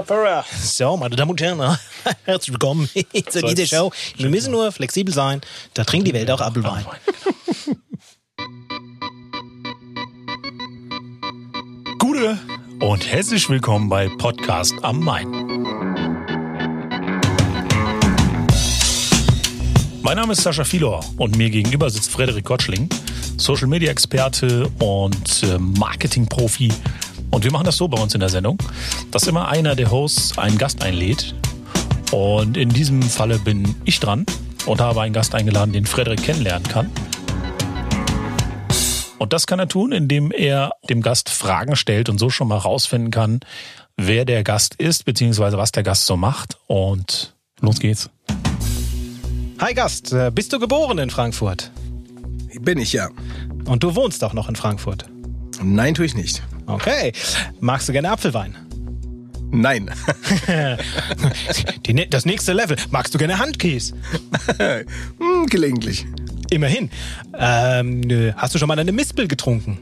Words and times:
Kopfhörer. 0.00 0.44
So, 0.62 0.96
meine 0.96 1.14
Damen 1.14 1.32
und 1.32 1.42
Herren, 1.42 1.60
herzlich 2.24 2.54
willkommen 2.54 2.88
zur 3.28 3.46
jetzt- 3.50 3.68
Show. 3.68 3.92
Wir 4.16 4.30
müssen 4.30 4.50
nur 4.50 4.72
flexibel 4.72 5.12
sein. 5.12 5.42
Da 5.74 5.84
trinkt 5.84 6.08
die 6.08 6.14
Welt 6.14 6.30
auch 6.30 6.40
Apfelwein. 6.40 6.86
Gute 11.98 12.38
und 12.80 13.06
herzlich 13.06 13.46
willkommen 13.50 13.90
bei 13.90 14.08
Podcast 14.08 14.72
am 14.80 15.00
Main. 15.00 15.28
Mein 20.00 20.16
Name 20.16 20.32
ist 20.32 20.40
Sascha 20.42 20.64
Filor 20.64 21.04
und 21.18 21.36
mir 21.36 21.50
gegenüber 21.50 21.90
sitzt 21.90 22.10
Frederik 22.10 22.46
Gottschling, 22.46 22.88
Social 23.36 23.66
Media 23.66 23.90
Experte 23.90 24.66
und 24.78 25.42
äh, 25.42 25.58
Marketing-Profi. 25.58 26.72
Und 27.30 27.44
wir 27.44 27.52
machen 27.52 27.64
das 27.64 27.76
so 27.76 27.88
bei 27.88 28.00
uns 28.00 28.14
in 28.14 28.20
der 28.20 28.28
Sendung, 28.28 28.58
dass 29.10 29.26
immer 29.26 29.48
einer 29.48 29.76
der 29.76 29.90
Hosts 29.90 30.36
einen 30.38 30.58
Gast 30.58 30.82
einlädt. 30.82 31.34
Und 32.12 32.56
in 32.56 32.70
diesem 32.70 33.02
Falle 33.02 33.38
bin 33.38 33.76
ich 33.84 34.00
dran 34.00 34.26
und 34.66 34.80
habe 34.80 35.00
einen 35.02 35.12
Gast 35.12 35.34
eingeladen, 35.34 35.72
den 35.72 35.86
Frederik 35.86 36.22
kennenlernen 36.22 36.68
kann. 36.68 36.90
Und 39.18 39.32
das 39.32 39.46
kann 39.46 39.58
er 39.58 39.68
tun, 39.68 39.92
indem 39.92 40.32
er 40.32 40.72
dem 40.88 41.02
Gast 41.02 41.28
Fragen 41.28 41.76
stellt 41.76 42.08
und 42.08 42.18
so 42.18 42.30
schon 42.30 42.48
mal 42.48 42.58
rausfinden 42.58 43.10
kann, 43.10 43.40
wer 43.96 44.24
der 44.24 44.42
Gast 44.42 44.74
ist, 44.76 45.04
beziehungsweise 45.04 45.58
was 45.58 45.72
der 45.72 45.82
Gast 45.82 46.06
so 46.06 46.16
macht. 46.16 46.58
Und 46.66 47.34
los 47.60 47.78
geht's. 47.78 48.10
Hi 49.60 49.74
Gast, 49.74 50.12
äh, 50.12 50.32
bist 50.34 50.52
du 50.52 50.58
geboren 50.58 50.98
in 50.98 51.10
Frankfurt? 51.10 51.70
Bin 52.60 52.78
ich 52.78 52.94
ja. 52.94 53.10
Und 53.66 53.82
du 53.82 53.94
wohnst 53.94 54.24
auch 54.24 54.32
noch 54.32 54.48
in 54.48 54.56
Frankfurt. 54.56 55.04
Nein, 55.62 55.94
tue 55.94 56.06
ich 56.06 56.14
nicht. 56.14 56.42
Okay. 56.74 57.12
Magst 57.60 57.88
du 57.88 57.92
gerne 57.92 58.10
Apfelwein? 58.10 58.56
Nein. 59.52 59.90
Die, 61.86 61.92
ne- 61.94 62.06
das 62.08 62.24
nächste 62.24 62.52
Level. 62.52 62.76
Magst 62.90 63.12
du 63.14 63.18
gerne 63.18 63.38
Handkäse? 63.38 63.94
hm, 65.18 65.46
gelegentlich. 65.46 66.06
Immerhin. 66.50 66.88
Ähm, 67.36 68.02
hast 68.36 68.54
du 68.54 68.58
schon 68.58 68.68
mal 68.68 68.78
eine 68.78 68.92
Mispel 68.92 69.26
getrunken? 69.26 69.78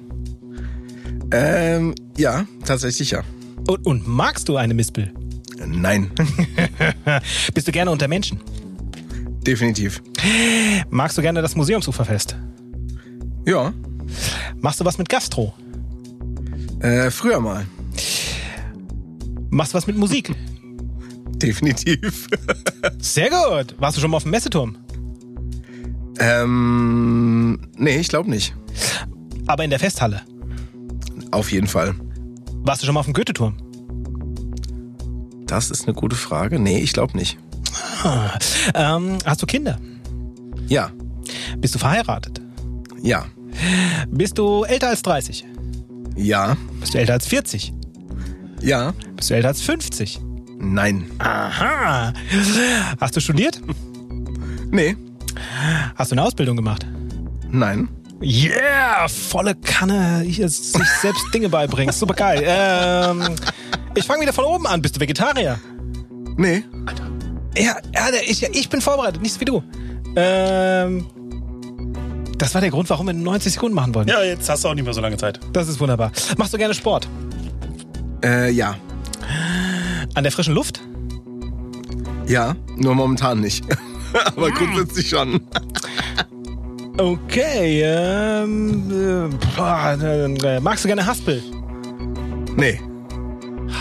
Ähm, 1.33 1.95
ja, 2.17 2.47
tatsächlich 2.65 3.11
ja. 3.11 3.23
Und, 3.67 3.85
und 3.87 4.07
magst 4.09 4.49
du 4.49 4.57
eine 4.57 4.73
Mispel? 4.75 5.13
Nein, 5.67 6.11
Bist 7.55 7.67
du 7.69 7.73
gerne 7.73 7.91
unter 7.91 8.09
Menschen? 8.09 8.41
definitiv. 9.47 10.03
Magst 10.91 11.17
du 11.17 11.23
gerne 11.23 11.41
das 11.43 11.57
Museumsuferfest? 11.57 12.37
Ja, 13.47 13.73
Machst 14.61 14.81
du 14.81 14.85
was 14.85 14.99
mit 14.99 15.09
Gastro? 15.09 15.55
Äh, 16.81 17.11
früher 17.11 17.41
mal. 17.41 17.67
Machst 19.51 19.73
du 19.73 19.77
was 19.79 19.87
mit 19.87 19.97
Musik? 19.97 20.35
Definitiv. 21.37 22.27
Sehr 22.99 23.31
gut. 23.31 23.75
Warst 23.79 23.97
du 23.97 24.01
schon 24.01 24.11
mal 24.11 24.17
auf 24.19 24.23
dem 24.25 24.33
Messeturm? 24.33 24.77
ähm, 26.21 27.61
nee, 27.77 27.97
ich 27.99 28.09
glaube 28.09 28.29
nicht. 28.29 28.55
Aber 29.47 29.63
in 29.65 29.71
der 29.71 29.79
Festhalle. 29.79 30.23
Auf 31.31 31.53
jeden 31.53 31.69
Fall. 31.69 31.95
Warst 32.65 32.83
du 32.83 32.87
schon 32.87 32.95
mal 32.95 33.01
auf 33.01 33.07
dem 33.07 33.15
Goethe-Turm? 33.15 33.57
Das 35.47 35.71
ist 35.71 35.85
eine 35.87 35.95
gute 35.95 36.17
Frage. 36.17 36.59
Nee, 36.59 36.79
ich 36.81 36.93
glaube 36.93 37.17
nicht. 37.17 37.39
Ähm, 38.75 39.19
hast 39.25 39.43
du 39.43 39.47
Kinder? 39.47 39.79
Ja, 40.69 40.91
Bist 41.59 41.75
du 41.75 41.79
verheiratet? 41.79 42.41
ja, 43.03 43.25
Bist 44.11 44.39
du 44.39 44.65
älter 44.65 44.89
als 44.89 45.03
30? 45.03 45.47
Ja, 46.19 46.57
Bist 46.81 46.95
du 46.95 46.99
älter 46.99 47.15
als 47.15 47.27
40? 47.27 47.73
ja, 48.61 48.93
Bist 49.17 49.31
du 49.31 49.35
älter 49.35 49.49
als 49.49 49.63
50? 49.63 50.21
nein. 50.61 51.07
Aha. 51.19 52.13
Hast 53.01 53.17
du 53.17 53.21
studiert? 53.21 53.61
Nee, 54.71 54.97
Hast 55.95 56.11
du 56.11 56.15
eine 56.15 56.23
Ausbildung 56.25 56.57
gemacht? 56.57 56.87
nein. 57.51 57.89
Yeah, 58.21 59.07
volle 59.09 59.55
Kanne, 59.55 60.23
hier 60.27 60.49
sich 60.49 60.73
selbst 61.01 61.25
Dinge 61.33 61.49
beibringen. 61.49 61.95
Super 61.95 62.15
geil. 62.15 62.43
Ähm, 62.45 63.37
ich 63.95 64.05
fange 64.05 64.23
wieder 64.23 64.33
von 64.33 64.45
oben 64.45 64.67
an. 64.67 64.83
Bist 64.83 64.97
du 64.97 65.01
Vegetarier? 65.01 65.61
Nee, 66.37 66.65
Ja, 67.57 67.77
ja, 67.95 68.11
der- 68.11 68.29
ich, 68.29 68.43
ich 68.43 68.69
bin 68.69 68.81
vorbereitet, 68.81 69.23
nicht 69.23 69.35
so 69.35 69.41
wie 69.41 69.45
du. 69.45 69.63
Ähm, 70.17 71.07
das 72.39 72.55
war 72.55 72.61
der 72.61 72.71
Grund, 72.71 72.89
warum 72.91 73.07
wir 73.07 73.15
90 73.15 73.55
Sekunden 73.55 73.75
machen 73.75 73.95
wollten. 73.95 74.11
Ja, 74.11 74.23
jetzt 74.23 74.49
hast 74.49 74.65
du 74.65 74.69
auch 74.69 74.75
nicht 74.75 74.85
mehr 74.85 74.95
so 74.95 75.01
lange 75.01 75.17
Zeit. 75.17 75.41
Das 75.53 75.69
ist 75.69 75.81
wunderbar. 75.81 76.13
Machst 76.37 76.53
du 76.55 76.59
gerne 76.59 76.75
Sport? 76.75 77.09
äh, 78.25 78.51
ja, 78.51 78.77
An 80.15 80.23
der 80.25 80.33
frischen 80.33 80.55
Luft? 80.55 80.81
ja, 82.27 82.55
nur 82.77 82.95
momentan 82.95 83.41
nicht. 83.41 83.65
Aber 84.37 84.51
grundsätzlich 84.51 85.09
schon. 85.09 85.41
Okay, 86.99 87.83
ähm, 87.85 89.31
äh, 89.31 89.35
boah, 89.57 89.97
äh, 90.03 90.61
magst 90.61 90.85
du 90.85 90.89
gerne 90.89 91.07
Haspel? 91.07 91.43
Nee, 92.57 92.81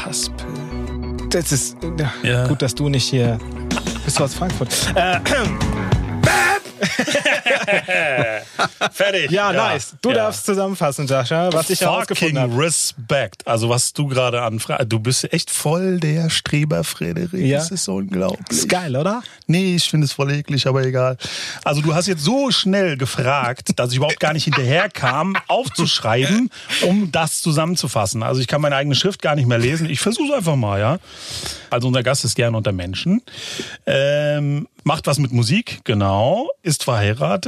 Haspel. 0.06 0.46
Das 1.32 1.52
ist 1.52 1.76
ja, 1.98 2.14
Ja. 2.24 2.48
gut, 2.48 2.62
dass 2.62 2.76
du 2.76 2.88
nicht 2.90 3.10
hier 3.10 3.40
bist. 4.06 4.20
Du 4.20 4.24
aus 4.24 4.36
Frankfurt. 4.36 4.70
Äh, 4.96 5.20
Fertig. 8.92 9.32
ja, 9.32 9.52
nice. 9.54 9.96
Du 10.02 10.12
darfst 10.12 10.46
zusammenfassen, 10.46 11.08
Sascha, 11.08 11.52
was 11.54 11.70
ich 11.70 11.82
herausgefunden 11.82 12.40
habe. 12.40 12.58
Respect. 12.58 13.46
Also 13.48 13.70
was 13.70 13.94
du 13.94 14.08
gerade 14.08 14.42
anfragst. 14.42 14.92
Du 14.92 15.00
bist 15.00 15.32
echt 15.34 15.50
voll 15.50 16.00
der 16.00 16.30
Streber, 16.30 16.84
Frederik. 16.84 17.34
Ja. 17.34 17.60
Das 17.60 17.72
ist 17.72 17.88
unglaublich. 17.88 18.46
Ist 18.50 18.70
geil, 18.70 18.96
oder? 18.96 19.22
Nee, 19.48 19.76
ich 19.76 19.90
finde 19.90 20.06
es 20.06 20.14
voll 20.14 20.32
eklig, 20.32 20.68
aber 20.68 20.84
egal. 20.84 21.18
Also 21.64 21.82
du 21.82 21.94
hast 21.94 22.08
jetzt 22.08 22.24
so 22.24 22.52
schnell 22.52 22.98
gefragt, 22.98 23.78
dass 23.80 23.92
ich 23.92 23.98
überhaupt 23.98 24.20
gar 24.20 24.34
nicht 24.34 24.46
hinterherkam, 24.46 25.36
aufzuschreiben, 25.48 26.50
um 26.84 27.12
das 27.12 27.42
zusammenzufassen. 27.42 28.24
Also 28.24 28.42
ich 28.42 28.48
kann 28.48 28.62
meine 28.62 28.76
eigene 28.76 28.96
Schrift 28.96 29.22
gar 29.22 29.36
nicht 29.36 29.48
mehr 29.48 29.58
lesen. 29.58 29.90
Ich 29.90 30.00
versuche 30.00 30.36
einfach 30.36 30.56
mal, 30.56 30.80
ja. 30.80 30.98
Also 31.70 31.88
unser 31.88 32.04
Gast 32.04 32.26
ist 32.26 32.36
gern 32.36 32.56
unter 32.56 32.72
Menschen. 32.72 33.22
Ähm, 33.86 34.68
macht 34.84 35.08
was 35.08 35.20
mit 35.20 35.32
Musik, 35.32 35.82
genau. 35.84 36.50
Ist 36.64 36.84
verheiratet. 36.84 37.47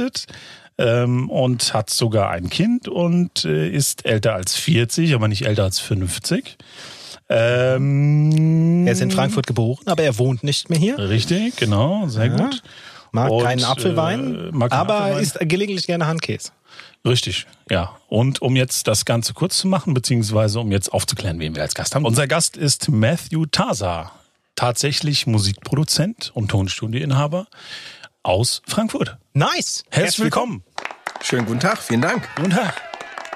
Ähm, 0.78 1.28
und 1.28 1.74
hat 1.74 1.90
sogar 1.90 2.30
ein 2.30 2.48
Kind 2.48 2.88
und 2.88 3.44
äh, 3.44 3.68
ist 3.68 4.06
älter 4.06 4.34
als 4.34 4.54
40, 4.56 5.14
aber 5.14 5.28
nicht 5.28 5.44
älter 5.46 5.64
als 5.64 5.78
50. 5.78 6.56
Ähm, 7.28 8.86
Er 8.86 8.92
ist 8.92 9.00
in 9.02 9.10
Frankfurt 9.10 9.46
geboren, 9.46 9.86
aber 9.86 10.02
er 10.02 10.18
wohnt 10.18 10.42
nicht 10.42 10.70
mehr 10.70 10.78
hier. 10.78 10.98
Richtig, 10.98 11.56
genau, 11.56 12.08
sehr 12.08 12.30
gut. 12.30 12.62
Mag 13.12 13.30
Und, 13.30 13.42
keinen 13.44 13.60
äh, 13.60 13.64
Apfelwein, 13.64 14.50
mag 14.52 14.70
keinen 14.70 14.80
aber 14.80 14.94
Apfelwein. 15.00 15.22
isst 15.22 15.38
gelegentlich 15.40 15.86
gerne 15.86 16.06
Handkäse. 16.06 16.50
Richtig, 17.06 17.46
ja. 17.70 17.96
Und 18.08 18.42
um 18.42 18.56
jetzt 18.56 18.86
das 18.86 19.04
Ganze 19.04 19.32
kurz 19.32 19.58
zu 19.58 19.68
machen, 19.68 19.94
beziehungsweise 19.94 20.60
um 20.60 20.70
jetzt 20.70 20.92
aufzuklären, 20.92 21.38
wen 21.40 21.54
wir 21.54 21.62
als 21.62 21.74
Gast 21.74 21.94
haben. 21.94 22.04
Unser 22.04 22.26
Gast 22.26 22.56
ist 22.56 22.88
Matthew 22.90 23.46
Taza, 23.46 24.12
tatsächlich 24.54 25.26
Musikproduzent 25.26 26.30
und 26.34 26.48
Tonstudioinhaber 26.50 27.46
aus 28.22 28.62
Frankfurt. 28.66 29.16
Nice. 29.34 29.84
Herzlich 29.90 30.20
willkommen. 30.20 30.62
schönen 31.22 31.46
guten 31.46 31.60
Tag, 31.60 31.78
vielen 31.78 32.02
Dank. 32.02 32.28
Guten 32.36 32.50
Tag. 32.50 32.80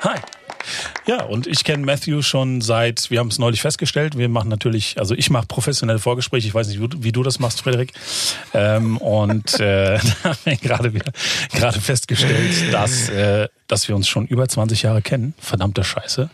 Hi. 0.03 0.19
Ja, 1.07 1.25
und 1.25 1.47
ich 1.47 1.65
kenne 1.65 1.85
Matthew 1.85 2.23
schon 2.23 2.63
seit, 2.63 3.11
wir 3.11 3.19
haben 3.19 3.29
es 3.29 3.39
neulich 3.39 3.61
festgestellt, 3.61 4.17
wir 4.17 4.29
machen 4.29 4.49
natürlich, 4.49 4.99
also 4.99 5.15
ich 5.15 5.29
mache 5.29 5.47
professionelle 5.47 5.99
Vorgespräche, 5.99 6.49
ich 6.49 6.55
weiß 6.55 6.69
nicht, 6.69 6.81
wie 6.81 6.89
du, 6.89 7.03
wie 7.03 7.13
du 7.13 7.23
das 7.23 7.39
machst, 7.39 7.61
Frederik. 7.61 7.93
Ähm, 8.55 8.97
und 8.99 9.61
äh, 9.61 9.99
da 10.23 10.31
haben 10.31 10.39
wir 10.45 10.57
gerade 10.57 10.95
wieder 10.95 11.13
gerade 11.53 11.81
festgestellt, 11.81 12.73
dass, 12.73 13.09
äh, 13.11 13.49
dass 13.67 13.89
wir 13.89 13.97
uns 13.97 14.09
schon 14.09 14.27
über 14.27 14.49
20 14.49 14.83
Jahre 14.83 15.03
kennen. 15.03 15.35
Verdammte 15.39 15.85
Scheiße. 15.85 16.31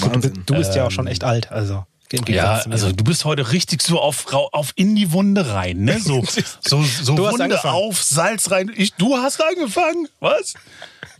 Wahnsinn. 0.00 0.42
Du 0.46 0.54
bist 0.54 0.74
ja 0.74 0.86
auch 0.86 0.90
schon 0.90 1.06
echt 1.06 1.22
alt, 1.22 1.52
also. 1.52 1.84
Ja, 2.28 2.62
also 2.70 2.92
du 2.92 3.04
bist 3.04 3.24
heute 3.24 3.52
richtig 3.52 3.82
so 3.82 4.00
auf, 4.00 4.32
auf 4.32 4.72
in 4.76 4.94
die 4.94 5.12
Wunde 5.12 5.52
rein, 5.52 5.78
ne? 5.84 5.98
So, 6.00 6.24
so, 6.60 6.82
so 6.82 7.18
Wunde 7.18 7.44
angefangen. 7.44 7.74
auf, 7.74 8.02
Salz 8.02 8.50
rein. 8.50 8.70
Ich, 8.76 8.94
du 8.94 9.16
hast 9.16 9.40
angefangen? 9.42 10.08
Was? 10.20 10.54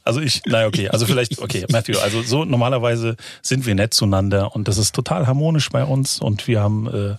Also 0.05 0.20
ich, 0.20 0.43
naja, 0.46 0.69
okay, 0.69 0.88
also 0.88 1.05
vielleicht, 1.06 1.40
okay, 1.40 1.66
Matthew, 1.70 1.99
also 1.99 2.22
so 2.22 2.44
normalerweise 2.44 3.16
sind 3.43 3.66
wir 3.66 3.75
nett 3.75 3.93
zueinander 3.93 4.55
und 4.55 4.69
das 4.69 4.78
ist 4.78 4.94
total 4.94 5.26
harmonisch 5.26 5.69
bei 5.70 5.82
uns 5.84 6.20
und 6.20 6.46
wir 6.46 6.61
haben 6.61 6.87
äh, 6.87 7.16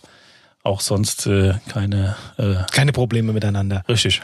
auch 0.63 0.79
sonst 0.79 1.27
äh, 1.27 1.55
keine, 1.67 2.15
äh, 2.37 2.55
Keine 2.71 2.93
Probleme 2.93 3.33
miteinander. 3.33 3.83
richtig. 3.89 4.21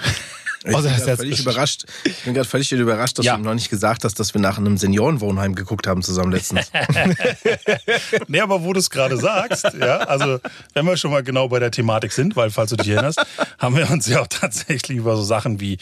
Ich 0.65 0.73
Außer 0.73 0.89
bin 0.89 1.05
das 1.05 1.19
völlig 1.19 1.39
überrascht. 1.41 1.83
Ich 2.05 2.23
bin 2.23 2.33
gerade 2.33 2.47
völlig 2.47 2.71
überrascht, 2.71 3.19
dass 3.19 3.25
Ja. 3.25 3.35
du 3.37 3.43
noch 3.43 3.53
nicht 3.53 3.69
gesagt 3.69 4.03
hast, 4.05 4.19
dass 4.19 4.33
wir 4.33 4.39
nach 4.41 4.57
einem 4.57 4.77
Seniorenwohnheim 4.77 5.55
geguckt 5.55 5.87
haben 5.87 6.01
zusammen 6.01 6.31
letztens. 6.31 6.71
Nee, 8.27 8.39
aber 8.39 8.63
wo 8.63 8.73
du 8.73 8.79
es 8.79 8.89
gerade 8.89 9.17
sagst, 9.17 9.65
ja, 9.79 9.97
also 9.99 10.39
wenn 10.73 10.85
wir 10.85 10.97
schon 10.97 11.11
mal 11.11 11.23
genau 11.23 11.47
bei 11.49 11.59
der 11.59 11.71
Thematik 11.71 12.11
sind, 12.11 12.35
weil 12.35 12.49
falls 12.49 12.69
du 12.69 12.75
dich 12.77 12.89
erinnerst, 12.89 13.21
haben 13.59 13.75
wir 13.75 13.89
uns 13.91 14.07
ja 14.07 14.21
auch 14.21 14.27
tatsächlich 14.27 14.97
über 14.97 15.15
so 15.15 15.23
Sachen 15.23 15.59
wie, 15.59 15.77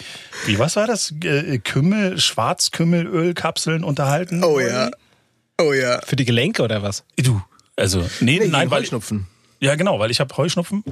wie 0.45 0.57
was 0.59 0.75
war 0.75 0.87
das, 0.87 1.13
Äh, 1.23 1.59
Kümmel, 1.59 2.19
Schwarzkümmelölkapseln 2.19 3.83
unterhalten. 3.83 4.43
Oh 4.43 4.59
ja. 4.59 4.89
Oh 5.59 5.73
ja. 5.73 6.01
Für 6.05 6.15
die 6.15 6.25
Gelenke 6.25 6.63
oder 6.63 6.81
was? 6.81 7.03
Du, 7.17 7.41
also 7.75 8.01
nee, 8.19 8.39
Nee, 8.39 8.47
nein, 8.47 8.71
weil 8.71 8.81
Heuschnupfen. 8.81 9.27
Ja, 9.63 9.75
genau, 9.75 9.99
weil 9.99 10.09
ich 10.09 10.19
habe 10.19 10.35
Heuschnupfen 10.35 10.83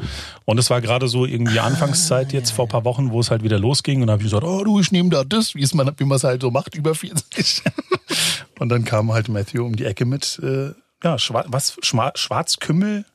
und 0.45 0.59
es 0.59 0.69
war 0.69 0.79
gerade 0.79 1.07
so 1.07 1.25
irgendwie 1.25 1.59
Anfangszeit 1.59 2.31
jetzt 2.33 2.51
vor 2.51 2.65
ein 2.65 2.69
paar 2.69 2.85
Wochen, 2.85 3.09
wo 3.09 3.19
es 3.19 3.31
halt 3.31 3.41
wieder 3.41 3.57
losging 3.57 4.01
und 4.01 4.07
da 4.07 4.13
habe 4.13 4.21
ich 4.21 4.29
gesagt, 4.29 4.43
oh 4.43 4.63
du, 4.63 4.79
ich 4.79 4.91
nehme 4.91 5.09
da 5.09 5.23
das, 5.23 5.55
wie 5.55 5.63
es 5.63 5.73
man, 5.73 5.91
wie 5.97 6.05
man 6.05 6.17
es 6.17 6.23
halt 6.23 6.43
so 6.43 6.51
macht, 6.51 6.75
über 6.75 6.93
40. 6.93 7.63
und 8.59 8.69
dann 8.69 8.85
kam 8.85 9.11
halt 9.11 9.27
Matthew 9.27 9.65
um 9.65 9.75
die 9.75 9.85
Ecke 9.85 10.05
mit, 10.05 10.39
äh, 10.43 10.73
ja, 11.03 11.17
Schwa 11.17 11.45
was, 11.47 11.77
Schma 11.81 12.11
Schwarzkümmel, 12.13 13.05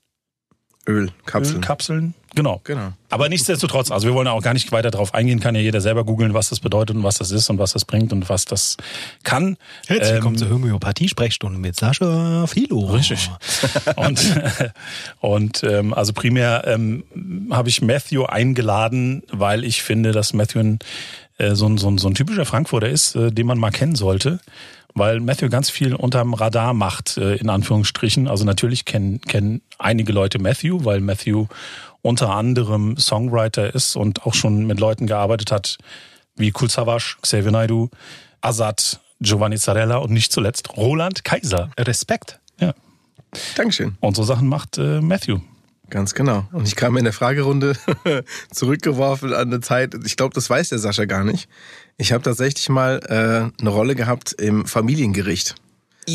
Öl, 0.89 1.12
Kapseln. 1.25 1.56
Ölkapseln. 1.59 2.15
Genau. 2.34 2.60
Genau. 2.64 2.92
Aber 3.10 3.28
nichtsdestotrotz, 3.28 3.90
also 3.90 4.08
wir 4.08 4.14
wollen 4.14 4.26
auch 4.26 4.42
gar 4.42 4.54
nicht 4.54 4.72
weiter 4.72 4.90
drauf 4.90 5.14
eingehen, 5.14 5.38
kann 5.38 5.54
ja 5.54 5.60
jeder 5.60 5.81
selber 5.81 6.04
googeln, 6.04 6.34
was 6.34 6.48
das 6.48 6.58
bedeutet 6.58 6.96
und 6.96 7.04
was 7.04 7.19
das 7.19 7.31
ist 7.31 7.48
und 7.48 7.58
was 7.58 7.72
das 7.72 7.84
bringt 7.84 8.12
und 8.12 8.28
was 8.28 8.44
das 8.44 8.76
kann. 9.22 9.56
Herzlich 9.86 10.08
Ähm, 10.08 10.14
willkommen 10.16 10.38
zur 10.38 10.50
Homöopathie-Sprechstunde 10.50 11.58
mit 11.58 11.76
Sascha 11.76 12.46
Philo. 12.46 12.86
Richtig. 12.86 13.31
Und, 13.94 14.42
und 15.20 15.62
ähm, 15.62 15.94
also 15.94 16.12
primär 16.12 16.64
ähm, 16.66 17.04
habe 17.50 17.69
ich 17.69 17.82
Matthew 17.82 18.25
eingeladen, 18.25 19.22
weil 19.31 19.62
ich 19.64 19.82
finde, 19.82 20.10
dass 20.10 20.32
Matthew 20.32 20.58
ein, 20.58 20.78
äh, 21.38 21.54
so, 21.54 21.66
ein, 21.66 21.78
so, 21.78 21.88
ein, 21.88 21.98
so 21.98 22.08
ein 22.08 22.14
typischer 22.14 22.44
Frankfurter 22.46 22.88
ist, 22.88 23.14
äh, 23.14 23.31
den 23.31 23.46
man 23.46 23.58
mal 23.58 23.70
kennen 23.70 23.94
sollte. 23.94 24.40
Weil 24.96 25.19
Matthew 25.19 25.48
ganz 25.48 25.70
viel 25.70 25.94
unterm 25.94 26.34
Radar 26.34 26.72
macht, 26.72 27.16
äh, 27.16 27.34
in 27.34 27.50
Anführungsstrichen. 27.50 28.28
Also 28.28 28.44
natürlich 28.44 28.84
kennen, 28.84 29.20
kennen 29.20 29.60
einige 29.78 30.12
Leute 30.12 30.38
Matthew, 30.38 30.84
weil 30.84 31.00
Matthew 31.00 31.46
unter 32.05 32.31
anderem 32.31 32.99
Songwriter 32.99 33.75
ist 33.75 33.97
und 33.97 34.27
auch 34.27 34.35
schon 34.35 34.67
mit 34.67 34.79
Leuten 34.79 35.06
gearbeitet 35.06 35.51
hat, 35.51 35.79
wie 36.37 36.51
Kul 36.51 36.69
Savas, 36.69 37.17
Xavier 37.23 37.51
Naidoo, 37.51 37.89
Azad, 38.43 39.01
Giovanni 39.21 39.56
Zarella 39.56 39.97
und 39.97 40.12
nicht 40.12 40.31
zuletzt 40.31 40.77
Roland 40.77 41.25
Kaiser. 41.25 41.71
Respekt. 41.79 42.41
Ja. 42.61 42.75
Dankeschön. 43.56 43.97
Und 44.01 44.17
so 44.17 44.23
Sachen 44.23 44.49
macht 44.49 44.77
äh, 44.77 45.01
Matthew. 45.01 45.39
Ganz 45.89 46.15
genau. 46.15 46.47
Und 46.53 46.69
ich 46.69 46.77
kam 46.77 46.99
in 46.99 47.05
der 47.05 47.15
Fragerunde 47.15 47.75
zurückgeworfen 48.51 49.33
an 49.33 49.49
eine 49.49 49.61
Zeit, 49.61 49.95
ich 50.05 50.17
glaube, 50.17 50.35
das 50.35 50.51
weiß 50.51 50.69
der 50.71 50.79
Sascha 50.79 51.06
gar 51.06 51.25
nicht. 51.25 51.49
Ich 51.97 52.12
habe 52.12 52.23
tatsächlich 52.23 52.69
mal 52.69 53.01
äh, 53.09 53.61
eine 53.61 53.71
Rolle 53.71 53.95
gehabt 53.95 54.33
im 54.35 54.67
Familiengericht. 54.67 55.55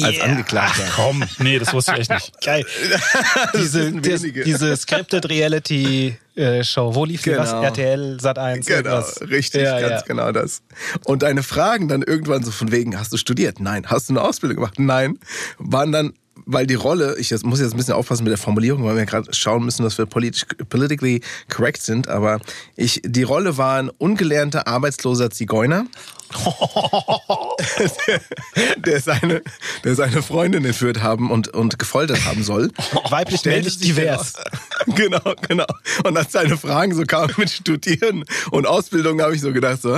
Als 0.03 0.21
Angeklagter. 0.21 0.83
Komm, 0.95 1.23
nee, 1.39 1.59
das 1.59 1.73
wusste 1.73 1.93
ich 1.93 1.99
echt 1.99 2.11
nicht. 2.11 2.41
Geil. 2.45 2.65
diese, 3.55 4.03
wissen 4.03 4.33
diese, 4.33 4.75
Scripted 4.77 5.29
Reality 5.29 6.17
äh, 6.35 6.63
Show. 6.63 6.93
Wo 6.95 7.05
lief 7.05 7.23
die 7.23 7.35
was? 7.35 7.49
Genau. 7.49 7.63
RTL, 7.63 8.19
Sat 8.19 8.39
1. 8.39 8.65
Genau, 8.65 9.03
richtig, 9.29 9.63
ja, 9.63 9.79
ganz 9.79 10.01
ja. 10.01 10.07
genau 10.07 10.31
das. 10.31 10.61
Und 11.05 11.23
deine 11.23 11.43
Fragen 11.43 11.87
dann 11.87 12.01
irgendwann 12.01 12.43
so 12.43 12.51
von 12.51 12.71
wegen, 12.71 12.97
hast 12.97 13.11
du 13.11 13.17
studiert? 13.17 13.59
Nein. 13.59 13.85
Hast 13.87 14.09
du 14.09 14.13
eine 14.13 14.21
Ausbildung 14.21 14.57
gemacht? 14.57 14.79
Nein. 14.79 15.19
Waren 15.57 15.91
dann, 15.91 16.13
weil 16.45 16.65
die 16.65 16.75
Rolle, 16.75 17.17
ich 17.17 17.29
jetzt, 17.29 17.45
muss 17.45 17.59
jetzt 17.59 17.73
ein 17.73 17.77
bisschen 17.77 17.93
aufpassen 17.93 18.23
mit 18.23 18.31
der 18.31 18.37
Formulierung, 18.37 18.83
weil 18.83 18.95
wir 18.95 19.05
gerade 19.05 19.33
schauen 19.33 19.65
müssen, 19.65 19.83
dass 19.83 19.97
wir 19.97 20.05
politisch, 20.05 20.45
politically 20.69 21.21
correct 21.49 21.81
sind, 21.81 22.07
aber 22.07 22.39
ich, 22.75 23.01
die 23.03 23.23
Rolle 23.23 23.57
war 23.57 23.79
ein 23.79 23.89
ungelernter, 23.89 24.67
arbeitsloser 24.67 25.31
Zigeuner. 25.31 25.85
der 28.77 29.01
seine, 29.01 29.41
der 29.83 29.95
seine 29.95 30.21
Freundin 30.21 30.65
entführt 30.65 31.01
haben 31.01 31.31
und, 31.31 31.47
und 31.49 31.79
gefoltert 31.79 32.25
haben 32.25 32.43
soll. 32.43 32.71
Weiblich, 33.09 33.43
männlich, 33.45 33.79
divers. 33.79 34.33
genau, 34.95 35.21
genau. 35.47 35.65
Und 36.03 36.17
als 36.17 36.31
seine 36.31 36.57
Fragen 36.57 36.95
so 36.95 37.03
kamen 37.03 37.33
mit 37.37 37.49
Studieren 37.49 38.25
und 38.51 38.67
Ausbildung, 38.67 39.21
habe 39.21 39.35
ich 39.35 39.41
so 39.41 39.51
gedacht, 39.51 39.81
so, 39.81 39.97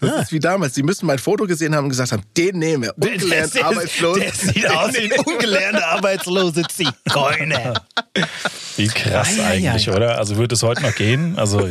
das 0.00 0.22
ist 0.22 0.32
wie 0.32 0.40
damals. 0.40 0.74
Die 0.74 0.82
müssten 0.82 1.06
mein 1.06 1.18
Foto 1.18 1.46
gesehen 1.46 1.74
haben 1.74 1.84
und 1.84 1.90
gesagt 1.90 2.12
haben, 2.12 2.22
den 2.36 2.58
nehmen 2.58 2.84
wir. 2.84 2.94
Ungelernt, 2.98 3.54
der, 3.54 3.66
arbeitslos. 3.66 4.18
der 4.18 4.32
sieht 4.32 4.64
Den 4.64 4.70
aus 4.72 4.94
wie 4.94 5.12
ein 5.12 5.20
ungelernter, 5.20 5.86
arbeitsloser 5.86 6.62
Zigeuner. 6.68 7.86
Wie 8.76 8.88
krass 8.88 9.38
ei, 9.38 9.44
eigentlich, 9.44 9.88
ei. 9.88 9.94
oder? 9.94 10.18
Also 10.18 10.36
wird 10.36 10.52
es 10.52 10.62
heute 10.62 10.82
noch 10.82 10.94
gehen? 10.94 11.38
Also 11.38 11.68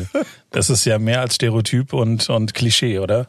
das 0.52 0.70
ist 0.70 0.86
ja 0.86 1.00
mehr 1.00 1.22
als 1.22 1.36
Stereotyp 1.36 1.94
und, 1.94 2.30
und 2.30 2.54
Klischee, 2.54 3.00
oder? 3.00 3.28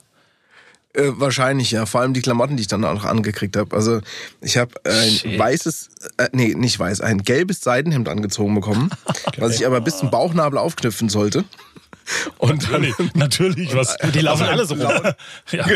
Äh, 0.99 1.21
wahrscheinlich, 1.21 1.71
ja. 1.71 1.87
Vor 1.87 2.01
allem 2.01 2.13
die 2.13 2.23
Klamotten, 2.23 2.57
die 2.57 2.63
ich 2.63 2.69
dann 2.69 2.85
auch 2.85 3.05
angekriegt 3.05 3.57
habe. 3.57 3.75
Also 3.75 4.01
ich 4.41 4.57
habe 4.57 4.73
ein 4.85 5.11
Shit. 5.11 5.39
weißes, 5.39 5.91
äh, 6.17 6.29
nee, 6.33 6.55
nicht 6.55 6.79
weiß, 6.79 7.01
ein 7.03 7.23
gelbes 7.23 7.61
Seidenhemd 7.61 8.09
angezogen 8.09 8.55
bekommen, 8.55 8.91
was 9.39 9.55
ich 9.55 9.67
aber 9.67 9.81
bis 9.81 9.99
zum 9.99 10.11
Bauchnabel 10.11 10.59
aufknüpfen 10.59 11.09
sollte. 11.09 11.45
Und 12.39 12.73
dann, 12.73 12.81
Natürlich, 12.81 13.15
natürlich. 13.15 13.75
Was, 13.77 13.97
Die 14.15 14.21
laufen 14.21 14.47
alle 14.47 14.65
so 14.65 14.75
rum. 14.75 15.13
ja. 15.53 15.67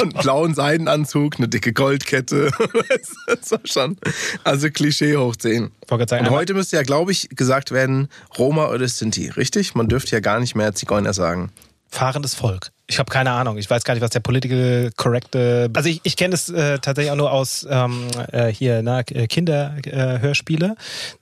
und 0.00 0.18
blauen 0.18 0.54
Seidenanzug, 0.54 1.38
eine 1.38 1.48
dicke 1.48 1.72
Goldkette. 1.72 2.50
das 3.26 3.50
war 3.50 3.60
schon, 3.64 3.96
also 4.44 4.68
Klischee 4.68 5.16
hoch 5.16 5.34
10. 5.34 5.62
wollte 5.62 5.70
gerade 5.88 6.08
sagen, 6.08 6.26
Und 6.26 6.32
heute 6.32 6.52
müsste 6.52 6.76
ja, 6.76 6.82
glaube 6.82 7.10
ich, 7.10 7.30
gesagt 7.30 7.70
werden, 7.70 8.08
Roma 8.36 8.68
oder 8.68 8.86
Sinti, 8.86 9.30
richtig? 9.30 9.74
Man 9.74 9.88
dürfte 9.88 10.12
ja 10.12 10.20
gar 10.20 10.40
nicht 10.40 10.54
mehr 10.54 10.74
Zigeuner 10.74 11.14
sagen. 11.14 11.50
Fahrendes 11.92 12.34
Volk. 12.34 12.70
Ich 12.86 12.98
habe 12.98 13.10
keine 13.10 13.32
Ahnung. 13.32 13.58
Ich 13.58 13.68
weiß 13.68 13.84
gar 13.84 13.92
nicht, 13.92 14.02
was 14.02 14.10
der 14.10 14.20
political 14.20 14.90
correcte. 14.96 15.68
Also 15.74 15.90
ich, 15.90 16.00
ich 16.04 16.16
kenne 16.16 16.30
das 16.32 16.48
äh, 16.48 16.78
tatsächlich 16.78 17.10
auch 17.12 17.16
nur 17.16 17.30
aus 17.30 17.66
ähm, 17.68 18.08
äh, 18.32 18.48
hier 18.48 18.82
na, 18.82 19.02
Kinderhörspiele. 19.02 20.16
Äh, 20.16 20.20
Hörspiele. 20.20 20.76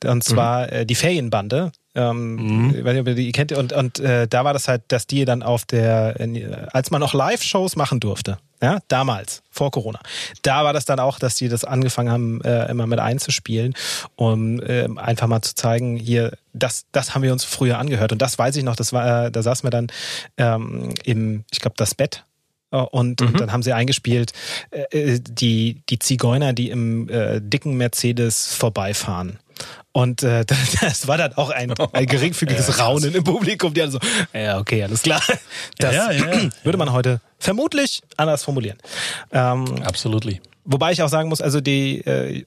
und 0.04 0.22
zwar 0.24 0.70
äh, 0.72 0.86
die 0.86 0.94
Ferienbande. 0.94 1.72
Ähm, 1.96 2.72
Ich 2.76 2.84
weiß 2.84 2.92
nicht, 2.92 3.00
ob 3.00 3.08
ihr 3.08 3.14
die 3.16 3.32
kennt. 3.32 3.50
Und, 3.52 3.72
und 3.72 3.98
äh, 3.98 4.28
da 4.28 4.44
war 4.44 4.52
das 4.52 4.68
halt, 4.68 4.82
dass 4.88 5.08
die 5.08 5.24
dann 5.24 5.42
auf 5.42 5.64
der, 5.64 6.20
äh, 6.20 6.66
als 6.72 6.92
man 6.92 7.00
noch 7.00 7.14
Live-Shows 7.14 7.74
machen 7.74 7.98
durfte, 7.98 8.38
ja, 8.62 8.78
damals, 8.88 9.42
vor 9.50 9.70
Corona, 9.70 10.00
da 10.42 10.64
war 10.64 10.72
das 10.72 10.84
dann 10.84 11.00
auch, 11.00 11.18
dass 11.18 11.34
die 11.36 11.48
das 11.48 11.64
angefangen 11.64 12.10
haben, 12.10 12.40
äh, 12.42 12.70
immer 12.70 12.86
mit 12.86 12.98
einzuspielen, 12.98 13.74
um 14.16 14.60
äh, 14.60 14.88
einfach 14.96 15.26
mal 15.28 15.42
zu 15.42 15.54
zeigen, 15.54 15.96
hier, 15.96 16.36
das, 16.52 16.84
das 16.92 17.14
haben 17.14 17.22
wir 17.22 17.32
uns 17.32 17.44
früher 17.44 17.78
angehört. 17.78 18.12
Und 18.12 18.20
das 18.20 18.38
weiß 18.38 18.56
ich 18.56 18.64
noch, 18.64 18.76
das 18.76 18.92
war, 18.92 19.26
äh, 19.26 19.30
da 19.30 19.42
saßen 19.42 19.66
wir 19.66 19.70
dann 19.70 19.86
ähm, 20.36 20.94
im, 21.04 21.44
ich 21.50 21.60
glaube, 21.60 21.76
das 21.76 21.94
Bett. 21.94 22.24
äh, 22.72 22.76
Und, 22.76 23.22
und 23.22 23.40
dann 23.40 23.52
haben 23.52 23.62
sie 23.62 23.72
eingespielt, 23.72 24.32
äh, 24.70 24.82
äh, 24.90 25.20
die, 25.20 25.82
die 25.88 25.98
Zigeuner, 25.98 26.52
die 26.52 26.70
im 26.70 27.08
äh, 27.08 27.40
dicken 27.40 27.76
Mercedes 27.76 28.54
vorbeifahren. 28.54 29.38
Und 29.92 30.22
äh, 30.22 30.44
das 30.80 31.08
war 31.08 31.18
dann 31.18 31.34
auch 31.34 31.50
ein, 31.50 31.72
ein 31.92 32.06
geringfügiges 32.06 32.78
Raunen 32.78 33.14
im 33.14 33.24
Publikum, 33.24 33.74
die 33.74 33.82
alle 33.82 33.90
so, 33.90 33.98
ja, 34.32 34.58
okay, 34.58 34.82
alles 34.82 35.02
klar. 35.02 35.22
Das 35.78 35.94
Ja, 35.94 36.10
ja, 36.12 36.32
ja. 36.32 36.50
würde 36.62 36.78
man 36.78 36.92
heute 36.92 37.20
vermutlich 37.38 38.02
anders 38.16 38.44
formulieren. 38.44 38.78
Ähm, 39.32 39.82
Absolutely. 39.82 40.40
Wobei 40.64 40.92
ich 40.92 41.02
auch 41.02 41.08
sagen 41.08 41.30
muss, 41.30 41.40
also 41.40 41.60
die, 41.60 41.98
äh, 42.06 42.44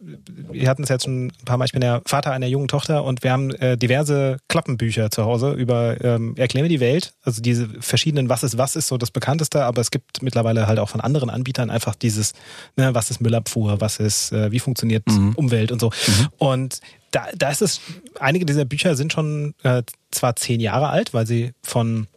wir 0.52 0.70
hatten 0.70 0.84
es 0.84 0.90
jetzt 0.90 1.04
schon 1.04 1.28
ein 1.28 1.46
paar 1.46 1.58
Mal, 1.58 1.66
ich 1.66 1.72
bin 1.72 1.82
der 1.82 2.04
Vater 2.06 2.32
einer 2.32 2.46
jungen 2.46 2.68
Tochter 2.68 3.04
und 3.04 3.24
wir 3.24 3.32
haben 3.32 3.52
äh, 3.56 3.76
diverse 3.76 4.38
Klappenbücher 4.48 5.10
zu 5.10 5.26
Hause 5.26 5.52
über 5.52 6.00
ähm, 6.04 6.36
Erklär 6.38 6.64
mir 6.64 6.70
die 6.70 6.80
Welt, 6.80 7.14
also 7.24 7.42
diese 7.42 7.68
verschiedenen 7.82 8.30
Was 8.30 8.44
ist 8.44 8.58
was 8.58 8.76
ist 8.76 8.88
so 8.88 8.98
das 8.98 9.10
bekannteste, 9.10 9.66
aber 9.66 9.82
es 9.82 9.90
gibt 9.90 10.22
mittlerweile 10.22 10.68
halt 10.68 10.78
auch 10.80 10.90
von 10.90 11.02
anderen 11.02 11.32
Anbietern 11.32 11.72
einfach 11.72 11.96
dieses, 11.96 12.34
ne, 12.78 12.94
was 12.94 13.10
ist 13.10 13.20
Müllabfuhr, 13.20 13.82
was 13.82 14.00
ist, 14.00 14.32
äh, 14.32 14.52
wie 14.52 14.60
funktioniert 14.60 15.04
Umwelt 15.36 15.72
und 15.72 15.82
so. 15.82 15.92
Und 16.38 16.80
da, 17.14 17.28
da 17.36 17.50
ist 17.50 17.62
es, 17.62 17.80
einige 18.20 18.46
dieser 18.46 18.66
Bücher 18.66 18.96
sind 18.96 19.14
schon 19.14 19.54
äh, 19.64 19.84
zwar 20.12 20.36
zehn 20.36 20.60
Jahre 20.60 20.90
alt, 20.90 21.14
weil 21.14 21.26
sie 21.28 21.54
von 21.64 22.08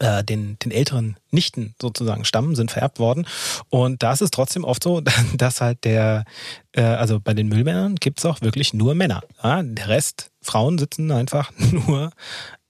äh, 0.00 0.24
den, 0.24 0.58
den 0.58 0.72
älteren 0.72 1.16
Nichten 1.30 1.74
sozusagen 1.80 2.24
stammen, 2.24 2.56
sind 2.56 2.70
vererbt 2.70 2.98
worden. 2.98 3.26
Und 3.70 4.02
da 4.02 4.12
ist 4.12 4.22
es 4.22 4.30
trotzdem 4.30 4.64
oft 4.64 4.82
so, 4.82 5.00
dass 5.36 5.60
halt 5.60 5.84
der, 5.84 6.24
äh, 6.72 6.82
also 6.82 7.20
bei 7.20 7.32
den 7.32 7.48
Müllmännern 7.48 7.94
gibt's 7.96 8.26
auch 8.26 8.40
wirklich 8.40 8.74
nur 8.74 8.94
Männer. 8.94 9.22
Ja? 9.42 9.62
Der 9.62 9.88
Rest, 9.88 10.30
Frauen 10.42 10.78
sitzen 10.78 11.12
einfach 11.12 11.52
nur 11.86 12.10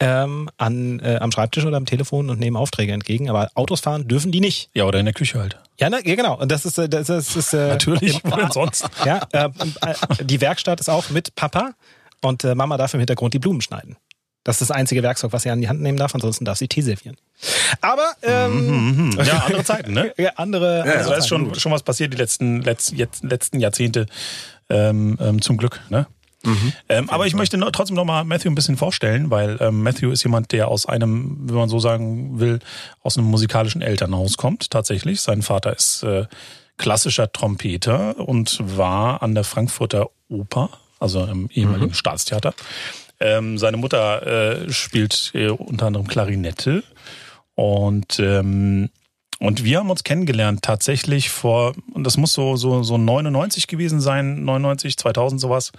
ähm, 0.01 0.51
an, 0.57 1.01
äh, 1.01 1.17
am 1.21 1.31
Schreibtisch 1.33 1.65
oder 1.65 1.77
am 1.77 1.87
Telefon 1.87 2.29
und 2.31 2.39
nehmen 2.41 2.57
Aufträge 2.57 2.93
entgegen, 2.93 3.31
aber 3.31 3.51
Autos 3.55 3.81
fahren 3.81 4.09
dürfen 4.09 4.33
die 4.33 4.41
nicht. 4.41 4.71
Ja, 4.75 4.85
oder 4.85 4.99
in 4.99 5.05
der 5.07 5.15
Küche 5.15 5.39
halt. 5.39 5.59
Ja, 5.79 5.89
na, 5.91 5.99
ja 6.05 6.15
genau. 6.15 6.39
Und 6.39 6.51
das 6.51 6.65
ist, 6.65 6.79
äh, 6.79 6.89
das 6.89 7.09
ist, 7.09 7.29
das 7.31 7.37
ist 7.37 7.53
äh, 7.55 7.69
Natürlich, 7.69 8.21
wo 8.25 8.37
denn 8.37 8.51
sonst? 8.51 8.89
ja, 9.05 9.21
äh, 9.33 9.49
äh, 9.83 10.25
die 10.25 10.41
Werkstatt 10.41 10.81
ist 10.81 10.89
auch 10.89 11.11
mit 11.11 11.35
Papa 11.37 11.75
und 12.23 12.43
äh, 12.45 12.55
Mama 12.55 12.77
darf 12.77 12.93
im 12.95 13.01
Hintergrund 13.01 13.35
die 13.35 13.39
Blumen 13.39 13.61
schneiden. 13.61 13.97
Das 14.43 14.61
ist 14.61 14.69
das 14.69 14.77
einzige 14.77 15.03
Werkzeug, 15.03 15.33
was 15.33 15.43
sie 15.45 15.51
an 15.51 15.61
die 15.63 15.69
Hand 15.71 15.81
nehmen 15.81 15.97
darf, 15.97 16.15
ansonsten 16.15 16.45
darf 16.45 16.59
sie 16.59 16.69
Tee 16.69 16.83
servieren. 16.83 17.17
Aber 17.81 18.13
ähm, 18.23 19.11
Ja, 19.25 19.39
andere 19.47 19.65
Zeiten, 19.65 19.93
ne? 19.95 20.13
ja, 20.19 20.33
andere, 20.37 20.83
Also 20.83 20.91
andere 20.97 21.11
da 21.13 21.17
ist 21.17 21.29
schon, 21.29 21.55
schon 21.55 21.73
was 21.73 21.83
passiert 21.83 22.13
die 22.13 22.19
letzten, 22.19 22.61
letzten, 22.61 22.97
jetzt- 22.97 23.25
letzten 23.25 23.59
Jahrzehnte 23.61 24.05
ähm, 24.69 25.17
ähm, 25.21 25.41
zum 25.41 25.57
Glück. 25.57 25.81
Ne? 25.89 26.07
Ähm, 26.89 27.11
aber 27.11 27.27
ich 27.27 27.35
möchte 27.35 27.57
noch, 27.57 27.71
trotzdem 27.71 27.97
noch 27.97 28.05
mal 28.05 28.25
Matthew 28.25 28.51
ein 28.51 28.55
bisschen 28.55 28.77
vorstellen, 28.77 29.31
weil 29.31 29.57
ähm, 29.61 29.83
Matthew 29.83 30.11
ist 30.11 30.23
jemand, 30.23 30.53
der 30.53 30.69
aus 30.69 30.87
einem, 30.87 31.49
wenn 31.49 31.57
man 31.57 31.69
so 31.69 31.79
sagen 31.79 32.39
will, 32.41 32.61
aus 33.03 33.17
einem 33.17 33.29
musikalischen 33.29 33.83
Elternhaus 33.83 34.37
kommt 34.37 34.71
tatsächlich. 34.71 35.21
Sein 35.21 35.43
Vater 35.43 35.75
ist 35.75 36.03
äh, 36.03 36.27
klassischer 36.77 37.33
Trompeter 37.33 38.19
und 38.19 38.59
war 38.61 39.23
an 39.23 39.35
der 39.35 39.45
Frankfurter 39.45 40.11
Oper, 40.29 40.71
also 40.99 41.25
im 41.25 41.49
ehemaligen 41.51 41.95
Staatstheater. 41.95 42.55
Ähm, 43.21 43.59
seine 43.59 43.77
Mutter 43.77 44.27
äh, 44.67 44.73
spielt 44.73 45.31
äh, 45.35 45.49
unter 45.49 45.87
anderem 45.87 46.07
Klarinette 46.07 46.83
und 47.55 48.19
ähm, 48.19 48.91
und 49.41 49.65
wir 49.65 49.79
haben 49.79 49.91
uns 49.91 50.05
kennengelernt 50.05 50.63
tatsächlich 50.63 51.29
vor, 51.29 51.75
und 51.93 52.05
das 52.05 52.17
muss 52.17 52.33
so, 52.33 52.57
so, 52.57 52.83
so 52.83 52.97
99 52.97 53.67
gewesen 53.67 54.01
sein, 54.01 54.45
99, 54.45 54.97
2000 54.97 55.41
sowas, 55.41 55.73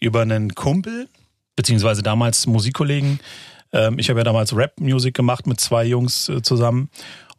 über 0.00 0.22
einen 0.22 0.54
Kumpel, 0.54 1.08
beziehungsweise 1.56 2.02
damals 2.02 2.46
Musikkollegen. 2.46 3.20
Ähm, 3.72 3.98
ich 3.98 4.08
habe 4.08 4.20
ja 4.20 4.24
damals 4.24 4.54
Rap-Music 4.54 5.14
gemacht 5.14 5.46
mit 5.46 5.60
zwei 5.60 5.84
Jungs 5.84 6.28
äh, 6.28 6.42
zusammen. 6.42 6.90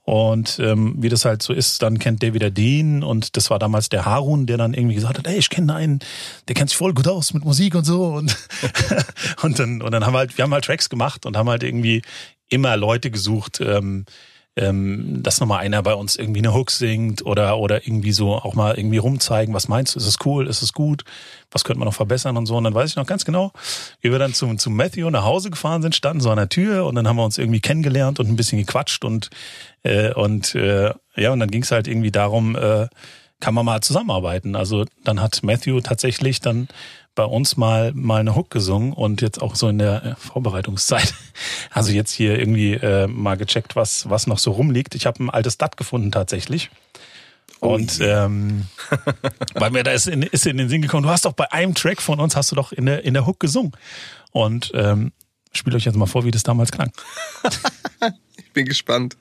Und 0.09 0.57
ähm, 0.57 0.95
wie 0.97 1.09
das 1.09 1.23
halt 1.23 1.43
so 1.43 1.53
ist, 1.53 1.83
dann 1.83 1.99
kennt 1.99 2.23
der 2.23 2.33
wieder 2.33 2.49
den 2.49 3.03
und 3.03 3.37
das 3.37 3.51
war 3.51 3.59
damals 3.59 3.89
der 3.89 4.05
Harun, 4.05 4.47
der 4.47 4.57
dann 4.57 4.73
irgendwie 4.73 4.95
gesagt 4.95 5.19
hat, 5.19 5.27
ey, 5.27 5.37
ich 5.37 5.51
kenne 5.51 5.75
einen, 5.75 5.99
der 6.47 6.55
kennt 6.55 6.71
sich 6.71 6.77
voll 6.77 6.95
gut 6.95 7.07
aus 7.07 7.31
mit 7.35 7.45
Musik 7.45 7.75
und 7.75 7.83
so 7.83 8.05
und 8.05 8.35
und 9.43 9.59
dann 9.59 9.83
und 9.83 9.91
dann 9.91 10.03
haben 10.03 10.13
wir 10.13 10.17
halt, 10.17 10.35
wir 10.35 10.43
haben 10.45 10.53
halt 10.53 10.65
Tracks 10.65 10.89
gemacht 10.89 11.27
und 11.27 11.37
haben 11.37 11.47
halt 11.47 11.61
irgendwie 11.61 12.01
immer 12.47 12.75
Leute 12.75 13.11
gesucht, 13.11 13.61
ähm, 13.61 14.05
ähm, 14.55 15.21
dass 15.23 15.39
nochmal 15.39 15.59
einer 15.59 15.81
bei 15.83 15.93
uns 15.93 16.15
irgendwie 16.15 16.39
eine 16.39 16.53
Hook 16.53 16.71
singt 16.71 17.25
oder, 17.25 17.57
oder 17.57 17.87
irgendwie 17.87 18.11
so 18.11 18.35
auch 18.35 18.55
mal 18.55 18.77
irgendwie 18.77 18.97
rumzeigen, 18.97 19.53
was 19.53 19.67
meinst 19.67 19.95
du, 19.95 19.99
ist 19.99 20.07
es 20.07 20.17
cool, 20.25 20.47
ist 20.47 20.61
es 20.61 20.73
gut, 20.73 21.03
was 21.51 21.63
könnte 21.63 21.79
man 21.79 21.85
noch 21.85 21.93
verbessern 21.93 22.35
und 22.35 22.45
so. 22.45 22.57
Und 22.57 22.65
dann 22.65 22.73
weiß 22.73 22.89
ich 22.89 22.95
noch 22.95 23.05
ganz 23.05 23.25
genau, 23.25 23.51
wie 24.01 24.11
wir 24.11 24.19
dann 24.19 24.33
zum, 24.33 24.57
zum 24.57 24.75
Matthew 24.75 25.09
nach 25.09 25.23
Hause 25.23 25.49
gefahren 25.49 25.81
sind, 25.81 25.95
standen 25.95 26.21
so 26.21 26.29
an 26.29 26.37
der 26.37 26.49
Tür 26.49 26.85
und 26.85 26.95
dann 26.95 27.07
haben 27.07 27.15
wir 27.15 27.25
uns 27.25 27.37
irgendwie 27.37 27.61
kennengelernt 27.61 28.19
und 28.19 28.27
ein 28.27 28.35
bisschen 28.35 28.57
gequatscht 28.57 29.05
und, 29.05 29.29
äh, 29.83 30.13
und 30.13 30.55
äh, 30.55 30.93
ja, 31.15 31.31
und 31.31 31.39
dann 31.39 31.51
ging 31.51 31.63
es 31.63 31.71
halt 31.71 31.87
irgendwie 31.87 32.11
darum, 32.11 32.55
äh, 32.55 32.87
kann 33.39 33.53
man 33.53 33.65
mal 33.65 33.81
zusammenarbeiten. 33.81 34.55
Also 34.55 34.85
dann 35.03 35.21
hat 35.21 35.41
Matthew 35.43 35.81
tatsächlich 35.81 36.41
dann 36.41 36.67
bei 37.15 37.23
uns 37.23 37.57
mal 37.57 37.91
mal 37.93 38.21
eine 38.21 38.35
Hook 38.35 38.49
gesungen 38.49 38.93
und 38.93 39.21
jetzt 39.21 39.41
auch 39.41 39.55
so 39.55 39.67
in 39.67 39.77
der 39.77 40.03
äh, 40.03 40.15
Vorbereitungszeit. 40.15 41.13
Also 41.71 41.91
jetzt 41.91 42.11
hier 42.11 42.37
irgendwie 42.37 42.73
äh, 42.73 43.07
mal 43.07 43.37
gecheckt, 43.37 43.75
was 43.75 44.09
was 44.09 44.27
noch 44.27 44.39
so 44.39 44.51
rumliegt. 44.51 44.95
Ich 44.95 45.05
habe 45.05 45.23
ein 45.23 45.29
altes 45.29 45.57
Dat 45.57 45.77
gefunden 45.77 46.11
tatsächlich. 46.11 46.69
Und 47.59 47.99
ähm, 48.01 48.67
weil 49.53 49.71
mir 49.71 49.83
da 49.83 49.91
ist 49.91 50.07
in, 50.07 50.23
ist 50.23 50.45
in 50.45 50.57
den 50.57 50.67
Sinn 50.67 50.81
gekommen, 50.81 51.03
du 51.03 51.09
hast 51.09 51.25
doch 51.25 51.33
bei 51.33 51.51
einem 51.51 51.75
Track 51.75 52.01
von 52.01 52.19
uns 52.19 52.35
hast 52.35 52.51
du 52.51 52.55
doch 52.55 52.71
in 52.71 52.85
der 52.87 53.05
in 53.05 53.13
der 53.13 53.25
Hook 53.25 53.39
gesungen. 53.39 53.71
Und 54.31 54.71
ähm, 54.73 55.11
spielt 55.51 55.75
euch 55.75 55.85
jetzt 55.85 55.95
mal 55.95 56.05
vor, 56.05 56.25
wie 56.25 56.31
das 56.31 56.43
damals 56.43 56.71
klang. 56.71 56.91
Ich 58.37 58.53
bin 58.53 58.65
gespannt. 58.65 59.15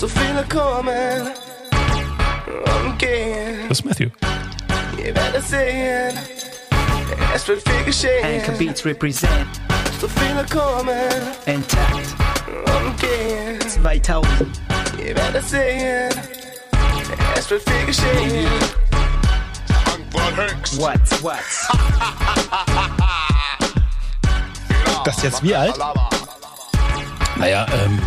So 0.00 0.08
viele 0.08 0.44
kommen 0.48 1.28
und 2.84 2.98
gehen. 2.98 3.68
Das 3.68 3.78
ist 3.78 3.84
Matthew. 3.84 4.10
Ihr 4.98 5.14
werdet 5.14 5.44
sehen, 5.44 6.18
es 7.34 7.48
wird 7.48 7.62
viel 7.62 7.72
Anchor 7.72 7.84
geschehen. 7.86 8.58
Beats 8.58 8.84
represent 8.84 9.46
So 10.00 10.08
viele 10.08 10.44
kommen 10.46 10.96
intact 11.46 12.14
und 12.66 13.00
gehen. 13.00 13.60
2000. 13.68 14.60
Ihr 14.98 15.16
werdet 15.16 15.48
sehen, 15.48 16.10
es 17.36 17.50
wird 17.50 17.68
viel 17.68 17.86
geschehen. 17.86 18.46
What's 20.76 21.22
what's? 21.22 21.68
Das 25.04 25.16
ist 25.16 25.24
jetzt 25.24 25.42
wie 25.42 25.56
alt? 25.56 25.76
Naja, 27.36 27.66
ähm, 27.72 28.00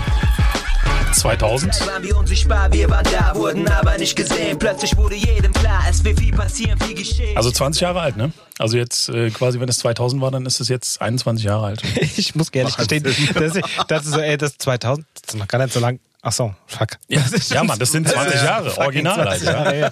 2000. 1.19 1.87
Waren 1.87 2.03
wir 2.03 2.17
unsichtbar, 2.17 2.71
wir 2.71 2.89
waren 2.89 3.05
da, 3.11 3.33
wurden 3.35 3.67
aber 3.67 3.97
nicht 3.97 4.15
gesehen. 4.15 4.57
Plötzlich 4.59 4.95
wurde 4.97 5.15
jedem 5.15 5.53
klar, 5.53 5.83
es 5.89 6.03
wird 6.03 6.19
viel 6.19 6.33
passieren, 6.33 6.79
viel 6.79 6.95
geschehen. 6.95 7.35
Also 7.37 7.51
20 7.51 7.81
Jahre 7.81 8.01
alt, 8.01 8.17
ne? 8.17 8.31
Also 8.59 8.77
jetzt 8.77 9.09
äh, 9.09 9.29
quasi, 9.31 9.59
wenn 9.59 9.69
es 9.69 9.79
2000 9.79 10.21
war, 10.21 10.31
dann 10.31 10.45
ist 10.45 10.59
es 10.59 10.69
jetzt 10.69 11.01
21 11.01 11.43
Jahre 11.45 11.65
alt. 11.67 11.81
Ich 12.17 12.35
muss 12.35 12.49
ehrlich 12.49 12.77
gestehen, 12.77 13.03
das, 13.03 13.17
ist- 13.55 13.61
das 13.87 14.05
ist 14.05 14.13
so, 14.13 14.19
ey, 14.19 14.37
das 14.37 14.57
2000, 14.57 15.05
das 15.21 15.33
ist 15.33 15.39
noch 15.39 15.47
gar 15.47 15.59
nicht 15.59 15.73
so 15.73 15.79
lang. 15.79 15.99
Ach 16.27 16.31
so, 16.31 16.55
fuck. 16.65 16.97
Ja, 17.07 17.21
ja 17.49 17.63
Mann, 17.63 17.77
das 17.77 17.91
sind 17.91 18.07
20 18.09 18.41
Jahre, 18.41 18.77
original. 18.79 19.15
20 19.37 19.47
Alter. 19.47 19.75
Jahre, 19.75 19.79
ja. 19.79 19.91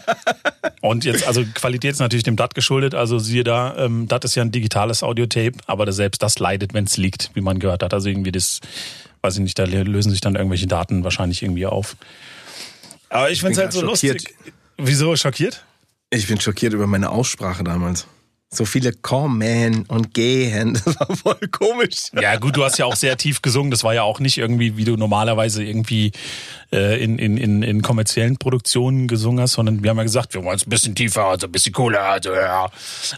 Und 0.81 1.05
jetzt, 1.05 1.27
also 1.27 1.43
Qualität 1.53 1.91
ist 1.93 1.99
natürlich 1.99 2.23
dem 2.23 2.35
DAT 2.35 2.55
geschuldet. 2.55 2.95
Also 2.95 3.19
siehe 3.19 3.43
da, 3.43 3.75
ähm, 3.77 4.07
DAT 4.07 4.25
ist 4.25 4.33
ja 4.35 4.41
ein 4.41 4.51
digitales 4.51 5.03
Audiotape, 5.03 5.53
aber 5.67 5.85
das, 5.85 5.95
selbst 5.97 6.23
das 6.23 6.39
leidet, 6.39 6.73
wenn 6.73 6.85
es 6.85 6.97
liegt, 6.97 7.29
wie 7.35 7.41
man 7.41 7.59
gehört 7.59 7.83
hat. 7.83 7.93
Also 7.93 8.09
irgendwie 8.09 8.31
das, 8.31 8.61
weiß 9.23 9.35
ich 9.35 9.41
nicht, 9.41 9.57
da 9.57 9.63
lösen 9.63 10.11
sich 10.11 10.21
dann 10.21 10.35
irgendwelche 10.35 10.67
Daten 10.67 11.03
wahrscheinlich 11.03 11.41
irgendwie 11.41 11.65
auf. 11.65 11.95
Aber 13.09 13.31
ich 13.31 13.39
finde 13.39 13.53
es 13.53 13.59
halt 13.59 13.71
so 13.71 13.79
grad 13.79 13.89
lustig. 13.91 14.21
schockiert. 14.21 14.53
Wieso 14.77 15.15
schockiert? 15.15 15.63
Ich 16.09 16.27
bin 16.27 16.39
schockiert 16.39 16.73
über 16.73 16.87
meine 16.87 17.09
Aussprache 17.09 17.63
damals. 17.63 18.05
So 18.51 18.65
viele 18.65 18.91
kommen 18.91 19.85
und 19.87 20.13
gehen. 20.13 20.73
Das 20.85 20.99
war 20.99 21.15
voll 21.15 21.39
komisch. 21.51 22.11
Ja, 22.19 22.35
gut, 22.35 22.55
du 22.57 22.63
hast 22.63 22.77
ja 22.77 22.85
auch 22.85 22.95
sehr 22.95 23.17
tief 23.17 23.41
gesungen. 23.41 23.71
Das 23.71 23.83
war 23.83 23.93
ja 23.95 24.03
auch 24.03 24.19
nicht 24.19 24.37
irgendwie, 24.37 24.77
wie 24.77 24.83
du 24.83 24.95
normalerweise 24.97 25.63
irgendwie 25.63 26.11
äh, 26.71 27.01
in, 27.03 27.17
in, 27.17 27.37
in, 27.37 27.63
in 27.63 27.81
kommerziellen 27.81 28.37
Produktionen 28.37 29.07
gesungen 29.07 29.41
hast, 29.41 29.53
sondern 29.53 29.83
wir 29.83 29.89
haben 29.89 29.97
ja 29.97 30.03
gesagt, 30.03 30.33
wir 30.35 30.43
wollen 30.43 30.57
es 30.57 30.67
ein 30.67 30.69
bisschen 30.69 30.93
tiefer, 30.95 31.25
also 31.25 31.47
ein 31.47 31.51
bisschen 31.51 31.73
cooler. 31.73 32.01
Also, 32.03 32.33
ja. 32.33 32.69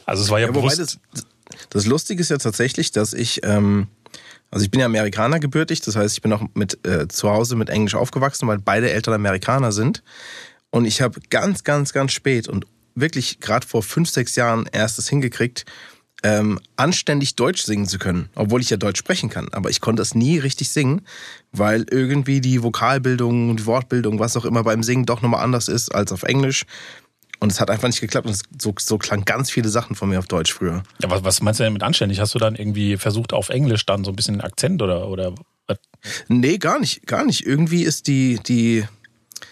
also 0.05 0.23
es 0.23 0.29
war 0.29 0.39
ja, 0.39 0.45
Ja, 0.47 0.51
bewusst. 0.51 0.79
das, 0.79 0.99
das 1.69 1.85
Lustige 1.85 2.21
ist 2.21 2.29
ja 2.29 2.37
tatsächlich, 2.37 2.91
dass 2.91 3.11
ich, 3.13 3.41
ähm, 3.43 3.87
also 4.55 4.63
ich 4.63 4.71
bin 4.71 4.79
ja 4.79 4.85
Amerikaner 4.85 5.41
gebürtig, 5.41 5.81
das 5.81 5.97
heißt, 5.97 6.15
ich 6.15 6.21
bin 6.21 6.31
auch 6.31 6.41
mit 6.53 6.87
äh, 6.87 7.09
zu 7.09 7.29
Hause 7.29 7.57
mit 7.57 7.69
Englisch 7.69 7.93
aufgewachsen, 7.93 8.47
weil 8.47 8.57
beide 8.57 8.89
Eltern 8.89 9.13
Amerikaner 9.13 9.73
sind. 9.73 10.01
Und 10.69 10.85
ich 10.85 11.01
habe 11.01 11.19
ganz, 11.29 11.65
ganz, 11.65 11.91
ganz 11.91 12.13
spät 12.13 12.47
und 12.47 12.65
wirklich 12.95 13.41
gerade 13.41 13.67
vor 13.67 13.83
fünf, 13.83 14.09
sechs 14.09 14.37
Jahren 14.37 14.65
erst 14.71 14.97
es 14.97 15.09
hingekriegt, 15.09 15.65
ähm, 16.23 16.57
anständig 16.77 17.35
Deutsch 17.35 17.63
singen 17.63 17.85
zu 17.85 17.99
können, 17.99 18.29
obwohl 18.33 18.61
ich 18.61 18.69
ja 18.69 18.77
Deutsch 18.77 18.99
sprechen 18.99 19.29
kann. 19.29 19.49
Aber 19.51 19.69
ich 19.69 19.81
konnte 19.81 20.01
es 20.01 20.15
nie 20.15 20.39
richtig 20.39 20.69
singen, 20.69 21.01
weil 21.51 21.85
irgendwie 21.91 22.39
die 22.39 22.63
Vokalbildung 22.63 23.49
und 23.49 23.59
die 23.59 23.65
Wortbildung, 23.65 24.19
was 24.19 24.37
auch 24.37 24.45
immer 24.45 24.63
beim 24.63 24.83
Singen 24.83 25.05
doch 25.05 25.21
nochmal 25.21 25.43
anders 25.43 25.67
ist 25.67 25.93
als 25.93 26.13
auf 26.13 26.23
Englisch. 26.23 26.65
Und 27.45 27.51
es 27.51 27.59
hat 27.59 27.69
einfach 27.69 27.87
nicht 27.87 28.01
geklappt. 28.01 28.25
Und 28.25 28.33
es, 28.33 28.41
so, 28.59 28.73
so 28.79 28.97
klang 28.97 29.23
ganz 29.23 29.51
viele 29.51 29.69
Sachen 29.69 29.95
von 29.95 30.09
mir 30.09 30.17
auf 30.17 30.25
Deutsch 30.25 30.51
früher. 30.51 30.81
Ja, 30.99 31.11
was, 31.11 31.23
was 31.23 31.41
meinst 31.43 31.59
du 31.59 31.63
denn 31.63 31.73
mit 31.73 31.83
anständig? 31.83 32.19
Hast 32.19 32.33
du 32.33 32.39
dann 32.39 32.55
irgendwie 32.55 32.97
versucht, 32.97 33.33
auf 33.33 33.49
Englisch 33.49 33.85
dann 33.85 34.03
so 34.03 34.11
ein 34.11 34.15
bisschen 34.15 34.41
Akzent 34.41 34.81
oder, 34.81 35.07
oder 35.07 35.35
was? 35.67 35.77
Nee, 36.27 36.57
gar 36.57 36.79
nicht, 36.79 37.05
gar 37.05 37.23
nicht. 37.23 37.45
Irgendwie 37.45 37.83
ist 37.83 38.07
die, 38.07 38.39
die, 38.47 38.85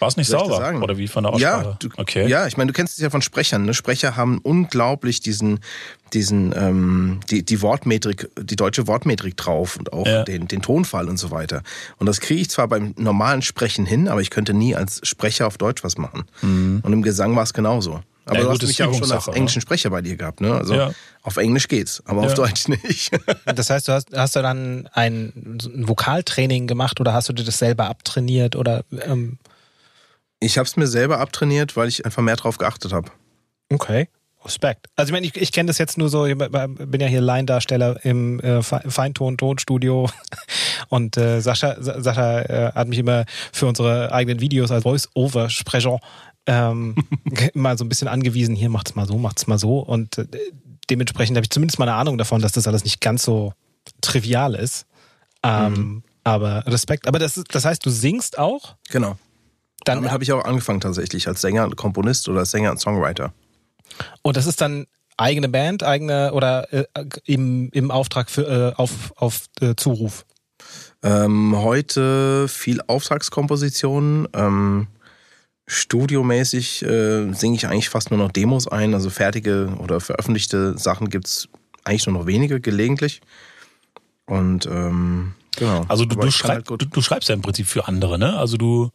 war 0.04 0.08
es 0.08 0.16
nicht 0.16 0.28
sauber? 0.28 0.56
sagen? 0.56 0.82
Oder 0.82 0.96
wie 0.98 1.08
von 1.08 1.24
der 1.24 1.34
ja, 1.36 1.56
Aussprache? 1.58 1.76
du, 1.80 1.88
okay. 1.96 2.26
ja, 2.28 2.46
ich 2.46 2.56
meine, 2.56 2.68
du 2.72 2.76
kennst 2.76 2.94
es 2.94 3.00
ja 3.02 3.10
von 3.10 3.22
Sprechern. 3.22 3.64
Ne? 3.64 3.74
Sprecher 3.74 4.16
haben 4.16 4.38
unglaublich 4.38 5.20
diesen, 5.20 5.60
diesen, 6.12 6.54
ähm, 6.56 7.20
die, 7.30 7.44
die 7.44 7.60
Wortmetrik, 7.62 8.28
die 8.40 8.56
deutsche 8.56 8.86
Wortmetrik 8.86 9.36
drauf 9.36 9.76
und 9.76 9.92
auch 9.92 10.06
Ja. 10.06 10.22
den, 10.24 10.46
den 10.48 10.62
Tonfall 10.62 11.08
und 11.08 11.16
so 11.16 11.30
weiter. 11.30 11.62
Und 11.98 12.06
das 12.06 12.20
kriege 12.20 12.40
ich 12.40 12.50
zwar 12.50 12.68
beim 12.68 12.94
normalen 12.96 13.42
Sprechen 13.42 13.86
hin, 13.86 14.08
aber 14.08 14.20
ich 14.20 14.30
könnte 14.30 14.54
nie 14.54 14.74
als 14.74 15.00
Sprecher 15.06 15.46
auf 15.46 15.58
Deutsch 15.58 15.82
was 15.82 15.98
machen. 15.98 16.24
Und 16.42 16.92
im 16.92 17.02
Gesang 17.02 17.34
war 17.36 17.42
es 17.42 17.52
genauso. 17.52 18.00
Aber 18.26 18.36
Mhm. 18.36 18.36
Ja, 18.36 18.42
du 18.44 18.48
gut, 18.52 18.62
hast 18.62 18.68
mich 18.68 18.78
ja 18.78 18.86
auch 18.88 18.94
schon 18.94 19.12
als 19.12 19.28
englischen 19.28 19.60
Sprecher 19.60 19.90
bei 19.90 20.00
dir 20.00 20.16
gehabt, 20.16 20.40
ne? 20.40 20.54
Also 20.54 20.74
Ja. 20.74 20.92
auf 21.24 21.36
Englisch 21.36 21.68
geht's, 21.68 22.02
aber 22.06 22.22
auf 22.22 22.28
Ja. 22.30 22.34
Deutsch 22.36 22.68
nicht. 22.68 23.10
Das 23.54 23.68
heißt, 23.68 23.86
du 23.86 23.92
hast, 23.92 24.08
hast 24.16 24.34
du 24.36 24.40
dann 24.40 24.88
ein, 24.94 25.58
ein 25.66 25.86
Vokaltraining 25.88 26.66
gemacht 26.66 27.00
oder 27.00 27.12
hast 27.12 27.28
du 27.28 27.34
dir 27.34 27.44
das 27.44 27.58
selber 27.58 27.86
abtrainiert 27.86 28.56
oder 28.56 28.82
ähm, 29.06 29.36
Ich 30.44 30.58
habe 30.58 30.66
es 30.66 30.76
mir 30.76 30.86
selber 30.86 31.18
abtrainiert, 31.20 31.76
weil 31.76 31.88
ich 31.88 32.04
einfach 32.04 32.22
mehr 32.22 32.36
drauf 32.36 32.58
geachtet 32.58 32.92
habe. 32.92 33.10
okay. 33.70 34.08
Respekt. 34.46 34.88
Also 34.94 35.08
ich 35.08 35.12
meine, 35.14 35.26
ich, 35.26 35.34
ich 35.36 35.52
kenne 35.52 35.68
das 35.68 35.78
jetzt 35.78 35.96
nur 35.96 36.10
so, 36.10 36.26
ich 36.26 36.36
bin 36.36 37.00
ja 37.00 37.06
hier 37.06 37.22
Laiendarsteller 37.22 38.04
im 38.04 38.40
äh, 38.40 38.62
Fe- 38.62 38.82
Feinton-Tonstudio 38.86 40.10
und 40.90 41.16
äh, 41.16 41.40
Sascha, 41.40 41.76
Sa- 41.82 42.02
Sascha 42.02 42.40
äh, 42.42 42.72
hat 42.74 42.88
mich 42.88 42.98
immer 42.98 43.24
für 43.54 43.66
unsere 43.66 44.12
eigenen 44.12 44.40
Videos 44.40 44.70
als 44.70 44.82
Voice-Over-Sprecher 44.82 45.98
ähm, 46.44 46.94
mal 47.54 47.78
so 47.78 47.86
ein 47.86 47.88
bisschen 47.88 48.06
angewiesen, 48.06 48.54
hier 48.54 48.68
macht's 48.68 48.94
mal 48.94 49.06
so, 49.06 49.16
macht's 49.16 49.46
mal 49.46 49.58
so 49.58 49.78
und 49.78 50.18
äh, 50.18 50.26
dementsprechend 50.90 51.38
habe 51.38 51.44
ich 51.44 51.50
zumindest 51.50 51.78
mal 51.78 51.88
eine 51.88 51.96
Ahnung 51.96 52.18
davon, 52.18 52.42
dass 52.42 52.52
das 52.52 52.68
alles 52.68 52.84
nicht 52.84 53.00
ganz 53.00 53.22
so 53.22 53.54
trivial 54.02 54.54
ist. 54.56 54.84
Ähm, 55.42 56.02
Aber 56.22 56.66
Respekt. 56.66 57.08
Aber 57.08 57.18
das, 57.18 57.42
das 57.48 57.64
heißt, 57.64 57.84
du 57.86 57.88
singst 57.88 58.38
auch? 58.38 58.76
Genau. 58.90 59.16
Dann, 59.84 59.98
Damit 59.98 60.10
habe 60.12 60.24
ich 60.24 60.32
auch 60.32 60.44
angefangen 60.44 60.80
tatsächlich 60.80 61.28
als 61.28 61.40
Sänger 61.40 61.64
und 61.64 61.76
Komponist 61.76 62.28
oder 62.28 62.40
als 62.40 62.50
Sänger 62.50 62.70
und 62.70 62.78
Songwriter. 62.78 63.32
Und 64.22 64.36
das 64.36 64.46
ist 64.46 64.60
dann 64.60 64.86
eigene 65.16 65.48
Band, 65.48 65.82
eigene 65.82 66.32
oder 66.32 66.72
äh, 66.72 66.84
im, 67.24 67.70
im 67.72 67.90
Auftrag 67.90 68.30
für 68.30 68.72
äh, 68.76 68.80
auf, 68.80 69.12
auf 69.16 69.46
äh, 69.60 69.74
Zuruf. 69.76 70.24
Ähm, 71.02 71.54
heute 71.56 72.48
viel 72.48 72.80
Auftragskomposition. 72.86 74.26
Ähm, 74.32 74.86
studiomäßig 75.66 76.82
äh, 76.82 77.32
singe 77.32 77.56
ich 77.56 77.66
eigentlich 77.66 77.88
fast 77.88 78.10
nur 78.10 78.18
noch 78.18 78.32
Demos 78.32 78.66
ein. 78.66 78.94
Also 78.94 79.10
fertige 79.10 79.76
oder 79.78 80.00
veröffentlichte 80.00 80.76
Sachen 80.78 81.10
gibt's 81.10 81.48
eigentlich 81.84 82.06
nur 82.06 82.18
noch 82.18 82.26
wenige, 82.26 82.60
gelegentlich. 82.60 83.20
Und 84.26 84.66
ähm, 84.66 85.34
genau. 85.56 85.84
Also 85.88 86.06
du, 86.06 86.16
du, 86.16 86.30
schreib, 86.30 86.50
halt 86.50 86.66
gut- 86.66 86.82
du, 86.82 86.86
du 86.86 87.02
schreibst 87.02 87.28
ja 87.28 87.34
im 87.34 87.42
Prinzip 87.42 87.66
für 87.66 87.86
andere, 87.86 88.18
ne? 88.18 88.36
Also 88.38 88.56
du, 88.56 88.90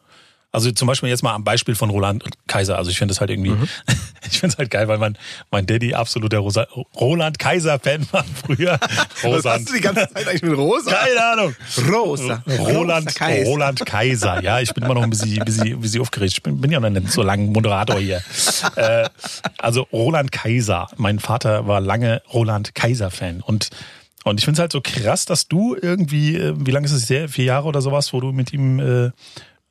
also 0.51 0.71
zum 0.71 0.87
Beispiel 0.87 1.09
jetzt 1.09 1.21
mal 1.23 1.33
am 1.35 1.43
Beispiel 1.43 1.75
von 1.75 1.89
Roland 1.89 2.23
Kaiser. 2.47 2.77
Also 2.77 2.89
ich 2.91 2.97
finde 2.97 3.13
das 3.13 3.19
halt 3.21 3.29
irgendwie, 3.29 3.51
Mhm. 3.51 3.67
ich 4.31 4.39
finde 4.39 4.53
es 4.53 4.57
halt 4.57 4.69
geil, 4.71 4.87
weil 4.87 4.97
mein, 4.97 5.17
mein 5.51 5.65
Daddy 5.65 5.93
absoluter 5.93 6.39
Rosa, 6.39 6.67
Roland 6.99 7.37
Kaiser-Fan 7.39 8.07
war 8.11 8.25
früher. 8.45 8.79
Was 8.81 9.23
Roland. 9.23 9.45
hast 9.45 9.69
du 9.69 9.73
die 9.73 9.81
ganze 9.81 10.07
Zeit 10.11 10.27
eigentlich 10.27 10.41
mit 10.41 10.57
Rosa? 10.57 10.91
Keine 10.91 11.23
Ahnung. 11.23 11.55
Rosa. 11.91 12.43
Roland, 12.47 13.07
Rosa 13.07 13.19
Kaiser. 13.19 13.49
Roland 13.49 13.85
Kaiser. 13.85 14.43
Ja, 14.43 14.59
ich 14.59 14.73
bin 14.73 14.83
immer 14.83 14.95
noch 14.95 15.03
ein 15.03 15.09
bisschen, 15.09 15.43
bisschen, 15.45 15.79
bisschen 15.79 16.01
aufgeregt. 16.01 16.33
Ich 16.33 16.43
bin, 16.43 16.59
bin 16.59 16.71
ja 16.71 16.79
noch 16.79 16.89
nicht 16.89 17.11
so 17.11 17.21
lange 17.21 17.45
Moderator 17.45 17.99
hier. 17.99 18.21
äh, 18.75 19.07
also 19.59 19.83
Roland 19.93 20.31
Kaiser. 20.31 20.87
Mein 20.97 21.19
Vater 21.19 21.67
war 21.67 21.79
lange 21.79 22.21
Roland 22.33 22.73
Kaiser-Fan. 22.75 23.41
Und 23.41 23.69
Und 24.23 24.39
ich 24.39 24.45
finde 24.45 24.57
es 24.57 24.59
halt 24.61 24.71
so 24.71 24.81
krass, 24.81 25.25
dass 25.25 25.47
du 25.47 25.75
irgendwie, 25.79 26.35
äh, 26.35 26.53
wie 26.57 26.71
lange 26.71 26.85
ist 26.87 26.91
es 26.93 27.09
her? 27.09 27.29
Vier 27.29 27.45
Jahre 27.45 27.67
oder 27.67 27.81
sowas, 27.81 28.11
wo 28.13 28.19
du 28.19 28.31
mit 28.31 28.51
ihm 28.51 28.79
äh, 28.79 29.11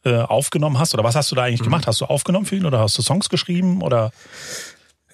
äh, 0.05 0.17
aufgenommen 0.17 0.79
hast? 0.79 0.95
Oder 0.95 1.05
was 1.05 1.15
hast 1.15 1.31
du 1.31 1.35
da 1.35 1.43
eigentlich 1.43 1.63
gemacht? 1.63 1.87
Hast 1.87 2.01
du 2.01 2.05
aufgenommen 2.05 2.47
für 2.47 2.57
ihn 2.57 2.67
oder 2.67 2.81
hast 2.81 2.97
du 2.99 3.03
Songs 3.03 3.29
geschrieben? 3.29 3.83
Oder 3.83 4.13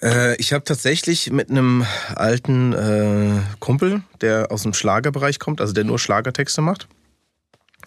Äh, 0.01 0.35
ich 0.35 0.53
habe 0.53 0.63
tatsächlich 0.63 1.31
mit 1.31 1.49
einem 1.49 1.85
alten 2.15 2.73
äh, 2.73 3.41
Kumpel, 3.59 4.03
der 4.21 4.51
aus 4.51 4.63
dem 4.63 4.73
Schlagerbereich 4.73 5.39
kommt, 5.39 5.61
also 5.61 5.73
der 5.73 5.83
nur 5.83 5.99
Schlagertexte 5.99 6.61
macht. 6.61 6.87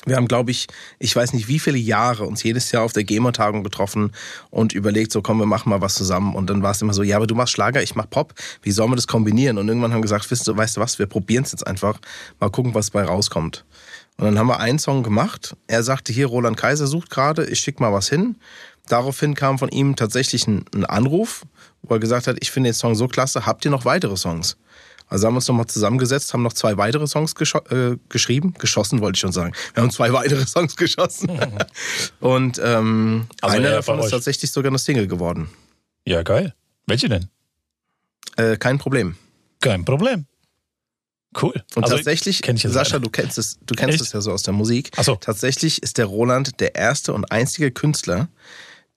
Wir 0.06 0.16
haben, 0.16 0.28
glaube 0.28 0.50
ich, 0.50 0.68
ich 0.98 1.14
weiß 1.14 1.34
nicht 1.34 1.48
wie 1.48 1.58
viele 1.58 1.76
Jahre 1.76 2.24
uns 2.24 2.42
jedes 2.42 2.72
Jahr 2.72 2.82
auf 2.84 2.92
der 2.92 3.04
GEMA-Tagung 3.04 3.62
getroffen 3.62 4.12
und 4.48 4.72
überlegt, 4.72 5.12
so 5.12 5.22
komm, 5.22 5.38
wir 5.38 5.46
machen 5.46 5.68
mal 5.68 5.80
was 5.80 5.96
zusammen. 5.96 6.34
Und 6.34 6.48
dann 6.48 6.62
war 6.62 6.70
es 6.70 6.80
immer 6.80 6.94
so, 6.94 7.02
ja, 7.02 7.16
aber 7.16 7.26
du 7.26 7.34
machst 7.34 7.52
Schlager, 7.52 7.82
ich 7.82 7.94
mach 7.94 8.08
Pop, 8.08 8.32
wie 8.62 8.70
sollen 8.70 8.90
wir 8.90 8.96
das 8.96 9.06
kombinieren? 9.06 9.58
Und 9.58 9.68
irgendwann 9.68 9.92
haben 9.92 9.98
wir 9.98 10.02
gesagt, 10.02 10.30
weißt 10.30 10.46
du, 10.46 10.56
weißt 10.56 10.76
du 10.76 10.80
was, 10.80 10.98
wir 10.98 11.06
probieren 11.06 11.44
es 11.44 11.52
jetzt 11.52 11.66
einfach, 11.66 12.00
mal 12.40 12.48
gucken, 12.48 12.74
was 12.74 12.90
bei 12.90 13.02
rauskommt. 13.02 13.64
Und 14.18 14.24
dann 14.24 14.38
haben 14.38 14.48
wir 14.48 14.58
einen 14.60 14.78
Song 14.80 15.02
gemacht. 15.04 15.56
Er 15.68 15.82
sagte, 15.82 16.12
hier, 16.12 16.26
Roland 16.26 16.56
Kaiser 16.56 16.86
sucht 16.88 17.08
gerade, 17.08 17.46
ich 17.46 17.60
schick 17.60 17.78
mal 17.80 17.92
was 17.92 18.08
hin. 18.08 18.36
Daraufhin 18.88 19.34
kam 19.34 19.58
von 19.58 19.68
ihm 19.68 19.94
tatsächlich 19.96 20.46
ein, 20.48 20.64
ein 20.74 20.84
Anruf, 20.84 21.44
wo 21.82 21.94
er 21.94 22.00
gesagt 22.00 22.26
hat, 22.26 22.36
ich 22.40 22.50
finde 22.50 22.70
den 22.70 22.74
Song 22.74 22.94
so 22.96 23.06
klasse, 23.06 23.46
habt 23.46 23.64
ihr 23.64 23.70
noch 23.70 23.84
weitere 23.84 24.16
Songs? 24.16 24.56
Also 25.06 25.26
haben 25.26 25.34
wir 25.34 25.38
uns 25.38 25.48
nochmal 25.48 25.66
zusammengesetzt, 25.66 26.34
haben 26.34 26.42
noch 26.42 26.52
zwei 26.52 26.76
weitere 26.76 27.06
Songs 27.06 27.34
gescho 27.34 27.58
äh, 27.70 27.96
geschrieben. 28.08 28.54
Geschossen 28.58 29.00
wollte 29.00 29.16
ich 29.16 29.20
schon 29.20 29.32
sagen. 29.32 29.52
Wir 29.72 29.82
haben 29.82 29.90
zwei 29.90 30.12
weitere 30.12 30.44
Songs 30.46 30.76
geschossen. 30.76 31.30
Und 32.20 32.60
ähm, 32.62 33.26
Also 33.40 33.56
einer 33.56 33.70
davon 33.70 34.00
ist 34.00 34.10
tatsächlich 34.10 34.50
sogar 34.50 34.70
eine 34.70 34.78
Single 34.78 35.06
geworden. 35.06 35.48
ja, 36.04 36.22
geil. 36.22 36.54
Welche 36.86 37.08
denn? 37.08 37.28
Äh, 38.36 38.56
kein 38.56 38.78
Problem. 38.78 39.16
Kein 39.60 39.84
Problem. 39.84 40.26
Cool. 41.40 41.52
Und 41.74 41.84
Also, 41.84 41.96
tatsächlich, 41.96 42.42
kenn 42.42 42.56
ich 42.56 42.62
jetzt 42.64 42.72
Sascha, 42.72 42.94
leider. 42.96 43.04
du 43.04 43.10
kennst 43.10 43.38
es, 43.38 43.58
du 43.64 43.74
kennst 43.74 43.94
Echt? 43.94 44.02
es 44.02 44.12
ja 44.12 44.20
so 44.20 44.32
aus 44.32 44.42
der 44.42 44.54
Musik. 44.54 44.90
Ach 44.96 45.04
so. 45.04 45.14
Tatsächlich 45.16 45.82
ist 45.82 45.98
der 45.98 46.06
Roland 46.06 46.60
der 46.60 46.74
erste 46.74 47.12
und 47.12 47.30
einzige 47.30 47.70
Künstler, 47.70 48.28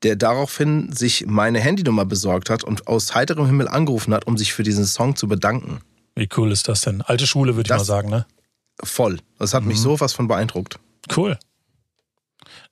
der 0.04 0.16
daraufhin 0.16 0.92
sich 0.92 1.26
meine 1.28 1.60
Handynummer 1.60 2.06
besorgt 2.06 2.50
hat 2.50 2.64
und 2.64 2.88
aus 2.88 3.14
heiterem 3.14 3.46
Himmel 3.46 3.68
angerufen 3.68 4.14
hat, 4.14 4.26
um 4.26 4.38
sich 4.38 4.54
für 4.54 4.64
diesen 4.64 4.86
Song 4.86 5.16
zu 5.16 5.28
bedanken. 5.28 5.82
Wie 6.16 6.28
cool 6.38 6.52
ist 6.52 6.68
das 6.68 6.82
denn? 6.82 7.02
Alte 7.04 7.28
Schule, 7.28 7.56
würde 7.56 7.68
ich 7.72 7.78
mal 7.78 7.84
sagen, 7.86 8.10
ne? 8.10 8.26
Voll. 8.84 9.20
Das 9.38 9.54
hat 9.54 9.64
mich 9.64 9.78
Mhm. 9.78 9.82
so 9.84 10.00
was 10.00 10.14
von 10.14 10.28
beeindruckt. 10.28 10.80
Cool. 11.16 11.38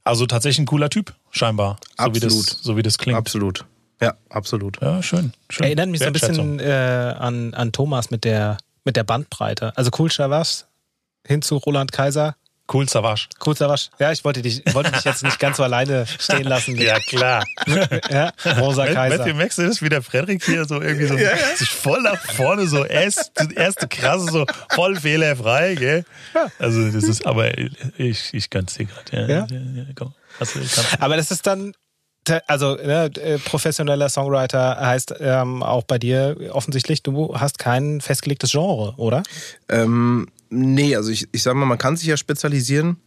Also 0.03 0.25
tatsächlich 0.25 0.59
ein 0.59 0.65
cooler 0.65 0.89
Typ, 0.89 1.13
scheinbar. 1.29 1.77
So 1.97 2.15
wie 2.15 2.19
das, 2.19 2.33
Absolut. 2.33 2.49
so 2.63 2.77
wie 2.77 2.81
das 2.81 2.97
klingt. 2.97 3.17
Absolut. 3.17 3.65
Ja, 4.01 4.15
absolut. 4.29 4.81
Ja, 4.81 5.03
schön. 5.03 5.33
schön. 5.49 5.65
Erinnert 5.65 5.89
mich 5.89 5.99
so 5.99 6.05
ein 6.07 6.13
bisschen 6.13 6.59
äh, 6.59 7.15
an, 7.19 7.53
an 7.53 7.71
Thomas 7.71 8.09
mit 8.11 8.23
der, 8.23 8.57
mit 8.89 8.96
der 8.96 9.03
Bandbreite. 9.03 9.72
Also 9.77 9.91
Cool 9.96 10.12
Savas 10.12 10.65
hin 11.24 11.43
zu 11.43 11.58
Roland 11.58 11.91
Kaiser. 11.91 12.36
Cool 12.74 12.89
Savage. 12.89 13.27
Cool 13.46 13.55
Savas. 13.55 13.91
Ja, 14.00 14.12
ich 14.12 14.25
wollte 14.25 14.41
dich, 14.41 14.63
wollte 14.74 14.91
dich 14.91 15.03
jetzt 15.03 15.24
nicht 15.24 15.38
ganz 15.39 15.58
so 15.58 15.63
alleine 15.63 16.08
stehen 16.08 16.46
lassen. 16.46 16.75
Ja, 16.75 16.98
klar. 17.00 17.43
ja 18.10 18.31
Rosa 18.60 18.88
Kaiser. 18.88 19.19
Matthew 19.19 19.36
Max 19.36 19.60
ist 19.60 19.84
wie 19.84 19.89
der 19.89 20.01
Frederik 20.01 20.43
hier 20.43 20.65
so 20.65 20.81
irgendwie 20.81 21.05
so 21.05 21.15
sich 21.55 21.69
voll 21.69 22.01
nach 22.01 22.19
vorne 22.34 22.65
so 22.65 22.84
erst, 22.84 23.31
erste 23.55 23.88
krasse 23.88 24.31
so 24.31 24.46
voll 24.72 24.96
fehlerfrei, 24.96 25.75
gell? 25.75 26.03
Also 26.58 26.91
das 26.91 27.03
ist 27.03 27.27
aber 27.27 27.55
ich 28.00 28.34
ich 28.34 28.50
kann's 28.50 28.74
dir 28.74 28.86
gerade. 28.86 29.12
Ja, 29.12 29.27
Ja? 29.27 29.48
ja, 29.51 29.60
ja, 29.75 29.86
komm. 29.93 30.13
Also. 30.39 30.60
Aber 31.00 31.15
das 31.15 31.29
ist 31.29 31.46
dann, 31.46 31.74
also 32.48 32.75
ne, 32.75 33.12
äh, 33.15 33.38
professioneller 33.38 34.09
Songwriter 34.09 34.77
heißt 34.79 35.15
ähm, 35.19 35.63
auch 35.63 35.83
bei 35.83 35.98
dir 35.98 36.38
offensichtlich, 36.51 37.03
du 37.03 37.36
hast 37.36 37.59
kein 37.59 38.01
festgelegtes 38.01 38.51
Genre, 38.51 38.93
oder? 38.98 39.24
Ähm, 39.67 40.27
nee, 40.50 40.95
also 40.95 41.12
ich, 41.12 41.27
ich 41.31 41.43
sag 41.43 41.55
mal, 41.55 41.65
man 41.65 41.77
kann 41.77 41.98
sich 41.98 42.07
ja 42.07 42.17
spezialisieren. 42.17 42.98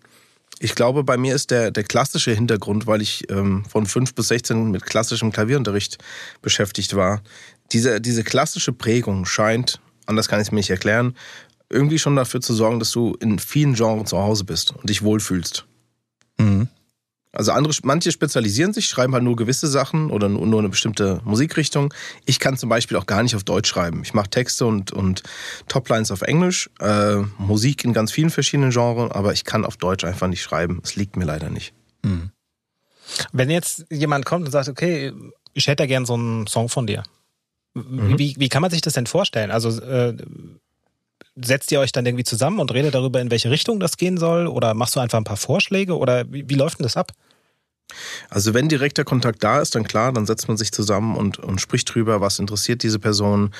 Ich 0.58 0.74
glaube, 0.74 1.02
bei 1.02 1.16
mir 1.16 1.34
ist 1.34 1.50
der, 1.50 1.70
der 1.70 1.82
klassische 1.82 2.32
Hintergrund, 2.32 2.86
weil 2.86 3.02
ich 3.02 3.28
ähm, 3.30 3.64
von 3.68 3.86
5 3.86 4.14
bis 4.14 4.28
16 4.28 4.70
mit 4.70 4.84
klassischem 4.84 5.32
Klavierunterricht 5.32 5.98
beschäftigt 6.40 6.94
war. 6.94 7.22
Diese, 7.72 8.00
diese 8.00 8.22
klassische 8.22 8.72
Prägung 8.72 9.24
scheint, 9.24 9.80
anders 10.06 10.28
kann 10.28 10.40
ich 10.40 10.48
es 10.48 10.52
mir 10.52 10.58
nicht 10.58 10.70
erklären, 10.70 11.16
irgendwie 11.68 11.98
schon 11.98 12.14
dafür 12.16 12.40
zu 12.40 12.54
sorgen, 12.54 12.78
dass 12.78 12.90
du 12.92 13.16
in 13.18 13.38
vielen 13.38 13.74
Genres 13.74 14.10
zu 14.10 14.18
Hause 14.18 14.44
bist 14.44 14.72
und 14.72 14.88
dich 14.88 15.02
wohlfühlst. 15.02 15.64
Mhm. 16.38 16.68
Also 17.32 17.52
andere, 17.52 17.72
manche 17.82 18.12
spezialisieren 18.12 18.74
sich, 18.74 18.86
schreiben 18.86 19.14
halt 19.14 19.24
nur 19.24 19.36
gewisse 19.36 19.66
Sachen 19.66 20.10
oder 20.10 20.28
nur, 20.28 20.58
eine 20.58 20.68
bestimmte 20.68 21.22
Musikrichtung. 21.24 21.92
Ich 22.26 22.38
kann 22.38 22.58
zum 22.58 22.68
Beispiel 22.68 22.98
auch 22.98 23.06
gar 23.06 23.22
nicht 23.22 23.34
auf 23.34 23.42
Deutsch 23.42 23.70
schreiben. 23.70 24.02
Ich 24.02 24.12
mache 24.12 24.28
Texte 24.28 24.66
und, 24.66 24.92
und 24.92 25.22
Toplines 25.66 26.10
auf 26.10 26.20
Englisch, 26.20 26.68
äh, 26.80 27.16
Musik 27.38 27.84
in 27.84 27.94
ganz 27.94 28.12
vielen 28.12 28.28
verschiedenen 28.28 28.70
Genres, 28.70 29.10
aber 29.12 29.32
ich 29.32 29.44
kann 29.44 29.64
auf 29.64 29.78
Deutsch 29.78 30.04
einfach 30.04 30.28
nicht 30.28 30.42
schreiben. 30.42 30.80
Es 30.84 30.94
liegt 30.94 31.16
mir 31.16 31.24
leider 31.24 31.48
nicht. 31.48 31.72
Wenn 33.32 33.48
jetzt 33.48 33.86
jemand 33.90 34.26
kommt 34.26 34.44
und 34.44 34.52
sagt, 34.52 34.68
okay, 34.68 35.12
ich 35.54 35.66
hätte 35.68 35.86
gern 35.86 36.04
so 36.04 36.14
einen 36.14 36.46
Song 36.46 36.68
von 36.68 36.86
dir. 36.86 37.02
Wie, 37.74 38.34
wie 38.38 38.48
kann 38.50 38.60
man 38.60 38.70
sich 38.70 38.82
das 38.82 38.92
denn 38.92 39.06
vorstellen? 39.06 39.50
Also 39.50 39.80
äh, 39.80 40.14
setzt 41.36 41.72
ihr 41.72 41.80
euch 41.80 41.92
dann 41.92 42.06
irgendwie 42.06 42.24
zusammen 42.24 42.60
und 42.60 42.72
redet 42.72 42.94
darüber, 42.94 43.20
in 43.20 43.30
welche 43.30 43.50
Richtung 43.50 43.80
das 43.80 43.96
gehen 43.96 44.18
soll? 44.18 44.46
Oder 44.46 44.74
machst 44.74 44.96
du 44.96 45.00
einfach 45.00 45.18
ein 45.18 45.24
paar 45.24 45.36
Vorschläge? 45.36 45.96
Oder 45.96 46.24
wie, 46.30 46.48
wie 46.48 46.54
läuft 46.54 46.78
denn 46.78 46.84
das 46.84 46.96
ab? 46.96 47.12
Also 48.30 48.54
wenn 48.54 48.68
direkter 48.68 49.04
Kontakt 49.04 49.42
da 49.42 49.60
ist, 49.60 49.74
dann 49.74 49.84
klar, 49.84 50.12
dann 50.12 50.26
setzt 50.26 50.48
man 50.48 50.56
sich 50.56 50.72
zusammen 50.72 51.16
und, 51.16 51.38
und 51.38 51.60
spricht 51.60 51.94
drüber, 51.94 52.20
was 52.20 52.38
interessiert 52.38 52.82
diese 52.82 52.98
Person, 52.98 53.50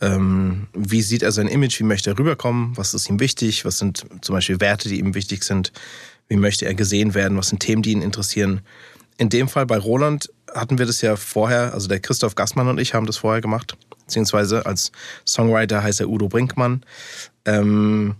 ähm, 0.00 0.68
wie 0.74 1.02
sieht 1.02 1.22
er 1.22 1.32
sein 1.32 1.48
Image, 1.48 1.80
wie 1.80 1.84
möchte 1.84 2.10
er 2.10 2.18
rüberkommen, 2.18 2.76
was 2.76 2.94
ist 2.94 3.08
ihm 3.08 3.20
wichtig, 3.20 3.64
was 3.64 3.78
sind 3.78 4.06
zum 4.20 4.34
Beispiel 4.34 4.60
Werte, 4.60 4.88
die 4.88 5.00
ihm 5.00 5.14
wichtig 5.14 5.44
sind, 5.44 5.72
wie 6.28 6.36
möchte 6.36 6.66
er 6.66 6.74
gesehen 6.74 7.14
werden, 7.14 7.36
was 7.36 7.48
sind 7.48 7.60
Themen, 7.60 7.82
die 7.82 7.92
ihn 7.92 8.02
interessieren. 8.02 8.60
In 9.18 9.28
dem 9.28 9.48
Fall 9.48 9.66
bei 9.66 9.76
Roland 9.76 10.30
hatten 10.54 10.78
wir 10.78 10.86
das 10.86 11.00
ja 11.00 11.16
vorher, 11.16 11.72
also 11.74 11.88
der 11.88 12.00
Christoph 12.00 12.34
Gassmann 12.34 12.68
und 12.68 12.78
ich 12.78 12.94
haben 12.94 13.06
das 13.06 13.18
vorher 13.18 13.40
gemacht, 13.40 13.76
beziehungsweise 14.06 14.66
als 14.66 14.92
Songwriter 15.26 15.82
heißt 15.82 16.00
er 16.00 16.08
Udo 16.08 16.28
Brinkmann. 16.28 16.82
Ähm, 17.44 18.16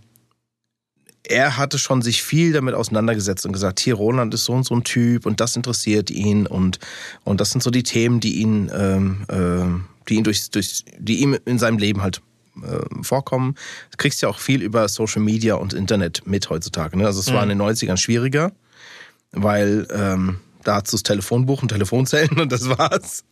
er 1.23 1.57
hatte 1.57 1.77
schon 1.77 2.01
sich 2.01 2.23
viel 2.23 2.51
damit 2.51 2.73
auseinandergesetzt 2.73 3.45
und 3.45 3.53
gesagt, 3.53 3.79
hier 3.79 3.95
Roland 3.95 4.33
ist 4.33 4.45
so 4.45 4.53
und 4.53 4.65
so 4.65 4.75
ein 4.75 4.83
Typ 4.83 5.25
und 5.25 5.39
das 5.39 5.55
interessiert 5.55 6.09
ihn 6.09 6.47
und 6.47 6.79
und 7.23 7.39
das 7.39 7.51
sind 7.51 7.61
so 7.61 7.69
die 7.69 7.83
Themen, 7.83 8.19
die 8.19 8.41
ihn, 8.41 8.71
ähm, 8.73 9.25
äh, 9.29 10.09
die 10.09 10.15
ihn 10.15 10.23
durch, 10.23 10.49
durch, 10.49 10.83
die 10.97 11.21
ihm 11.21 11.37
in 11.45 11.59
seinem 11.59 11.77
Leben 11.77 12.01
halt 12.01 12.21
äh, 12.63 13.03
vorkommen. 13.03 13.55
Du 13.91 13.97
kriegst 13.97 14.21
ja 14.21 14.29
auch 14.29 14.39
viel 14.39 14.61
über 14.61 14.87
Social 14.89 15.21
Media 15.21 15.55
und 15.55 15.73
Internet 15.73 16.23
mit 16.25 16.49
heutzutage. 16.49 16.97
Ne? 16.97 17.05
Also 17.05 17.19
es 17.19 17.31
war 17.31 17.43
in 17.43 17.49
den 17.49 17.61
90ern 17.61 17.97
schwieriger, 17.97 18.51
weil 19.31 19.87
ähm, 19.93 20.39
da 20.63 20.75
hast 20.75 20.87
du 20.91 20.97
das 20.97 21.03
Telefonbuch 21.03 21.61
und 21.61 21.69
Telefonzellen 21.69 22.39
und 22.39 22.51
das 22.51 22.67
war's. 22.69 23.23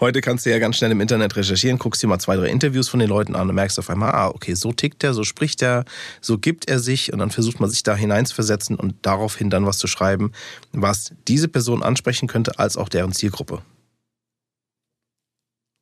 Heute 0.00 0.20
kannst 0.20 0.44
du 0.44 0.50
ja 0.50 0.58
ganz 0.58 0.76
schnell 0.76 0.90
im 0.90 1.00
Internet 1.00 1.34
recherchieren, 1.34 1.78
guckst 1.78 2.02
dir 2.02 2.08
mal 2.08 2.18
zwei, 2.18 2.36
drei 2.36 2.48
Interviews 2.48 2.88
von 2.90 3.00
den 3.00 3.08
Leuten 3.08 3.34
an 3.34 3.48
und 3.48 3.54
merkst 3.54 3.78
auf 3.78 3.88
einmal, 3.88 4.12
ah, 4.12 4.28
okay, 4.28 4.52
so 4.52 4.72
tickt 4.72 5.02
er, 5.02 5.14
so 5.14 5.24
spricht 5.24 5.62
er, 5.62 5.84
so 6.20 6.38
gibt 6.38 6.68
er 6.68 6.78
sich 6.78 7.12
und 7.12 7.20
dann 7.20 7.30
versucht 7.30 7.58
man 7.58 7.70
sich 7.70 7.82
da 7.82 7.96
hineinzuversetzen 7.96 8.76
und 8.76 8.94
daraufhin 9.02 9.48
dann 9.48 9.64
was 9.64 9.78
zu 9.78 9.86
schreiben, 9.86 10.32
was 10.72 11.12
diese 11.26 11.48
Person 11.48 11.82
ansprechen 11.82 12.28
könnte, 12.28 12.58
als 12.58 12.76
auch 12.76 12.90
deren 12.90 13.12
Zielgruppe. 13.12 13.62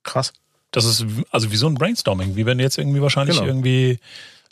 Krass. 0.05 0.33
Das 0.71 0.85
ist 0.85 1.05
also 1.31 1.51
wie 1.51 1.57
so 1.57 1.67
ein 1.67 1.75
Brainstorming, 1.75 2.37
wie 2.37 2.47
wenn 2.47 2.59
du 2.59 2.65
jetzt 2.65 2.79
irgendwie 2.79 3.01
wahrscheinlich 3.01 3.37
Genau. 3.37 3.49
irgendwie, 3.49 3.99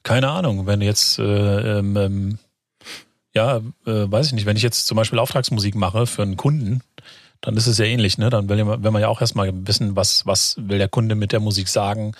keine 0.03 0.31
Ahnung, 0.31 0.67
wenn 0.67 0.81
du 0.81 0.87
jetzt, 0.87 1.19
äh, 1.19 1.79
ähm, 1.79 1.97
ähm, 1.97 2.39
ja, 3.35 3.57
äh, 3.57 3.61
weiß 3.85 4.27
ich 4.27 4.33
nicht, 4.33 4.47
wenn 4.47 4.57
ich 4.57 4.63
jetzt 4.63 4.87
zum 4.87 4.97
Beispiel 4.97 5.19
Auftragsmusik 5.19 5.75
mache 5.75 6.07
für 6.07 6.23
einen 6.23 6.37
Kunden, 6.37 6.83
dann 7.41 7.57
ist 7.57 7.67
es 7.67 7.79
ja 7.79 7.85
ähnlich, 7.85 8.19
ne? 8.19 8.31
Dann 8.31 8.49
will 8.49 8.65
will 8.67 8.91
man 8.91 9.03
ja 9.03 9.09
auch 9.09 9.21
erstmal 9.21 9.51
wissen, 9.67 9.97
was, 9.97 10.27
was 10.27 10.57
will 10.59 10.79
der 10.79 10.89
Kunde 10.89 11.15
mit 11.15 11.33
der 11.33 11.41
Musik 11.41 11.69
sagen, 11.69 12.13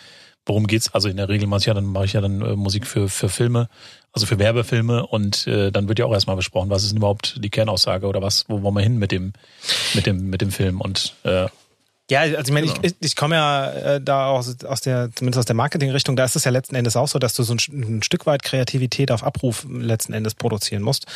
worum 0.47 0.67
geht's. 0.67 0.93
Also 0.93 1.09
in 1.09 1.17
der 1.17 1.29
Regel 1.29 1.47
mache 1.47 1.61
ich 1.61 1.67
ja 1.67 1.75
dann, 1.75 1.85
mache 1.85 2.07
ich 2.07 2.15
ja 2.15 2.21
dann 2.21 2.43
äh, 2.43 2.57
Musik 2.57 2.87
für, 2.87 3.09
für 3.09 3.29
Filme, 3.29 3.69
also 4.13 4.27
für 4.27 4.39
Werbefilme 4.39 5.07
und 5.07 5.47
äh, 5.47 5.71
dann 5.71 5.89
wird 5.89 5.99
ja 5.99 6.07
auch 6.07 6.13
erstmal 6.13 6.37
besprochen, 6.37 6.71
was 6.71 6.83
ist 6.83 6.91
denn 6.91 6.99
überhaupt 6.99 7.37
die 7.39 7.51
Kernaussage 7.51 8.07
oder 8.07 8.21
was, 8.21 8.47
wo 8.49 8.63
wollen 8.63 8.75
wir 8.75 8.83
hin 8.83 8.99
mit 8.99 9.13
dem, 9.13 9.33
mit 9.95 10.07
dem, 10.07 10.29
mit 10.29 10.41
dem 10.41 10.51
Film 10.51 10.81
und 10.81 11.15
äh, 11.23 11.47
Ja, 12.11 12.21
also 12.21 12.39
ich 12.39 12.51
meine, 12.53 12.67
Genau. 12.67 12.81
ich, 12.83 12.95
ich 13.01 13.17
komme 13.17 13.37
ja 13.37 13.71
äh, 13.71 14.01
da 14.01 14.27
aus, 14.27 14.65
aus 14.65 14.81
der, 14.81 15.11
zumindest 15.15 15.39
aus 15.39 15.45
der 15.47 15.55
Marketingrichtung, 15.55 16.17
da 16.17 16.25
ist 16.25 16.37
es 16.37 16.45
ja 16.45 16.51
letzten 16.51 16.75
Endes 16.75 16.97
auch 16.97 17.09
so, 17.09 17.19
dass 17.19 17.33
du 17.35 17.43
so 17.43 17.55
ein, 17.55 17.59
ein 17.71 18.03
Stück 18.03 18.27
weit 18.27 18.43
Kreativität 18.43 19.11
auf 19.11 19.23
Abruf 19.23 19.65
letzten 19.71 20.13
Endes 20.13 20.35
produzieren 20.35 20.83
musst. 20.83 21.07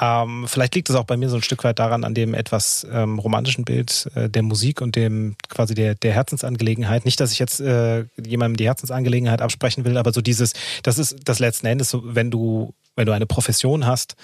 Ähm, 0.00 0.46
vielleicht 0.46 0.74
liegt 0.74 0.90
es 0.90 0.96
auch 0.96 1.04
bei 1.04 1.16
mir 1.16 1.28
so 1.28 1.36
ein 1.36 1.42
Stück 1.42 1.64
weit 1.64 1.78
daran, 1.78 2.04
an 2.04 2.14
dem 2.14 2.34
etwas 2.34 2.86
ähm, 2.92 3.18
romantischen 3.18 3.64
Bild 3.64 4.08
äh, 4.14 4.28
der 4.28 4.42
Musik 4.42 4.80
und 4.80 4.96
dem 4.96 5.36
quasi 5.48 5.74
der, 5.74 5.94
der 5.94 6.12
Herzensangelegenheit. 6.12 7.04
Nicht, 7.04 7.20
dass 7.20 7.32
ich 7.32 7.38
jetzt 7.38 7.60
äh, 7.60 8.04
jemandem 8.24 8.58
die 8.58 8.66
Herzensangelegenheit 8.66 9.40
absprechen 9.42 9.84
will, 9.84 9.96
aber 9.96 10.12
so 10.12 10.20
dieses, 10.20 10.52
das 10.82 10.98
ist 10.98 11.16
das 11.24 11.38
letzten 11.38 11.66
Endes 11.66 11.90
so, 11.90 12.02
wenn 12.04 12.30
du 12.30 12.74
wenn 12.98 13.06
du 13.06 13.12
eine 13.12 13.26
Profession 13.26 13.86
hast, 13.86 14.16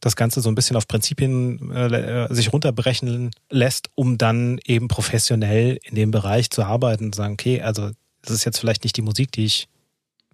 das 0.00 0.14
Ganze 0.16 0.40
so 0.40 0.48
ein 0.48 0.54
bisschen 0.54 0.76
auf 0.76 0.86
Prinzipien 0.86 1.70
äh, 1.72 2.32
sich 2.32 2.52
runterbrechen 2.52 3.32
lässt, 3.50 3.90
um 3.96 4.16
dann 4.18 4.60
eben 4.64 4.88
professionell 4.88 5.78
in 5.82 5.96
dem 5.96 6.12
Bereich 6.12 6.50
zu 6.50 6.62
arbeiten 6.62 7.06
und 7.06 7.14
sagen, 7.14 7.34
okay, 7.34 7.60
also 7.60 7.90
das 8.22 8.34
ist 8.34 8.44
jetzt 8.44 8.58
vielleicht 8.58 8.84
nicht 8.84 8.96
die 8.96 9.02
Musik, 9.02 9.32
die 9.32 9.44
ich 9.44 9.68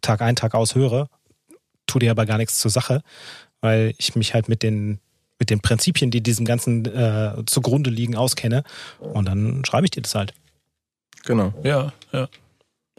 Tag 0.03 0.21
ein, 0.21 0.37
Tag 0.37 0.55
aus 0.55 0.75
höre, 0.75 1.09
tut 1.87 2.03
dir 2.03 2.11
aber 2.11 2.27
gar 2.27 2.37
nichts 2.37 2.59
zur 2.59 2.71
Sache, 2.71 3.03
weil 3.63 3.95
ich 3.97 4.15
mich 4.15 4.35
halt 4.35 4.49
mit 4.49 4.63
den 4.63 5.01
mit 5.39 5.51
den 5.51 5.61
Prinzipien, 5.61 6.11
die 6.11 6.23
diesem 6.23 6.47
Ganzen 6.47 6.87
äh, 6.87 7.43
zugrunde 7.45 7.91
liegen, 7.91 8.17
auskenne. 8.17 8.65
Und 8.99 9.27
dann 9.27 9.63
schreibe 9.67 9.85
ich 9.85 9.91
dir 9.91 10.01
das 10.01 10.15
halt. 10.15 10.33
Genau. 11.25 11.53
Ja, 11.63 11.93
ja. 12.11 12.27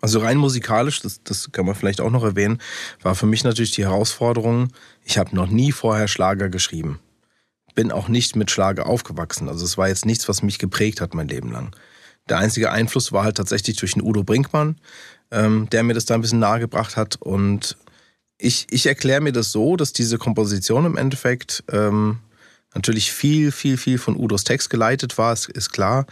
Also 0.02 0.20
rein 0.20 0.38
musikalisch, 0.38 1.02
das, 1.02 1.24
das 1.24 1.52
kann 1.52 1.66
man 1.66 1.76
vielleicht 1.76 2.02
auch 2.02 2.12
noch 2.12 2.24
erwähnen, 2.24 2.60
war 3.02 3.16
für 3.16 3.26
mich 3.26 3.44
natürlich 3.44 3.72
die 3.72 3.86
Herausforderung, 3.86 4.70
ich 5.04 5.18
habe 5.18 5.36
noch 5.36 5.48
nie 5.48 5.72
vorher 5.72 6.08
Schlager 6.08 6.50
geschrieben. 6.50 7.00
Bin 7.74 7.92
auch 7.92 8.08
nicht 8.08 8.36
mit 8.36 8.52
Schlager 8.52 8.86
aufgewachsen. 8.88 9.50
Also 9.50 9.66
es 9.66 9.78
war 9.78 9.88
jetzt 9.88 10.06
nichts, 10.06 10.28
was 10.30 10.44
mich 10.44 10.60
geprägt 10.60 11.02
hat 11.02 11.14
mein 11.14 11.28
Leben 11.28 11.52
lang. 11.52 11.76
Der 12.30 12.38
einzige 12.38 12.72
Einfluss 12.72 13.12
war 13.12 13.24
halt 13.24 13.38
tatsächlich 13.38 13.78
durch 13.78 13.94
den 13.94 14.04
Udo 14.04 14.24
Brinkmann, 14.24 14.78
ähm, 15.32 15.68
der 15.72 15.84
mir 15.84 15.94
das 15.94 16.06
da 16.06 16.16
ein 16.16 16.22
bisschen 16.22 16.40
nahegebracht 16.40 16.96
hat. 16.96 17.16
Und 17.16 17.78
ich, 18.38 18.68
ich 18.70 18.86
erkläre 18.86 19.22
mir 19.22 19.32
das 19.32 19.52
so, 19.52 19.76
dass 19.76 19.94
diese 19.94 20.18
Komposition 20.18 20.86
im 20.86 20.98
Endeffekt 20.98 21.64
ähm, 21.72 22.20
natürlich 22.74 23.12
viel, 23.12 23.52
viel, 23.52 23.78
viel 23.78 23.98
von 23.98 24.16
Udos 24.16 24.44
Text 24.44 24.70
geleitet 24.70 25.18
war, 25.18 25.34
ist, 25.34 25.50
ist 25.50 25.72
klar. 25.72 26.06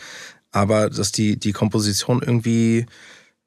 Aber 0.52 0.89
dass 0.89 1.12
die, 1.12 1.38
die 1.38 1.52
Komposition 1.52 2.21
irgendwie 2.21 2.86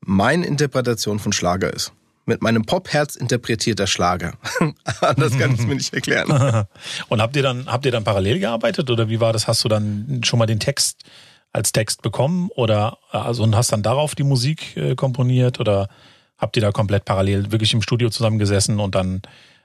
meine 0.00 0.46
Interpretation 0.46 1.18
von 1.18 1.32
Schlager 1.32 1.72
ist. 1.72 1.92
Mit 2.26 2.42
meinem 2.42 2.64
Popherz 2.64 3.16
interpretierter 3.16 3.86
Schlager. 3.86 4.34
Anders 5.00 5.38
kann 5.38 5.54
ich 5.54 5.60
es 5.60 5.66
mir 5.66 5.76
nicht 5.76 5.94
erklären. 5.94 6.66
Und 7.08 7.22
habt 7.22 7.36
ihr 7.36 7.42
dann, 7.42 7.66
habt 7.66 7.86
ihr 7.86 7.92
dann 7.92 8.04
parallel 8.04 8.38
gearbeitet 8.38 8.90
oder 8.90 9.08
wie 9.08 9.20
war 9.20 9.32
das? 9.32 9.48
Hast 9.48 9.64
du 9.64 9.68
dann 9.68 10.20
schon 10.24 10.38
mal 10.38 10.46
den 10.46 10.60
Text 10.60 11.04
als 11.52 11.72
Text 11.72 12.02
bekommen 12.02 12.50
oder 12.54 12.98
also 13.10 13.42
und 13.42 13.56
hast 13.56 13.72
dann 13.72 13.82
darauf 13.82 14.14
die 14.14 14.22
Musik 14.22 14.76
äh, 14.76 14.94
komponiert 14.94 15.60
oder 15.60 15.88
habt 16.36 16.56
ihr 16.56 16.60
da 16.60 16.72
komplett 16.72 17.04
parallel 17.04 17.50
wirklich 17.50 17.72
im 17.72 17.82
Studio 17.82 18.10
zusammengesessen 18.10 18.80
und 18.80 18.94
dann 18.94 19.22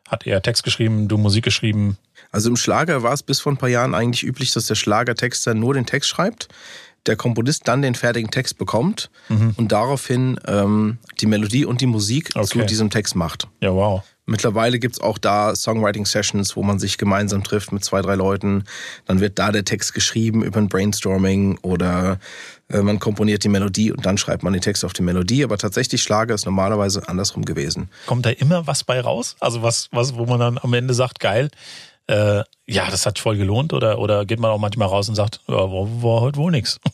hat 0.07 0.25
er 0.25 0.41
Text 0.41 0.63
geschrieben, 0.63 1.07
du 1.07 1.17
Musik 1.17 1.43
geschrieben? 1.43 1.97
Also 2.31 2.49
im 2.49 2.55
Schlager 2.55 3.03
war 3.03 3.13
es 3.13 3.23
bis 3.23 3.39
vor 3.39 3.51
ein 3.51 3.57
paar 3.57 3.69
Jahren 3.69 3.95
eigentlich 3.95 4.23
üblich, 4.23 4.51
dass 4.53 4.67
der 4.67 4.75
Schlagertexter 4.75 5.53
nur 5.53 5.73
den 5.73 5.85
Text 5.85 6.09
schreibt, 6.09 6.49
der 7.05 7.15
Komponist 7.15 7.67
dann 7.67 7.81
den 7.81 7.95
fertigen 7.95 8.31
Text 8.31 8.57
bekommt 8.57 9.09
und 9.57 9.71
daraufhin 9.71 10.39
ähm, 10.47 10.99
die 11.19 11.25
Melodie 11.25 11.65
und 11.65 11.81
die 11.81 11.85
Musik 11.85 12.31
zu 12.33 12.39
Okay. 12.39 12.65
diesem 12.65 12.89
Text 12.89 13.15
macht. 13.15 13.47
Ja, 13.61 13.73
wow. 13.73 14.03
Mittlerweile 14.25 14.79
gibt's 14.79 15.01
auch 15.01 15.17
da 15.17 15.53
Songwriting-Sessions, 15.53 16.55
wo 16.55 16.63
man 16.63 16.79
sich 16.79 16.97
gemeinsam 16.97 17.43
trifft 17.43 17.73
mit 17.73 17.83
zwei, 17.83 18.01
drei 18.01 18.15
Leuten. 18.15 18.63
Dann 19.05 19.19
wird 19.19 19.37
da 19.37 19.51
der 19.51 19.65
Text 19.65 19.93
geschrieben 19.93 20.43
über 20.45 20.59
ein 20.59 20.69
Brainstorming 20.69 21.57
oder 21.61 22.19
äh, 22.69 22.81
man 22.81 22.99
komponiert 22.99 23.43
die 23.43 23.49
Melodie 23.49 23.91
und 23.91 24.05
dann 24.05 24.17
schreibt 24.17 24.43
man 24.43 24.53
den 24.53 24.61
Text 24.61 24.85
auf 24.85 24.93
die 24.93 25.01
Melodie. 25.01 25.43
Aber 25.43 25.57
tatsächlich 25.57 26.01
Schlager 26.01 26.33
ist 26.35 26.45
normalerweise 26.45 27.05
andersrum 27.09 27.43
gewesen. 27.43 27.89
Kommt 28.05 28.25
da 28.25 28.29
immer 28.29 28.65
was 28.65 28.85
bei 28.85 29.01
raus? 29.01 29.35
Also 29.41 29.61
was, 29.61 29.89
was, 29.91 30.15
wo 30.15 30.25
man 30.25 30.39
dann 30.39 30.57
am 30.57 30.73
Ende 30.73 30.93
sagt, 30.93 31.19
geil, 31.19 31.49
äh, 32.07 32.43
ja, 32.65 32.89
das 32.89 33.05
hat 33.05 33.19
voll 33.19 33.37
gelohnt 33.37 33.73
oder, 33.73 33.99
oder 33.99 34.25
geht 34.25 34.39
man 34.39 34.51
auch 34.51 34.59
manchmal 34.59 34.87
raus 34.87 35.09
und 35.09 35.15
sagt, 35.15 35.41
ja, 35.47 35.55
war, 35.55 36.03
war 36.03 36.21
heute 36.21 36.37
wohl 36.37 36.51
nix. 36.51 36.79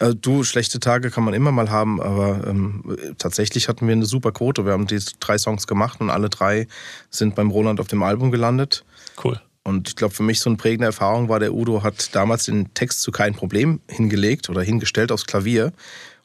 Äh, 0.00 0.14
du, 0.16 0.42
schlechte 0.42 0.80
Tage 0.80 1.10
kann 1.10 1.22
man 1.24 1.32
immer 1.32 1.52
mal 1.52 1.70
haben, 1.70 2.02
aber 2.02 2.44
ähm, 2.46 2.96
tatsächlich 3.18 3.68
hatten 3.68 3.86
wir 3.86 3.92
eine 3.92 4.04
super 4.04 4.32
Quote. 4.32 4.64
Wir 4.66 4.72
haben 4.72 4.88
die 4.88 4.98
drei 5.20 5.38
Songs 5.38 5.68
gemacht 5.68 6.00
und 6.00 6.10
alle 6.10 6.28
drei 6.28 6.66
sind 7.08 7.36
beim 7.36 7.50
Roland 7.50 7.78
auf 7.78 7.86
dem 7.86 8.02
Album 8.02 8.32
gelandet. 8.32 8.84
Cool. 9.22 9.40
Und 9.62 9.88
ich 9.88 9.96
glaube, 9.96 10.14
für 10.14 10.22
mich 10.22 10.40
so 10.40 10.50
eine 10.50 10.56
prägende 10.56 10.86
Erfahrung 10.86 11.28
war, 11.28 11.38
der 11.38 11.54
Udo 11.54 11.82
hat 11.82 12.14
damals 12.14 12.46
den 12.46 12.72
Text 12.74 13.02
zu 13.02 13.12
kein 13.12 13.34
Problem 13.34 13.80
hingelegt 13.88 14.48
oder 14.48 14.62
hingestellt 14.62 15.12
aufs 15.12 15.26
Klavier. 15.26 15.72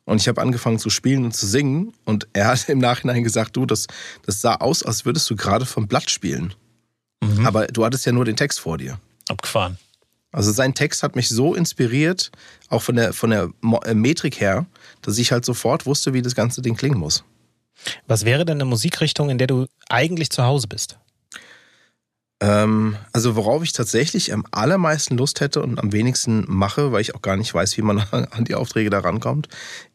Und 0.05 0.21
ich 0.21 0.27
habe 0.27 0.41
angefangen 0.41 0.79
zu 0.79 0.89
spielen 0.89 1.25
und 1.25 1.35
zu 1.35 1.45
singen. 1.45 1.93
Und 2.05 2.27
er 2.33 2.47
hat 2.47 2.69
im 2.69 2.79
Nachhinein 2.79 3.23
gesagt, 3.23 3.55
du, 3.55 3.65
das, 3.65 3.87
das 4.25 4.41
sah 4.41 4.55
aus, 4.55 4.83
als 4.83 5.05
würdest 5.05 5.29
du 5.29 5.35
gerade 5.35 5.65
vom 5.65 5.87
Blatt 5.87 6.09
spielen. 6.09 6.53
Aber 7.43 7.67
du 7.67 7.85
hattest 7.85 8.05
ja 8.05 8.11
nur 8.11 8.25
den 8.25 8.35
Text 8.35 8.59
vor 8.59 8.77
dir. 8.77 8.99
Abgefahren. 9.29 9.77
Also 10.31 10.51
sein 10.51 10.73
Text 10.73 11.01
hat 11.01 11.15
mich 11.15 11.29
so 11.29 11.55
inspiriert, 11.55 12.29
auch 12.67 12.81
von 12.81 12.97
der, 12.97 13.13
von 13.13 13.29
der 13.29 13.49
äh, 13.85 13.93
Metrik 13.93 14.41
her, 14.41 14.65
dass 15.01 15.17
ich 15.17 15.31
halt 15.31 15.45
sofort 15.45 15.85
wusste, 15.85 16.13
wie 16.13 16.21
das 16.21 16.35
ganze 16.35 16.61
Ding 16.61 16.75
klingen 16.75 16.99
muss. 16.99 17.23
Was 18.05 18.25
wäre 18.25 18.43
denn 18.43 18.57
eine 18.57 18.65
Musikrichtung, 18.65 19.29
in 19.29 19.37
der 19.37 19.47
du 19.47 19.67
eigentlich 19.89 20.29
zu 20.29 20.43
Hause 20.43 20.67
bist? 20.67 20.97
Ähm, 22.41 22.97
also 23.13 23.37
worauf 23.37 23.63
ich 23.63 23.71
tatsächlich 23.71 24.33
am 24.33 24.45
allermeisten 24.51 25.17
Lust 25.17 25.39
hätte 25.39 25.61
und 25.61 25.79
am 25.79 25.93
wenigsten 25.93 26.43
mache, 26.47 26.91
weil 26.91 26.99
ich 26.99 27.15
auch 27.15 27.21
gar 27.21 27.37
nicht 27.37 27.53
weiß, 27.53 27.77
wie 27.77 27.81
man 27.81 27.99
an 28.11 28.43
die 28.43 28.55
Aufträge 28.55 28.89
da 28.89 28.99
rankommt, 28.99 29.47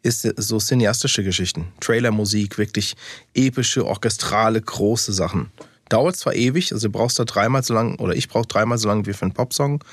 ist 0.03 0.23
so 0.37 0.59
cineastische 0.59 1.23
Geschichten. 1.23 1.69
Trailermusik, 1.81 2.57
wirklich 2.57 2.97
epische, 3.35 3.85
orchestrale, 3.85 4.63
große 4.63 5.13
Sachen. 5.13 5.53
Dauert 5.91 6.17
zwar 6.17 6.35
ewig, 6.35 6.73
also 6.73 6.89
du 6.89 6.93
brauchst 6.93 7.19
da 7.19 7.25
dreimal 7.25 7.63
so 7.63 7.75
lang, 7.75 7.99
oder 7.99 8.15
ich 8.15 8.29
brauche 8.29 8.47
dreimal 8.47 8.79
so 8.79 8.89
lange 8.89 9.05
wie 9.05 9.13
für 9.13 9.23
einen 9.23 9.35
Popsong, 9.35 9.85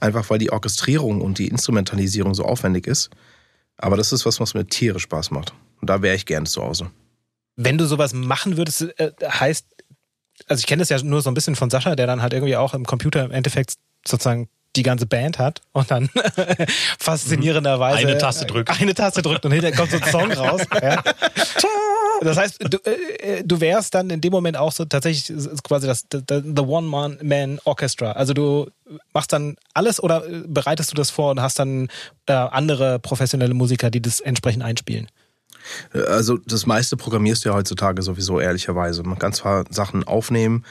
einfach 0.00 0.28
weil 0.28 0.38
die 0.38 0.52
Orchestrierung 0.52 1.22
und 1.22 1.38
die 1.38 1.48
Instrumentalisierung 1.48 2.34
so 2.34 2.44
aufwendig 2.44 2.86
ist. 2.86 3.08
Aber 3.76 3.96
das 3.96 4.12
ist 4.12 4.26
was, 4.26 4.40
was 4.40 4.54
mir 4.54 4.66
tierisch 4.66 5.04
Spaß 5.04 5.30
macht. 5.30 5.54
Und 5.80 5.88
da 5.88 6.02
wäre 6.02 6.16
ich 6.16 6.26
gerne 6.26 6.46
zu 6.46 6.62
Hause. 6.62 6.90
Wenn 7.56 7.78
du 7.78 7.86
sowas 7.86 8.12
machen 8.12 8.56
würdest, 8.56 8.82
äh, 8.98 9.12
heißt, 9.22 9.66
also 10.46 10.60
ich 10.60 10.66
kenne 10.66 10.80
das 10.80 10.88
ja 10.90 11.02
nur 11.02 11.22
so 11.22 11.30
ein 11.30 11.34
bisschen 11.34 11.56
von 11.56 11.70
Sascha, 11.70 11.96
der 11.96 12.06
dann 12.06 12.22
halt 12.22 12.32
irgendwie 12.32 12.56
auch 12.56 12.74
im 12.74 12.84
Computer 12.84 13.24
im 13.24 13.30
Endeffekt 13.30 13.74
sozusagen 14.06 14.48
die 14.76 14.82
ganze 14.82 15.06
Band 15.06 15.38
hat 15.38 15.60
und 15.72 15.90
dann 15.90 16.10
faszinierenderweise 16.98 18.06
Eine 18.06 18.18
Taste 18.18 18.46
drückt. 18.46 18.70
Eine 18.80 18.94
Taste 18.94 19.22
drückt 19.22 19.44
und 19.44 19.52
hinterher 19.52 19.76
kommt 19.76 19.90
so 19.90 19.98
ein 19.98 20.10
Song 20.10 20.32
raus. 20.32 20.62
Ja. 20.82 21.02
Das 22.20 22.36
heißt, 22.36 22.58
du, 22.60 22.78
äh, 22.84 23.44
du 23.44 23.60
wärst 23.60 23.94
dann 23.94 24.10
in 24.10 24.20
dem 24.20 24.32
Moment 24.32 24.56
auch 24.56 24.72
so 24.72 24.84
tatsächlich 24.84 25.30
ist 25.30 25.62
quasi 25.62 25.86
das 25.86 26.04
the, 26.12 26.20
the 26.28 26.62
One-Man-Orchestra. 26.62 28.12
Also 28.12 28.34
du 28.34 28.70
machst 29.12 29.32
dann 29.32 29.56
alles 29.74 30.02
oder 30.02 30.26
äh, 30.26 30.42
bereitest 30.46 30.90
du 30.90 30.94
das 30.96 31.10
vor 31.10 31.30
und 31.30 31.40
hast 31.40 31.58
dann 31.58 31.88
äh, 32.26 32.32
andere 32.32 32.98
professionelle 32.98 33.54
Musiker, 33.54 33.90
die 33.90 34.02
das 34.02 34.20
entsprechend 34.20 34.62
einspielen? 34.62 35.08
Also 35.92 36.38
das 36.38 36.66
meiste 36.66 36.96
programmierst 36.96 37.44
du 37.44 37.50
ja 37.50 37.54
heutzutage 37.54 38.02
sowieso 38.02 38.40
ehrlicherweise. 38.40 39.02
Man 39.02 39.18
kann 39.18 39.32
zwar 39.32 39.64
Sachen 39.70 40.04
aufnehmen, 40.04 40.64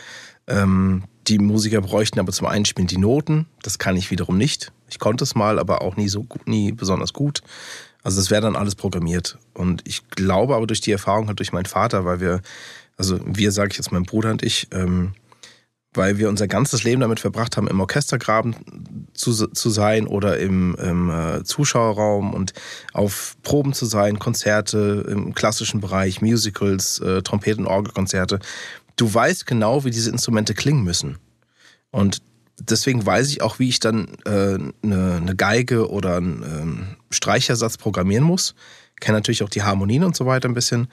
ähm, 0.48 1.04
die 1.28 1.40
Musiker 1.40 1.82
bräuchten 1.82 2.20
aber 2.20 2.32
zum 2.32 2.48
Einspielen 2.48 2.88
die 2.88 2.98
Noten. 2.98 3.48
Das 3.62 3.80
kann 3.80 3.96
ich 3.96 4.12
wiederum 4.12 4.38
nicht. 4.38 4.72
Ich 4.90 5.00
konnte 5.00 5.24
es 5.24 5.36
mal, 5.36 5.60
aber 5.60 5.82
auch 5.82 5.98
nie 5.98 6.08
so 6.08 6.26
nie 6.46 6.72
besonders 6.72 7.14
gut. 7.14 7.42
Also 8.04 8.22
das 8.22 8.32
wäre 8.32 8.42
dann 8.42 8.56
alles 8.56 8.76
programmiert. 8.76 9.38
Und 9.54 9.82
ich 9.86 10.08
glaube 10.10 10.56
aber 10.56 10.68
durch 10.68 10.82
die 10.82 10.92
Erfahrung 10.92 11.28
halt 11.28 11.40
durch 11.40 11.52
meinen 11.52 11.66
Vater, 11.66 12.06
weil 12.06 12.22
wir, 12.22 12.42
also 12.96 13.20
wir 13.26 13.52
sage 13.52 13.72
ich 13.72 13.78
jetzt 13.78 13.92
mein 13.92 14.04
Bruder 14.04 14.32
und 14.32 14.44
ich, 14.44 14.68
ähm, 14.72 15.14
weil 15.94 16.18
wir 16.18 16.30
unser 16.30 16.48
ganzes 16.48 16.84
Leben 16.84 17.02
damit 17.02 17.20
verbracht 17.20 17.58
haben, 17.58 17.68
im 17.68 17.80
Orchestergraben 17.80 18.56
zu, 19.14 19.34
zu 19.34 19.70
sein 19.70 20.08
oder 20.08 20.38
im, 20.38 20.76
im 20.76 21.10
äh, 21.10 21.44
Zuschauerraum 21.44 22.34
und 22.34 22.54
auf 22.94 23.36
Proben 23.42 23.74
zu 23.74 23.86
sein, 23.86 24.20
Konzerte 24.20 25.06
im 25.10 25.34
klassischen 25.34 25.82
Bereich, 25.82 26.22
Musicals, 26.22 27.00
äh, 27.00 27.22
Trompeten- 27.24 27.66
Orgelkonzerte. 27.66 28.40
Du 28.98 29.14
weißt 29.14 29.46
genau, 29.46 29.86
wie 29.86 29.92
diese 29.92 30.10
Instrumente 30.10 30.54
klingen 30.54 30.84
müssen. 30.84 31.18
Und 31.92 32.22
deswegen 32.60 33.06
weiß 33.06 33.30
ich 33.30 33.42
auch, 33.42 33.60
wie 33.60 33.70
ich 33.70 33.80
dann 33.80 34.08
äh, 34.26 34.58
eine, 34.84 35.16
eine 35.22 35.36
Geige 35.36 35.90
oder 35.90 36.18
einen 36.18 36.44
ähm, 36.44 36.88
Streichersatz 37.12 37.78
programmieren 37.78 38.24
muss. 38.24 38.56
Kenne 39.00 39.20
natürlich 39.20 39.44
auch 39.44 39.50
die 39.50 39.64
Harmonien 39.64 40.04
und 40.04 40.16
so 40.16 40.26
weiter 40.26 40.50
ein 40.50 40.54
bisschen. 40.54 40.88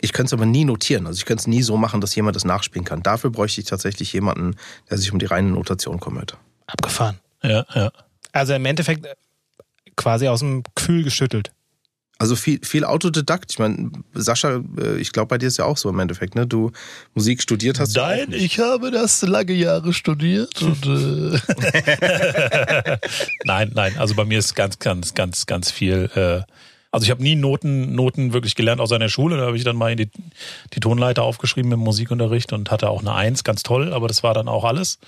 Ich 0.00 0.12
könnte 0.12 0.28
es 0.28 0.32
aber 0.32 0.46
nie 0.46 0.64
notieren. 0.64 1.06
Also 1.06 1.18
ich 1.18 1.26
könnte 1.26 1.42
es 1.42 1.46
nie 1.46 1.62
so 1.62 1.76
machen, 1.76 2.00
dass 2.00 2.14
jemand 2.14 2.34
das 2.34 2.44
nachspielen 2.44 2.84
kann. 2.84 3.02
Dafür 3.02 3.30
bräuchte 3.30 3.60
ich 3.60 3.66
tatsächlich 3.66 4.12
jemanden, 4.12 4.56
der 4.90 4.98
sich 4.98 5.12
um 5.12 5.18
die 5.18 5.26
reine 5.26 5.50
Notation 5.50 6.00
kümmert. 6.00 6.36
Abgefahren. 6.66 7.20
Ja, 7.42 7.64
ja. 7.74 7.92
Also 8.32 8.54
im 8.54 8.64
Endeffekt 8.64 9.04
äh, 9.04 9.14
quasi 9.94 10.26
aus 10.28 10.40
dem 10.40 10.62
Gefühl 10.74 11.04
geschüttelt. 11.04 11.52
Also 12.22 12.36
viel, 12.36 12.60
viel 12.62 12.84
Autodidakt. 12.84 13.50
Ich 13.50 13.58
meine, 13.58 13.90
Sascha, 14.14 14.60
äh, 14.80 14.96
ich 15.00 15.10
glaube, 15.10 15.26
bei 15.26 15.38
dir 15.38 15.48
ist 15.48 15.56
ja 15.56 15.64
auch 15.64 15.76
so 15.76 15.88
im 15.88 15.98
Endeffekt, 15.98 16.36
ne? 16.36 16.46
Du 16.46 16.70
Musik 17.14 17.42
studiert 17.42 17.80
hast. 17.80 17.96
Nein, 17.96 18.28
ich 18.30 18.60
habe 18.60 18.92
das 18.92 19.22
lange 19.22 19.54
Jahre 19.54 19.92
studiert 19.92 20.62
und 20.62 20.86
äh 20.86 21.36
nein, 23.44 23.72
nein, 23.74 23.98
also 23.98 24.14
bei 24.14 24.24
mir 24.24 24.38
ist 24.38 24.54
ganz, 24.54 24.78
ganz, 24.78 25.14
ganz, 25.14 25.46
ganz 25.46 25.72
viel. 25.72 26.08
Äh, 26.14 26.42
also 26.92 27.02
ich 27.02 27.10
habe 27.10 27.24
nie 27.24 27.34
Noten, 27.34 27.96
Noten 27.96 28.32
wirklich 28.32 28.54
gelernt 28.54 28.80
aus 28.80 28.92
einer 28.92 29.08
Schule. 29.08 29.38
Da 29.38 29.46
habe 29.46 29.56
ich 29.56 29.64
dann 29.64 29.74
mal 29.74 29.90
in 29.90 29.96
die, 29.96 30.10
die 30.74 30.78
Tonleiter 30.78 31.24
aufgeschrieben 31.24 31.72
im 31.72 31.80
Musikunterricht 31.80 32.52
und 32.52 32.70
hatte 32.70 32.88
auch 32.88 33.00
eine 33.00 33.14
Eins, 33.14 33.42
ganz 33.42 33.64
toll, 33.64 33.92
aber 33.92 34.06
das 34.06 34.22
war 34.22 34.32
dann 34.32 34.46
auch 34.46 34.62
alles. 34.62 35.00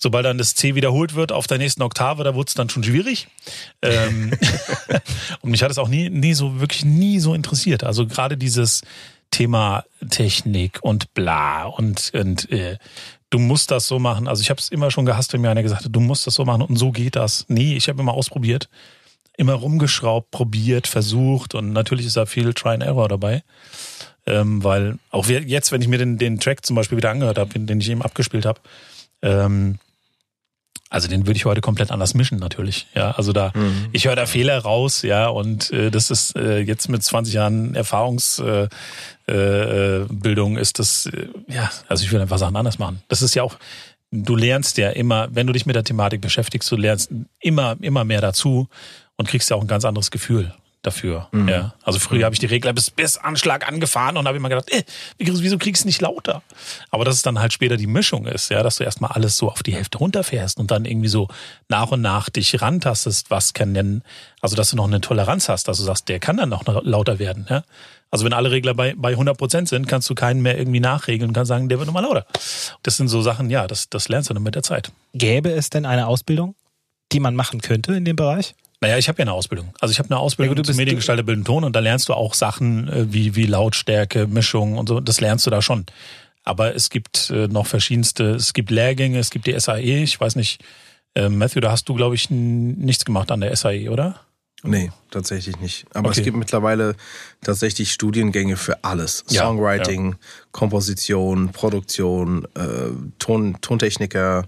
Sobald 0.00 0.24
dann 0.24 0.38
das 0.38 0.54
C 0.54 0.76
wiederholt 0.76 1.16
wird 1.16 1.32
auf 1.32 1.48
der 1.48 1.58
nächsten 1.58 1.82
Oktave, 1.82 2.22
da 2.22 2.34
wurde 2.36 2.48
es 2.48 2.54
dann 2.54 2.70
schon 2.70 2.84
schwierig. 2.84 3.26
Ähm, 3.82 4.32
und 5.40 5.50
mich 5.50 5.62
hat 5.62 5.72
es 5.72 5.78
auch 5.78 5.88
nie, 5.88 6.08
nie 6.08 6.34
so, 6.34 6.60
wirklich 6.60 6.84
nie 6.84 7.18
so 7.18 7.34
interessiert. 7.34 7.82
Also 7.82 8.06
gerade 8.06 8.36
dieses 8.36 8.82
Thema 9.32 9.84
Technik 10.08 10.78
und 10.82 11.12
bla 11.14 11.64
und, 11.64 12.12
und 12.14 12.50
äh, 12.52 12.78
du 13.30 13.40
musst 13.40 13.72
das 13.72 13.88
so 13.88 13.98
machen. 13.98 14.28
Also 14.28 14.40
ich 14.40 14.50
habe 14.50 14.60
es 14.60 14.68
immer 14.68 14.92
schon 14.92 15.04
gehasst, 15.04 15.32
wenn 15.32 15.40
mir 15.40 15.50
einer 15.50 15.64
gesagt 15.64 15.84
hat, 15.84 15.94
du 15.94 16.00
musst 16.00 16.28
das 16.28 16.34
so 16.34 16.44
machen 16.44 16.62
und 16.62 16.76
so 16.76 16.92
geht 16.92 17.16
das. 17.16 17.44
Nee, 17.48 17.74
ich 17.76 17.88
habe 17.88 18.00
immer 18.00 18.14
ausprobiert, 18.14 18.68
immer 19.36 19.54
rumgeschraubt, 19.54 20.30
probiert, 20.30 20.86
versucht 20.86 21.56
und 21.56 21.72
natürlich 21.72 22.06
ist 22.06 22.16
da 22.16 22.24
viel 22.24 22.54
Try 22.54 22.70
and 22.70 22.84
Error 22.84 23.08
dabei. 23.08 23.42
Ähm, 24.26 24.62
weil 24.62 24.98
auch 25.10 25.26
jetzt, 25.26 25.72
wenn 25.72 25.82
ich 25.82 25.88
mir 25.88 25.98
den, 25.98 26.18
den 26.18 26.38
Track 26.38 26.64
zum 26.64 26.76
Beispiel 26.76 26.98
wieder 26.98 27.10
angehört 27.10 27.38
habe, 27.38 27.58
den 27.58 27.80
ich 27.80 27.90
eben 27.90 28.02
abgespielt 28.02 28.46
habe, 28.46 28.60
ähm, 29.22 29.78
also 30.90 31.08
den 31.08 31.26
würde 31.26 31.36
ich 31.36 31.44
heute 31.44 31.60
komplett 31.60 31.90
anders 31.90 32.14
mischen 32.14 32.38
natürlich. 32.38 32.86
Ja, 32.94 33.12
also 33.12 33.32
da 33.32 33.52
Mhm. 33.54 33.88
ich 33.92 34.06
höre 34.06 34.16
da 34.16 34.26
Fehler 34.26 34.58
raus, 34.58 35.02
ja, 35.02 35.28
und 35.28 35.70
äh, 35.70 35.90
das 35.90 36.10
ist 36.10 36.36
äh, 36.36 36.58
jetzt 36.60 36.88
mit 36.88 37.02
20 37.02 37.34
Jahren 37.34 37.74
Erfahrungsbildung 37.74 38.68
äh, 39.28 40.02
äh, 40.02 40.06
Bildung 40.10 40.56
ist 40.56 40.78
das 40.78 41.06
äh, 41.06 41.28
ja, 41.48 41.70
also 41.88 42.04
ich 42.04 42.12
will 42.12 42.20
einfach 42.20 42.38
Sachen 42.38 42.56
anders 42.56 42.78
machen. 42.78 43.02
Das 43.08 43.22
ist 43.22 43.34
ja 43.34 43.42
auch 43.42 43.58
du 44.10 44.36
lernst 44.36 44.78
ja 44.78 44.88
immer, 44.90 45.28
wenn 45.32 45.46
du 45.46 45.52
dich 45.52 45.66
mit 45.66 45.76
der 45.76 45.84
Thematik 45.84 46.22
beschäftigst, 46.22 46.70
du 46.70 46.76
lernst 46.76 47.10
immer 47.40 47.76
immer 47.80 48.04
mehr 48.04 48.20
dazu 48.22 48.68
und 49.16 49.28
kriegst 49.28 49.50
ja 49.50 49.56
auch 49.56 49.60
ein 49.62 49.66
ganz 49.68 49.84
anderes 49.84 50.10
Gefühl 50.10 50.54
dafür. 50.88 51.28
Mhm. 51.32 51.48
Ja. 51.48 51.74
Also 51.82 51.98
früher 51.98 52.24
habe 52.24 52.34
ich 52.34 52.38
die 52.38 52.46
Regler 52.46 52.72
bis, 52.72 52.90
bis 52.90 53.16
Anschlag 53.16 53.68
angefahren 53.68 54.16
und 54.16 54.26
habe 54.26 54.36
immer 54.36 54.48
gedacht, 54.48 54.70
äh, 54.72 54.82
wieso 55.18 55.58
kriegst 55.58 55.84
du 55.84 55.88
nicht 55.88 56.00
lauter? 56.00 56.42
Aber 56.90 57.04
dass 57.04 57.14
es 57.14 57.22
dann 57.22 57.38
halt 57.38 57.52
später 57.52 57.76
die 57.76 57.86
Mischung 57.86 58.26
ist, 58.26 58.50
ja, 58.50 58.62
dass 58.62 58.76
du 58.76 58.84
erstmal 58.84 59.12
alles 59.12 59.36
so 59.36 59.50
auf 59.50 59.62
die 59.62 59.74
Hälfte 59.74 59.98
runterfährst 59.98 60.58
und 60.58 60.70
dann 60.70 60.84
irgendwie 60.84 61.08
so 61.08 61.28
nach 61.68 61.90
und 61.90 62.00
nach 62.00 62.30
dich 62.30 62.60
rantastest, 62.60 63.30
was 63.30 63.54
kann 63.54 63.74
denn, 63.74 64.02
also 64.40 64.56
dass 64.56 64.70
du 64.70 64.76
noch 64.76 64.86
eine 64.86 65.00
Toleranz 65.00 65.48
hast, 65.48 65.68
dass 65.68 65.78
du 65.78 65.84
sagst, 65.84 66.08
der 66.08 66.18
kann 66.18 66.36
dann 66.36 66.48
noch 66.48 66.64
lauter 66.84 67.18
werden, 67.18 67.46
ja. 67.48 67.62
Also 68.10 68.24
wenn 68.24 68.32
alle 68.32 68.50
Regler 68.50 68.72
bei, 68.72 68.94
bei 68.96 69.10
100 69.10 69.36
Prozent 69.36 69.68
sind, 69.68 69.86
kannst 69.86 70.08
du 70.08 70.14
keinen 70.14 70.40
mehr 70.40 70.58
irgendwie 70.58 70.80
nachregeln 70.80 71.28
und 71.28 71.34
kannst 71.34 71.48
sagen, 71.48 71.68
der 71.68 71.78
wird 71.78 71.86
nochmal 71.86 72.04
lauter. 72.04 72.26
Das 72.82 72.96
sind 72.96 73.08
so 73.08 73.20
Sachen, 73.20 73.50
ja, 73.50 73.66
das, 73.66 73.90
das 73.90 74.08
lernst 74.08 74.30
du 74.30 74.34
dann 74.34 74.42
mit 74.42 74.54
der 74.54 74.62
Zeit. 74.62 74.92
Gäbe 75.12 75.50
es 75.50 75.68
denn 75.68 75.84
eine 75.84 76.06
Ausbildung, 76.06 76.54
die 77.12 77.20
man 77.20 77.34
machen 77.34 77.60
könnte 77.60 77.94
in 77.94 78.06
dem 78.06 78.16
Bereich? 78.16 78.54
Naja, 78.80 78.96
ich 78.96 79.08
habe 79.08 79.18
ja 79.18 79.24
eine 79.24 79.32
Ausbildung. 79.32 79.72
Also 79.80 79.90
ich 79.92 79.98
habe 79.98 80.08
eine 80.10 80.18
Ausbildung 80.20 80.56
Ja, 80.56 80.62
zum 80.62 80.68
bist- 80.70 80.78
Mediengestalter 80.78 81.22
Bildenden 81.24 81.46
Ton 81.52 81.64
und 81.64 81.74
da 81.74 81.80
lernst 81.80 82.08
du 82.08 82.14
auch 82.14 82.34
Sachen 82.34 82.88
äh, 82.88 83.12
wie, 83.12 83.34
wie 83.34 83.46
Lautstärke, 83.46 84.26
Mischung 84.26 84.78
und 84.78 84.88
so. 84.88 85.00
Das 85.00 85.20
lernst 85.20 85.46
du 85.46 85.50
da 85.50 85.60
schon. 85.62 85.84
Aber 86.44 86.74
es 86.74 86.88
gibt 86.88 87.30
äh, 87.30 87.48
noch 87.48 87.66
verschiedenste, 87.66 88.30
es 88.36 88.52
gibt 88.52 88.70
Lehrgänge, 88.70 89.18
es 89.18 89.30
gibt 89.30 89.46
die 89.46 89.58
SAE. 89.58 90.02
Ich 90.04 90.20
weiß 90.20 90.36
nicht, 90.36 90.62
äh, 91.14 91.28
Matthew, 91.28 91.60
da 91.60 91.72
hast 91.72 91.88
du, 91.88 91.94
glaube 91.94 92.14
ich, 92.14 92.30
nichts 92.30 93.04
gemacht 93.04 93.30
an 93.32 93.40
der 93.40 93.54
SAE, 93.56 93.88
oder? 93.90 94.20
Nee, 94.62 94.90
tatsächlich 95.10 95.58
nicht. 95.60 95.86
Aber 95.94 96.08
Okay. 96.08 96.18
es 96.20 96.24
gibt 96.24 96.36
mittlerweile 96.36 96.96
tatsächlich 97.42 97.92
Studiengänge 97.92 98.56
für 98.56 98.82
alles. 98.82 99.24
Ja, 99.28 99.42
Songwriting, 99.42 100.16
Komposition, 100.52 101.50
Produktion, 101.50 102.44
äh, 102.56 102.90
Ton, 103.18 103.56
Tontechniker. 103.60 104.46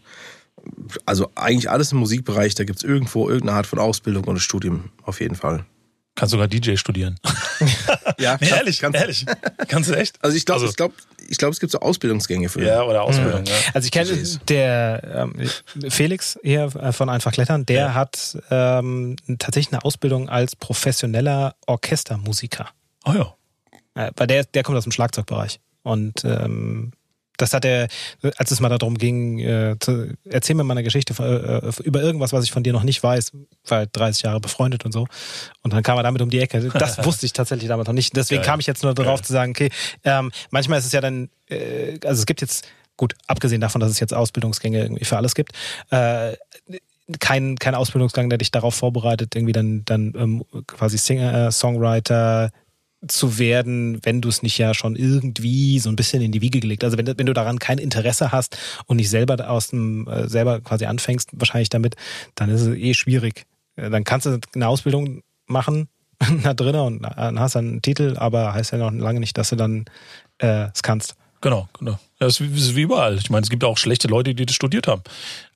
Also 1.07 1.31
eigentlich 1.35 1.71
alles 1.71 1.93
im 1.93 1.99
Musikbereich. 1.99 2.55
Da 2.55 2.65
gibt's 2.65 2.83
irgendwo 2.83 3.29
irgendeine 3.29 3.57
Art 3.59 3.67
von 3.67 3.79
Ausbildung 3.79 4.25
oder 4.25 4.41
Studium 4.41 4.91
auf 5.05 5.21
jeden 5.21 5.35
Fall. 5.37 5.65
Kannst 6.17 6.33
sogar 6.33 6.49
DJ 6.49 6.77
studieren. 6.77 7.17
Ja, 8.19 8.37
Nee, 8.41 8.49
ehrlich, 8.51 8.81
kannst- 8.81 8.99
ehrlich. 8.99 9.25
Kannst 9.69 9.89
du 9.91 9.95
echt? 9.95 10.23
Also 10.23 10.37
ich 10.37 10.45
glaube, 10.45 10.61
Also- 10.63 10.71
ich 10.71 10.77
glaube, 10.77 10.95
ich 11.29 11.39
glaube, 11.39 11.53
es 11.53 11.61
gibt 11.61 11.73
so 11.73 11.81
Ausbildungsgänge 11.81 12.49
für. 12.49 12.63
Ja, 12.65 12.83
oder 12.83 13.03
Ausbildung, 13.03 13.45
ja. 13.45 13.55
Also 13.75 13.87
ich 13.87 13.93
kenne 13.93 14.11
der 14.49 15.29
ähm, 15.35 15.91
Felix 15.91 16.39
hier 16.43 16.65
äh, 16.77 16.93
von 16.93 17.09
Einfach 17.09 17.33
Klettern, 17.33 17.65
der 17.67 17.81
Ja. 17.81 17.95
hat 17.95 18.37
ähm, 18.51 19.17
tatsächlich 19.39 19.73
eine 19.73 19.85
Ausbildung 19.85 20.29
als 20.29 20.57
professioneller 20.57 21.55
Orchestermusiker. 21.67 22.69
Oh 23.05 23.13
ja. 23.13 23.35
Äh, 23.95 24.11
weil 24.17 24.27
der, 24.27 24.45
der 24.45 24.63
kommt 24.63 24.77
aus 24.77 24.85
dem 24.85 24.93
Schlagzeugbereich. 24.93 25.61
Und 25.83 26.25
ähm, 26.25 26.93
das 27.41 27.53
hat 27.53 27.65
er, 27.65 27.89
als 28.37 28.51
es 28.51 28.61
mal 28.61 28.69
darum 28.69 28.99
ging, 28.99 29.39
äh, 29.39 29.77
zu, 29.81 30.15
erzähl 30.25 30.57
mir 30.57 30.65
mal 30.65 30.75
eine 30.75 30.83
Geschichte 30.83 31.15
äh, 31.23 31.83
über 31.83 32.03
irgendwas, 32.03 32.33
was 32.33 32.45
ich 32.45 32.53
von 32.53 32.63
dir 32.63 32.73
noch 32.73 32.83
nicht 32.83 33.03
weiß, 33.03 33.33
weil 33.67 33.89
30 33.91 34.23
Jahre 34.23 34.41
befreundet 34.41 34.85
und 34.85 34.93
so. 34.93 35.07
Und 35.63 35.73
dann 35.73 35.83
kam 35.83 35.97
er 35.97 36.03
damit 36.03 36.23
um 36.23 36.31
die 36.31 36.41
Ecke. 36.41 36.61
Das 36.75 37.05
wusste 37.05 37.27
ich 37.27 37.33
tatsächlich 37.33 37.69
damals 37.69 37.87
noch 37.87 37.95
nicht. 37.95 38.17
Deswegen 38.17 38.43
Geil. 38.43 38.51
kam 38.51 38.61
ich 38.61 38.67
jetzt 38.67 38.83
nur 38.83 38.95
darauf 38.95 39.21
Geil. 39.21 39.27
zu 39.27 39.33
sagen, 39.33 39.53
okay, 39.53 39.71
ähm, 40.05 40.31
manchmal 40.51 40.79
ist 40.79 40.87
es 40.87 40.93
ja 40.93 41.01
dann, 41.01 41.31
äh, 41.49 41.99
also 42.05 42.21
es 42.21 42.27
gibt 42.27 42.41
jetzt, 42.41 42.69
gut, 42.97 43.15
abgesehen 43.27 43.61
davon, 43.61 43.81
dass 43.81 43.91
es 43.91 44.01
jetzt 44.01 44.13
Ausbildungsgänge 44.13 44.81
irgendwie 44.81 45.05
für 45.05 45.17
alles 45.17 45.35
gibt, 45.35 45.53
äh, 45.91 46.35
kein, 47.19 47.57
kein 47.57 47.75
Ausbildungsgang, 47.75 48.29
der 48.29 48.39
dich 48.39 48.51
darauf 48.51 48.75
vorbereitet, 48.75 49.35
irgendwie 49.35 49.53
dann, 49.53 49.85
dann 49.85 50.13
ähm, 50.17 50.45
quasi 50.67 50.97
Singer, 50.99 51.47
äh, 51.47 51.53
Songwriter 51.53 52.51
zu 53.07 53.39
werden, 53.39 53.99
wenn 54.05 54.21
du 54.21 54.29
es 54.29 54.43
nicht 54.43 54.59
ja 54.59 54.75
schon 54.75 54.95
irgendwie 54.95 55.79
so 55.79 55.89
ein 55.89 55.97
bisschen 55.97 56.23
in 56.23 56.33
die 56.33 56.43
Wiege 56.43 56.61
gelegt. 56.61 56.85
Also 56.85 56.99
wenn, 56.99 57.07
wenn 57.07 57.27
du 57.27 57.33
daran 57.33 57.59
kein 57.59 57.79
Interesse 57.79 58.31
hast 58.31 58.59
und 58.87 58.97
nicht 58.97 59.09
selber 59.09 59.49
aus 59.49 59.69
dem 59.69 60.07
äh, 60.07 60.29
selber 60.29 60.61
quasi 60.61 60.85
anfängst, 60.85 61.31
wahrscheinlich 61.33 61.71
damit, 61.71 61.97
dann 62.35 62.51
ist 62.51 62.61
es 62.61 62.77
eh 62.77 62.95
schwierig. 62.95 63.47
Äh, 63.77 63.91
Dann 63.91 64.05
kannst 64.05 64.27
du 64.27 64.39
eine 64.55 64.69
Ausbildung 64.69 65.23
machen 65.47 65.89
da 66.43 66.55
drinnen 66.55 66.81
und 66.81 67.03
dann 67.03 67.41
hast 67.41 67.55
du 67.55 67.61
einen 67.61 67.83
Titel, 67.83 68.17
aber 68.19 68.53
heißt 68.53 68.73
ja 68.73 68.79
noch 68.79 68.93
lange 68.93 69.21
nicht, 69.21 69.39
dass 69.39 69.51
du 69.51 69.57
dann 69.57 69.87
äh, 70.39 70.69
es 70.75 70.83
kannst. 70.83 71.15
Genau, 71.41 71.69
genau. 71.79 71.93
Ja, 71.93 72.27
das 72.27 72.41
ist 72.41 72.77
wie, 72.77 72.83
überall. 72.83 73.17
Ich 73.17 73.31
meine, 73.31 73.43
es 73.43 73.51
gibt 73.51 73.65
auch 73.65 73.79
schlechte 73.79 74.09
Leute, 74.09 74.35
die 74.35 74.45
das 74.45 74.55
studiert 74.55 74.87
haben. 74.87 75.03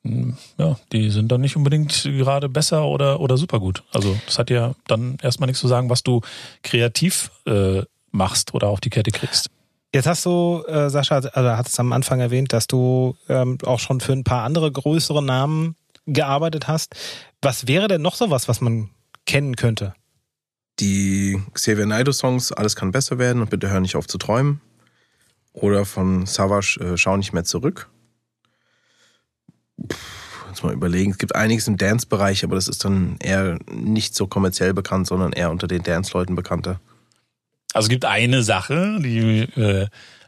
Hm, 0.03 0.37
Ja, 0.59 0.79
die 0.93 1.11
sind 1.11 1.31
dann 1.31 1.43
nicht 1.43 1.57
unbedingt 1.57 2.05
gerade 2.05 2.49
besser 2.49 2.87
oder, 2.87 3.21
oder 3.21 3.37
super 3.37 3.61
gut. 3.61 3.83
Also 3.93 4.17
das 4.27 4.39
hat 4.39 4.51
ja 4.51 4.75
dann 4.87 5.19
erstmal 5.23 5.47
nichts 5.47 5.61
zu 5.61 5.69
sagen, 5.69 5.91
was 5.91 6.03
du 6.03 6.23
kreativ 6.63 7.31
äh, 7.47 7.83
machst 8.13 8.55
oder 8.55 8.69
auf 8.69 8.81
die 8.81 8.91
Kette 8.91 9.11
kriegst. 9.11 9.51
Jetzt 9.93 10.07
hast 10.07 10.25
du, 10.27 10.65
äh, 10.67 10.91
Sascha, 10.91 11.17
also 11.19 11.51
hat 11.51 11.69
es 11.69 11.79
am 11.79 11.93
Anfang 11.93 12.19
erwähnt, 12.19 12.53
dass 12.53 12.67
du 12.67 13.17
ähm, 13.29 13.59
auch 13.65 13.79
schon 13.79 14.01
für 14.01 14.13
ein 14.13 14.25
paar 14.25 14.43
andere 14.43 14.73
größere 14.73 15.23
Namen 15.23 15.77
gearbeitet 16.07 16.67
hast. 16.67 16.95
Was 17.43 17.67
wäre 17.69 17.89
denn 17.89 18.03
noch 18.03 18.15
sowas, 18.15 18.49
was 18.49 18.61
man 18.61 18.91
kennen 19.27 19.55
könnte? 19.55 19.95
Die 20.81 21.41
Xavier 21.53 21.87
Naidoo 21.87 22.13
Songs 22.13 22.51
Alles 22.51 22.75
kann 22.75 22.91
besser 22.91 23.19
werden 23.19 23.41
und 23.43 23.51
bitte 23.51 23.71
hör 23.71 23.81
nicht 23.81 23.95
auf 23.97 24.09
zu 24.09 24.19
träumen. 24.19 24.61
Oder 25.55 25.85
von 25.87 26.27
Savage 26.27 26.79
äh, 26.81 26.99
Schau 26.99 27.17
nicht 27.17 27.33
mehr 27.33 27.45
zurück. 27.45 27.89
Puh, 29.89 29.97
jetzt 30.51 30.63
mal 30.63 30.75
überlegen. 30.75 31.13
Es 31.13 31.19
gibt 31.19 31.35
einiges 31.35 31.67
im 31.69 31.77
Dance-Bereich, 31.77 32.45
aber 32.45 32.57
das 32.57 32.69
ist 32.69 32.85
dann 32.85 33.17
eher 33.21 33.59
nicht 33.71 34.15
so 34.15 34.27
kommerziell 34.27 34.75
bekannt, 34.75 35.07
sondern 35.07 35.33
eher 35.33 35.51
unter 35.51 35.67
den 35.67 35.83
Dance-Leuten 35.83 36.35
bekannter. 36.35 36.81
Also 37.73 37.87
es 37.87 37.91
gibt 37.91 38.05
eine 38.05 38.43
Sache, 38.43 38.99
die 39.01 39.41
äh, 39.61 39.87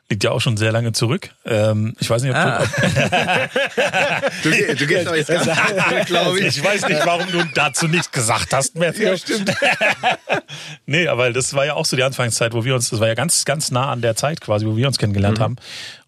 liegt 0.09 0.23
ja 0.23 0.31
auch 0.31 0.40
schon 0.40 0.57
sehr 0.57 0.71
lange 0.71 0.92
zurück. 0.92 1.31
Ähm, 1.45 1.95
ich 1.99 2.09
weiß 2.09 2.23
nicht, 2.23 2.31
ob, 2.31 2.37
Ah. 2.37 2.62
du, 4.42 4.51
Du, 4.51 4.75
du 4.77 4.87
gehst 4.87 5.07
aber 5.07 5.16
jetzt 5.16 5.29
ganz 5.29 5.47
glaube 6.07 6.40
ich. 6.40 6.59
Ich 6.59 6.64
weiß 6.64 6.88
nicht, 6.88 7.05
warum 7.05 7.27
du 7.33 7.42
dazu 7.55 7.88
nichts 7.88 8.11
gesagt 8.12 8.53
hast, 8.53 8.77
Matthew. 8.77 9.03
Ja, 9.03 9.16
stimmt. 9.16 9.53
nee, 10.87 11.09
aber 11.09 11.33
das 11.33 11.55
war 11.55 11.66
ja 11.66 11.75
auch 11.75 11.87
so 11.87 11.97
die 11.97 12.05
Anfangszeit, 12.05 12.53
wo 12.55 12.64
wir 12.64 12.75
uns, 12.75 12.90
das 12.90 13.01
war 13.01 13.09
ja 13.09 13.14
ganz, 13.14 13.45
ganz 13.45 13.71
nah 13.71 13.90
an 13.90 14.01
der 14.01 14.14
Zeit 14.14 14.40
quasi, 14.40 14.66
wo 14.66 14.77
wir 14.77 14.87
uns 14.87 14.99
kennengelernt 14.99 15.40
haben. 15.40 15.57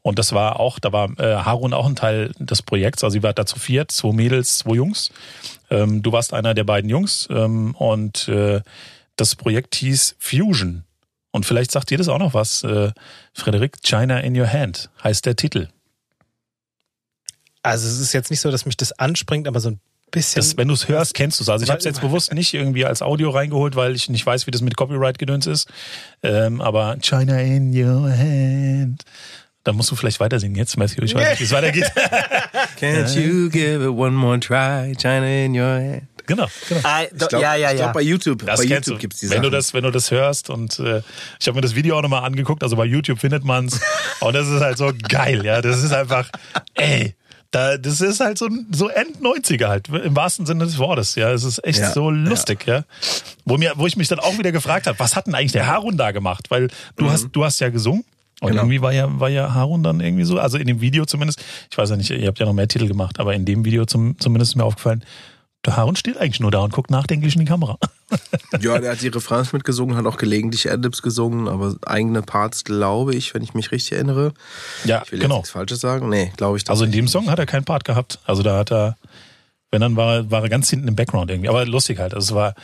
Und 0.03 0.19
das 0.19 0.33
war 0.33 0.61
auch, 0.61 0.79
da 0.79 0.93
war 0.93 1.11
äh, 1.19 1.35
Harun 1.37 1.75
auch 1.75 1.87
ein 1.87 1.97
Teil 1.97 2.33
des 2.39 2.63
Projekts. 2.63 3.03
Also 3.03 3.15
sie 3.15 3.23
war 3.23 3.33
da 3.33 3.47
zu 3.47 3.59
viert, 3.59 3.91
zwei 3.91 4.13
Mädels, 4.13 4.59
zwei 4.59 4.75
Jungs. 4.75 5.11
Ähm, 5.71 6.03
du 6.03 6.13
warst 6.13 6.33
einer 6.33 6.55
der 6.55 6.65
beiden 6.65 6.89
Jungs 6.89 7.27
ähm, 7.31 7.75
und 7.75 8.29
äh, 8.29 8.61
das 9.17 9.35
Projekt 9.35 9.75
hieß 9.75 10.15
Fusion. 10.21 10.85
Und 11.39 11.45
vielleicht 11.45 11.71
sagt 11.71 11.91
dir 11.91 11.99
das 11.99 12.09
auch 12.09 12.19
noch 12.19 12.35
was. 12.35 12.65
Äh, 12.65 12.91
Frederik, 13.33 13.77
China 13.85 14.19
in 14.19 14.37
Your 14.37 14.53
Hand 14.53 14.91
heißt 15.05 15.25
der 15.25 15.37
Titel. 15.37 15.69
Also 17.63 17.87
es 17.87 18.01
ist 18.01 18.13
jetzt 18.13 18.33
nicht 18.33 18.41
so, 18.41 18.51
dass 18.51 18.67
mich 18.67 18.77
das 18.77 18.91
anspringt, 18.99 19.47
aber 19.47 19.61
so 19.61 19.71
ein 19.71 19.81
bisschen. 20.11 20.41
Das, 20.41 20.57
wenn 20.57 20.67
du 20.67 20.75
es 20.75 20.89
hörst, 20.89 21.15
kennst 21.15 21.39
du 21.39 21.45
es. 21.45 21.49
Also 21.49 21.63
ich 21.63 21.71
habe 21.71 21.79
es 21.79 21.85
jetzt 21.85 22.01
bewusst 22.01 22.35
nicht 22.35 22.55
irgendwie 22.55 22.85
als 22.85 23.03
Audio 23.03 23.31
reingeholt, 23.31 23.77
weil 23.77 23.95
ich 23.95 24.09
nicht 24.09 24.27
weiß, 24.27 24.49
wie 24.49 24.51
das 24.51 24.63
mit 24.63 24.77
Copyright-Gedöns 24.77 25.47
ist. 25.47 25.69
Ähm, 26.25 26.61
aber 26.61 26.97
China 27.01 27.39
in 27.39 27.73
your 27.73 28.11
hand. 28.11 29.05
Da 29.63 29.73
musst 29.73 29.93
du 29.93 29.95
vielleicht 29.95 30.19
weiter 30.19 30.41
singen 30.41 30.57
jetzt, 30.57 30.77
Matthew. 30.77 31.05
Ich 31.05 31.15
weiß 31.15 31.31
nicht, 31.31 31.41
wie 31.41 31.45
es 31.45 31.53
weitergeht. 31.53 31.93
Can't 32.81 33.17
you 33.17 33.49
give 33.49 33.85
it 33.85 33.91
one 33.91 34.11
more 34.11 34.41
try, 34.41 34.93
China 34.97 35.45
in 35.45 35.55
your 35.55 35.69
hand. 35.69 36.18
Genau, 36.29 36.47
genau. 36.69 36.81
Ah, 36.85 37.03
Ich 37.03 37.19
glaube, 37.19 37.41
ja, 37.43 37.55
ja, 37.57 37.71
ich 37.71 37.77
glaub, 37.77 37.87
ja. 37.89 37.93
bei 37.93 38.03
YouTube, 38.03 38.47
Das 38.47 38.61
bei 38.61 38.67
YouTube 38.67 38.95
du. 38.95 39.01
gibt's 39.01 39.19
die 39.19 39.27
wenn 39.31 39.39
Sachen. 39.39 39.43
du 39.43 39.51
das, 39.51 39.75
wenn 39.75 39.83
du 39.83 39.91
das 39.91 40.11
hörst 40.13 40.49
und 40.51 40.79
äh, 40.79 41.03
ich 41.41 41.49
habe 41.49 41.57
mir 41.57 41.63
das 41.63 41.75
Video 41.75 41.99
auch 41.99 42.03
nochmal 42.03 42.23
angeguckt, 42.25 42.63
also 42.63 42.77
bei 42.77 42.85
YouTube 42.85 43.19
findet 43.19 43.45
man's 43.45 43.81
und 44.21 44.35
das 44.35 44.47
ist 44.47 44.61
halt 44.61 44.79
so 44.79 44.93
geil, 45.09 45.45
ja. 45.45 45.61
Das 45.61 45.83
ist 45.83 45.93
einfach, 45.93 46.31
ey, 46.75 47.15
da, 47.51 47.79
das 47.79 48.01
ist 48.03 48.21
halt 48.21 48.37
so, 48.39 48.49
so 48.71 48.89
End-90er 48.91 49.69
halt, 49.69 49.89
im 49.89 50.15
wahrsten 50.15 50.45
Sinne 50.47 50.65
des 50.67 50.79
Wortes, 50.79 51.15
ja. 51.15 51.31
Es 51.33 51.45
ist 51.45 51.65
echt 51.65 51.79
Ja, 51.81 51.93
so 51.93 52.11
lustig, 52.11 52.67
ja. 52.67 52.85
Wo, 53.45 53.57
mir, 53.57 53.73
wo 53.77 53.87
ich 53.87 53.97
mich 53.97 54.07
dann 54.09 54.21
auch 54.21 54.37
wieder 54.39 54.53
gefragt 54.53 54.87
habe, 54.87 54.99
was 54.99 55.17
hat 55.17 55.27
denn 55.27 55.35
eigentlich 55.35 55.53
der 55.53 55.67
Harun 55.67 55.97
da 55.97 56.11
gemacht? 56.13 56.51
Weil 56.51 56.69
du 56.97 57.11
hast, 57.11 57.29
du 57.33 57.45
hast 57.45 57.59
ja 57.61 57.71
gesungen. 57.71 58.05
Und 58.41 58.51
Genau. 58.51 58.61
irgendwie 58.63 58.81
war 58.83 58.93
ja, 58.93 59.09
war 59.19 59.29
ja 59.31 59.53
Harun 59.53 59.83
dann 59.83 59.99
irgendwie 59.99 60.23
so, 60.23 60.39
also 60.39 60.59
in 60.59 60.67
dem 60.69 60.81
Video 60.81 61.05
zumindest, 61.07 61.43
ich 61.73 61.77
weiß 61.77 61.91
ja 61.91 61.97
nicht, 61.97 62.11
ihr 62.11 62.29
habt 62.29 62.39
ja 62.39 62.47
noch 62.47 62.53
mehr 62.53 62.69
Titel 62.69 62.87
gemacht, 62.87 63.19
aber 63.19 63.35
in 63.35 63.45
dem 63.45 63.65
Video 63.65 63.85
zum, 63.85 64.17
zumindest 64.21 64.53
ist 64.53 64.55
mir 64.57 64.63
aufgefallen, 64.63 65.03
der 65.67 65.77
Harun 65.77 65.97
steht 65.97 66.17
eigentlich 66.17 66.41
nur 66.41 66.51
da 66.51 66.61
und 66.61 66.73
guckt 66.73 66.91
nachdenklich 66.91 67.35
in 67.35 67.41
die 67.41 67.47
Kamera. 67.47 67.79
Ja, 68.61 68.79
der 68.79 68.93
hat 68.93 69.03
die 69.03 69.09
Refrains 69.09 69.53
mitgesungen, 69.53 69.95
hat 69.97 70.07
auch 70.07 70.17
gelegentlich 70.17 70.71
Adlibs 70.71 71.03
gesungen, 71.03 71.47
aber 71.47 71.77
eigene 71.85 72.23
Parts, 72.23 72.65
glaube 72.65 73.15
ich, 73.15 73.35
wenn 73.35 73.43
ich 73.43 73.53
mich 73.53 73.71
richtig 73.71 73.93
erinnere. 73.93 74.33
Ja, 74.85 75.03
Ich 75.05 75.13
will 75.13 75.19
genau. 75.19 75.35
jetzt 75.35 75.41
nichts 75.41 75.51
Falsches 75.51 75.81
sagen. 75.81 76.09
Nee, 76.09 76.33
glaube 76.39 76.57
ich 76.57 76.69
Also 76.71 76.85
in 76.85 76.93
dem 76.93 77.07
Song 77.07 77.31
hat 77.31 77.39
er 77.39 77.45
keinen 77.45 77.67
Part 77.67 77.85
gehabt. 77.85 78.19
Also 78.25 78.43
da 78.43 78.57
hat 78.57 78.73
er, 78.73 78.97
wenn 79.71 79.83
dann 79.83 79.97
war 79.97 80.15
er, 80.15 80.31
war 80.31 80.43
er 80.43 80.49
ganz 80.49 80.71
hinten 80.71 80.89
im 80.89 80.97
Background 80.97 81.31
irgendwie. 81.31 81.51
Aber 81.51 81.67
lustig 81.67 81.99
halt. 81.99 82.15
Also 82.15 82.33
es 82.33 82.35
war, 82.35 82.55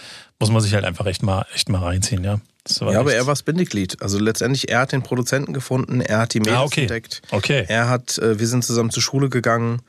muss 0.41 0.51
man 0.51 0.63
sich 0.63 0.73
halt 0.73 0.87
einfach 0.87 1.05
echt 1.05 1.23
mal, 1.23 1.45
echt 1.55 1.69
mal 1.69 1.83
reinziehen, 1.83 2.25
ja. 2.25 2.41
Ja, 2.81 2.99
aber 3.01 3.11
echt- 3.11 3.19
er 3.19 3.27
war 3.27 3.33
das 3.33 3.43
Bindeglied. 3.43 4.01
Also 4.01 4.19
letztendlich, 4.19 4.71
er 4.71 4.79
hat 4.81 4.93
den 4.93 5.03
Produzenten 5.03 5.53
gefunden, 5.53 6.01
er 6.01 6.21
hat 6.21 6.33
die 6.33 6.41
Mädels 6.41 6.57
Ah, 6.57 6.63
okay. 6.65 6.81
entdeckt. 6.83 7.21
Okay. 7.31 7.67
Er 7.69 7.91
hat, 7.91 8.17
äh, 8.17 8.39
wir 8.39 8.47
sind 8.49 8.65
zusammen 8.65 8.89
zur 8.91 9.03
Schule 9.03 9.29
gegangen. 9.29 9.83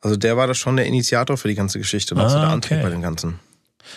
Also 0.00 0.16
der 0.16 0.36
war 0.36 0.46
da 0.46 0.54
schon 0.54 0.76
der 0.76 0.86
Initiator 0.86 1.36
für 1.36 1.48
die 1.48 1.54
ganze 1.54 1.78
Geschichte 1.78 2.14
und 2.14 2.20
auch 2.20 2.30
so 2.30 2.36
Ah, 2.38 2.40
der 2.42 2.50
Antrieb 2.50 2.78
okay. 2.78 2.82
bei 2.84 2.90
dem 2.90 3.02
Ganzen. 3.02 3.38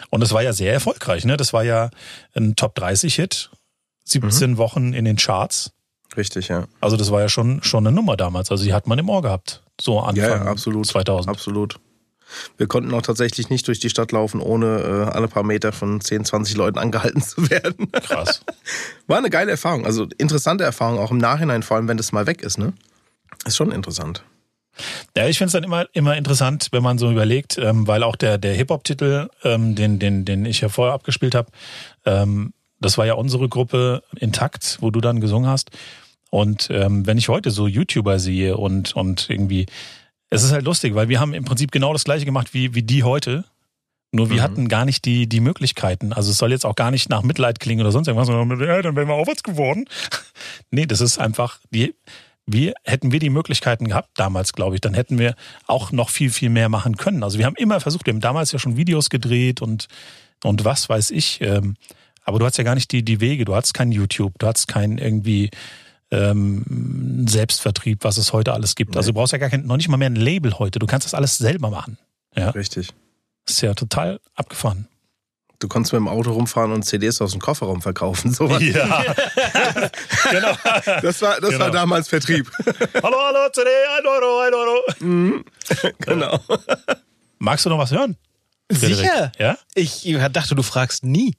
Und 0.10 0.22
das 0.22 0.32
war 0.34 0.42
ja 0.42 0.54
sehr 0.54 0.74
erfolgreich, 0.74 1.24
ne? 1.26 1.38
Das 1.38 1.54
war 1.54 1.64
ja 1.64 1.90
ein 2.36 2.56
Top 2.56 2.76
30 2.76 3.16
Hit. 3.16 3.52
17 4.06 4.52
Mhm. 4.52 4.58
Wochen 4.58 4.94
in 4.94 5.06
den 5.06 5.16
Charts. 5.16 5.72
Richtig, 6.18 6.50
ja. 6.50 6.66
Also 6.82 6.98
das 6.98 7.10
war 7.12 7.22
ja 7.22 7.30
schon, 7.30 7.64
schon 7.64 7.88
eine 7.88 7.96
Nummer 7.96 8.18
damals. 8.18 8.52
Also 8.52 8.64
die 8.66 8.74
hat 8.74 8.86
man 8.86 9.00
im 9.00 9.10
Ohr 9.10 9.22
gehabt. 9.22 9.64
So 9.80 10.00
Anfang 10.00 10.16
Ja, 10.24 10.30
ja, 10.36 10.42
absolut. 10.46 10.86
2000. 10.86 11.30
Absolut. 11.30 11.80
Wir 12.58 12.68
konnten 12.68 12.94
auch 12.94 13.02
tatsächlich 13.02 13.50
nicht 13.50 13.68
durch 13.68 13.80
die 13.80 13.90
Stadt 13.90 14.12
laufen, 14.12 14.42
ohne 14.42 14.80
äh, 15.10 15.12
alle 15.12 15.28
paar 15.28 15.44
Meter 15.44 15.72
von 15.72 16.02
10, 16.02 16.26
20 16.26 16.56
Leuten 16.56 16.80
angehalten 16.80 17.22
zu 17.22 17.50
werden. 17.50 17.92
Krass. 17.92 18.42
War 19.08 19.20
eine 19.20 19.30
geile 19.30 19.52
Erfahrung. 19.52 19.86
Also 19.86 20.08
interessante 20.18 20.64
Erfahrung, 20.64 21.00
auch 21.00 21.12
im 21.12 21.18
Nachhinein, 21.20 21.64
vor 21.64 21.78
allem 21.78 21.88
wenn 21.88 21.98
das 21.98 22.12
mal 22.12 22.26
weg 22.28 22.42
ist, 22.42 22.58
ne? 22.58 22.74
Ist 23.46 23.56
schon 23.58 23.72
interessant. 23.72 24.24
Ja, 25.16 25.28
ich 25.28 25.38
finde 25.38 25.48
es 25.48 25.54
dann 25.54 25.64
immer, 25.64 25.86
immer 25.94 26.18
interessant, 26.18 26.70
wenn 26.72 26.84
man 26.84 26.98
so 26.98 27.12
überlegt, 27.12 27.58
ähm, 27.58 27.88
weil 27.88 28.04
auch 28.04 28.16
der, 28.16 28.38
der 28.38 28.54
Hip-Hop-Titel, 28.54 29.30
ähm, 29.44 29.76
den, 29.76 30.00
den, 30.00 30.26
den 30.26 30.46
ich 30.46 30.62
ja 30.62 30.70
vorher 30.70 30.94
abgespielt 30.94 31.36
habe, 31.36 31.50
ähm, 32.06 32.54
das 32.80 32.98
war 32.98 33.06
ja 33.06 33.14
unsere 33.14 33.48
Gruppe 33.48 34.04
intakt, 34.18 34.78
wo 34.82 34.92
du 34.92 35.00
dann 35.00 35.22
gesungen 35.22 35.50
hast. 35.50 35.72
Und 36.30 36.70
ähm, 36.72 37.06
wenn 37.06 37.18
ich 37.18 37.30
heute 37.30 37.52
so 37.52 37.68
YouTuber 37.68 38.18
sehe 38.20 38.58
und, 38.58 38.96
und 38.96 39.30
irgendwie, 39.30 39.68
es 40.30 40.44
ist 40.44 40.52
halt 40.52 40.66
lustig, 40.66 40.96
weil 40.96 41.08
wir 41.08 41.20
haben 41.20 41.34
im 41.34 41.46
Prinzip 41.46 41.72
genau 41.72 41.94
das 41.94 42.04
gleiche 42.04 42.26
gemacht 42.26 42.54
wie, 42.54 42.74
wie 42.74 42.82
die 42.84 43.04
heute. 43.04 43.46
Nur 44.12 44.30
wir 44.30 44.38
Mhm. 44.38 44.42
hatten 44.42 44.68
gar 44.68 44.86
nicht 44.86 45.06
die, 45.06 45.28
die 45.28 45.40
Möglichkeiten. 45.40 46.12
Also 46.14 46.32
es 46.32 46.38
soll 46.38 46.52
jetzt 46.52 46.66
auch 46.66 46.76
gar 46.76 46.92
nicht 46.92 47.10
nach 47.10 47.24
Mitleid 47.24 47.60
klingen 47.60 47.82
oder 47.82 47.92
sonst 47.92 48.08
irgendwas, 48.08 48.28
sondern 48.28 48.60
ja, 48.60 48.82
dann 48.82 48.96
wären 48.96 49.08
wir 49.08 49.16
aufwärts 49.16 49.44
geworden. 49.44 49.86
nee, 50.72 50.86
das 50.86 51.02
ist 51.02 51.20
einfach, 51.20 51.60
die, 51.72 51.96
wir 52.46 52.74
hätten 52.84 53.12
wir 53.12 53.20
die 53.20 53.30
Möglichkeiten 53.30 53.88
gehabt 53.88 54.10
damals, 54.16 54.54
glaube 54.54 54.76
ich, 54.76 54.82
dann 54.82 54.94
hätten 54.94 55.18
wir 55.18 55.36
auch 55.68 55.92
noch 55.92 56.10
viel, 56.10 56.30
viel 56.30 56.50
mehr 56.50 56.70
machen 56.70 56.98
können. 56.98 57.24
Also 57.24 57.38
wir 57.38 57.46
haben 57.46 57.56
immer 57.56 57.80
versucht, 57.80 58.06
wir 58.06 58.14
haben 58.14 58.22
damals 58.22 58.52
ja 58.52 58.60
schon 58.60 58.76
Videos 58.78 59.10
gedreht 59.10 59.62
und, 59.62 59.88
und 60.44 60.66
was 60.66 60.90
weiß 60.90 61.12
ich. 61.12 61.40
Ähm, 61.42 61.76
aber 62.26 62.40
du 62.40 62.46
hast 62.46 62.58
ja 62.58 62.64
gar 62.64 62.76
nicht 62.76 62.92
die, 62.92 63.04
die 63.04 63.22
Wege, 63.22 63.46
du 63.46 63.56
hattest 63.56 63.74
kein 63.74 63.92
YouTube, 63.92 64.34
du 64.40 64.48
hattest 64.48 64.68
kein 64.68 64.98
irgendwie 64.98 65.52
ähm, 66.12 67.26
Selbstvertrieb, 67.28 68.04
was 68.04 68.18
es 68.18 68.34
heute 68.34 68.54
alles 68.54 68.76
gibt. 68.76 68.96
Also 68.98 69.12
du 69.12 69.16
brauchst 69.16 69.34
ja 69.34 69.40
gar 69.40 69.50
kein, 69.50 69.66
noch 69.66 69.78
nicht 69.78 69.90
mal 69.90 69.98
mehr 69.98 70.10
ein 70.10 70.16
Label 70.16 70.58
heute. 70.60 70.80
Du 70.80 70.86
kannst 70.86 71.06
das 71.06 71.14
alles 71.14 71.38
selber 71.38 71.70
machen. 71.70 71.98
Ja, 72.36 72.50
Richtig. 72.50 72.90
das 73.46 73.56
ist 73.56 73.62
ja 73.62 73.74
total 73.74 74.20
abgefahren. 74.36 74.88
Du 75.64 75.70
konntest 75.70 75.94
mit 75.94 76.02
dem 76.02 76.10
Auto 76.10 76.32
rumfahren 76.34 76.74
und 76.74 76.84
CDs 76.84 77.22
aus 77.22 77.32
dem 77.32 77.40
Kofferraum 77.40 77.82
verkaufen. 77.82 78.34
So 78.34 78.50
was. 78.50 78.62
Ja, 78.62 79.02
genau. 80.30 80.58
Das 81.02 81.22
war, 81.22 81.40
das 81.40 81.52
Genau. 81.52 81.60
war 81.64 81.72
damals 81.72 82.10
Vertrieb. 82.10 82.52
Hallo, 83.02 83.16
hallo, 83.18 83.50
CD, 83.54 83.70
ein 83.98 84.06
Euro, 84.06 84.40
ein 84.42 84.54
Euro. 84.54 85.44
genau. 86.00 86.40
Magst 87.40 87.66
du 87.66 87.70
noch 87.70 87.78
was 87.78 87.92
hören? 87.92 88.18
Frederik? 88.70 88.98
Sicher. 88.98 89.32
Ja? 89.40 89.58
Ich 89.74 90.04
dachte, 90.34 90.54
du 90.54 90.64
fragst 90.64 91.06
nie. 91.06 91.34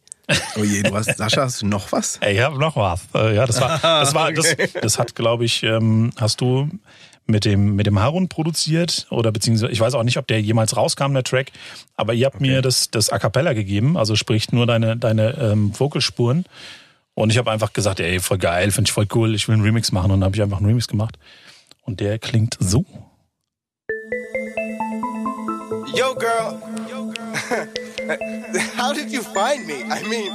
Oh 0.56 0.64
je, 0.64 0.82
du 0.84 0.94
hast, 0.94 1.14
Sascha, 1.18 1.42
hast 1.42 1.60
du 1.60 1.66
noch 1.66 1.92
was? 1.92 2.16
Ey, 2.22 2.36
Ich 2.36 2.40
habe 2.40 2.58
noch 2.58 2.76
was. 2.76 3.02
Äh, 3.14 3.34
Ja, 3.34 3.44
das 3.44 3.60
war, 3.60 3.78
das 3.78 4.14
war, 4.14 4.32
das, 4.32 4.46
das 4.80 4.98
hat, 4.98 5.14
glaube 5.14 5.44
ich, 5.44 5.62
ähm, 5.64 6.12
hast 6.18 6.40
du 6.40 6.70
mit 7.26 7.44
dem 7.44 7.74
mit 7.74 7.86
dem 7.86 7.98
Harun 7.98 8.28
produziert 8.28 9.06
oder 9.10 9.32
beziehungsweise 9.32 9.72
ich 9.72 9.80
weiß 9.80 9.94
auch 9.94 10.02
nicht, 10.02 10.18
ob 10.18 10.26
der 10.26 10.40
jemals 10.40 10.76
rauskam 10.76 11.14
der 11.14 11.24
Track, 11.24 11.52
aber 11.96 12.12
ihr 12.14 12.26
habt 12.26 12.40
mir 12.40 12.60
das 12.62 12.90
das 12.90 13.10
A 13.10 13.18
cappella 13.18 13.52
gegeben, 13.54 13.96
also 13.96 14.14
sprich 14.16 14.52
nur 14.52 14.66
deine 14.66 14.96
deine 14.96 15.36
ähm, 15.38 15.72
Vocalspuren 15.78 16.44
und 17.14 17.30
ich 17.30 17.38
habe 17.38 17.50
einfach 17.50 17.72
gesagt, 17.72 18.00
ey, 18.00 18.20
voll 18.20 18.38
geil, 18.38 18.70
finde 18.70 18.88
ich 18.88 18.92
voll 18.92 19.06
cool, 19.14 19.34
ich 19.34 19.48
will 19.48 19.54
einen 19.54 19.62
Remix 19.62 19.92
machen 19.92 20.10
und 20.10 20.20
dann 20.20 20.26
habe 20.26 20.36
ich 20.36 20.42
einfach 20.42 20.58
einen 20.58 20.66
Remix 20.66 20.86
gemacht 20.86 21.18
und 21.82 22.00
der 22.00 22.18
klingt 22.18 22.56
so. 22.60 22.84
Yo, 25.94 26.14
girl. 26.14 26.60
How 28.76 28.92
did 28.92 29.10
you 29.10 29.22
find 29.22 29.66
me? 29.66 29.84
I 29.84 30.02
mean, 30.08 30.32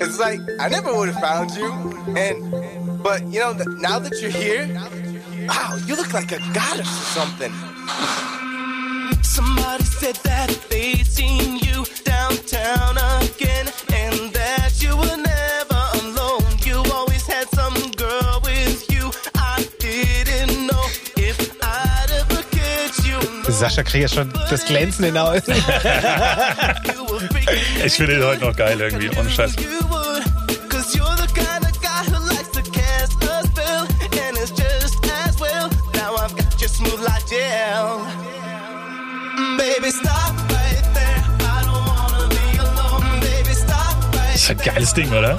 it's 0.00 0.18
like 0.18 0.40
I 0.58 0.68
never 0.68 0.94
would 0.94 1.08
have 1.12 1.20
found 1.20 1.50
you. 1.54 1.70
And, 2.16 3.02
but 3.02 3.22
you 3.28 3.40
know, 3.40 3.52
now 3.52 3.98
that 3.98 4.20
you're 4.20 4.30
here, 4.30 4.66
wow, 5.48 5.76
you 5.86 5.96
look 5.96 6.12
like 6.12 6.32
a 6.32 6.38
goddess 6.52 6.88
or 6.88 7.20
something. 7.20 7.52
Somebody 9.22 9.84
said 9.84 10.16
that 10.24 10.48
they 10.70 10.94
seen 11.04 11.58
you 11.58 11.84
downtown 12.04 12.96
again, 13.22 13.66
and 13.92 14.32
that 14.32 14.72
you 14.82 14.96
were 14.96 15.16
never 15.16 15.82
alone. 16.02 16.44
You 16.64 16.82
always 16.92 17.26
had 17.26 17.48
some 17.50 17.74
girl 17.92 18.40
with 18.44 18.90
you. 18.90 19.10
I 19.34 19.66
didn't 19.78 20.66
know 20.66 20.84
if 21.16 21.38
I'd 21.62 22.10
ever 22.10 22.42
catch 22.50 23.06
you. 23.06 23.20
Sascha 23.52 23.82
kriegt 23.82 24.02
ja 24.02 24.08
schon 24.08 24.32
das 24.50 24.64
Glänzen 24.64 25.04
in 25.04 25.14
den 25.14 25.22
Augen. 25.22 25.42
Ich 27.84 27.94
finde 27.94 28.14
den 28.16 28.24
heute 28.24 28.44
noch 28.44 28.56
geil 28.56 28.80
irgendwie, 28.80 29.10
ohne 29.18 29.30
Scheiß. 29.30 29.54
Ist 44.50 44.66
ein 44.66 44.74
geiles 44.74 44.94
Ding, 44.94 45.10
oder? 45.12 45.38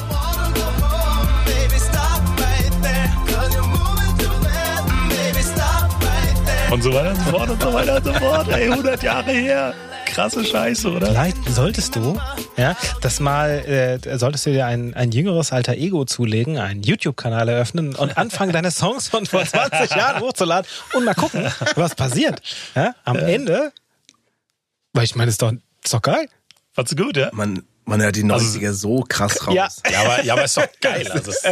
Und 6.71 6.84
so 6.84 6.93
weiter 6.93 7.10
und 7.10 7.17
so 7.17 7.32
fort 7.32 7.50
und 7.50 7.62
so 7.62 7.74
weiter 7.74 7.95
und 7.97 8.04
so 8.06 8.13
fort. 8.13 8.47
Ey, 8.47 8.71
100 8.71 9.04
Jahre 9.04 9.32
her. 9.32 9.74
Krasse 10.06 10.45
Scheiße, 10.45 10.89
oder? 10.89 11.08
Vielleicht 11.08 11.38
solltest 11.50 11.95
du, 11.95 12.19
ja, 12.58 12.76
das 13.02 13.19
mal, 13.19 13.50
äh, 13.50 14.17
solltest 14.17 14.45
du 14.45 14.52
dir 14.52 14.65
ein, 14.65 14.93
ein 14.93 15.12
jüngeres 15.12 15.52
alter 15.52 15.74
Ego 15.74 16.06
zulegen, 16.06 16.58
einen 16.58 16.84
YouTube-Kanal 16.84 17.47
eröffnen 17.50 17.95
und 17.95 18.17
anfangen, 18.17 18.52
deine 18.52 18.71
Songs 18.71 19.08
von 19.10 19.26
vor 19.26 19.45
20 19.45 19.91
Jahren 19.95 20.21
hochzuladen 20.21 20.69
und 20.93 21.06
mal 21.06 21.13
gucken, 21.13 21.45
was 21.76 21.95
passiert. 21.95 22.41
Ja, 22.76 22.93
am 23.06 23.17
Ende, 23.17 23.71
weil 24.93 25.06
ich 25.06 25.15
meine, 25.15 25.30
ist 25.30 25.41
doch, 25.41 25.54
ist 25.84 25.93
doch 25.93 26.02
geil. 26.02 26.28
Fandst 26.74 26.97
du 26.97 27.04
gut, 27.04 27.17
ja? 27.17 27.30
Man, 27.34 27.63
man 27.92 28.02
hört 28.02 28.16
die 28.16 28.24
90er 28.24 28.72
so 28.72 29.04
krass 29.08 29.46
raus. 29.46 29.54
Ja. 29.54 29.68
Ja, 29.92 30.00
aber, 30.02 30.24
ja, 30.24 30.34
aber 30.34 30.46
ist 30.46 30.56
doch 30.58 30.66
geil. 30.82 31.06
Also, 31.12 31.30
es, 31.30 31.44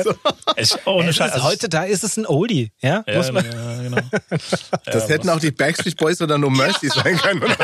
es, 0.56 0.88
ohne 0.88 1.10
Es 1.10 1.18
Scheiß. 1.18 1.28
ist, 1.28 1.34
also, 1.34 1.46
heute, 1.48 1.68
da 1.70 1.84
ist 1.84 2.04
es 2.04 2.16
ein 2.18 2.26
Oldie, 2.26 2.72
ja, 2.80 3.04
ja, 3.06 3.18
muss 3.18 3.32
man. 3.32 3.46
ja, 3.46 3.82
genau. 3.82 3.98
Das 4.86 5.10
hätten 5.10 5.30
auch 5.30 5.40
die 5.40 5.52
Backstreet 5.52 5.98
Boys 5.98 6.22
oder 6.22 6.38
No 6.38 6.50
Mercy 6.50 6.88
sein 6.90 7.18
können. 7.18 7.44
Oder? 7.44 7.56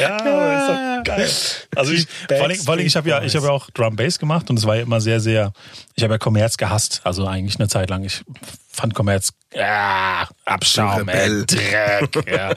Ja, 0.00 0.16
aber 0.18 0.56
ist 0.56 0.68
doch 0.68 1.04
geil. 1.04 1.30
Also 1.76 1.92
ich, 1.92 2.06
vor 2.28 2.42
allem, 2.44 2.56
vor 2.58 2.74
allem, 2.74 2.86
ich 2.86 2.96
habe 2.96 3.08
ja, 3.08 3.22
ich 3.22 3.34
habe 3.36 3.46
ja 3.46 3.52
auch 3.52 3.70
Drum 3.70 3.96
Bass 3.96 4.18
gemacht 4.18 4.50
und 4.50 4.58
es 4.58 4.66
war 4.66 4.76
ja 4.76 4.82
immer 4.82 5.00
sehr, 5.00 5.20
sehr. 5.20 5.52
Ich 5.94 6.04
habe 6.04 6.14
ja 6.14 6.18
Kommerz 6.18 6.56
gehasst, 6.56 7.00
also 7.04 7.26
eigentlich 7.26 7.58
eine 7.58 7.68
Zeit 7.68 7.90
lang. 7.90 8.04
Ich 8.04 8.22
fand 8.70 8.94
Kommerz 8.94 9.30
ja, 9.54 10.28
Abschaum, 10.44 11.08
ey. 11.08 11.46
Dreck. 11.46 12.26
Ja. 12.30 12.54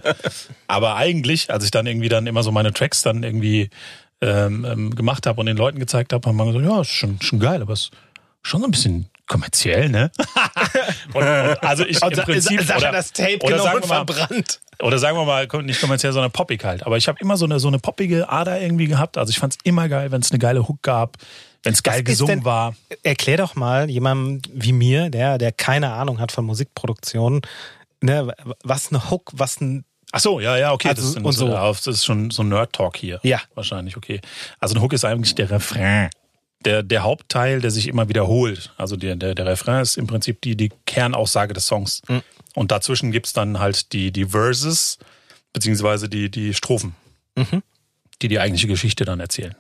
Aber 0.68 0.96
eigentlich, 0.96 1.52
als 1.52 1.64
ich 1.64 1.72
dann 1.72 1.86
irgendwie 1.86 2.10
dann 2.10 2.28
immer 2.28 2.44
so 2.44 2.52
meine 2.52 2.74
Tracks 2.74 3.02
dann 3.02 3.24
irgendwie 3.24 3.70
ähm, 4.22 4.66
ähm, 4.66 4.96
gemacht 4.96 5.26
habe 5.26 5.40
und 5.40 5.46
den 5.46 5.58
Leuten 5.58 5.80
gezeigt 5.80 6.14
habe, 6.14 6.28
haben 6.28 6.36
man 6.36 6.48
gesagt, 6.48 6.66
ja, 6.66 6.82
ist 6.82 6.90
schon, 6.90 7.22
schon 7.22 7.40
geil, 7.40 7.62
aber 7.62 7.74
es 7.74 7.82
ist 7.82 7.92
schon 8.42 8.62
so 8.62 8.68
ein 8.68 8.72
bisschen 8.72 9.10
kommerziell, 9.28 9.90
ne? 9.90 10.12
und, 11.14 11.24
und, 11.24 11.64
also 11.64 11.86
ich 11.86 12.04
Und 12.04 12.18
im 12.18 12.24
Prinzip 12.24 12.62
Sascha 12.62 12.80
oder, 12.80 12.92
das 12.92 13.14
Tape 13.14 13.40
oder 13.42 13.58
genommen 13.58 13.76
und 13.76 13.84
wir 13.84 13.88
verbrannt. 13.88 14.60
oder 14.82 14.98
sagen 14.98 15.18
wir 15.18 15.26
mal, 15.26 15.48
nicht 15.64 15.80
kommerziell, 15.80 16.12
sondern 16.12 16.32
poppig 16.32 16.64
halt. 16.66 16.86
Aber 16.86 16.98
ich 16.98 17.08
habe 17.08 17.20
immer 17.22 17.38
so 17.38 17.46
eine, 17.46 17.60
so 17.60 17.68
eine 17.68 17.80
poppige 17.80 18.28
Ader 18.28 18.60
irgendwie 18.60 18.88
gehabt. 18.88 19.18
Also 19.18 19.30
ich 19.30 19.40
fand 19.40 19.54
es 19.54 19.60
immer 19.64 19.88
geil, 19.88 20.12
wenn 20.12 20.22
es 20.22 20.32
eine 20.32 20.40
geile 20.40 20.68
Hook 20.68 20.82
gab, 20.82 21.18
wenn 21.64 21.74
es 21.74 21.84
geil 21.84 22.00
ist 22.00 22.06
gesungen 22.06 22.38
denn- 22.40 22.46
war. 22.46 22.76
Erklär 23.04 23.38
doch 23.38 23.56
mal 23.56 23.90
jemandem 23.90 24.42
wie 24.54 24.72
mir, 24.74 25.10
der, 25.10 25.38
der 25.38 25.52
keine 25.52 25.92
Ahnung 25.94 26.20
hat 26.20 26.32
von 26.32 26.46
Musikproduktion, 26.46 27.42
ne, 28.02 28.34
was 28.64 28.90
eine 28.90 29.10
Hook, 29.10 29.32
was 29.34 29.60
ein 29.62 29.84
Ach 30.12 30.20
so, 30.20 30.40
ja, 30.40 30.58
ja, 30.58 30.72
okay. 30.74 30.88
Also, 30.90 31.02
das, 31.04 31.12
sind 31.14 31.24
und 31.26 31.34
so. 31.34 31.46
so. 31.48 31.52
das 31.54 31.86
ist 31.86 32.04
schon 32.06 32.32
so 32.32 32.42
ein 32.42 32.50
Nerd-Talk 32.50 32.98
hier. 32.98 33.20
Ja. 33.22 33.40
Wahrscheinlich, 33.54 33.96
okay. 33.96 34.22
Also 34.60 34.74
ein 34.76 34.82
Hook 34.82 34.94
ist 34.94 35.06
eigentlich 35.06 35.36
der 35.36 35.52
Refrain. 35.52 36.10
Der, 36.66 36.82
der 36.82 37.04
Hauptteil, 37.04 37.62
der 37.62 37.70
sich 37.70 37.88
immer 37.88 38.10
wiederholt. 38.10 38.74
Also 38.76 38.96
der, 38.96 39.16
der, 39.16 39.36
der 39.36 39.46
Refrain 39.46 39.82
ist 39.84 39.98
im 39.98 40.08
Prinzip 40.08 40.42
die, 40.42 40.58
die 40.58 40.72
Kernaussage 40.88 41.54
des 41.54 41.68
Songs. 41.68 42.02
Mhm. 42.08 42.24
Und 42.56 42.72
dazwischen 42.72 43.12
gibt's 43.12 43.34
dann 43.34 43.60
halt 43.60 43.94
die, 43.94 44.12
die 44.12 44.26
Verses, 44.26 44.98
beziehungsweise 45.54 46.10
die, 46.10 46.32
die 46.32 46.56
Strophen, 46.56 46.96
Mhm. 47.36 47.62
die 48.24 48.28
die 48.30 48.40
eigentliche 48.40 48.68
Geschichte 48.68 49.06
dann 49.06 49.20
erzählen. 49.20 49.56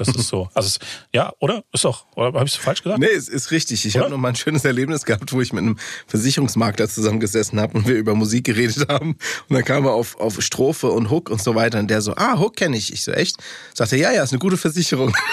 Das 0.00 0.08
ist 0.16 0.28
so. 0.28 0.48
Also 0.54 0.66
es, 0.66 0.78
ja, 1.12 1.30
oder? 1.40 1.62
Ist 1.74 1.84
doch. 1.84 2.06
Oder 2.16 2.28
habe 2.28 2.46
ich 2.46 2.54
es 2.54 2.56
falsch 2.56 2.82
gesagt? 2.82 3.00
Nee, 3.00 3.10
es 3.14 3.28
ist 3.28 3.50
richtig. 3.50 3.84
Ich 3.84 3.98
habe 3.98 4.08
noch 4.08 4.16
mal 4.16 4.30
ein 4.30 4.34
schönes 4.34 4.64
Erlebnis 4.64 5.04
gehabt, 5.04 5.30
wo 5.30 5.42
ich 5.42 5.52
mit 5.52 5.62
einem 5.62 5.76
Versicherungsmakler 6.06 6.88
zusammengesessen 6.88 7.60
habe 7.60 7.76
und 7.76 7.86
wir 7.86 7.96
über 7.96 8.14
Musik 8.14 8.44
geredet 8.44 8.88
haben. 8.88 9.18
Und 9.48 9.54
dann 9.54 9.64
kam 9.64 9.84
er 9.84 9.92
auf, 9.92 10.18
auf 10.18 10.40
Strophe 10.40 10.86
und 10.86 11.10
Hook 11.10 11.28
und 11.28 11.42
so 11.42 11.54
weiter. 11.54 11.78
Und 11.78 11.90
der 11.90 12.00
so, 12.00 12.14
ah, 12.16 12.38
Hook 12.38 12.56
kenne 12.56 12.78
ich. 12.78 12.94
Ich 12.94 13.04
so, 13.04 13.12
echt? 13.12 13.36
Sagte, 13.74 13.98
ja, 13.98 14.10
ja, 14.10 14.22
ist 14.22 14.32
eine 14.32 14.38
gute 14.38 14.56
Versicherung. 14.56 15.14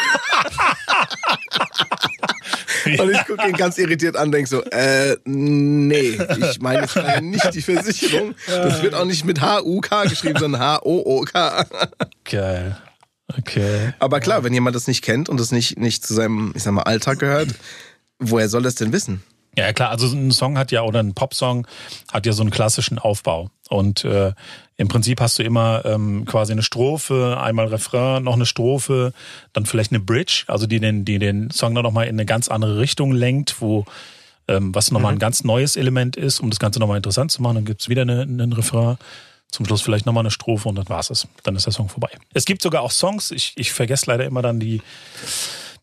Und 2.99 3.11
ich 3.11 3.25
gucke 3.25 3.45
ihn 3.45 3.57
ganz 3.57 3.77
irritiert 3.77 4.15
an, 4.15 4.31
denke 4.31 4.49
so, 4.49 4.63
äh, 4.63 5.17
nee, 5.25 6.17
ich 6.51 6.61
meine 6.61 6.81
jetzt 6.81 7.21
nicht 7.21 7.53
die 7.53 7.61
Versicherung. 7.61 8.33
Das 8.45 8.81
wird 8.81 8.93
auch 8.93 9.03
nicht 9.03 9.25
mit 9.25 9.41
H-U-K 9.41 10.05
geschrieben, 10.05 10.39
sondern 10.39 10.61
H-O-O-K. 10.61 11.65
Geil. 12.23 12.77
Okay. 13.35 13.93
Aber 13.99 14.19
klar, 14.19 14.43
wenn 14.43 14.53
jemand 14.53 14.75
das 14.75 14.87
nicht 14.87 15.03
kennt 15.03 15.27
und 15.27 15.39
das 15.39 15.51
nicht, 15.51 15.77
nicht 15.77 16.05
zu 16.05 16.13
seinem, 16.13 16.53
ich 16.55 16.63
sag 16.63 16.73
mal, 16.73 16.83
Alltag 16.83 17.19
gehört, 17.19 17.49
woher 18.19 18.47
soll 18.49 18.63
das 18.63 18.75
denn 18.75 18.93
wissen? 18.93 19.23
Ja, 19.57 19.73
klar, 19.73 19.89
also 19.89 20.05
ein 20.15 20.31
Song 20.31 20.57
hat 20.57 20.71
ja, 20.71 20.83
oder 20.83 20.99
ein 20.99 21.15
Popsong 21.15 21.65
hat 22.13 22.27
ja 22.27 22.33
so 22.33 22.43
einen 22.43 22.51
klassischen 22.51 22.99
Aufbau. 22.99 23.49
Und 23.69 24.05
äh, 24.05 24.33
im 24.77 24.87
Prinzip 24.87 25.19
hast 25.19 25.39
du 25.39 25.43
immer 25.43 25.83
ähm, 25.83 26.25
quasi 26.25 26.51
eine 26.51 26.61
Strophe, 26.61 27.37
einmal 27.41 27.65
Refrain, 27.65 28.23
noch 28.23 28.35
eine 28.35 28.45
Strophe, 28.45 29.13
dann 29.53 29.65
vielleicht 29.65 29.91
eine 29.91 29.99
Bridge, 29.99 30.43
also 30.45 30.67
die 30.67 30.79
den, 30.79 31.05
die 31.05 31.17
den 31.17 31.49
Song 31.49 31.73
dann 31.73 31.83
nochmal 31.83 32.05
in 32.05 32.15
eine 32.15 32.25
ganz 32.25 32.49
andere 32.49 32.77
Richtung 32.77 33.11
lenkt, 33.11 33.59
wo 33.59 33.85
ähm, 34.47 34.73
was 34.75 34.91
nochmal 34.91 35.13
ein 35.13 35.19
ganz 35.19 35.43
neues 35.43 35.75
Element 35.75 36.15
ist, 36.15 36.39
um 36.39 36.51
das 36.51 36.59
Ganze 36.59 36.79
nochmal 36.79 36.97
interessant 36.97 37.31
zu 37.31 37.41
machen. 37.41 37.55
Dann 37.55 37.65
gibt's 37.65 37.89
wieder 37.89 38.03
eine, 38.03 38.21
einen 38.21 38.53
Refrain. 38.53 38.97
Zum 39.51 39.65
Schluss 39.65 39.81
vielleicht 39.81 40.05
nochmal 40.05 40.23
eine 40.23 40.31
Strophe 40.31 40.67
und 40.67 40.75
dann 40.75 40.89
war's 40.89 41.09
es. 41.09 41.27
Dann 41.43 41.55
ist 41.55 41.65
der 41.65 41.73
Song 41.73 41.89
vorbei. 41.89 42.09
Es 42.33 42.45
gibt 42.45 42.61
sogar 42.61 42.81
auch 42.81 42.91
Songs, 42.91 43.31
ich, 43.31 43.53
ich 43.55 43.71
vergesse 43.71 44.05
leider 44.07 44.25
immer 44.25 44.41
dann 44.41 44.59
die, 44.59 44.81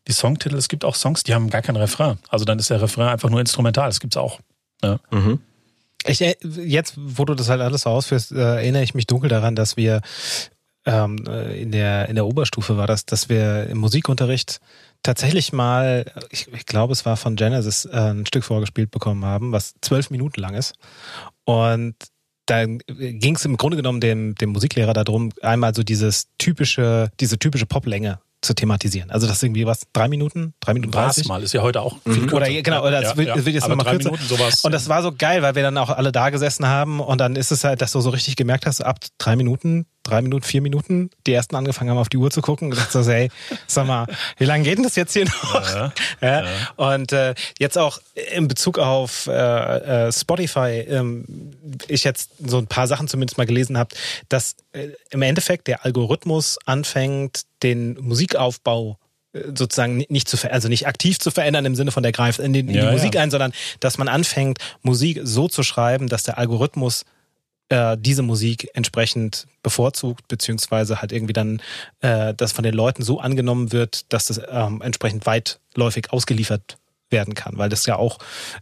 die 0.07 0.11
Songtitel. 0.11 0.55
Es 0.55 0.67
gibt 0.67 0.85
auch 0.85 0.95
Songs, 0.95 1.23
die 1.23 1.33
haben 1.33 1.49
gar 1.49 1.61
kein 1.61 1.75
Refrain. 1.75 2.19
Also 2.29 2.45
dann 2.45 2.59
ist 2.59 2.69
der 2.69 2.81
Refrain 2.81 3.07
einfach 3.07 3.29
nur 3.29 3.39
instrumental. 3.39 3.89
Das 3.89 3.99
gibt's 3.99 4.17
auch. 4.17 4.39
Ja. 4.83 4.99
Ich, 6.05 6.21
äh, 6.21 6.35
jetzt, 6.43 6.93
wo 6.97 7.25
du 7.25 7.33
das 7.33 7.49
halt 7.49 7.61
alles 7.61 7.81
so 7.81 7.89
ausführst, 7.89 8.31
äh, 8.31 8.55
erinnere 8.57 8.83
ich 8.83 8.93
mich 8.93 9.07
dunkel 9.07 9.29
daran, 9.29 9.55
dass 9.55 9.77
wir 9.77 10.01
ähm, 10.85 11.25
äh, 11.27 11.59
in 11.59 11.71
der 11.71 12.07
in 12.09 12.15
der 12.15 12.27
Oberstufe 12.27 12.77
war 12.77 12.85
das, 12.85 13.05
dass 13.05 13.29
wir 13.29 13.67
im 13.67 13.79
Musikunterricht 13.79 14.59
tatsächlich 15.01 15.53
mal, 15.53 16.11
ich, 16.29 16.51
ich 16.53 16.65
glaube, 16.65 16.93
es 16.93 17.05
war 17.05 17.17
von 17.17 17.35
Genesis 17.35 17.85
äh, 17.85 18.11
ein 18.11 18.25
Stück 18.25 18.43
vorgespielt 18.43 18.91
bekommen 18.91 19.25
haben, 19.25 19.51
was 19.51 19.75
zwölf 19.81 20.09
Minuten 20.09 20.41
lang 20.41 20.55
ist. 20.55 20.73
Und 21.43 21.95
dann 22.45 22.79
ging 22.87 23.35
es 23.35 23.45
im 23.45 23.57
Grunde 23.57 23.77
genommen 23.77 24.01
dem, 24.01 24.35
dem 24.35 24.51
Musiklehrer 24.51 24.93
darum, 24.93 25.31
einmal 25.41 25.73
so 25.73 25.83
dieses 25.83 26.27
typische, 26.37 27.09
diese 27.19 27.39
typische 27.39 27.65
Poplänge 27.65 28.19
zu 28.41 28.53
thematisieren. 28.53 29.09
Also 29.09 29.25
das 29.25 29.37
ist 29.37 29.43
irgendwie 29.43 29.65
was, 29.65 29.81
drei 29.91 30.07
Minuten, 30.07 30.53
drei 30.59 30.75
Minuten 30.75 30.91
dreißig. 30.91 31.27
mal, 31.27 31.41
ist 31.41 31.53
ja 31.53 31.63
heute 31.63 31.81
auch 31.81 31.97
viel 32.03 32.27
kürzer. 32.27 32.35
Oder 32.35 32.61
genau, 32.61 32.81
oder 32.81 33.01
das 33.01 33.11
Ja, 33.11 33.17
wird, 33.17 33.27
ja. 33.29 33.35
das 33.35 33.45
wird 33.45 33.55
jetzt 33.55 33.67
nochmal 33.67 33.87
kürzer. 33.87 34.11
Minuten 34.11 34.27
sowas. 34.27 34.63
Und 34.63 34.71
das 34.71 34.87
war 34.87 35.01
so 35.01 35.11
geil, 35.11 35.41
weil 35.41 35.55
wir 35.55 35.63
dann 35.63 35.77
auch 35.79 35.89
alle 35.89 36.11
da 36.11 36.29
gesessen 36.29 36.67
haben 36.67 36.99
und 36.99 37.19
dann 37.19 37.35
ist 37.35 37.51
es 37.51 37.63
halt, 37.63 37.81
dass 37.81 37.91
du 37.93 38.01
so 38.01 38.11
richtig 38.11 38.35
gemerkt 38.35 38.67
hast, 38.67 38.81
ab 38.81 38.99
drei 39.17 39.35
Minuten, 39.35 39.87
drei 40.05 40.21
Minuten, 40.21 40.43
vier 40.45 40.61
Minuten, 40.61 41.09
die 41.27 41.33
ersten 41.33 41.55
angefangen 41.55 41.89
haben 41.89 41.97
auf 41.97 42.09
die 42.09 42.17
Uhr 42.17 42.31
zu 42.31 42.41
gucken 42.41 42.67
und 42.67 42.71
gedacht 42.71 42.91
so, 42.91 43.03
hey, 43.05 43.29
sag 43.67 43.87
mal, 43.87 44.05
wie 44.37 44.45
lange 44.45 44.63
geht 44.63 44.77
denn 44.77 44.83
das 44.83 44.95
jetzt 44.95 45.13
hier 45.13 45.25
noch? 45.25 45.73
Ja, 45.75 45.93
Ja. 46.21 46.45
Und 46.77 47.11
äh, 47.11 47.35
jetzt 47.59 47.77
auch 47.77 47.99
in 48.35 48.47
Bezug 48.47 48.79
auf 48.79 49.27
äh, 49.27 50.07
äh, 50.07 50.11
Spotify, 50.11 50.85
ähm, 50.87 51.25
ich 51.87 52.03
jetzt 52.03 52.29
so 52.45 52.57
ein 52.57 52.67
paar 52.67 52.87
Sachen 52.87 53.07
zumindest 53.07 53.37
mal 53.37 53.45
gelesen 53.45 53.77
habe, 53.77 53.95
dass 54.29 54.55
äh, 54.71 54.89
im 55.09 55.21
Endeffekt 55.21 55.67
der 55.67 55.83
Algorithmus 55.85 56.57
anfängt, 56.65 57.41
den 57.63 57.97
Musikaufbau 57.99 58.97
äh, 59.33 59.39
sozusagen 59.55 59.97
ni- 59.97 60.07
nicht 60.09 60.27
zu 60.29 60.37
also 60.51 60.67
nicht 60.67 60.87
aktiv 60.87 61.19
zu 61.19 61.31
verändern 61.31 61.65
im 61.65 61.75
Sinne 61.75 61.91
von 61.91 62.03
der 62.03 62.11
greift 62.11 62.39
in, 62.39 62.53
den, 62.53 62.67
in 62.69 62.75
Ja, 62.75 62.81
die 62.81 62.87
ja. 62.87 62.93
Musik 62.93 63.17
ein, 63.17 63.31
sondern 63.31 63.53
dass 63.79 63.97
man 63.97 64.07
anfängt 64.07 64.59
Musik 64.81 65.19
so 65.23 65.47
zu 65.47 65.63
schreiben, 65.63 66.07
dass 66.07 66.23
der 66.23 66.37
Algorithmus 66.37 67.05
äh, 67.69 67.97
diese 67.99 68.21
Musik 68.21 68.69
entsprechend 68.73 69.47
bevorzugt, 69.63 70.27
beziehungsweise 70.27 71.01
halt 71.01 71.11
irgendwie 71.11 71.33
dann 71.33 71.61
äh, 72.01 72.33
das 72.33 72.51
von 72.51 72.63
den 72.63 72.73
Leuten 72.73 73.03
so 73.03 73.19
angenommen 73.19 73.71
wird, 73.71 74.11
dass 74.13 74.25
das 74.25 74.41
ähm, 74.49 74.81
entsprechend 74.81 75.25
weitläufig 75.25 76.11
ausgeliefert 76.11 76.77
werden 77.09 77.35
kann, 77.35 77.57
weil 77.57 77.69
das 77.69 77.85
ja 77.85 77.95
auch 77.95 78.17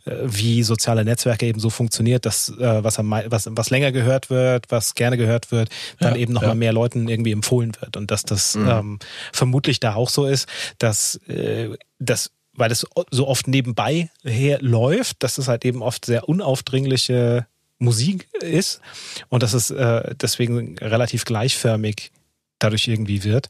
äh, 0.05 0.11
wie 0.23 0.63
soziale 0.63 1.05
Netzwerke 1.05 1.45
eben 1.45 1.59
so 1.59 1.69
funktioniert, 1.69 2.25
dass 2.25 2.49
äh, 2.49 2.83
was, 2.83 2.99
am, 2.99 3.09
was 3.11 3.49
was 3.49 3.69
länger 3.69 3.91
gehört 3.91 4.29
wird, 4.29 4.69
was 4.69 4.95
gerne 4.95 5.17
gehört 5.17 5.51
wird, 5.51 5.69
dann 5.99 6.15
Ja, 6.15 6.21
eben 6.21 6.33
noch 6.33 6.41
ja. 6.41 6.49
mal 6.49 6.55
mehr 6.55 6.73
Leuten 6.73 7.07
irgendwie 7.07 7.31
empfohlen 7.31 7.71
wird. 7.79 7.95
Und 7.97 8.11
dass 8.11 8.23
das 8.23 8.55
ähm, 8.55 8.99
vermutlich 9.31 9.79
da 9.79 9.95
auch 9.95 10.09
so 10.09 10.25
ist, 10.25 10.47
dass 10.77 11.15
äh, 11.27 11.69
das 11.99 12.31
weil 12.55 12.71
es 12.71 12.85
so 13.09 13.27
oft 13.27 13.47
nebenbei 13.47 14.11
her 14.23 14.59
läuft, 14.61 15.23
dass 15.23 15.39
es 15.39 15.47
halt 15.47 15.65
eben 15.65 15.81
oft 15.81 16.05
sehr 16.05 16.29
unaufdringliche 16.29 17.47
Musik 17.83 18.27
ist 18.41 18.81
und 19.29 19.43
dass 19.43 19.53
es 19.53 19.69
äh, 19.71 20.15
deswegen 20.19 20.77
relativ 20.77 21.25
gleichförmig 21.25 22.11
dadurch 22.59 22.87
irgendwie 22.87 23.23
wird. 23.23 23.49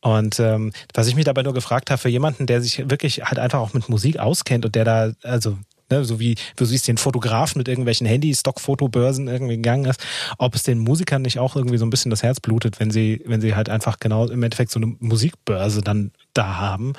Und 0.00 0.38
ähm, 0.40 0.72
was 0.94 1.08
ich 1.08 1.16
mich 1.16 1.24
dabei 1.24 1.42
nur 1.42 1.54
gefragt 1.54 1.90
habe, 1.90 2.00
für 2.00 2.08
jemanden, 2.08 2.46
der 2.46 2.62
sich 2.62 2.88
wirklich 2.88 3.24
halt 3.24 3.38
einfach 3.38 3.58
auch 3.58 3.74
mit 3.74 3.88
Musik 3.88 4.18
auskennt 4.18 4.64
und 4.64 4.74
der 4.74 4.84
da, 4.84 5.12
also 5.22 5.58
ne, 5.90 6.04
so 6.04 6.18
wie 6.18 6.36
du 6.56 6.64
siehst, 6.64 6.88
den 6.88 6.96
Fotografen 6.96 7.58
mit 7.58 7.68
irgendwelchen 7.68 8.06
Handy-Stock-Fotobörsen 8.06 9.28
irgendwie 9.28 9.56
gegangen 9.56 9.84
ist, 9.84 10.04
ob 10.38 10.54
es 10.54 10.62
den 10.62 10.78
Musikern 10.78 11.22
nicht 11.22 11.38
auch 11.38 11.56
irgendwie 11.56 11.78
so 11.78 11.84
ein 11.84 11.90
bisschen 11.90 12.10
das 12.10 12.22
Herz 12.22 12.40
blutet, 12.40 12.80
wenn 12.80 12.90
sie, 12.90 13.22
wenn 13.26 13.40
sie 13.40 13.54
halt 13.54 13.68
einfach 13.68 13.98
genau 13.98 14.26
im 14.28 14.42
Endeffekt 14.42 14.70
so 14.70 14.80
eine 14.80 14.94
Musikbörse 14.98 15.82
dann 15.82 16.12
da 16.34 16.56
haben. 16.56 16.94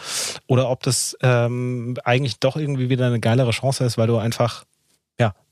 Oder 0.47 0.69
ob 0.69 0.83
das 0.83 1.17
ähm, 1.21 1.95
eigentlich 2.03 2.39
doch 2.39 2.55
irgendwie 2.55 2.89
wieder 2.89 3.07
eine 3.07 3.19
geilere 3.19 3.51
Chance 3.51 3.83
ist, 3.85 3.97
weil 3.97 4.07
du 4.07 4.17
einfach 4.17 4.65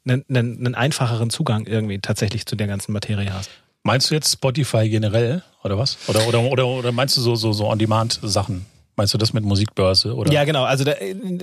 einen, 0.05 0.23
einen, 0.29 0.57
einen 0.65 0.75
einfacheren 0.75 1.29
Zugang 1.29 1.65
irgendwie 1.65 1.99
tatsächlich 1.99 2.45
zu 2.45 2.55
der 2.55 2.67
ganzen 2.67 2.91
Materie 2.91 3.33
hast. 3.33 3.49
Meinst 3.83 4.09
du 4.09 4.13
jetzt 4.15 4.31
Spotify 4.31 4.89
generell 4.89 5.43
oder 5.63 5.77
was? 5.77 5.97
Oder 6.07 6.27
oder 6.27 6.41
oder, 6.41 6.67
oder 6.67 6.91
meinst 6.91 7.17
du 7.17 7.21
so 7.21 7.35
so 7.35 7.51
so 7.53 7.67
On-Demand-Sachen? 7.67 8.65
Meinst 8.95 9.13
du 9.13 9.17
das 9.17 9.33
mit 9.33 9.43
Musikbörse 9.43 10.15
oder? 10.15 10.31
Ja, 10.31 10.43
genau. 10.43 10.63
Also 10.63 10.83
der, 10.83 10.97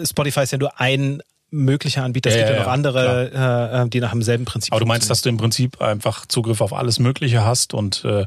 Spotify 0.05 0.43
ist 0.43 0.53
ja 0.53 0.59
nur 0.59 0.79
ein 0.81 1.23
möglicher 1.51 2.05
Anbieter. 2.05 2.29
Es 2.31 2.37
Ja, 2.37 2.43
gibt 2.43 2.51
ja, 2.51 2.57
ja, 2.57 2.63
noch 2.63 2.71
andere, 2.71 3.85
äh, 3.85 3.89
die 3.89 4.01
nach 4.01 4.13
demselben 4.13 4.45
Prinzip 4.45 4.73
Aber 4.73 4.81
du 4.81 4.87
meinst, 4.87 5.09
dass 5.11 5.23
du 5.23 5.29
im 5.31 5.39
Prinzip 5.39 5.81
einfach 5.81 6.27
Zugriff 6.27 6.61
auf 6.61 6.73
alles 6.73 6.99
Mögliche 6.99 7.45
hast 7.45 7.75
und 7.75 8.05
äh, 8.05 8.27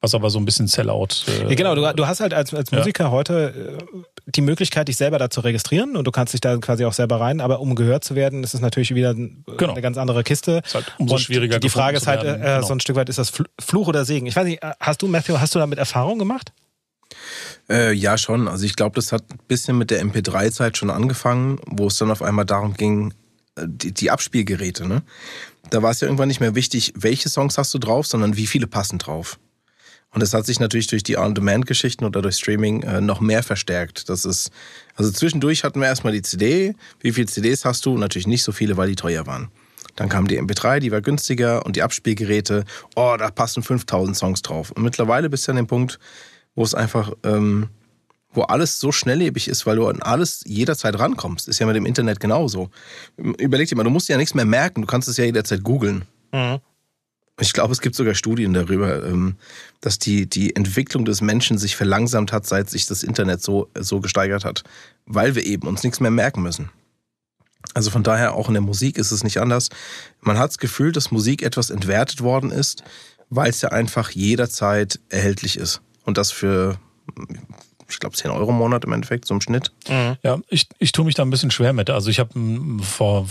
was 0.00 0.14
aber 0.14 0.30
so 0.30 0.38
ein 0.38 0.44
bisschen 0.44 0.66
Sellout. 0.66 1.08
Äh, 1.28 1.48
Ja, 1.50 1.54
genau, 1.54 1.74
du, 1.74 1.92
du 1.94 2.06
hast 2.06 2.20
halt 2.20 2.32
als, 2.34 2.54
als 2.54 2.70
Ja. 2.70 2.78
Musiker 2.78 3.10
heute 3.10 3.78
äh, 3.80 3.98
die 4.26 4.40
Möglichkeit, 4.40 4.88
dich 4.88 4.96
selber 4.96 5.18
da 5.18 5.28
zu 5.30 5.40
registrieren 5.40 5.96
und 5.96 6.04
du 6.06 6.10
kannst 6.10 6.32
dich 6.32 6.40
da 6.40 6.56
quasi 6.58 6.84
auch 6.84 6.92
selber 6.92 7.20
rein, 7.20 7.40
aber 7.40 7.60
um 7.60 7.74
gehört 7.74 8.04
zu 8.04 8.14
werden, 8.14 8.42
ist 8.44 8.54
es 8.54 8.60
natürlich 8.60 8.94
wieder 8.94 9.10
ein- 9.10 9.44
Genau. 9.58 9.72
eine 9.72 9.82
ganz 9.82 9.98
andere 9.98 10.22
Kiste. 10.22 10.62
Ist 10.64 10.74
halt 10.74 10.92
umso 10.98 11.14
und 11.16 11.20
schwieriger 11.20 11.58
Die 11.58 11.68
Frage 11.68 11.96
ist 11.98 12.06
halt 12.06 12.22
äh, 12.22 12.26
werden, 12.26 12.40
so 12.42 12.68
genau. 12.68 12.72
ein 12.76 12.80
Stück 12.80 12.96
weit, 12.96 13.08
ist 13.08 13.18
das 13.18 13.32
Fl- 13.32 13.46
Fluch 13.60 13.88
oder 13.88 14.04
Segen? 14.04 14.26
Ich 14.26 14.36
weiß 14.36 14.44
nicht, 14.46 14.62
äh, 14.62 14.72
hast 14.80 15.02
du, 15.02 15.08
Matthew, 15.08 15.38
hast 15.38 15.54
du 15.54 15.58
damit 15.58 15.78
Erfahrung 15.78 16.18
gemacht? 16.18 16.52
Äh, 17.68 17.92
ja, 17.92 18.16
schon. 18.18 18.48
Also 18.48 18.64
ich 18.64 18.76
glaube, 18.76 18.94
das 18.96 19.12
hat 19.12 19.24
ein 19.30 19.38
bisschen 19.48 19.76
mit 19.78 19.90
der 19.90 20.02
MP3-Zeit 20.04 20.76
schon 20.76 20.90
angefangen, 20.90 21.58
wo 21.66 21.86
es 21.88 21.98
dann 21.98 22.10
auf 22.10 22.22
einmal 22.22 22.44
darum 22.44 22.74
ging, 22.74 23.12
äh, 23.56 23.62
die, 23.66 23.92
die 23.92 24.10
Abspielgeräte, 24.10 24.86
ne? 24.86 25.02
Da 25.70 25.82
war 25.82 25.90
es 25.90 26.00
ja 26.00 26.06
irgendwann 26.08 26.28
nicht 26.28 26.40
mehr 26.40 26.54
wichtig, 26.54 26.92
welche 26.96 27.28
Songs 27.28 27.58
hast 27.58 27.72
du 27.74 27.78
drauf, 27.78 28.06
sondern 28.06 28.36
wie 28.36 28.46
viele 28.46 28.66
passen 28.66 28.98
drauf. 28.98 29.38
Und 30.12 30.22
das 30.22 30.34
hat 30.34 30.44
sich 30.44 30.58
natürlich 30.58 30.88
durch 30.88 31.04
die 31.04 31.16
On-Demand-Geschichten 31.16 32.04
oder 32.04 32.20
durch 32.20 32.36
Streaming 32.36 32.82
äh, 32.82 33.00
noch 33.00 33.20
mehr 33.20 33.42
verstärkt. 33.42 34.08
Das 34.08 34.24
ist, 34.24 34.50
also 34.96 35.10
zwischendurch 35.12 35.62
hatten 35.62 35.80
wir 35.80 35.86
erstmal 35.86 36.12
die 36.12 36.22
CD. 36.22 36.74
Wie 36.98 37.12
viele 37.12 37.28
CDs 37.28 37.64
hast 37.64 37.86
du? 37.86 37.96
Natürlich 37.96 38.26
nicht 38.26 38.42
so 38.42 38.50
viele, 38.50 38.76
weil 38.76 38.88
die 38.88 38.96
teuer 38.96 39.26
waren. 39.26 39.50
Dann 39.96 40.08
kam 40.08 40.26
die 40.26 40.40
MP3, 40.40 40.80
die 40.80 40.90
war 40.90 41.00
günstiger 41.00 41.64
und 41.64 41.76
die 41.76 41.82
Abspielgeräte. 41.82 42.64
Oh, 42.96 43.14
da 43.18 43.30
passen 43.30 43.62
5000 43.62 44.16
Songs 44.16 44.42
drauf. 44.42 44.72
Und 44.72 44.82
mittlerweile 44.82 45.30
bist 45.30 45.46
du 45.46 45.52
an 45.52 45.56
dem 45.56 45.66
Punkt, 45.66 45.98
wo 46.54 46.64
es 46.64 46.74
einfach, 46.74 47.12
ähm, 47.22 47.68
wo 48.32 48.42
alles 48.42 48.80
so 48.80 48.92
schnelllebig 48.92 49.46
ist, 49.46 49.66
weil 49.66 49.76
du 49.76 49.86
an 49.86 50.02
alles 50.02 50.42
jederzeit 50.46 50.98
rankommst. 50.98 51.48
Ist 51.48 51.58
ja 51.60 51.66
mit 51.66 51.76
dem 51.76 51.86
Internet 51.86 52.18
genauso. 52.18 52.70
Überleg 53.16 53.68
dir 53.68 53.76
mal, 53.76 53.84
du 53.84 53.90
musst 53.90 54.08
ja 54.08 54.16
nichts 54.16 54.34
mehr 54.34 54.44
merken, 54.44 54.80
du 54.80 54.86
kannst 54.86 55.08
es 55.08 55.16
ja 55.16 55.24
jederzeit 55.24 55.62
googeln. 55.62 56.04
Ich 57.40 57.52
glaube, 57.52 57.72
es 57.72 57.80
gibt 57.80 57.96
sogar 57.96 58.14
Studien 58.14 58.52
darüber, 58.52 59.04
ähm, 59.04 59.36
dass 59.80 59.98
die, 59.98 60.28
die 60.28 60.54
Entwicklung 60.54 61.04
des 61.04 61.20
Menschen 61.20 61.58
sich 61.58 61.76
verlangsamt 61.76 62.32
hat, 62.32 62.46
seit 62.46 62.68
sich 62.70 62.86
das 62.86 63.02
Internet 63.02 63.42
so, 63.42 63.68
so 63.74 64.00
gesteigert 64.00 64.44
hat, 64.44 64.62
weil 65.06 65.34
wir 65.34 65.44
eben 65.44 65.66
uns 65.66 65.82
nichts 65.82 66.00
mehr 66.00 66.10
merken 66.10 66.42
müssen. 66.42 66.70
Also 67.74 67.90
von 67.90 68.02
daher 68.02 68.34
auch 68.34 68.48
in 68.48 68.54
der 68.54 68.62
Musik 68.62 68.98
ist 68.98 69.12
es 69.12 69.22
nicht 69.22 69.38
anders. 69.38 69.68
Man 70.20 70.38
hat 70.38 70.50
das 70.50 70.58
Gefühl, 70.58 70.92
dass 70.92 71.10
Musik 71.10 71.42
etwas 71.42 71.70
entwertet 71.70 72.22
worden 72.22 72.50
ist, 72.50 72.82
weil 73.28 73.50
es 73.50 73.60
ja 73.60 73.70
einfach 73.70 74.10
jederzeit 74.10 74.98
erhältlich 75.08 75.56
ist. 75.56 75.80
Und 76.04 76.18
das 76.18 76.32
für, 76.32 76.78
ich 77.88 78.00
glaube, 78.00 78.16
10 78.16 78.30
Euro 78.30 78.50
im 78.50 78.58
Monat 78.58 78.84
im 78.84 78.92
Endeffekt, 78.92 79.26
so 79.26 79.34
im 79.34 79.40
Schnitt. 79.40 79.72
Ja, 80.22 80.40
ich, 80.48 80.68
ich 80.78 80.92
tue 80.92 81.04
mich 81.04 81.14
da 81.14 81.22
ein 81.22 81.30
bisschen 81.30 81.50
schwer 81.50 81.72
mit. 81.72 81.90
Also 81.90 82.10
ich 82.10 82.18
habe 82.18 82.32
vor 82.82 83.26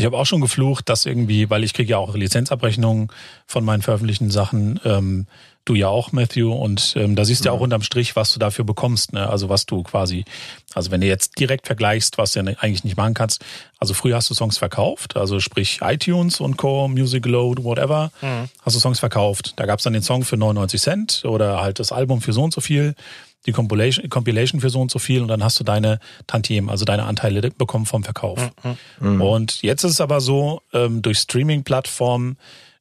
Ich 0.00 0.06
habe 0.06 0.16
auch 0.16 0.26
schon 0.26 0.40
geflucht, 0.40 0.88
dass 0.88 1.06
irgendwie, 1.06 1.50
weil 1.50 1.64
ich 1.64 1.74
kriege 1.74 1.90
ja 1.90 1.98
auch 1.98 2.14
Lizenzabrechnungen 2.14 3.08
von 3.46 3.64
meinen 3.64 3.82
veröffentlichten 3.82 4.30
Sachen, 4.30 4.78
ähm, 4.84 5.26
du 5.64 5.74
ja 5.74 5.88
auch, 5.88 6.12
Matthew, 6.12 6.52
und 6.52 6.94
ähm, 6.96 7.16
da 7.16 7.24
siehst 7.24 7.44
du 7.44 7.48
ja 7.48 7.52
auch 7.52 7.60
unterm 7.60 7.82
Strich, 7.82 8.14
was 8.14 8.32
du 8.32 8.38
dafür 8.38 8.64
bekommst, 8.64 9.12
ne? 9.12 9.28
Also 9.28 9.48
was 9.48 9.66
du 9.66 9.82
quasi, 9.82 10.24
also 10.72 10.92
wenn 10.92 11.00
du 11.00 11.08
jetzt 11.08 11.40
direkt 11.40 11.66
vergleichst, 11.66 12.16
was 12.16 12.32
du 12.32 12.40
ja 12.40 12.46
eigentlich 12.60 12.84
nicht 12.84 12.96
machen 12.96 13.14
kannst, 13.14 13.44
also 13.80 13.92
früher 13.92 14.14
hast 14.14 14.30
du 14.30 14.34
Songs 14.34 14.56
verkauft, 14.56 15.16
also 15.16 15.40
sprich 15.40 15.80
iTunes 15.82 16.40
und 16.40 16.56
Co., 16.56 16.86
Music 16.86 17.26
Load, 17.26 17.64
whatever, 17.64 18.12
hast 18.62 18.76
du 18.76 18.80
Songs 18.80 19.00
verkauft. 19.00 19.54
Da 19.56 19.66
gab's 19.66 19.82
dann 19.82 19.94
den 19.94 20.02
Song 20.02 20.22
für 20.22 20.36
99 20.36 20.80
Cent 20.80 21.24
oder 21.24 21.60
halt 21.60 21.80
das 21.80 21.90
Album 21.90 22.20
für 22.20 22.32
so 22.32 22.44
und 22.44 22.54
so 22.54 22.60
viel, 22.60 22.94
die 23.46 23.52
Compilation, 23.52 24.08
Compilation 24.08 24.60
für 24.60 24.70
so 24.70 24.80
und 24.80 24.90
so 24.90 24.98
viel 24.98 25.22
und 25.22 25.28
dann 25.28 25.42
hast 25.42 25.58
du 25.60 25.64
deine 25.64 26.00
Tantiem, 26.26 26.68
also 26.68 26.84
deine 26.84 27.04
Anteile 27.04 27.50
bekommen 27.50 27.86
vom 27.86 28.04
Verkauf. 28.04 28.50
Und 29.20 29.62
jetzt 29.62 29.84
ist 29.84 29.92
es 29.92 30.00
aber 30.00 30.20
so, 30.20 30.62
ähm, 30.72 31.02
durch 31.02 31.18
Streaming-Plattformen 31.18 32.36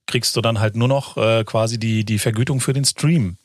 kriegst 0.07 0.35
du 0.35 0.41
dann 0.41 0.59
halt 0.59 0.75
nur 0.75 0.87
noch 0.87 1.17
äh, 1.17 1.43
quasi 1.43 1.77
die, 1.77 2.05
die 2.05 2.17
Vergütung 2.19 2.59
für 2.59 2.73
den 2.73 2.85
Stream. 2.85 3.37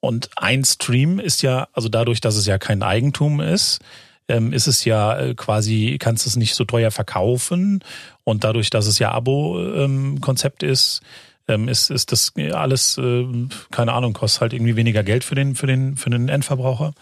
Und 0.00 0.30
ein 0.36 0.64
Stream 0.64 1.18
ist 1.18 1.42
ja, 1.42 1.68
also 1.72 1.88
dadurch, 1.88 2.20
dass 2.20 2.36
es 2.36 2.46
ja 2.46 2.58
kein 2.58 2.82
Eigentum 2.82 3.40
ist, 3.40 3.80
ähm, 4.28 4.52
ist 4.52 4.66
es 4.66 4.84
ja 4.84 5.18
äh, 5.18 5.34
quasi, 5.34 5.96
kannst 6.00 6.26
du 6.26 6.28
es 6.28 6.36
nicht 6.36 6.54
so 6.54 6.64
teuer 6.64 6.90
verkaufen. 6.90 7.82
Und 8.24 8.44
dadurch, 8.44 8.70
dass 8.70 8.86
es 8.86 8.98
ja 8.98 9.12
Abo-Konzept 9.12 10.62
ist, 10.62 11.02
ähm, 11.48 11.68
ist, 11.68 11.90
ist 11.90 12.12
das 12.12 12.32
alles, 12.52 12.98
äh, 12.98 13.26
keine 13.70 13.92
Ahnung, 13.92 14.12
kostet 14.12 14.40
halt 14.42 14.52
irgendwie 14.52 14.76
weniger 14.76 15.02
Geld 15.02 15.24
für 15.24 15.34
den, 15.34 15.54
für 15.54 15.66
den, 15.66 15.96
für 15.96 16.10
den 16.10 16.28
Endverbraucher. 16.28 16.94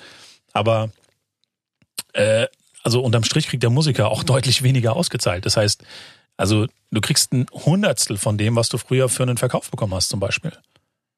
Aber 0.53 0.91
äh, 2.13 2.47
also 2.83 3.03
unterm 3.03 3.25
Strich 3.25 3.49
kriegt 3.49 3.63
der 3.63 3.71
Musiker 3.71 4.11
auch 4.11 4.23
deutlich 4.25 4.63
weniger 4.63 4.97
ausgezahlt. 4.97 5.47
Das 5.47 5.57
heißt, 5.57 5.85
also 6.37 6.67
du 6.91 7.01
kriegst 7.01 7.33
ein 7.33 7.47
Hundertstel 7.53 8.17
von 8.17 8.39
dem, 8.39 8.57
was 8.57 8.69
du 8.69 8.79
früher 8.79 9.09
für 9.09 9.23
einen 9.23 9.37
Verkauf 9.37 9.71
bekommen 9.71 9.95
hast, 9.95 10.09
zum 10.09 10.21
Beispiel. 10.21 10.53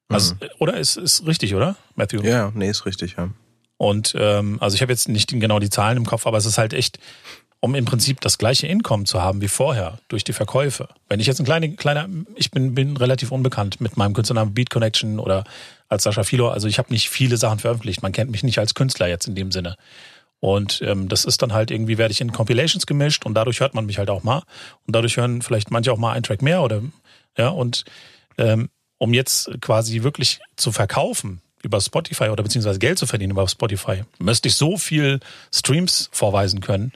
Also, 0.08 0.34
Oder 0.58 0.76
ist, 0.76 0.96
ist 0.96 1.26
richtig, 1.26 1.54
oder, 1.54 1.76
Matthew? 1.94 2.22
Ja, 2.22 2.52
nee, 2.54 2.68
ist 2.68 2.84
richtig, 2.84 3.16
ja. 3.16 3.30
Und 3.78 4.14
ähm, 4.16 4.58
also 4.60 4.74
ich 4.74 4.82
habe 4.82 4.92
jetzt 4.92 5.08
nicht 5.08 5.28
genau 5.28 5.58
die 5.58 5.70
Zahlen 5.70 5.96
im 5.96 6.06
Kopf, 6.06 6.26
aber 6.26 6.38
es 6.38 6.46
ist 6.46 6.58
halt 6.58 6.72
echt, 6.72 6.98
um 7.64 7.76
im 7.76 7.84
Prinzip 7.84 8.20
das 8.20 8.38
gleiche 8.38 8.68
Einkommen 8.68 9.06
zu 9.06 9.22
haben 9.22 9.40
wie 9.40 9.46
vorher 9.46 9.98
durch 10.08 10.24
die 10.24 10.32
Verkäufe. 10.32 10.88
Wenn 11.08 11.20
ich 11.20 11.28
jetzt 11.28 11.38
ein 11.38 11.44
kleiner, 11.44 11.68
kleiner, 11.68 12.08
ich 12.34 12.50
bin, 12.50 12.74
bin 12.74 12.96
relativ 12.96 13.30
unbekannt 13.30 13.80
mit 13.80 13.96
meinem 13.96 14.14
Künstlernamen 14.14 14.52
Beat 14.52 14.68
Connection 14.68 15.20
oder 15.20 15.44
als 15.88 16.02
Sascha 16.02 16.24
Filo, 16.24 16.48
also 16.48 16.66
ich 16.66 16.78
habe 16.78 16.92
nicht 16.92 17.08
viele 17.08 17.36
Sachen 17.36 17.60
veröffentlicht. 17.60 18.02
Man 18.02 18.10
kennt 18.10 18.32
mich 18.32 18.42
nicht 18.42 18.58
als 18.58 18.74
Künstler 18.74 19.06
jetzt 19.06 19.28
in 19.28 19.36
dem 19.36 19.52
Sinne. 19.52 19.76
Und 20.40 20.82
ähm, 20.82 21.08
das 21.08 21.24
ist 21.24 21.40
dann 21.40 21.52
halt 21.52 21.70
irgendwie, 21.70 21.98
werde 21.98 22.10
ich 22.10 22.20
in 22.20 22.32
Compilations 22.32 22.84
gemischt 22.84 23.24
und 23.24 23.34
dadurch 23.34 23.60
hört 23.60 23.74
man 23.74 23.86
mich 23.86 23.98
halt 23.98 24.10
auch 24.10 24.24
mal. 24.24 24.42
Und 24.84 24.96
dadurch 24.96 25.16
hören 25.16 25.40
vielleicht 25.40 25.70
manche 25.70 25.92
auch 25.92 25.98
mal 25.98 26.14
einen 26.14 26.24
Track 26.24 26.42
mehr 26.42 26.62
oder 26.62 26.82
ja, 27.38 27.48
und 27.48 27.84
ähm, 28.38 28.70
um 28.98 29.14
jetzt 29.14 29.52
quasi 29.60 30.02
wirklich 30.02 30.40
zu 30.56 30.72
verkaufen 30.72 31.40
über 31.62 31.80
Spotify 31.80 32.24
oder 32.24 32.42
beziehungsweise 32.42 32.80
Geld 32.80 32.98
zu 32.98 33.06
verdienen 33.06 33.30
über 33.30 33.46
Spotify, 33.46 34.02
müsste 34.18 34.48
ich 34.48 34.56
so 34.56 34.76
viel 34.78 35.20
Streams 35.52 36.08
vorweisen 36.10 36.60
können. 36.60 36.92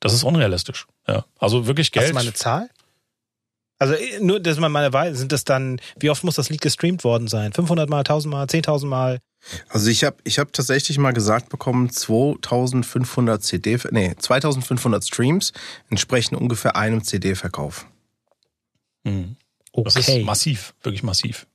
Das 0.00 0.12
ist 0.12 0.22
unrealistisch. 0.24 0.86
Ja. 1.06 1.24
Also 1.38 1.66
wirklich 1.66 1.88
Hast 1.88 1.94
du 1.96 2.00
Geld. 2.00 2.14
mal 2.14 2.20
eine 2.20 2.34
Zahl? 2.34 2.70
Also 3.78 3.94
äh, 3.94 4.20
nur, 4.20 4.40
dass 4.40 4.58
man 4.58 4.72
mal 4.72 4.92
weiß, 4.92 5.16
sind 5.16 5.32
das 5.32 5.44
dann, 5.44 5.80
wie 5.98 6.10
oft 6.10 6.24
muss 6.24 6.36
das 6.36 6.50
Lied 6.50 6.60
gestreamt 6.60 7.04
worden 7.04 7.28
sein? 7.28 7.52
500 7.52 7.88
Mal, 7.88 7.98
1000 7.98 8.32
Mal, 8.32 8.46
10.000 8.46 8.86
Mal? 8.86 9.20
Also 9.68 9.88
ich 9.88 10.04
habe 10.04 10.16
ich 10.24 10.38
hab 10.38 10.52
tatsächlich 10.52 10.98
mal 10.98 11.12
gesagt 11.12 11.48
bekommen, 11.48 11.90
2500 11.90 13.42
CD, 13.42 13.78
nee, 13.90 14.14
2500 14.18 15.04
Streams 15.04 15.52
entsprechen 15.90 16.34
ungefähr 16.34 16.76
einem 16.76 17.04
CD-Verkauf. 17.04 17.86
Mhm. 19.04 19.36
Okay. 19.72 19.84
Das 19.84 19.96
ist 19.96 20.24
massiv, 20.24 20.74
wirklich 20.82 21.02
massiv. 21.04 21.46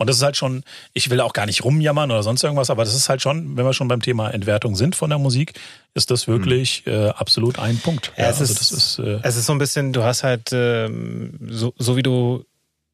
Und 0.00 0.08
das 0.08 0.16
ist 0.16 0.22
halt 0.22 0.34
schon, 0.34 0.64
ich 0.94 1.10
will 1.10 1.20
auch 1.20 1.34
gar 1.34 1.44
nicht 1.44 1.62
rumjammern 1.62 2.10
oder 2.10 2.22
sonst 2.22 2.42
irgendwas, 2.42 2.70
aber 2.70 2.84
das 2.84 2.94
ist 2.94 3.10
halt 3.10 3.20
schon, 3.20 3.58
wenn 3.58 3.66
wir 3.66 3.74
schon 3.74 3.86
beim 3.86 4.00
Thema 4.00 4.30
Entwertung 4.30 4.74
sind 4.74 4.96
von 4.96 5.10
der 5.10 5.18
Musik, 5.18 5.60
ist 5.92 6.10
das 6.10 6.26
wirklich 6.26 6.86
äh, 6.86 7.08
absolut 7.10 7.58
ein 7.58 7.76
Punkt. 7.76 8.10
Ja, 8.16 8.30
es, 8.30 8.40
also 8.40 8.50
ist, 8.50 8.72
ist 8.72 8.98
äh, 8.98 9.18
es 9.22 9.36
ist 9.36 9.44
so 9.44 9.52
ein 9.52 9.58
bisschen, 9.58 9.92
du 9.92 10.02
hast 10.02 10.22
halt, 10.22 10.52
ähm, 10.54 11.38
so, 11.50 11.74
so 11.76 11.98
wie 11.98 12.02
du 12.02 12.46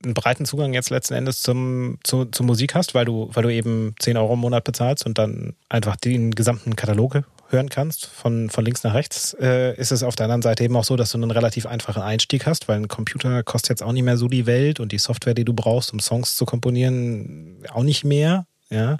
einen 0.02 0.14
breiten 0.14 0.46
Zugang 0.46 0.74
jetzt 0.74 0.90
letzten 0.90 1.14
Endes 1.14 1.42
zum, 1.42 1.98
zu, 2.02 2.24
zur 2.24 2.44
Musik 2.44 2.74
hast, 2.74 2.92
weil 2.96 3.04
du, 3.04 3.30
weil 3.32 3.44
du 3.44 3.52
eben 3.52 3.94
10 4.00 4.16
Euro 4.16 4.34
im 4.34 4.40
Monat 4.40 4.64
bezahlst 4.64 5.06
und 5.06 5.16
dann 5.16 5.54
einfach 5.68 5.94
den 5.94 6.32
gesamten 6.32 6.74
Katalog 6.74 7.22
hören 7.48 7.68
kannst, 7.68 8.06
von, 8.06 8.50
von 8.50 8.64
links 8.64 8.82
nach 8.82 8.94
rechts, 8.94 9.34
äh, 9.40 9.74
ist 9.76 9.92
es 9.92 10.02
auf 10.02 10.16
der 10.16 10.24
anderen 10.24 10.42
Seite 10.42 10.64
eben 10.64 10.76
auch 10.76 10.84
so, 10.84 10.96
dass 10.96 11.12
du 11.12 11.18
einen 11.18 11.30
relativ 11.30 11.66
einfachen 11.66 12.02
Einstieg 12.02 12.46
hast, 12.46 12.68
weil 12.68 12.78
ein 12.78 12.88
Computer 12.88 13.42
kostet 13.42 13.70
jetzt 13.70 13.82
auch 13.82 13.92
nicht 13.92 14.02
mehr 14.02 14.16
so 14.16 14.28
die 14.28 14.46
Welt 14.46 14.80
und 14.80 14.92
die 14.92 14.98
Software, 14.98 15.34
die 15.34 15.44
du 15.44 15.54
brauchst, 15.54 15.92
um 15.92 16.00
Songs 16.00 16.36
zu 16.36 16.44
komponieren, 16.44 17.64
auch 17.72 17.82
nicht 17.82 18.04
mehr. 18.04 18.46
Ja. 18.70 18.98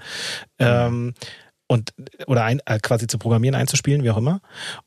Ähm, 0.59 1.15
und 1.69 1.93
oder 2.27 2.45
ein, 2.45 2.61
äh, 2.67 2.79
quasi 2.79 3.07
zu 3.07 3.19
programmieren, 3.19 3.57
einzuspielen, 3.57 4.05
wie 4.05 4.11
auch 4.11 4.17
immer. 4.17 4.41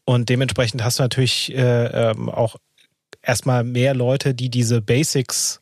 Und 0.05 0.29
dementsprechend 0.29 0.83
hast 0.83 0.99
du 0.99 1.03
natürlich 1.03 1.53
äh, 1.53 2.11
ähm, 2.11 2.29
auch 2.29 2.55
erstmal 3.21 3.63
mehr 3.63 3.93
Leute, 3.93 4.33
die 4.33 4.49
diese 4.49 4.81
Basics 4.81 5.61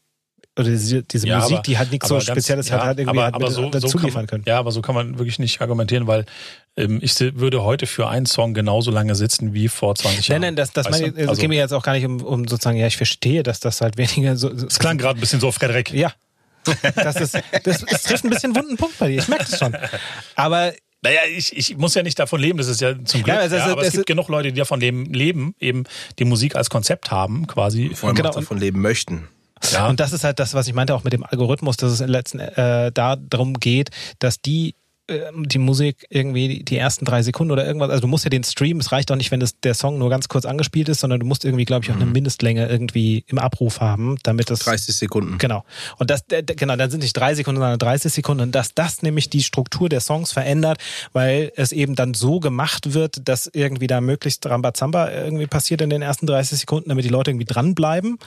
oder 0.58 0.70
diese, 0.70 1.04
diese 1.04 1.28
Ja, 1.28 1.40
Musik, 1.40 1.54
aber- 1.58 1.64
die 1.64 1.78
halt 1.78 1.92
nichts 1.92 2.08
so 2.08 2.16
ganz- 2.16 2.26
Spezielles 2.26 2.72
hat, 2.72 2.80
ja, 2.82 2.86
halt 2.88 3.00
irgendwie 3.00 3.20
aber- 3.20 3.36
aber 3.36 3.46
mit 3.48 3.56
so- 3.56 3.64
so 3.64 3.70
dazu 3.70 3.88
kann 3.98 4.06
liefern 4.06 4.22
man- 4.24 4.28
können. 4.28 4.44
Ja, 4.48 4.60
aber 4.60 4.72
so 4.72 4.82
kann 4.82 4.96
man 4.96 5.18
wirklich 5.18 5.40
nicht 5.40 5.62
argumentieren, 5.62 6.08
weil 6.08 6.26
ähm, 6.76 7.00
ich 7.02 7.20
würde 7.20 7.64
heute 7.64 7.88
für 7.88 8.08
einen 8.08 8.26
Song 8.28 8.54
genauso 8.54 8.92
lange 8.92 9.16
sitzen 9.16 9.54
wie 9.54 9.68
vor 9.68 9.96
20 9.96 10.30
Nein, 10.30 10.34
Jahren. 10.34 10.42
nein, 10.42 10.56
das, 10.56 10.72
das, 10.74 10.86
Weißt 10.88 11.02
meine, 11.02 11.12
du? 11.14 11.22
es 11.22 11.28
Also, 11.30 11.42
geht 11.42 11.50
mir 11.50 11.56
jetzt 11.58 11.74
auch 11.74 11.82
gar 11.84 11.94
nicht 11.94 12.06
um, 12.06 12.22
um 12.24 12.48
sozusagen, 12.48 12.78
ja, 12.78 12.86
ich 12.88 12.98
verstehe, 12.98 13.42
dass 13.44 13.60
das 13.60 13.82
halt 13.82 13.98
weniger 13.98 14.36
so. 14.38 14.56
so 14.56 14.68
Es 14.68 14.78
klang 14.80 14.98
gerade 14.98 15.18
ein 15.18 15.22
bisschen 15.22 15.40
so, 15.40 15.52
Frederik. 15.52 15.92
Ja. 15.94 16.12
Das, 16.96 17.16
ist, 17.16 17.34
das, 17.64 17.86
das 17.86 18.04
trifft 18.04 18.26
ein 18.26 18.30
bisschen 18.30 18.56
wunden 18.56 18.76
Punkt 18.78 19.00
bei 19.00 19.08
dir, 19.08 19.20
ich 19.20 19.28
merke 19.28 19.46
das 19.50 19.58
schon. 19.58 19.76
Aber 20.36 20.74
Naja, 21.04 21.20
ich, 21.36 21.56
ich 21.56 21.78
muss 21.78 21.94
ja 21.94 22.02
nicht 22.04 22.18
davon 22.18 22.42
leben, 22.42 22.58
das 22.58 22.68
ist 22.68 22.82
ja 22.82 22.94
zum 23.06 23.22
Glück. 23.24 23.28
Ja, 23.28 23.36
Ja, 23.36 23.42
es 23.46 23.52
ist- 23.54 23.62
aber 23.62 23.82
es 23.82 23.88
es 23.90 23.94
gibt 23.94 24.02
ist- 24.02 24.08
genug 24.08 24.28
Leute, 24.30 24.52
die 24.52 24.58
davon 24.58 24.80
leben, 24.80 25.06
leben, 25.14 25.54
eben 25.60 25.84
die 26.20 26.26
Musik 26.26 26.56
als 26.56 26.70
Konzept 26.72 27.12
haben, 27.12 27.46
quasi. 27.48 27.92
Vor 27.94 28.10
allem 28.10 28.16
Genau. 28.16 28.30
auch 28.30 28.36
davon 28.36 28.58
leben 28.58 28.82
möchten. 28.82 29.28
Ja. 29.72 29.88
Und 29.88 30.00
das 30.00 30.14
ist 30.14 30.24
halt 30.24 30.40
das, 30.40 30.54
was 30.54 30.68
ich 30.68 30.74
meinte 30.74 30.96
auch 30.96 31.04
mit 31.04 31.14
dem 31.14 31.24
Algorithmus, 31.24 31.78
dass 31.78 31.92
es 31.92 32.00
letzten 32.00 32.40
äh, 32.40 32.92
da 32.92 33.16
darum 33.16 33.56
geht, 33.56 33.90
dass 34.20 34.42
die 34.42 34.76
die 35.10 35.58
Musik 35.58 36.06
irgendwie 36.10 36.64
die 36.64 36.78
ersten 36.78 37.06
drei 37.06 37.22
Sekunden 37.22 37.52
oder 37.52 37.66
irgendwas, 37.66 37.90
also 37.90 38.02
du 38.02 38.08
musst 38.08 38.26
ja 38.26 38.30
den 38.30 38.44
Stream, 38.44 38.80
es 38.80 38.92
reicht 38.92 39.10
doch 39.10 39.16
nicht, 39.16 39.32
wenn 39.32 39.40
das, 39.40 39.58
der 39.62 39.74
Song 39.74 39.98
nur 39.98 40.10
ganz 40.10 40.28
kurz 40.28 40.46
angespielt 40.46 40.90
ist, 40.90 41.00
sondern 41.00 41.22
du 41.22 41.26
musst 41.26 41.46
irgendwie, 41.46 41.64
glaube 41.64 41.86
ich, 41.86 41.92
auch 41.92 41.96
eine 41.96 42.06
Mindestlänge 42.06 42.68
irgendwie 42.68 43.24
im 43.28 43.40
Abruf 43.40 43.80
haben, 43.80 44.18
damit 44.24 44.50
das 44.50 44.60
30 44.60 44.96
Sekunden. 44.96 45.38
Genau. 45.38 45.64
Und 45.98 46.10
das, 46.10 46.26
genau, 46.28 46.76
dann 46.76 46.90
sind 46.90 47.04
nicht 47.04 47.16
drei 47.16 47.36
Sekunden, 47.36 47.62
sondern 47.62 47.80
30 47.80 48.12
Sekunden. 48.12 48.44
Und 48.44 48.56
dass 48.56 48.74
das 48.74 49.02
nämlich 49.02 49.30
die 49.30 49.44
Struktur 49.44 49.88
der 49.88 50.02
Songs 50.02 50.34
verändert, 50.34 50.80
weil 51.14 51.54
es 51.56 51.72
eben 51.72 51.96
dann 51.96 52.14
so 52.14 52.42
gemacht 52.42 52.94
wird, 52.94 53.28
dass 53.28 53.50
irgendwie 53.54 53.88
da 53.88 54.02
möglichst 54.02 54.46
Rambazamba 54.46 55.12
irgendwie 55.12 55.48
passiert 55.48 55.82
in 55.82 55.90
den 55.90 56.02
ersten 56.02 56.28
30 56.28 56.60
Sekunden, 56.60 56.90
damit 56.90 57.06
die 57.06 57.10
Leute 57.10 57.32
irgendwie 57.32 57.46
dranbleiben. 57.46 58.20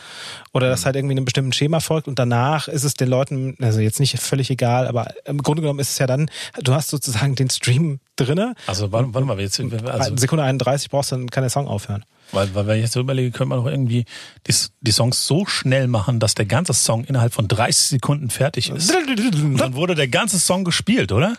Oder 0.55 0.71
das 0.71 0.87
halt 0.87 0.97
irgendwie 0.97 1.15
einem 1.15 1.27
bestimmten 1.27 1.53
Schema 1.53 1.81
folgt. 1.81 2.09
Und 2.09 2.19
danach 2.19 2.69
ist 2.69 2.85
es 2.85 2.95
den 2.95 3.09
Leuten, 3.09 3.57
also 3.61 3.81
jetzt 3.81 4.01
nicht 4.01 4.19
völlig 4.19 4.51
egal, 4.51 4.87
aber 4.87 5.13
im 5.27 5.43
Grunde 5.43 5.61
genommen 5.61 5.81
ist 5.81 5.91
es 5.91 5.99
ja 5.99 6.07
dann, 6.07 6.31
du 6.71 6.77
hast 6.77 6.89
sozusagen 6.89 7.35
den 7.35 7.51
Stream 7.51 8.01
drinne. 8.17 8.55
Also 8.67 8.93
warte, 8.93 9.13
warte 9.13 9.27
mal, 9.27 9.39
jetzt, 9.41 9.61
also, 9.61 10.17
Sekunde 10.17 10.45
31 10.45 10.89
brauchst 10.89 11.11
du, 11.11 11.17
dann 11.17 11.31
kann 11.31 11.43
der 11.43 11.51
Song 11.51 11.67
aufhören. 11.67 12.05
weil, 12.33 12.55
weil 12.55 12.67
wenn 12.67 12.77
ich 12.77 12.85
jetzt 12.85 12.93
so 12.93 13.01
überlege, 13.01 13.33
könnte 13.33 13.49
man 13.49 13.59
doch 13.59 13.71
irgendwie 13.71 14.05
die, 14.47 14.55
die 14.81 14.93
Songs 14.93 15.27
so 15.27 15.47
schnell 15.47 15.89
machen, 15.89 16.21
dass 16.21 16.35
der 16.35 16.47
ganze 16.47 16.73
Song 16.73 17.05
innerhalb 17.05 17.35
von 17.35 17.49
30 17.49 17.87
Sekunden 17.87 18.31
fertig 18.31 18.71
ist. 18.71 18.95
Und 18.95 19.57
dann 19.57 19.75
wurde 19.75 19.95
der 19.95 20.09
ganze 20.09 20.39
Song 20.39 20.65
gespielt, 20.65 21.11
oder? 21.13 21.35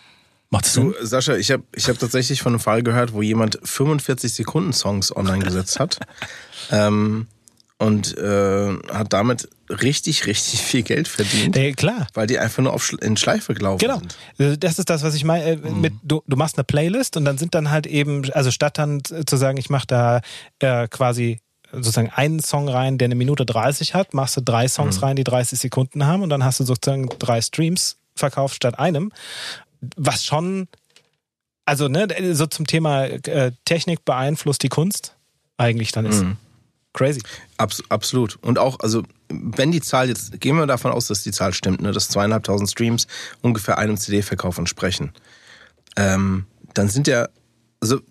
Macht 0.50 0.66
das 0.66 0.74
Sinn? 0.74 0.94
Du, 1.00 1.06
Sascha, 1.06 1.36
ich 1.36 1.50
habe 1.50 1.64
ich 1.74 1.88
hab 1.88 1.98
tatsächlich 1.98 2.42
von 2.42 2.52
einem 2.52 2.60
Fall 2.60 2.84
gehört, 2.84 3.14
wo 3.14 3.22
jemand 3.22 3.58
45 3.64 4.34
Sekunden 4.34 4.74
Songs 4.74 5.16
online 5.16 5.46
gesetzt 5.46 5.80
hat 5.80 5.98
ähm, 6.72 7.28
und 7.82 8.16
äh, 8.18 8.74
hat 8.94 9.12
damit 9.12 9.50
richtig, 9.70 10.28
richtig 10.28 10.62
viel 10.70 10.84
Geld 10.84 11.08
verdient, 11.08 11.58
Äh, 11.58 11.72
klar. 11.74 12.08
weil 12.14 12.28
die 12.28 12.38
einfach 12.38 12.62
nur 12.62 12.74
auf 12.74 12.94
in 13.02 13.18
Schleife 13.18 13.54
gelaufen 13.56 13.80
Genau. 13.80 13.98
sind. 14.00 14.16
Äh, 14.38 14.58
Das 14.58 14.78
ist 14.80 14.90
das, 14.90 15.02
was 15.04 15.16
ich 15.16 15.24
meine. 15.24 15.44
äh, 15.46 15.56
Mit 15.58 15.94
du, 16.04 16.22
du 16.28 16.38
machst 16.38 16.58
eine 16.58 16.64
Playlist 16.64 17.18
und 17.18 17.26
dann 17.26 17.38
sind 17.40 17.56
dann 17.56 17.72
halt 17.72 17.88
eben, 17.88 18.30
also 18.34 18.52
statt 18.52 18.78
dann 18.78 19.02
zu 19.04 19.36
sagen, 19.36 19.58
ich 19.58 19.70
mache 19.70 19.88
da 19.88 20.22
äh, 20.60 20.88
quasi 20.88 21.40
sozusagen 21.72 22.10
einen 22.14 22.40
Song 22.42 22.68
rein, 22.70 22.98
der 22.98 23.06
eine 23.08 23.16
Minute 23.16 23.46
30 23.46 23.94
hat, 23.96 24.14
machst 24.14 24.36
du 24.38 24.42
drei 24.42 24.68
Songs 24.68 25.02
rein, 25.02 25.16
die 25.16 25.24
30 25.24 25.58
Sekunden 25.58 26.06
haben 26.06 26.22
und 26.22 26.30
dann 26.30 26.44
hast 26.44 26.60
du 26.60 26.66
sozusagen 26.66 27.08
drei 27.18 27.42
Streams 27.42 27.96
verkauft 28.16 28.58
statt 28.58 28.78
einem. 28.78 29.12
Was 29.96 30.26
schon, 30.26 30.68
also 31.66 31.88
ne, 31.88 32.08
so 32.36 32.46
zum 32.46 32.68
Thema 32.68 33.06
äh, 33.06 33.54
Technik 33.66 34.04
beeinflusst 34.06 34.62
die 34.64 34.70
Kunst 34.70 35.16
eigentlich 35.58 35.92
dann 35.94 36.06
ist. 36.06 36.26
Crazy. 36.94 37.22
Abs 37.58 37.84
absolut. 37.90 38.38
Und 38.42 38.60
auch, 38.60 38.80
also, 38.80 39.04
wenn 39.30 39.72
die 39.72 39.82
Zahl 39.82 40.10
jetzt, 40.10 40.40
gehen 40.42 40.58
wir 40.58 40.68
davon 40.68 40.92
aus, 40.92 41.08
dass 41.08 41.24
die 41.24 41.32
Zahl 41.32 41.54
stimmt, 41.54 41.82
ne, 41.82 41.92
dass 41.92 42.10
zweieinhalbtausend 42.10 42.70
Streams 42.70 43.08
ungefähr 43.42 43.78
einem 43.78 43.98
CD-Verkauf 43.98 44.58
entsprechen. 44.58 45.14
Ähm, 45.96 46.46
dann 46.74 46.90
sind 46.90 47.08
ja, 47.08 47.30
also, 47.80 48.02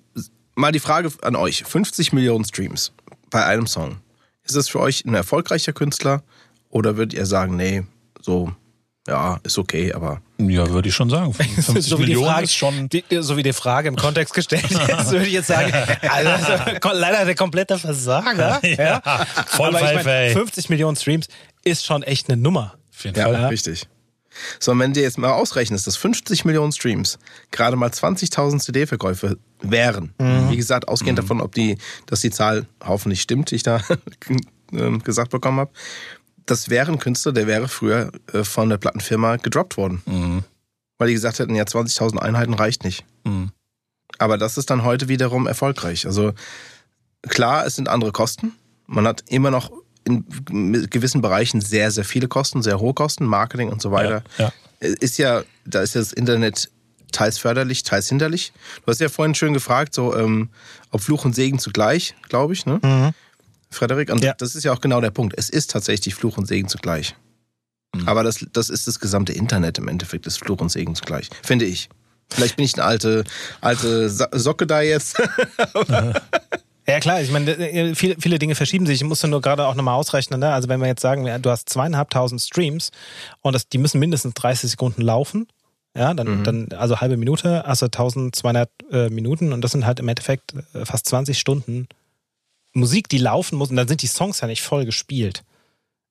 mal 0.54 0.72
die 0.72 0.80
Frage 0.80 1.10
an 1.22 1.36
euch: 1.36 1.64
50 1.64 2.12
Millionen 2.12 2.44
Streams 2.44 2.92
bei 3.30 3.44
einem 3.44 3.66
Song 3.66 3.98
ist 4.42 4.56
es 4.56 4.68
für 4.68 4.80
euch 4.80 5.04
ein 5.04 5.14
erfolgreicher 5.14 5.72
Künstler 5.72 6.22
oder 6.68 6.96
würdet 6.96 7.14
ihr 7.14 7.26
sagen, 7.26 7.56
nee, 7.56 7.84
so, 8.20 8.52
ja, 9.06 9.38
ist 9.42 9.58
okay, 9.58 9.92
aber 9.92 10.22
Ja, 10.48 10.68
würde 10.70 10.88
ich 10.88 10.94
schon 10.94 11.10
sagen. 11.10 11.34
50 11.34 11.64
so, 11.64 11.74
wie 11.74 12.02
die 12.02 12.08
Millionen 12.08 12.26
Frage, 12.26 12.44
ist 12.44 12.54
schon. 12.54 12.88
die, 12.88 13.04
so 13.20 13.36
wie 13.36 13.42
die 13.42 13.52
Frage 13.52 13.88
im 13.88 13.96
Kontext 13.96 14.34
gestellt 14.34 14.64
ist, 14.70 15.10
würde 15.10 15.26
ich 15.26 15.32
jetzt 15.32 15.48
sagen, 15.48 15.72
also, 16.08 16.92
leider 16.92 17.24
der 17.24 17.34
komplette 17.34 17.78
Versager. 17.78 18.60
ja. 18.64 19.00
voll 19.46 19.68
Aber 19.68 19.78
ich 19.78 20.04
mein, 20.04 20.06
ey. 20.06 20.32
50 20.32 20.68
Millionen 20.68 20.96
Streams 20.96 21.28
ist 21.64 21.84
schon 21.84 22.02
echt 22.02 22.30
eine 22.30 22.40
Nummer. 22.40 22.74
Auf 22.92 23.04
jeden 23.04 23.18
ja, 23.18 23.24
Fall. 23.24 23.46
richtig. 23.46 23.86
So, 24.58 24.72
und 24.72 24.78
wenn 24.78 24.92
du 24.92 25.00
jetzt 25.00 25.18
mal 25.18 25.32
ausrechnest, 25.32 25.86
dass 25.86 25.96
50 25.96 26.44
Millionen 26.44 26.72
Streams 26.72 27.18
gerade 27.50 27.76
mal 27.76 27.90
20.000 27.90 28.60
CD-Verkäufe 28.60 29.38
wären, 29.60 30.14
wie 30.48 30.56
gesagt, 30.56 30.86
ausgehend 30.88 31.18
davon, 31.18 31.40
ob 31.40 31.52
die, 31.54 31.76
dass 32.06 32.20
die 32.20 32.30
Zahl 32.30 32.66
hoffentlich 32.82 33.20
stimmt, 33.20 33.50
die 33.50 33.56
ich 33.56 33.64
da 33.64 33.82
ähm, 34.72 35.02
gesagt 35.02 35.30
bekommen 35.30 35.58
habe, 35.60 35.72
das 36.50 36.68
wäre 36.68 36.90
ein 36.90 36.98
Künstler, 36.98 37.32
der 37.32 37.46
wäre 37.46 37.68
früher 37.68 38.10
äh, 38.32 38.44
von 38.44 38.68
der 38.68 38.78
Plattenfirma 38.78 39.36
gedroppt 39.36 39.76
worden. 39.76 40.02
Weil 40.98 41.08
die 41.08 41.14
gesagt 41.14 41.38
hätten, 41.38 41.54
ja, 41.54 41.64
20.000 41.64 42.18
Einheiten 42.18 42.54
reicht 42.54 42.84
nicht. 42.84 43.04
Mhm. 43.24 43.52
Aber 44.18 44.36
das 44.36 44.58
ist 44.58 44.70
dann 44.70 44.84
heute 44.84 45.08
wiederum 45.08 45.46
erfolgreich. 45.46 46.06
Also 46.06 46.32
klar, 47.28 47.64
es 47.66 47.76
sind 47.76 47.88
andere 47.88 48.12
Kosten. 48.12 48.52
Man 48.86 49.06
hat 49.06 49.24
immer 49.28 49.50
noch 49.50 49.70
in 50.04 50.24
gewissen 50.90 51.20
Bereichen 51.20 51.60
sehr, 51.60 51.90
sehr 51.90 52.04
viele 52.04 52.28
Kosten, 52.28 52.62
sehr 52.62 52.80
hohe 52.80 52.94
Kosten, 52.94 53.24
Marketing 53.24 53.68
und 53.68 53.80
so 53.80 53.92
weiter. 53.92 54.22
Ja, 54.38 54.52
Ist 54.80 55.18
ja, 55.18 55.42
da 55.64 55.80
ist 55.80 55.94
ja 55.94 56.00
das 56.00 56.12
Internet 56.12 56.70
teils 57.12 57.38
förderlich, 57.38 57.82
teils 57.82 58.08
hinderlich. 58.08 58.52
Du 58.84 58.90
hast 58.90 59.00
ja 59.00 59.08
vorhin 59.08 59.34
schön 59.34 59.52
gefragt, 59.52 59.94
so 59.94 60.16
ähm, 60.16 60.48
ob 60.90 61.00
Fluch 61.00 61.24
und 61.24 61.34
Segen 61.34 61.58
zugleich, 61.58 62.14
glaube 62.28 62.52
ich, 62.52 62.66
ne? 62.66 62.80
Frederik, 63.70 64.10
und 64.10 64.22
Ja. 64.24 64.34
das 64.36 64.54
ist 64.54 64.64
ja 64.64 64.72
auch 64.72 64.80
genau 64.80 65.00
der 65.00 65.10
Punkt. 65.10 65.34
Es 65.36 65.48
ist 65.48 65.70
tatsächlich 65.70 66.14
Fluch 66.14 66.36
und 66.38 66.46
Segen 66.46 66.68
zugleich. 66.68 67.14
Aber 68.06 68.22
das, 68.22 68.44
das 68.52 68.70
ist 68.70 68.86
das 68.86 69.00
gesamte 69.00 69.32
Internet 69.32 69.78
im 69.78 69.88
Endeffekt, 69.88 70.26
ist 70.26 70.38
Fluch 70.38 70.60
und 70.60 70.68
Segen 70.70 70.94
zugleich, 70.94 71.28
finde 71.42 71.64
ich. 71.64 71.88
Vielleicht 72.28 72.56
bin 72.56 72.64
ich 72.64 72.74
eine 72.74 72.84
alte, 72.84 73.24
alte 73.60 74.08
Socke 74.08 74.66
da 74.66 74.80
jetzt. 74.80 75.20
Ja 76.86 76.98
klar, 76.98 77.20
ich 77.20 77.30
meine, 77.30 77.52
äh, 77.52 77.94
viele, 77.94 78.16
viele 78.18 78.40
Dinge 78.40 78.56
verschieben 78.56 78.84
sich. 78.84 78.96
Ich 78.96 79.04
musste 79.04 79.28
nur 79.28 79.40
gerade 79.40 79.64
auch 79.66 79.76
nochmal 79.76 79.94
ausrechnen. 79.94 80.40
Ne? 80.40 80.52
Also 80.52 80.68
wenn 80.68 80.80
wir 80.80 80.88
jetzt 80.88 81.02
sagen, 81.02 81.24
du 81.40 81.50
hast 81.50 81.68
zweieinhalbtausend 81.68 82.40
Streams 82.40 82.90
und 83.42 83.52
das, 83.54 83.68
die 83.68 83.78
müssen 83.78 84.00
mindestens 84.00 84.34
30 84.34 84.72
Sekunden 84.72 85.02
laufen, 85.02 85.46
ja, 85.96 86.12
dann, 86.14 86.42
dann 86.42 86.68
also 86.76 87.00
halbe 87.00 87.16
Minute, 87.16 87.64
also 87.64 87.86
1200 87.86 88.68
äh, 88.90 89.08
Minuten 89.08 89.52
und 89.52 89.60
das 89.62 89.70
sind 89.72 89.86
halt 89.86 90.00
im 90.00 90.08
Endeffekt 90.08 90.54
äh, 90.74 90.84
fast 90.84 91.06
20 91.08 91.38
Stunden 91.38 91.86
Musik, 92.72 93.08
die 93.08 93.18
laufen 93.18 93.56
muss 93.56 93.70
und 93.70 93.76
dann 93.76 93.88
sind 93.88 94.02
die 94.02 94.06
Songs 94.06 94.40
ja 94.40 94.46
nicht 94.46 94.62
voll 94.62 94.84
gespielt. 94.84 95.42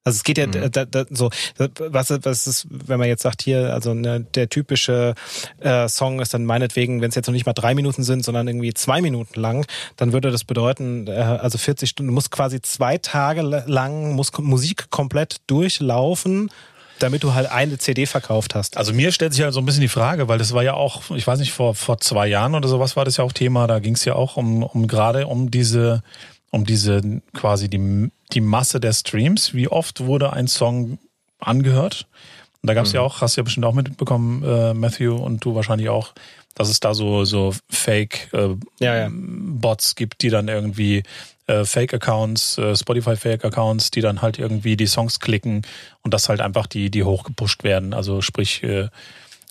Also 0.05 0.17
es 0.17 0.23
geht 0.23 0.37
ja 0.37 0.47
da, 0.47 0.85
da, 0.85 1.05
so, 1.09 1.29
was, 1.57 2.09
was 2.09 2.47
ist, 2.47 2.67
wenn 2.69 2.99
man 2.99 3.09
jetzt 3.09 3.21
sagt 3.21 3.41
hier, 3.41 3.73
also 3.73 3.93
ne, 3.93 4.25
der 4.33 4.47
typische 4.47 5.13
äh, 5.59 5.89
Song 5.89 6.21
ist 6.21 6.33
dann 6.33 6.45
meinetwegen, 6.45 7.01
wenn 7.01 7.09
es 7.09 7.15
jetzt 7.15 7.27
noch 7.27 7.33
nicht 7.33 7.45
mal 7.45 7.53
drei 7.53 7.75
Minuten 7.75 8.03
sind, 8.03 8.23
sondern 8.23 8.47
irgendwie 8.47 8.73
zwei 8.73 9.01
Minuten 9.01 9.39
lang, 9.39 9.67
dann 9.97 10.13
würde 10.13 10.31
das 10.31 10.45
bedeuten, 10.45 11.07
äh, 11.07 11.11
also 11.11 11.57
40 11.57 11.89
Stunden, 11.89 12.07
du 12.07 12.13
musst 12.13 12.31
quasi 12.31 12.61
zwei 12.61 12.97
Tage 12.97 13.41
lang 13.41 14.13
muss 14.13 14.31
Musik 14.39 14.89
komplett 14.89 15.41
durchlaufen, 15.47 16.49
damit 16.99 17.23
du 17.23 17.33
halt 17.33 17.51
eine 17.51 17.77
CD 17.77 18.05
verkauft 18.05 18.55
hast. 18.55 18.77
Also 18.77 18.93
mir 18.93 19.11
stellt 19.11 19.33
sich 19.33 19.43
halt 19.43 19.53
so 19.53 19.59
ein 19.59 19.65
bisschen 19.65 19.81
die 19.81 19.89
Frage, 19.89 20.27
weil 20.27 20.37
das 20.37 20.53
war 20.53 20.63
ja 20.63 20.73
auch, 20.73 21.11
ich 21.11 21.27
weiß 21.27 21.39
nicht, 21.39 21.51
vor, 21.51 21.75
vor 21.75 21.99
zwei 21.99 22.27
Jahren 22.27 22.55
oder 22.55 22.69
sowas 22.69 22.95
war 22.95 23.05
das 23.05 23.17
ja 23.17 23.25
auch 23.25 23.33
Thema, 23.33 23.67
da 23.67 23.79
ging 23.79 23.95
es 23.95 24.05
ja 24.05 24.15
auch 24.15 24.37
um, 24.37 24.63
um 24.63 24.87
gerade 24.87 25.27
um 25.27 25.51
diese, 25.51 26.03
um 26.51 26.65
diese 26.65 27.21
quasi 27.33 27.69
die, 27.69 28.11
die 28.33 28.41
Masse 28.41 28.79
der 28.79 28.93
Streams. 28.93 29.53
Wie 29.53 29.67
oft 29.67 30.01
wurde 30.01 30.33
ein 30.33 30.47
Song 30.47 30.97
angehört? 31.39 32.07
Und 32.61 32.67
da 32.67 32.73
gab 32.73 32.85
es 32.85 32.91
ja 32.91 33.01
auch, 33.01 33.21
hast 33.21 33.37
du 33.37 33.41
ja 33.41 33.43
bestimmt 33.43 33.65
auch 33.65 33.73
mitbekommen, 33.73 34.43
äh, 34.43 34.73
Matthew 34.73 35.15
und 35.15 35.43
du 35.45 35.55
wahrscheinlich 35.55 35.89
auch, 35.89 36.13
dass 36.55 36.67
es 36.67 36.81
da 36.81 36.93
so, 36.93 37.23
so 37.23 37.53
Fake 37.69 38.29
äh, 38.33 38.55
Ja, 38.79 38.97
ja. 38.97 39.09
Bots 39.11 39.95
gibt, 39.95 40.21
die 40.21 40.29
dann 40.29 40.49
irgendwie 40.49 41.03
äh, 41.47 41.63
Fake-Accounts, 41.63 42.57
äh, 42.57 42.75
Spotify-Fake-Accounts, 42.75 43.91
die 43.91 44.01
dann 44.01 44.21
halt 44.21 44.39
irgendwie 44.39 44.75
die 44.75 44.87
Songs 44.87 45.21
klicken 45.21 45.61
und 46.01 46.13
das 46.13 46.27
halt 46.27 46.41
einfach 46.41 46.67
die, 46.67 46.91
die 46.91 47.03
hochgepusht 47.03 47.63
werden. 47.63 47.93
Also 47.93 48.21
sprich, 48.21 48.61
äh, 48.63 48.89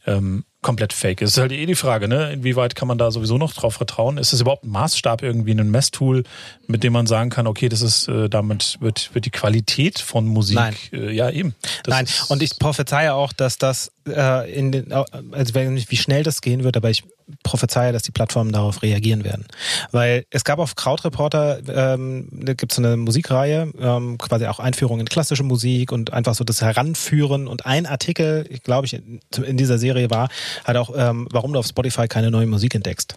ähm, 0.07 0.45
komplett 0.61 0.93
fake. 0.93 1.23
Es 1.23 1.31
ist 1.33 1.39
halt 1.39 1.53
eh 1.53 1.67
die 1.67 1.75
Frage, 1.75 2.09
ne? 2.09 2.33
Inwieweit 2.33 2.75
kann 2.75 2.89
man 2.89 2.99
da 2.99 3.11
sowieso 3.11 3.39
noch 3.39 3.53
drauf 3.53 3.75
vertrauen? 3.75 4.19
Ist 4.19 4.33
es 4.33 4.41
überhaupt 4.41 4.65
ein 4.65 4.71
Maßstab, 4.71 5.23
irgendwie 5.23 5.53
ein 5.53 5.71
Messtool, 5.71 6.25
mit 6.67 6.83
dem 6.83 6.93
man 6.93 7.07
sagen 7.07 7.31
kann, 7.31 7.47
okay, 7.47 7.69
das 7.69 7.83
ist, 7.83 8.09
äh, 8.09 8.29
damit 8.29 8.77
wird, 8.81 9.15
wird 9.15 9.25
die 9.25 9.31
Qualität 9.31 9.99
von 9.99 10.27
Musik, 10.27 10.57
Nein. 10.57 10.75
Äh, 10.93 11.13
ja 11.13 11.31
eben. 11.31 11.55
Das 11.85 11.95
Nein, 11.95 12.05
ist- 12.07 12.31
und 12.31 12.43
ich 12.43 12.59
prophezeie 12.59 13.15
auch, 13.15 13.33
dass 13.33 13.59
das 13.59 13.93
äh, 14.09 14.53
in 14.53 14.73
den, 14.73 14.93
also 14.93 15.07
ich 15.13 15.55
weiß 15.55 15.69
nicht, 15.71 15.91
wie 15.91 15.97
schnell 15.97 16.23
das 16.23 16.41
gehen 16.41 16.65
wird, 16.65 16.77
aber 16.77 16.91
ich 16.91 17.05
prophezeie, 17.43 17.93
dass 17.93 18.03
die 18.03 18.11
Plattformen 18.11 18.53
darauf 18.53 18.83
reagieren 18.83 19.25
werden. 19.25 19.47
Weil 19.93 20.25
es 20.31 20.45
gab 20.45 20.59
auf 20.59 20.75
Krautreporter, 20.75 21.61
ähm, 21.69 22.29
da 22.33 22.55
gibt 22.55 22.73
es 22.73 22.79
eine 22.79 22.97
Musikreihe, 22.97 23.73
ähm, 23.79 24.19
quasi 24.19 24.47
auch 24.47 24.59
Einführung 24.59 25.01
in 25.01 25.07
klassische 25.07 25.43
Musik 25.43 25.93
und 25.93 26.13
einfach 26.13 26.35
so 26.35 26.45
das 26.45 26.63
Heranführen 26.63 27.49
und 27.49 27.67
ein 27.67 27.87
Artikel, 27.87 28.47
ich 28.51 28.63
glaube 28.63 28.87
ich, 28.87 28.95
in, 28.95 29.21
in 29.43 29.57
dieser 29.57 29.79
Serie 29.79 30.11
war, 30.11 30.29
halt 30.65 30.77
auch, 30.77 30.91
ähm, 30.97 31.29
warum 31.31 31.53
du 31.53 31.59
auf 31.59 31.67
Spotify 31.67 32.09
keine 32.09 32.31
neue 32.31 32.47
Musik 32.47 32.75
entdeckst. 32.75 33.17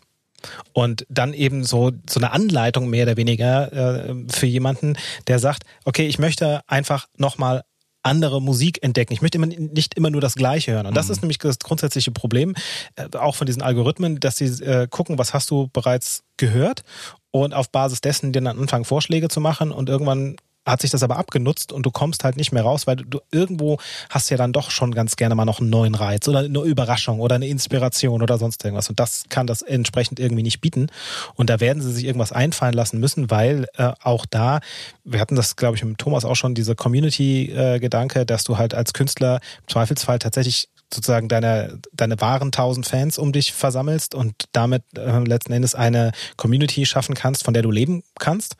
Und 0.73 1.05
dann 1.09 1.33
eben 1.33 1.63
so, 1.63 1.91
so 2.09 2.19
eine 2.19 2.31
Anleitung 2.31 2.89
mehr 2.89 3.03
oder 3.03 3.17
weniger 3.17 4.09
äh, 4.09 4.15
für 4.29 4.47
jemanden, 4.47 4.97
der 5.27 5.39
sagt, 5.39 5.63
okay, 5.85 6.07
ich 6.07 6.19
möchte 6.19 6.61
einfach 6.67 7.07
nochmal 7.17 7.63
andere 8.03 8.41
Musik 8.41 8.83
entdecken. 8.83 9.13
Ich 9.13 9.21
möchte 9.21 9.37
immer, 9.37 9.47
nicht 9.47 9.95
immer 9.95 10.09
nur 10.09 10.21
das 10.21 10.35
Gleiche 10.35 10.71
hören. 10.73 10.87
Und 10.87 10.97
das 10.97 11.09
ist 11.09 11.21
nämlich 11.21 11.37
das 11.37 11.59
grundsätzliche 11.59 12.11
Problem, 12.11 12.55
äh, 12.95 13.15
auch 13.17 13.35
von 13.35 13.45
diesen 13.45 13.61
Algorithmen, 13.61 14.19
dass 14.19 14.37
sie 14.37 14.45
äh, 14.45 14.87
gucken, 14.87 15.17
was 15.17 15.33
hast 15.33 15.51
du 15.51 15.69
bereits 15.71 16.23
gehört 16.37 16.83
und 17.31 17.53
auf 17.53 17.69
Basis 17.71 18.01
dessen 18.01 18.33
dir 18.33 18.41
dann 18.41 18.59
anfangen, 18.59 18.85
Vorschläge 18.85 19.29
zu 19.29 19.39
machen 19.39 19.71
und 19.71 19.89
irgendwann 19.89 20.37
hat 20.65 20.81
sich 20.81 20.91
das 20.91 21.03
aber 21.03 21.17
abgenutzt 21.17 21.71
und 21.71 21.85
du 21.85 21.91
kommst 21.91 22.23
halt 22.23 22.37
nicht 22.37 22.51
mehr 22.51 22.63
raus, 22.63 22.85
weil 22.85 22.97
du, 22.97 23.19
irgendwo 23.31 23.77
hast 24.09 24.29
ja 24.29 24.37
dann 24.37 24.53
doch 24.53 24.69
schon 24.69 24.93
ganz 24.93 25.15
gerne 25.15 25.33
mal 25.35 25.45
noch 25.45 25.59
einen 25.59 25.69
neuen 25.69 25.95
Reiz 25.95 26.27
oder 26.27 26.39
eine 26.39 26.59
Überraschung 26.59 27.19
oder 27.19 27.35
eine 27.35 27.47
Inspiration 27.47 28.21
oder 28.21 28.37
sonst 28.37 28.63
irgendwas. 28.63 28.89
Und 28.89 28.99
das 28.99 29.23
kann 29.29 29.47
das 29.47 29.61
entsprechend 29.61 30.19
irgendwie 30.19 30.43
nicht 30.43 30.61
bieten. 30.61 30.87
Und 31.35 31.49
da 31.49 31.59
werden 31.59 31.81
sie 31.81 31.91
sich 31.91 32.05
irgendwas 32.05 32.31
einfallen 32.31 32.73
lassen 32.73 32.99
müssen, 32.99 33.31
weil 33.31 33.67
äh, 33.75 33.91
auch 34.03 34.25
da, 34.25 34.59
wir 35.03 35.19
hatten 35.19 35.35
das, 35.35 35.55
glaube 35.55 35.77
ich, 35.77 35.83
mit 35.83 35.97
Thomas 35.97 36.25
auch 36.25 36.35
schon, 36.35 36.53
diese 36.53 36.75
Community-Gedanke, 36.75 38.25
dass 38.25 38.43
du 38.43 38.57
halt 38.57 38.73
als 38.73 38.93
Künstler 38.93 39.39
im 39.61 39.67
Zweifelsfall 39.67 40.19
tatsächlich 40.19 40.69
sozusagen 40.93 41.27
deine, 41.29 41.79
deine 41.93 42.19
wahren 42.19 42.51
tausend 42.51 42.85
Fans 42.85 43.17
um 43.17 43.31
dich 43.31 43.53
versammelst 43.53 44.13
und 44.13 44.33
damit 44.51 44.83
äh, 44.97 45.19
letzten 45.19 45.53
Endes 45.53 45.73
eine 45.73 46.11
Community 46.35 46.85
schaffen 46.85 47.15
kannst, 47.15 47.43
von 47.43 47.53
der 47.53 47.63
du 47.63 47.71
leben 47.71 48.03
kannst. 48.19 48.57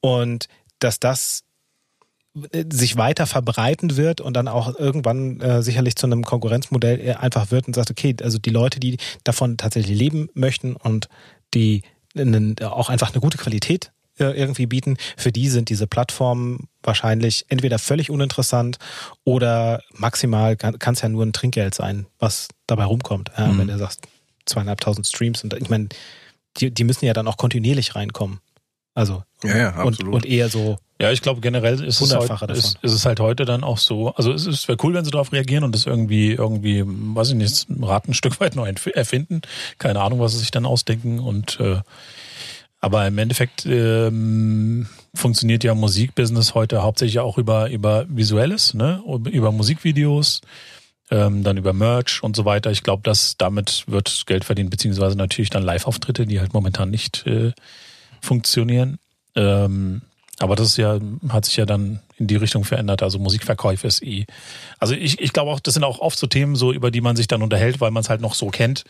Und 0.00 0.48
dass 0.82 1.00
das 1.00 1.44
äh, 2.52 2.64
sich 2.72 2.96
weiter 2.96 3.26
verbreiten 3.26 3.96
wird 3.96 4.20
und 4.20 4.34
dann 4.34 4.48
auch 4.48 4.78
irgendwann 4.78 5.40
äh, 5.40 5.62
sicherlich 5.62 5.96
zu 5.96 6.06
einem 6.06 6.24
Konkurrenzmodell 6.24 7.00
äh, 7.00 7.14
einfach 7.14 7.50
wird 7.50 7.66
und 7.66 7.74
sagt, 7.74 7.90
okay, 7.90 8.16
also 8.22 8.38
die 8.38 8.50
Leute, 8.50 8.80
die 8.80 8.96
davon 9.24 9.56
tatsächlich 9.56 9.98
leben 9.98 10.28
möchten 10.34 10.74
und 10.74 11.08
die 11.54 11.82
einen, 12.16 12.58
auch 12.60 12.88
einfach 12.88 13.12
eine 13.12 13.20
gute 13.20 13.38
Qualität 13.38 13.92
äh, 14.18 14.24
irgendwie 14.38 14.66
bieten, 14.66 14.96
für 15.16 15.32
die 15.32 15.48
sind 15.48 15.68
diese 15.68 15.86
Plattformen 15.86 16.68
wahrscheinlich 16.82 17.44
entweder 17.48 17.78
völlig 17.78 18.10
uninteressant 18.10 18.78
oder 19.24 19.82
maximal 19.92 20.56
kann 20.56 20.94
es 20.94 21.02
ja 21.02 21.08
nur 21.08 21.24
ein 21.24 21.32
Trinkgeld 21.32 21.74
sein, 21.74 22.06
was 22.18 22.48
dabei 22.66 22.84
rumkommt. 22.84 23.30
Ja, 23.36 23.56
Wenn 23.56 23.68
du 23.68 23.78
sagst, 23.78 24.06
zweieinhalbtausend 24.46 25.06
Streams 25.06 25.44
und 25.44 25.54
ich 25.54 25.70
meine, 25.70 25.88
die, 26.56 26.70
die 26.70 26.84
müssen 26.84 27.04
ja 27.04 27.12
dann 27.12 27.28
auch 27.28 27.36
kontinuierlich 27.36 27.94
reinkommen. 27.94 28.40
Also 28.94 29.22
Ja, 29.44 29.56
ja, 29.56 29.82
und, 29.82 29.94
absolut. 29.94 30.14
und 30.14 30.26
eher 30.26 30.48
so 30.48 30.78
Ja, 31.00 31.10
ich 31.10 31.22
glaube 31.22 31.40
generell 31.40 31.82
ist 31.82 32.00
es, 32.00 32.08
davon. 32.08 32.50
ist, 32.50 32.78
ist 32.82 32.92
es 32.92 33.06
halt 33.06 33.20
heute 33.20 33.44
dann 33.44 33.64
auch 33.64 33.78
so. 33.78 34.14
Also 34.14 34.32
es, 34.32 34.46
es 34.46 34.68
wäre 34.68 34.78
cool, 34.82 34.94
wenn 34.94 35.04
sie 35.04 35.10
darauf 35.10 35.32
reagieren 35.32 35.64
und 35.64 35.74
das 35.74 35.86
irgendwie, 35.86 36.32
irgendwie, 36.32 36.84
weiß 36.86 37.30
ich 37.30 37.34
nicht, 37.34 37.66
Rad 37.80 38.08
ein 38.08 38.14
Stück 38.14 38.40
weit 38.40 38.56
neu 38.56 38.72
erfinden. 38.94 39.42
Keine 39.78 40.00
Ahnung, 40.00 40.20
was 40.20 40.32
sie 40.32 40.38
sich 40.38 40.50
dann 40.50 40.66
ausdenken. 40.66 41.18
Und 41.18 41.58
äh, 41.60 41.80
aber 42.82 43.06
im 43.06 43.16
Endeffekt 43.16 43.64
ähm, 43.64 44.88
funktioniert 45.14 45.62
ja 45.62 45.74
Musikbusiness 45.74 46.54
heute 46.54 46.82
hauptsächlich 46.82 47.20
auch 47.20 47.38
über, 47.38 47.70
über 47.70 48.06
Visuelles, 48.08 48.74
ne? 48.74 49.00
Über 49.30 49.52
Musikvideos, 49.52 50.40
ähm, 51.12 51.44
dann 51.44 51.58
über 51.58 51.72
Merch 51.72 52.24
und 52.24 52.34
so 52.34 52.44
weiter. 52.44 52.72
Ich 52.72 52.82
glaube, 52.82 53.04
dass 53.04 53.36
damit 53.36 53.84
wird 53.86 54.24
Geld 54.26 54.44
verdient, 54.44 54.70
beziehungsweise 54.70 55.16
natürlich 55.16 55.50
dann 55.50 55.62
Live-Auftritte, 55.62 56.26
die 56.26 56.40
halt 56.40 56.54
momentan 56.54 56.90
nicht 56.90 57.24
äh, 57.24 57.52
funktionieren. 58.20 58.98
Ähm, 59.34 60.02
aber 60.38 60.56
das 60.56 60.68
ist 60.68 60.76
ja, 60.76 60.98
hat 61.28 61.44
sich 61.44 61.56
ja 61.56 61.66
dann 61.66 62.00
in 62.16 62.26
die 62.26 62.36
Richtung 62.36 62.64
verändert. 62.64 63.02
Also 63.02 63.18
Musikverkäufe 63.18 63.86
ist 63.86 64.02
eh. 64.02 64.26
Also 64.78 64.94
ich, 64.94 65.20
ich 65.20 65.32
glaube 65.32 65.50
auch, 65.50 65.60
das 65.60 65.74
sind 65.74 65.84
auch 65.84 66.00
oft 66.00 66.18
so 66.18 66.26
Themen, 66.26 66.56
so 66.56 66.72
über 66.72 66.90
die 66.90 67.00
man 67.00 67.16
sich 67.16 67.28
dann 67.28 67.42
unterhält, 67.42 67.80
weil 67.80 67.90
man 67.90 68.02
es 68.02 68.08
halt 68.08 68.20
noch 68.20 68.34
so 68.34 68.48
kennt. 68.48 68.84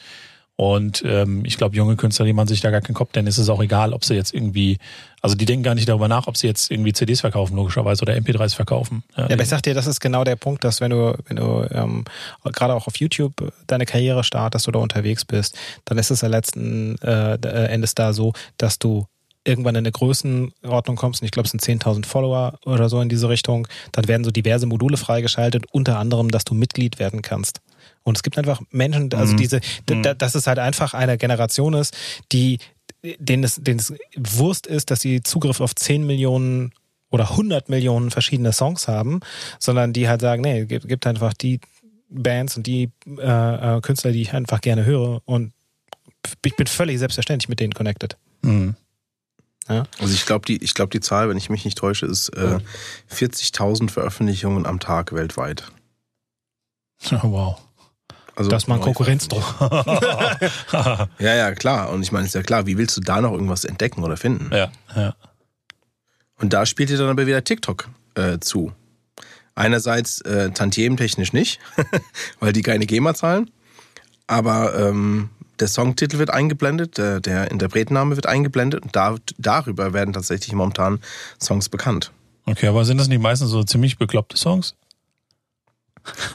Und 0.56 1.02
ähm, 1.06 1.44
ich 1.44 1.56
glaube, 1.56 1.74
junge 1.76 1.96
Künstler, 1.96 2.26
die 2.26 2.34
machen 2.34 2.48
sich 2.48 2.60
da 2.60 2.70
gar 2.70 2.82
keinen 2.82 2.94
Kopf, 2.94 3.12
denn 3.12 3.26
es 3.26 3.38
ist 3.38 3.48
auch 3.48 3.62
egal, 3.62 3.94
ob 3.94 4.04
sie 4.04 4.14
jetzt 4.14 4.34
irgendwie, 4.34 4.76
also 5.22 5.34
die 5.34 5.46
denken 5.46 5.62
gar 5.62 5.74
nicht 5.74 5.88
darüber 5.88 6.08
nach, 6.08 6.26
ob 6.26 6.36
sie 6.36 6.46
jetzt 6.46 6.70
irgendwie 6.70 6.92
CDs 6.92 7.22
verkaufen, 7.22 7.56
logischerweise, 7.56 8.02
oder 8.02 8.12
MP3s 8.14 8.54
verkaufen. 8.54 9.02
Ja, 9.16 9.24
aber 9.24 9.42
ich 9.42 9.48
sag 9.48 9.62
dir, 9.62 9.72
das 9.72 9.86
ist 9.86 10.00
genau 10.00 10.24
der 10.24 10.36
Punkt, 10.36 10.62
dass 10.62 10.82
wenn 10.82 10.90
du, 10.90 11.16
wenn 11.26 11.36
du 11.36 11.66
ähm, 11.72 12.04
gerade 12.44 12.74
auch 12.74 12.86
auf 12.86 12.96
YouTube 12.96 13.52
deine 13.66 13.86
Karriere 13.86 14.24
startest 14.24 14.68
oder 14.68 14.80
unterwegs 14.80 15.24
bist, 15.24 15.58
dann 15.86 15.96
ist 15.96 16.10
es 16.10 16.20
ja 16.20 16.28
letzten 16.28 16.96
äh, 16.98 17.38
Endes 17.66 17.94
da 17.94 18.12
so, 18.12 18.34
dass 18.58 18.78
du 18.78 19.06
irgendwann 19.44 19.74
in 19.74 19.80
eine 19.80 19.92
Größenordnung 19.92 20.96
kommst, 20.96 21.20
und 21.22 21.26
ich 21.26 21.32
glaube, 21.32 21.46
es 21.46 21.50
sind 21.50 21.62
10.000 21.62 22.06
Follower 22.06 22.58
oder 22.64 22.88
so 22.88 23.00
in 23.00 23.08
diese 23.08 23.28
Richtung, 23.28 23.66
dann 23.92 24.06
werden 24.08 24.24
so 24.24 24.30
diverse 24.30 24.66
Module 24.66 24.96
freigeschaltet, 24.96 25.64
unter 25.72 25.98
anderem, 25.98 26.30
dass 26.30 26.44
du 26.44 26.54
Mitglied 26.54 26.98
werden 26.98 27.22
kannst. 27.22 27.60
Und 28.04 28.16
es 28.16 28.22
gibt 28.22 28.38
einfach 28.38 28.60
Menschen, 28.70 29.12
also 29.14 29.32
Mhm. 29.32 29.36
diese, 29.36 29.60
Mhm. 29.90 30.02
dass 30.18 30.34
es 30.34 30.46
halt 30.46 30.58
einfach 30.58 30.94
eine 30.94 31.18
Generation 31.18 31.74
ist, 31.74 31.96
die, 32.30 32.58
denen 33.18 33.42
es, 33.44 33.56
denen 33.56 33.80
es 33.80 33.92
Wurst 34.16 34.66
ist, 34.66 34.90
dass 34.90 35.00
sie 35.00 35.22
Zugriff 35.22 35.60
auf 35.60 35.74
10 35.74 36.06
Millionen 36.06 36.72
oder 37.10 37.30
100 37.30 37.68
Millionen 37.68 38.10
verschiedene 38.10 38.52
Songs 38.52 38.88
haben, 38.88 39.20
sondern 39.58 39.92
die 39.92 40.08
halt 40.08 40.20
sagen, 40.20 40.42
nee, 40.42 40.64
gibt, 40.66 40.88
gibt 40.88 41.06
einfach 41.06 41.34
die 41.34 41.60
Bands 42.08 42.56
und 42.56 42.66
die 42.66 42.90
äh, 43.18 43.76
äh, 43.76 43.80
Künstler, 43.80 44.12
die 44.12 44.22
ich 44.22 44.32
einfach 44.34 44.60
gerne 44.60 44.84
höre 44.84 45.20
und 45.24 45.52
ich 46.44 46.54
bin 46.56 46.66
völlig 46.66 46.98
selbstverständlich 46.98 47.48
mit 47.48 47.58
denen 47.60 47.72
connected. 47.74 48.16
Mhm. 48.42 48.76
Also 49.68 50.14
ich 50.14 50.26
glaube, 50.26 50.44
die, 50.46 50.62
ich 50.62 50.74
glaub, 50.74 50.90
die 50.90 51.00
Zahl, 51.00 51.28
wenn 51.28 51.36
ich 51.36 51.48
mich 51.50 51.64
nicht 51.64 51.78
täusche, 51.78 52.06
ist 52.06 52.30
äh, 52.30 52.58
40.000 53.12 53.90
Veröffentlichungen 53.90 54.66
am 54.66 54.80
Tag 54.80 55.12
weltweit. 55.12 55.64
Wow. 57.22 57.60
Also 58.34 58.48
Das 58.50 58.62
ist 58.62 58.68
mal 58.68 58.76
ein 58.76 58.80
neu 58.80 58.86
Konkurrenzdruck. 58.86 59.44
Ja, 61.18 61.34
ja, 61.34 61.52
klar. 61.54 61.90
Und 61.90 62.02
ich 62.02 62.12
meine, 62.12 62.26
ist 62.26 62.34
ja 62.34 62.42
klar, 62.42 62.66
wie 62.66 62.78
willst 62.78 62.96
du 62.96 63.00
da 63.00 63.20
noch 63.20 63.32
irgendwas 63.32 63.64
entdecken 63.64 64.02
oder 64.02 64.16
finden? 64.16 64.50
ja, 64.54 64.70
ja. 64.94 65.14
Und 66.38 66.52
da 66.52 66.66
spielt 66.66 66.90
dir 66.90 66.98
dann 66.98 67.08
aber 67.08 67.26
wieder 67.26 67.44
TikTok 67.44 67.88
äh, 68.14 68.38
zu. 68.40 68.72
Einerseits 69.54 70.20
äh, 70.22 70.50
tantiementechnisch 70.50 71.32
nicht, 71.32 71.60
weil 72.40 72.52
die 72.52 72.62
keine 72.62 72.86
GEMA 72.86 73.14
zahlen, 73.14 73.50
aber 74.26 74.74
ähm, 74.74 75.30
der 75.62 75.68
Songtitel 75.68 76.18
wird 76.18 76.30
eingeblendet, 76.30 76.98
der, 76.98 77.20
der 77.20 77.52
Interpretenname 77.52 78.16
wird 78.16 78.26
eingeblendet 78.26 78.82
und 78.82 78.96
da, 78.96 79.14
darüber 79.38 79.92
werden 79.92 80.12
tatsächlich 80.12 80.52
momentan 80.54 80.98
Songs 81.40 81.68
bekannt. 81.68 82.10
Okay, 82.46 82.66
aber 82.66 82.84
sind 82.84 82.98
das 82.98 83.06
nicht 83.06 83.22
meistens 83.22 83.50
so 83.50 83.62
ziemlich 83.62 83.96
bekloppte 83.96 84.36
Songs? 84.36 84.74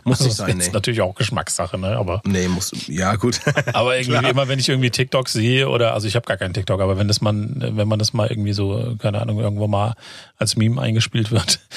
Muss 0.04 0.20
nicht 0.20 0.32
das 0.32 0.38
sein, 0.48 0.60
ist 0.60 0.68
nee. 0.68 0.74
natürlich 0.74 1.02
auch 1.02 1.16
Geschmackssache, 1.16 1.78
ne? 1.78 1.98
Aber, 1.98 2.22
Nee, 2.26 2.48
muss, 2.48 2.72
ja 2.88 3.16
gut. 3.16 3.40
aber 3.74 3.98
irgendwie 3.98 4.28
immer, 4.30 4.48
wenn 4.48 4.60
ich 4.60 4.70
irgendwie 4.70 4.90
TikTok 4.90 5.30
sehe 5.30 5.70
oder, 5.70 5.94
also 5.94 6.08
ich 6.08 6.16
habe 6.16 6.26
gar 6.26 6.38
keinen 6.38 6.54
TikTok, 6.54 6.80
aber 6.82 6.98
wenn 6.98 7.08
das 7.08 7.22
man, 7.22 7.56
wenn 7.76 7.88
man 7.88 8.00
das 8.00 8.14
mal 8.14 8.28
irgendwie 8.28 8.54
so, 8.54 8.96
keine 9.00 9.22
Ahnung, 9.22 9.40
irgendwo 9.40 9.68
mal 9.68 9.94
als 10.38 10.56
Meme 10.56 10.82
eingespielt 10.82 11.32
wird. 11.32 11.60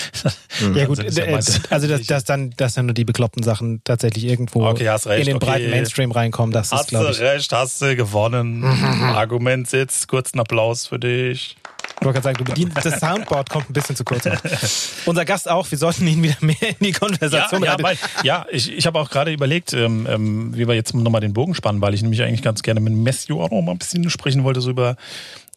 Mhm. 0.60 0.74
Ja 0.74 0.80
dann 0.80 0.86
gut, 0.88 0.96
sind 0.96 1.06
es 1.08 1.16
ja 1.16 1.24
äh, 1.24 1.32
meistens- 1.32 1.70
also 1.70 1.86
dass, 1.88 2.02
dass 2.02 2.24
dann, 2.24 2.50
dass 2.56 2.74
dann 2.74 2.84
nur 2.86 2.92
die 2.94 3.04
bekloppten 3.04 3.42
Sachen 3.42 3.80
tatsächlich 3.84 4.24
irgendwo 4.24 4.66
Okay, 4.66 4.88
hast 4.90 5.06
recht, 5.06 5.20
in 5.20 5.26
den 5.26 5.36
okay. 5.36 5.46
breiten 5.46 5.70
Mainstream 5.70 6.10
reinkommen, 6.10 6.52
das 6.52 6.66
ist 6.66 6.72
Hast 6.72 6.86
du 6.92 6.96
glaube 6.96 7.12
ich. 7.12 7.20
recht, 7.20 7.50
hast 7.52 7.80
du 7.80 7.96
gewonnen. 7.96 8.64
Argument 8.64 9.68
sitzt, 9.70 10.08
kurzen 10.08 10.38
Applaus 10.38 10.86
für 10.86 10.98
dich. 10.98 11.56
Ich 11.98 12.06
wollte 12.06 12.20
gerade 12.20 12.24
sagen, 12.24 12.38
du 12.38 12.44
bedienst, 12.44 12.76
das 12.82 12.98
Soundboard 12.98 13.50
kommt 13.50 13.68
ein 13.68 13.72
bisschen 13.72 13.94
zu 13.96 14.04
kurz. 14.04 14.24
Unser 15.06 15.24
Gast 15.24 15.50
auch, 15.50 15.70
wir 15.70 15.76
sollten 15.76 16.06
ihn 16.06 16.22
wieder 16.22 16.36
mehr 16.40 16.56
in 16.60 16.76
die 16.80 16.92
Ja, 16.92 16.98
Konversation 16.98 17.62
ja, 17.62 17.76
mit 17.76 17.82
weil, 17.82 17.98
ja 18.22 18.46
ich, 18.50 18.72
ich 18.72 18.86
habe 18.86 18.98
auch 18.98 19.10
gerade 19.10 19.32
überlegt, 19.32 19.72
ähm, 19.74 20.06
ähm, 20.08 20.56
wie 20.56 20.66
wir 20.66 20.74
jetzt 20.74 20.94
nochmal 20.94 21.20
den 21.20 21.34
Bogen 21.34 21.54
spannen, 21.54 21.82
weil 21.82 21.92
ich 21.92 22.02
nämlich 22.02 22.22
eigentlich 22.22 22.42
ganz 22.42 22.62
gerne 22.62 22.80
mit 22.80 22.94
Matthew 22.94 23.42
auch 23.42 23.50
noch 23.50 23.60
mal 23.60 23.72
ein 23.72 23.78
bisschen 23.78 24.08
sprechen 24.08 24.44
wollte, 24.44 24.60
so 24.60 24.70
über, 24.70 24.96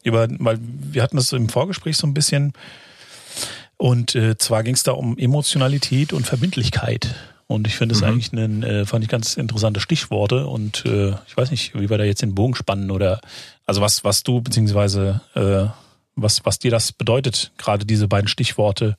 über 0.02 0.28
weil 0.38 0.58
wir 0.60 1.02
hatten 1.02 1.16
das 1.16 1.32
im 1.32 1.48
Vorgespräch 1.48 1.96
so 1.96 2.06
ein 2.06 2.14
bisschen. 2.14 2.52
Und 3.76 4.14
äh, 4.14 4.36
zwar 4.38 4.62
ging 4.62 4.74
es 4.74 4.82
da 4.82 4.92
um 4.92 5.16
Emotionalität 5.18 6.12
und 6.12 6.26
Verbindlichkeit. 6.26 7.14
Und 7.46 7.66
ich 7.66 7.76
finde 7.76 7.94
das 7.94 8.02
eigentlich 8.02 8.32
ein, 8.32 8.62
äh, 8.62 8.86
fand 8.86 9.04
ich 9.04 9.10
ganz 9.10 9.36
interessante 9.36 9.80
Stichworte. 9.80 10.46
Und 10.46 10.84
äh, 10.86 11.10
ich 11.26 11.36
weiß 11.36 11.50
nicht, 11.50 11.74
wie 11.74 11.90
wir 11.90 11.98
da 11.98 12.04
jetzt 12.04 12.22
den 12.22 12.34
Bogen 12.34 12.54
spannen 12.54 12.90
oder 12.90 13.20
also 13.66 13.80
was, 13.80 14.04
was 14.04 14.22
du 14.22 14.40
beziehungsweise 14.40 15.20
äh, 15.34 15.66
was, 16.16 16.44
was 16.44 16.58
dir 16.58 16.70
das 16.70 16.92
bedeutet, 16.92 17.52
gerade 17.58 17.84
diese 17.84 18.08
beiden 18.08 18.28
Stichworte. 18.28 18.96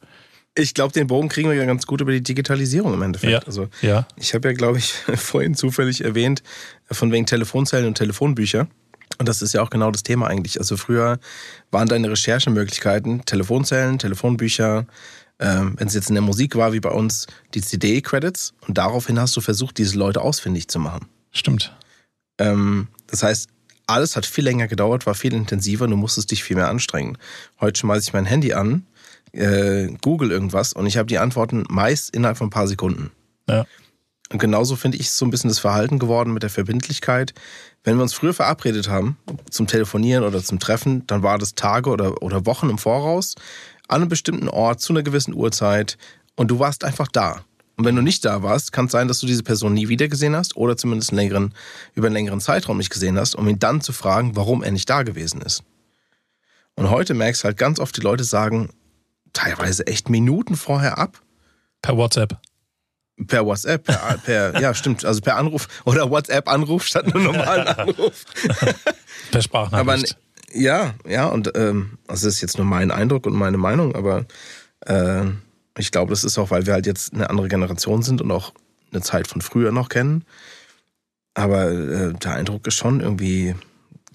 Ich 0.57 0.73
glaube, 0.73 0.93
den 0.93 1.07
Bogen 1.07 1.27
kriegen 1.27 1.49
wir 1.49 1.55
ja 1.55 1.65
ganz 1.65 1.85
gut 1.85 1.99
über 1.99 2.13
die 2.13 2.23
Digitalisierung 2.23 2.93
im 2.93 3.01
Endeffekt. 3.01 3.33
Ja. 3.33 3.39
Also 3.39 3.67
Ja. 3.81 4.07
Ich 4.15 4.33
habe 4.33 4.47
ja, 4.47 4.53
glaube 4.53 4.77
ich, 4.77 4.93
vorhin 5.15 5.55
zufällig 5.55 6.03
erwähnt, 6.03 6.43
von 6.89 7.11
wegen 7.11 7.25
Telefonzellen 7.25 7.87
und 7.87 7.97
Telefonbücher. 7.97 8.67
Und 9.17 9.29
das 9.29 9.41
ist 9.41 9.53
ja 9.53 9.61
auch 9.61 9.69
genau 9.69 9.91
das 9.91 10.03
Thema 10.03 10.27
eigentlich. 10.27 10.59
Also 10.59 10.77
früher 10.77 11.19
waren 11.71 11.87
deine 11.87 12.09
Recherchemöglichkeiten 12.09 13.25
Telefonzellen, 13.25 13.99
Telefonbücher, 13.99 14.87
ähm, 15.39 15.75
wenn 15.77 15.87
es 15.87 15.93
jetzt 15.93 16.09
in 16.09 16.15
der 16.15 16.21
Musik 16.21 16.55
war, 16.55 16.73
wie 16.73 16.79
bei 16.79 16.89
uns, 16.89 17.27
die 17.53 17.61
CD-Credits. 17.61 18.53
Und 18.67 18.77
daraufhin 18.77 19.19
hast 19.19 19.35
du 19.35 19.41
versucht, 19.41 19.77
diese 19.77 19.97
Leute 19.97 20.21
ausfindig 20.21 20.69
zu 20.69 20.79
machen. 20.79 21.07
Stimmt. 21.31 21.75
Ähm, 22.37 22.87
das 23.07 23.23
heißt, 23.23 23.49
alles 23.87 24.15
hat 24.15 24.25
viel 24.25 24.43
länger 24.43 24.67
gedauert, 24.67 25.05
war 25.05 25.15
viel 25.15 25.33
intensiver, 25.33 25.87
du 25.87 25.95
musstest 25.95 26.31
dich 26.31 26.43
viel 26.43 26.55
mehr 26.55 26.69
anstrengen. 26.69 27.17
Heute 27.59 27.79
schmeiße 27.79 28.07
ich 28.07 28.13
mein 28.13 28.25
Handy 28.25 28.53
an, 28.53 28.85
äh, 29.31 29.87
google 30.01 30.31
irgendwas 30.31 30.73
und 30.73 30.85
ich 30.85 30.97
habe 30.97 31.07
die 31.07 31.19
Antworten 31.19 31.65
meist 31.69 32.15
innerhalb 32.15 32.37
von 32.37 32.47
ein 32.47 32.51
paar 32.51 32.67
Sekunden. 32.67 33.11
Ja. 33.49 33.65
Und 34.31 34.39
genauso 34.39 34.75
finde 34.75 34.97
ich 34.97 35.07
es 35.07 35.17
so 35.17 35.25
ein 35.25 35.29
bisschen 35.29 35.49
das 35.49 35.59
Verhalten 35.59 35.99
geworden 35.99 36.33
mit 36.33 36.41
der 36.41 36.49
Verbindlichkeit. 36.49 37.33
Wenn 37.83 37.97
wir 37.97 38.03
uns 38.03 38.13
früher 38.13 38.33
verabredet 38.33 38.89
haben 38.89 39.17
zum 39.51 39.67
Telefonieren 39.67 40.23
oder 40.23 40.43
zum 40.43 40.59
Treffen, 40.59 41.05
dann 41.05 41.21
war 41.21 41.37
das 41.37 41.53
Tage 41.53 41.91
oder, 41.91 42.23
oder 42.23 42.45
Wochen 42.47 42.69
im 42.69 42.79
Voraus 42.79 43.35
an 43.87 44.01
einem 44.01 44.09
bestimmten 44.09 44.49
Ort 44.49 44.81
zu 44.81 44.93
einer 44.93 45.03
gewissen 45.03 45.35
Uhrzeit 45.35 45.97
und 46.35 46.49
du 46.49 46.57
warst 46.57 46.83
einfach 46.83 47.07
da. 47.07 47.45
Und 47.77 47.85
wenn 47.85 47.95
du 47.95 48.01
nicht 48.01 48.23
da 48.23 48.41
warst, 48.41 48.71
kann 48.71 48.85
es 48.85 48.91
sein, 48.91 49.07
dass 49.07 49.19
du 49.19 49.27
diese 49.27 49.43
Person 49.43 49.73
nie 49.73 49.89
wieder 49.89 50.07
gesehen 50.07 50.35
hast 50.35 50.55
oder 50.55 50.77
zumindest 50.77 51.11
einen 51.11 51.19
längeren, 51.19 51.53
über 51.93 52.07
einen 52.07 52.15
längeren 52.15 52.39
Zeitraum 52.39 52.77
nicht 52.77 52.89
gesehen 52.89 53.17
hast, 53.19 53.35
um 53.35 53.47
ihn 53.47 53.59
dann 53.59 53.81
zu 53.81 53.91
fragen, 53.91 54.35
warum 54.35 54.63
er 54.63 54.71
nicht 54.71 54.89
da 54.89 55.03
gewesen 55.03 55.41
ist. 55.41 55.63
Und 56.75 56.89
heute 56.89 57.13
merkst 57.13 57.43
du 57.43 57.45
halt 57.45 57.57
ganz 57.57 57.79
oft, 57.79 57.95
die 57.97 58.01
Leute 58.01 58.23
sagen 58.23 58.69
teilweise 59.33 59.87
echt 59.87 60.09
Minuten 60.09 60.55
vorher 60.55 60.97
ab, 60.97 61.21
Per 61.85 61.97
WhatsApp. 61.97 62.39
Per 63.27 63.45
WhatsApp, 63.45 63.83
per, 63.83 64.17
per 64.25 64.59
ja 64.59 64.73
stimmt, 64.73 65.05
also 65.05 65.21
per 65.21 65.37
Anruf 65.37 65.67
oder 65.85 66.09
WhatsApp-Anruf 66.09 66.83
statt 66.83 67.05
einem 67.05 67.25
normalen 67.25 67.67
Anruf. 67.77 68.25
Per 69.29 69.41
Sprachnachricht. 69.43 70.17
Aber 70.17 70.59
ja, 70.59 70.95
ja, 71.07 71.27
und 71.27 71.51
ähm, 71.55 71.99
das 72.07 72.23
ist 72.23 72.41
jetzt 72.41 72.57
nur 72.57 72.65
mein 72.65 72.89
Eindruck 72.89 73.27
und 73.27 73.33
meine 73.33 73.57
Meinung, 73.57 73.93
aber 73.93 74.25
äh, 74.87 75.25
ich 75.77 75.91
glaube, 75.91 76.11
das 76.11 76.23
ist 76.23 76.37
auch, 76.37 76.51
weil 76.51 76.65
wir 76.65 76.73
halt 76.73 76.85
jetzt 76.85 77.13
eine 77.13 77.29
andere 77.29 77.47
Generation 77.47 78.01
sind 78.01 78.21
und 78.21 78.31
auch 78.31 78.53
eine 78.91 79.01
Zeit 79.01 79.27
von 79.27 79.41
früher 79.41 79.71
noch 79.71 79.89
kennen. 79.89 80.23
Aber 81.33 81.69
äh, 81.69 82.13
der 82.13 82.33
Eindruck 82.33 82.65
ist 82.65 82.75
schon 82.75 83.01
irgendwie, 83.01 83.55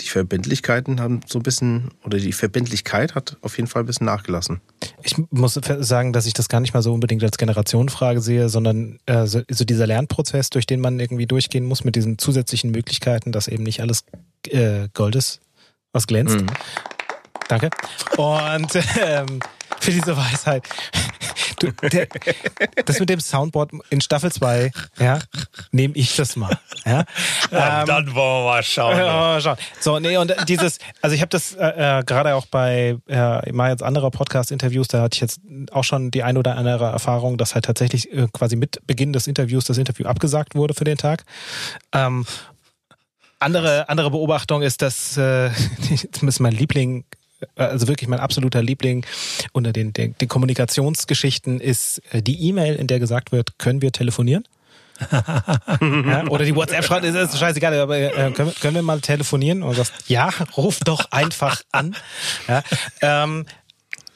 die 0.01 0.09
Verbindlichkeiten 0.09 1.01
haben 1.01 1.21
so 1.27 1.39
ein 1.39 1.43
bisschen, 1.43 1.91
oder 2.05 2.19
die 2.19 2.33
Verbindlichkeit 2.33 3.15
hat 3.15 3.37
auf 3.43 3.59
jeden 3.59 3.69
Fall 3.69 3.83
ein 3.83 3.87
bisschen 3.87 4.07
nachgelassen. 4.07 4.63
Ich 5.03 5.17
muss 5.31 5.55
sagen, 5.55 6.15
dass 6.15 6.25
ich 6.25 6.33
das 6.33 6.49
gar 6.49 6.61
nicht 6.61 6.73
mal 6.73 6.83
so 6.83 6.95
unbedingt 6.95 7.23
als 7.23 7.37
Generationenfrage 7.37 8.23
sehe, 8.23 8.49
sondern 8.49 8.99
äh, 9.05 9.27
so, 9.27 9.43
so 9.51 9.65
dieser 9.65 9.87
Lernprozess, 9.87 10.49
durch 10.49 10.67
den 10.67 10.81
man 10.81 10.99
irgendwie 10.99 11.27
durchgehen 11.27 11.67
muss 11.67 11.85
mit 11.85 11.95
diesen 11.95 12.17
zusätzlichen 12.17 12.71
Möglichkeiten, 12.71 13.33
dass 13.33 13.49
eben 13.49 13.65
nicht 13.65 13.83
alles 13.83 14.05
äh, 14.49 14.89
Gold 14.95 15.17
ist, 15.17 15.41
was 15.93 16.07
glänzt. 16.07 16.41
Mhm. 16.41 16.47
Danke. 17.49 17.69
Und 18.17 18.73
ähm, 19.03 19.41
für 19.85 19.91
diese 19.91 20.17
Weisheit. 20.17 20.69
Du, 21.59 21.71
der, 21.89 22.07
das 22.87 23.01
mit 23.01 23.11
dem 23.11 23.21
Soundboard 23.21 23.73
in 23.91 24.01
Staffel 24.01 24.33
2, 24.33 24.71
ja, 24.99 25.19
nehme 25.73 25.95
ich 25.95 26.17
das 26.17 26.37
mal. 26.37 26.59
Ja? 26.87 27.05
Ja, 27.51 27.81
Ähm, 27.81 27.87
dann 27.87 28.15
wollen 28.15 28.45
wir 28.45 28.51
mal 28.51 28.63
schauen. 28.63 28.97
ja, 28.97 29.41
schon. 29.41 29.57
So, 29.79 29.99
nee, 29.99 30.17
und 30.17 30.35
dieses, 30.49 30.79
also 31.03 31.15
ich 31.15 31.21
habe 31.21 31.29
das 31.29 31.55
äh, 31.55 31.99
äh, 31.99 32.05
gerade 32.05 32.35
auch 32.35 32.47
bei, 32.47 32.97
äh, 33.09 33.53
mache 33.53 33.71
jetzt 33.71 33.83
andere 33.83 34.11
Podcast-Interviews, 34.11 34.89
da 34.89 35.03
hatte 35.03 35.17
ich 35.17 35.21
jetzt 35.21 35.41
auch 35.73 35.85
schon 35.85 36.11
die 36.11 36.23
ein 36.23 36.39
oder 36.39 36.57
andere 36.57 36.87
Erfahrung, 36.87 37.37
dass 37.37 37.55
halt 37.55 37.67
tatsächlich 37.67 38.11
äh, 38.13 38.29
quasi 38.33 38.57
mit 38.57 38.87
Beginn 38.87 39.13
des 39.13 39.27
Interviews 39.27 39.65
das 39.65 39.79
Interview 39.79 40.07
abgesagt 40.07 40.55
wurde 40.55 40.75
für 40.75 40.85
den 40.85 40.97
Tag. 40.97 41.25
Ähm, 41.93 42.25
andere, 43.39 43.89
andere 43.89 44.11
Beobachtung 44.11 44.63
ist, 44.63 44.83
dass 44.83 45.17
äh, 45.17 45.51
zumindest 46.13 46.41
mein 46.41 46.53
Liebling, 46.53 47.05
also 47.57 47.89
wirklich 47.89 48.09
mein 48.09 48.21
absoluter 48.21 48.63
Liebling 48.63 49.05
unter 49.53 49.73
den, 49.73 49.93
den, 49.93 50.15
den 50.19 50.29
Kommunikationsgeschichten 50.29 51.61
ist 51.61 52.03
äh, 52.13 52.23
die 52.23 52.43
E-Mail, 52.49 52.75
in 52.77 52.87
der 52.87 52.99
gesagt 53.01 53.33
wird, 53.33 53.59
können 53.59 53.83
wir 53.83 53.93
telefonieren? 53.93 54.45
ja, 55.81 56.27
oder 56.29 56.45
die 56.45 56.55
WhatsApp 56.55 56.85
schreibt, 56.85 57.05
ist, 57.07 57.15
ist 57.15 57.39
scheißegal, 57.39 57.75
aber 57.81 57.97
äh, 57.99 58.11
können, 58.33 58.49
wir- 58.51 58.55
können 58.61 58.75
wir 58.75 58.83
mal 58.83 59.01
telefonieren? 59.01 59.63
Und 59.63 59.71
du 59.71 59.77
sagst, 59.77 59.95
ja, 60.09 60.29
ruf 60.57 60.81
doch 60.85 61.11
einfach 61.11 61.63
an. 61.73 61.97
Ja, 62.49 62.63
ähm, 63.01 63.47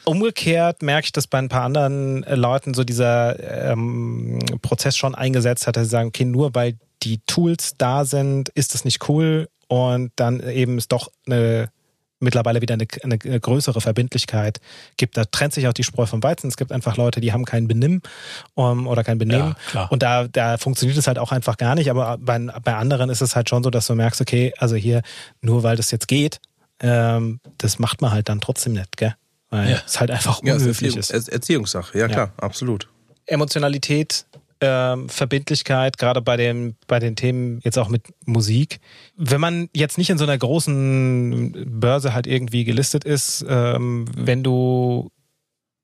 Umgekehrt 0.07 0.83
merke 0.83 1.07
ich, 1.07 1.13
dass 1.13 1.27
bei 1.27 1.39
ein 1.39 1.49
paar 1.49 1.63
anderen 1.63 2.25
äh, 2.25 2.35
Leuten 2.35 2.75
so 2.75 2.85
dieser 2.85 3.71
ähm, 3.73 4.39
Prozess 4.61 4.99
schon 4.99 5.15
eingesetzt 5.15 5.67
hat, 5.67 5.77
dass 5.77 5.85
sie 5.85 5.91
sagen, 5.91 6.09
okay, 6.09 6.27
nur 6.27 6.55
weil 6.55 6.77
die 7.03 7.21
Tools 7.27 7.77
da 7.79 8.05
sind, 8.05 8.51
ist 8.51 8.75
das 8.75 8.85
nicht 8.85 9.09
cool 9.09 9.49
und 9.67 10.13
dann 10.17 10.41
eben 10.47 10.77
es 10.77 10.89
doch 10.89 11.11
eine 11.27 11.71
mittlerweile 12.21 12.61
wieder 12.61 12.75
eine, 12.75 12.87
eine, 13.03 13.19
größere 13.19 13.81
Verbindlichkeit 13.81 14.61
gibt. 14.97 15.17
Da 15.17 15.25
trennt 15.25 15.53
sich 15.55 15.67
auch 15.69 15.73
die 15.73 15.85
Spreu 15.85 16.07
vom 16.07 16.23
Weizen. 16.23 16.49
Es 16.49 16.57
gibt 16.57 16.73
einfach 16.73 16.97
Leute, 16.97 17.21
die 17.21 17.33
haben 17.33 17.45
kein 17.45 17.69
Benimm 17.69 18.01
um, 18.55 18.87
oder 18.87 19.05
kein 19.05 19.19
Benehmen. 19.19 19.55
Ja. 19.75 19.85
Und 19.87 20.03
da, 20.03 20.27
da 20.29 20.57
funktioniert 20.57 20.97
es 20.99 21.07
halt 21.07 21.19
auch 21.19 21.33
einfach 21.33 21.57
gar 21.57 21.75
nicht. 21.75 21.91
Aber 21.91 22.17
bei, 22.19 22.39
bei 22.39 22.75
anderen 22.75 23.11
ist 23.11 23.21
es 23.21 23.37
halt 23.37 23.49
schon 23.49 23.63
so, 23.63 23.71
dass 23.71 23.87
du 23.87 23.95
merkst, 23.95 24.21
okay, 24.21 24.53
also 24.59 24.77
hier, 24.77 25.03
nur 25.41 25.63
weil 25.63 25.77
das 25.77 25.91
jetzt 25.91 26.09
geht, 26.09 26.39
ähm, 26.81 27.41
das 27.59 27.79
macht 27.79 28.01
man 28.01 28.11
halt 28.13 28.29
dann 28.29 28.41
trotzdem 28.41 28.73
nicht, 28.73 28.97
gell? 28.97 29.15
Weil 29.51 29.71
Ja. 29.71 29.83
es 29.87 30.01
halt 30.01 30.11
einfach 30.11 30.41
Ja, 30.43 30.55
es 30.55 30.63
ist 30.63 30.63
unhöflich 30.83 30.97
Erziehung, 30.97 31.19
ist. 31.21 31.29
Er- 31.29 31.33
Erziehungssache, 31.35 31.99
ja, 31.99 32.09
klar, 32.09 32.33
absolut. 32.39 32.89
Emotionalität, 33.27 34.27
ähm, 34.65 35.09
Verbindlichkeit, 35.09 35.99
gerade 35.99 36.21
bei 36.21 36.37
den, 36.37 36.77
bei 36.87 36.99
den 36.99 37.17
Themen 37.17 37.61
jetzt 37.63 37.79
auch 37.79 37.89
mit 37.89 38.03
Musik. 38.25 38.81
Wenn 39.17 39.41
man 39.41 39.69
jetzt 39.75 39.99
nicht 39.99 40.11
in 40.11 40.19
so 40.19 40.25
einer 40.25 40.39
großen 40.39 41.81
Börse 41.81 42.15
halt 42.15 42.27
irgendwie 42.27 42.65
gelistet 42.65 43.05
ist, 43.05 43.45
ähm, 43.49 44.07
wenn 44.17 44.43
du 44.43 45.11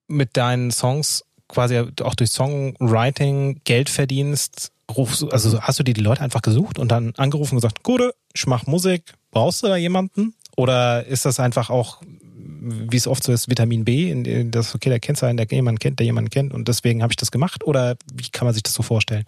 mit 0.08 0.36
deinen 0.36 0.70
Songs 0.70 1.24
quasi 1.48 1.80
auch 2.02 2.14
durch 2.14 2.30
Songwriting 2.30 3.60
Geld 3.64 3.90
verdienst, 3.90 4.72
rufst 4.96 5.32
also 5.32 5.60
hast 5.60 5.78
du 5.78 5.82
dir 5.82 5.94
die 5.94 6.00
Leute 6.00 6.22
einfach 6.22 6.42
gesucht 6.42 6.78
und 6.78 6.90
dann 6.90 7.12
angerufen 7.16 7.54
und 7.54 7.60
gesagt, 7.60 7.82
Gute, 7.82 8.14
ich 8.34 8.46
mach 8.46 8.66
Musik, 8.66 9.14
brauchst 9.30 9.62
du 9.62 9.68
da 9.68 9.76
jemanden? 9.76 10.34
Oder 10.56 11.06
ist 11.06 11.24
das 11.24 11.40
einfach 11.40 11.70
auch, 11.70 12.02
wie 12.42 12.96
es 12.96 13.06
oft 13.06 13.22
so 13.22 13.32
ist, 13.32 13.48
Vitamin 13.48 13.84
B, 13.84 14.10
in, 14.10 14.50
das, 14.50 14.74
okay, 14.74 14.90
der 14.90 15.00
kennt 15.00 15.18
seinen, 15.18 15.36
der 15.36 15.46
jemanden 15.50 15.78
kennt, 15.78 15.98
der 15.98 16.06
jemanden 16.06 16.30
kennt 16.30 16.52
und 16.52 16.68
deswegen 16.68 17.02
habe 17.02 17.12
ich 17.12 17.16
das 17.16 17.30
gemacht? 17.30 17.64
Oder 17.64 17.96
wie 18.12 18.28
kann 18.30 18.46
man 18.46 18.54
sich 18.54 18.62
das 18.62 18.74
so 18.74 18.82
vorstellen? 18.82 19.24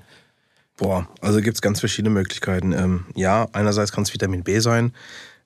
Boah, 0.77 1.09
also 1.21 1.41
gibt 1.41 1.57
es 1.57 1.63
ganz 1.63 1.81
verschiedene 1.81 2.11
Möglichkeiten. 2.11 2.73
Ähm, 2.73 3.05
ja, 3.15 3.49
einerseits 3.53 3.93
kann 3.93 4.05
es 4.05 4.13
Vitamin 4.13 4.43
B 4.43 4.59
sein. 4.61 4.93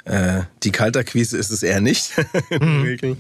Äh, 0.05 0.43
die 0.63 0.71
Kaltakquise 0.71 1.37
ist 1.37 1.51
es 1.51 1.65
eher 1.65 1.81
nicht, 1.81 2.13
Regel. 2.51 3.17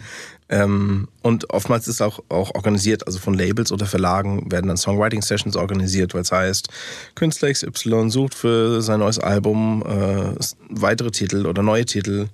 Ähm, 0.48 1.08
und 1.22 1.50
oftmals 1.50 1.88
ist 1.88 1.96
es 1.96 2.00
auch, 2.00 2.20
auch 2.28 2.54
organisiert, 2.54 3.06
also 3.06 3.18
von 3.18 3.34
Labels 3.34 3.72
oder 3.72 3.86
Verlagen 3.86 4.50
werden 4.52 4.68
dann 4.68 4.76
Songwriting-Sessions 4.76 5.56
organisiert, 5.56 6.14
weil 6.14 6.22
es 6.22 6.30
heißt, 6.30 6.68
Künstler 7.16 7.50
XY 7.52 8.10
sucht 8.10 8.34
für 8.34 8.80
sein 8.82 9.00
neues 9.00 9.18
Album 9.18 9.82
äh, 9.84 10.40
weitere 10.70 11.10
Titel 11.10 11.46
oder 11.46 11.62
neue 11.64 11.84
Titel. 11.84 12.28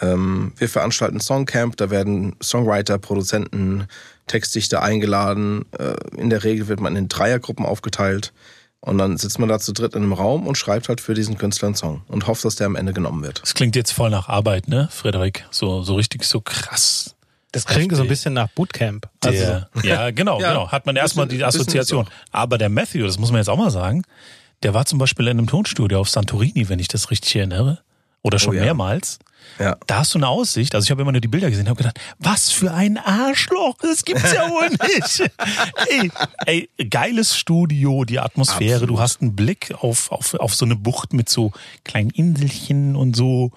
Ähm, 0.00 0.52
wir 0.56 0.68
veranstalten 0.68 1.20
Songcamp, 1.20 1.76
da 1.76 1.90
werden 1.90 2.36
Songwriter, 2.42 2.98
Produzenten, 2.98 3.86
Textdichter 4.26 4.82
eingeladen. 4.82 5.64
Äh, 5.78 5.94
in 6.16 6.30
der 6.30 6.44
Regel 6.44 6.68
wird 6.68 6.80
man 6.80 6.96
in 6.96 7.08
Dreiergruppen 7.08 7.64
aufgeteilt. 7.64 8.32
Und 8.80 8.98
dann 8.98 9.16
sitzt 9.16 9.38
man 9.38 9.48
da 9.48 9.58
zu 9.58 9.72
dritt 9.72 9.94
in 9.94 10.02
einem 10.02 10.12
Raum 10.12 10.46
und 10.46 10.58
schreibt 10.58 10.90
halt 10.90 11.00
für 11.00 11.14
diesen 11.14 11.38
Künstler 11.38 11.68
einen 11.68 11.74
Song 11.74 12.02
und 12.06 12.26
hofft, 12.26 12.44
dass 12.44 12.56
der 12.56 12.66
am 12.66 12.76
Ende 12.76 12.92
genommen 12.92 13.22
wird. 13.22 13.40
Das 13.40 13.54
klingt 13.54 13.76
jetzt 13.76 13.92
voll 13.92 14.10
nach 14.10 14.28
Arbeit, 14.28 14.68
ne, 14.68 14.88
Frederik? 14.90 15.46
So, 15.50 15.82
so 15.82 15.94
richtig 15.94 16.24
so 16.24 16.42
krass. 16.42 17.14
Das 17.52 17.64
klingt 17.64 17.94
so 17.96 18.02
ein 18.02 18.08
bisschen 18.08 18.34
nach 18.34 18.48
Bootcamp. 18.48 19.08
Also, 19.24 19.38
Der, 19.38 19.68
ja, 19.84 20.10
genau, 20.10 20.40
Ja, 20.40 20.52
genau. 20.52 20.72
Hat 20.72 20.86
man 20.86 20.96
erstmal 20.96 21.28
die 21.28 21.42
Assoziation. 21.42 22.06
Aber 22.30 22.58
der 22.58 22.68
Matthew, 22.68 23.06
das 23.06 23.18
muss 23.18 23.30
man 23.30 23.38
jetzt 23.38 23.48
auch 23.48 23.56
mal 23.56 23.70
sagen, 23.70 24.02
der 24.64 24.74
war 24.74 24.84
zum 24.84 24.98
Beispiel 24.98 25.28
in 25.28 25.38
einem 25.38 25.46
Tonstudio 25.46 26.00
auf 26.00 26.10
Santorini, 26.10 26.68
wenn 26.68 26.78
ich 26.78 26.88
das 26.88 27.10
richtig 27.10 27.36
erinnere. 27.36 27.78
Oder 28.24 28.38
schon 28.40 28.54
Oh 28.54 28.56
ja. 28.56 28.62
mehrmals. 28.64 29.18
Ja. 29.58 29.76
Da 29.86 29.98
hast 29.98 30.14
du 30.14 30.18
eine 30.18 30.26
Aussicht. 30.26 30.74
Also 30.74 30.86
ich 30.86 30.90
habe 30.90 31.02
immer 31.02 31.12
nur 31.12 31.20
die 31.20 31.28
Bilder 31.28 31.48
gesehen 31.50 31.66
und 31.66 31.68
habe 31.70 31.76
gedacht, 31.78 32.00
was 32.18 32.50
für 32.50 32.72
ein 32.72 32.96
Arschloch, 32.98 33.76
das 33.80 34.04
gibt's 34.04 34.32
ja 34.32 34.50
wohl 34.50 34.68
nicht. 34.70 35.30
ey, 35.88 36.10
ey, 36.46 36.88
geiles 36.88 37.36
Studio, 37.36 38.04
die 38.04 38.18
Atmosphäre, 38.18 38.76
Absolut. 38.76 38.96
du 38.96 39.00
hast 39.00 39.20
einen 39.20 39.36
Blick 39.36 39.72
auf, 39.78 40.10
auf, 40.10 40.34
auf 40.34 40.54
so 40.54 40.64
eine 40.64 40.74
Bucht 40.74 41.12
mit 41.12 41.28
so 41.28 41.52
kleinen 41.84 42.10
Inselchen 42.10 42.96
und 42.96 43.14
so 43.14 43.52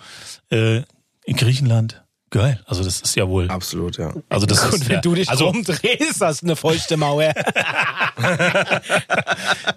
äh, 0.52 0.84
in 1.24 1.36
Griechenland. 1.38 2.04
Geil. 2.30 2.62
Also 2.66 2.84
das 2.84 3.00
ist 3.00 3.16
ja 3.16 3.28
wohl. 3.30 3.50
Absolut, 3.50 3.98
ja. 3.98 4.14
Also 4.28 4.46
das 4.46 4.62
und 4.66 4.74
ist 4.74 4.90
wenn 4.90 4.96
ja, 4.96 5.02
du 5.02 5.16
dich 5.16 5.30
also, 5.30 5.46
rumdrehst, 5.48 6.20
hast 6.20 6.42
du 6.42 6.48
eine 6.48 6.58
feuchte 6.58 6.98
Mauer. 6.98 7.34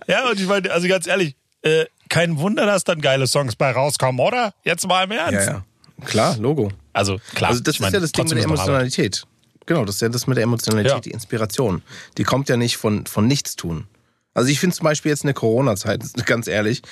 Ja, 0.07 0.29
und 0.29 0.41
ich 0.41 0.47
meine, 0.47 0.71
also 0.73 0.89
ganz 0.89 1.07
ehrlich, 1.07 1.37
äh, 1.63 1.87
kein 2.09 2.39
Wunder, 2.39 2.67
dass 2.67 2.85
dann 2.85 3.01
geile 3.01 3.27
Songs 3.27 3.57
bei 3.57 3.71
rauskommen, 3.71 4.21
oder? 4.21 4.53
Jetzt 4.65 4.87
mal 4.87 5.05
im 5.05 5.13
Ernst. 5.13 5.47
Ja, 5.47 5.53
ja. 5.53 5.65
Klar, 6.05 6.37
Logo. 6.39 6.71
Also 6.93 7.19
klar. 7.35 7.51
Also 7.51 7.63
das 7.63 7.77
ist 7.77 7.81
meine, 7.81 7.95
ja 7.95 8.01
das 8.01 8.13
Ding 8.13 8.25
mit 8.25 8.37
der. 8.37 8.45
Emotionalität. 8.45 9.25
Genau, 9.67 9.85
das 9.85 9.97
ist 9.97 10.01
ja 10.01 10.09
das 10.09 10.27
mit 10.27 10.37
der 10.37 10.45
Emotionalität, 10.45 10.93
Ja. 10.93 11.01
die 11.01 11.11
Inspiration. 11.11 11.83
Die 12.19 12.25
kommt 12.25 12.49
ja 12.49 12.57
nicht 12.57 12.77
von, 12.77 13.07
von 13.07 13.27
nichts 13.27 13.55
tun. 13.57 13.87
Also 14.35 14.49
ich 14.49 14.59
finde 14.59 14.75
zum 14.75 14.85
Beispiel 14.85 15.11
jetzt 15.11 15.23
in 15.23 15.29
der 15.29 15.35
Corona-Zeit, 15.35 16.03
ganz 16.27 16.49
ehrlich, 16.49 16.83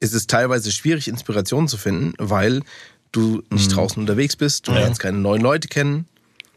ist 0.00 0.14
es 0.14 0.26
teilweise 0.26 0.70
schwierig, 0.72 1.08
Inspiration 1.08 1.68
zu 1.68 1.76
finden, 1.76 2.14
weil 2.18 2.62
du 3.10 3.42
nicht 3.50 3.74
draußen 3.74 4.00
unterwegs 4.00 4.36
bist, 4.36 4.66
du 4.68 4.72
lernst 4.72 5.00
keine 5.00 5.18
neuen 5.18 5.42
Leute 5.42 5.68
kennen. 5.68 5.92
Mhm. 5.92 6.06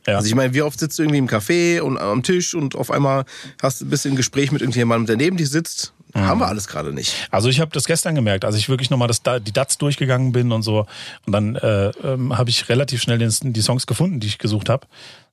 Ja. 0.08 0.18
Also 0.18 0.28
ich 0.28 0.36
meine, 0.36 0.54
wie 0.54 0.62
oft 0.62 0.80
sitzt 0.80 1.00
du 1.00 1.04
irgendwie 1.04 1.18
im 1.18 1.28
Café 1.28 1.82
und 1.82 1.98
am 1.98 2.22
Tisch 2.22 2.54
und 2.54 2.76
auf 2.76 2.92
einmal 2.92 3.26
hast 3.62 3.82
du 3.82 3.86
bist 3.88 4.06
im 4.06 4.16
Gespräch 4.16 4.52
mit 4.52 4.62
irgendjemandem, 4.62 5.08
der 5.08 5.18
neben 5.18 5.36
dir 5.36 5.48
sitzt. 5.48 5.94
Mhm. 6.16 6.26
Haben 6.28 6.40
wir 6.40 6.48
alles 6.48 6.68
gerade 6.68 6.94
nicht. 6.94 7.28
Also 7.30 7.50
ich 7.50 7.60
habe 7.60 7.72
das 7.72 7.86
gestern 7.86 8.16
gemerkt, 8.16 8.46
als 8.46 8.56
ich 8.56 8.70
wirklich 8.70 8.90
nochmal 8.90 9.08
das, 9.10 9.22
Da- 9.22 9.40
die 9.40 9.52
DATS 9.52 9.78
durchgegangen 9.78 10.32
bin 10.32 10.52
und 10.52 10.62
so. 10.64 10.86
Und 11.26 11.34
dann 11.34 11.56
äh, 11.58 11.90
ähm, 12.04 12.38
habe 12.38 12.50
ich 12.50 12.70
relativ 12.70 13.02
schnell 13.02 13.18
den, 13.18 13.32
die 13.54 13.62
Songs 13.62 13.86
gefunden, 13.86 14.20
die 14.20 14.28
ich 14.28 14.38
gesucht 14.38 14.70
habe. 14.70 14.88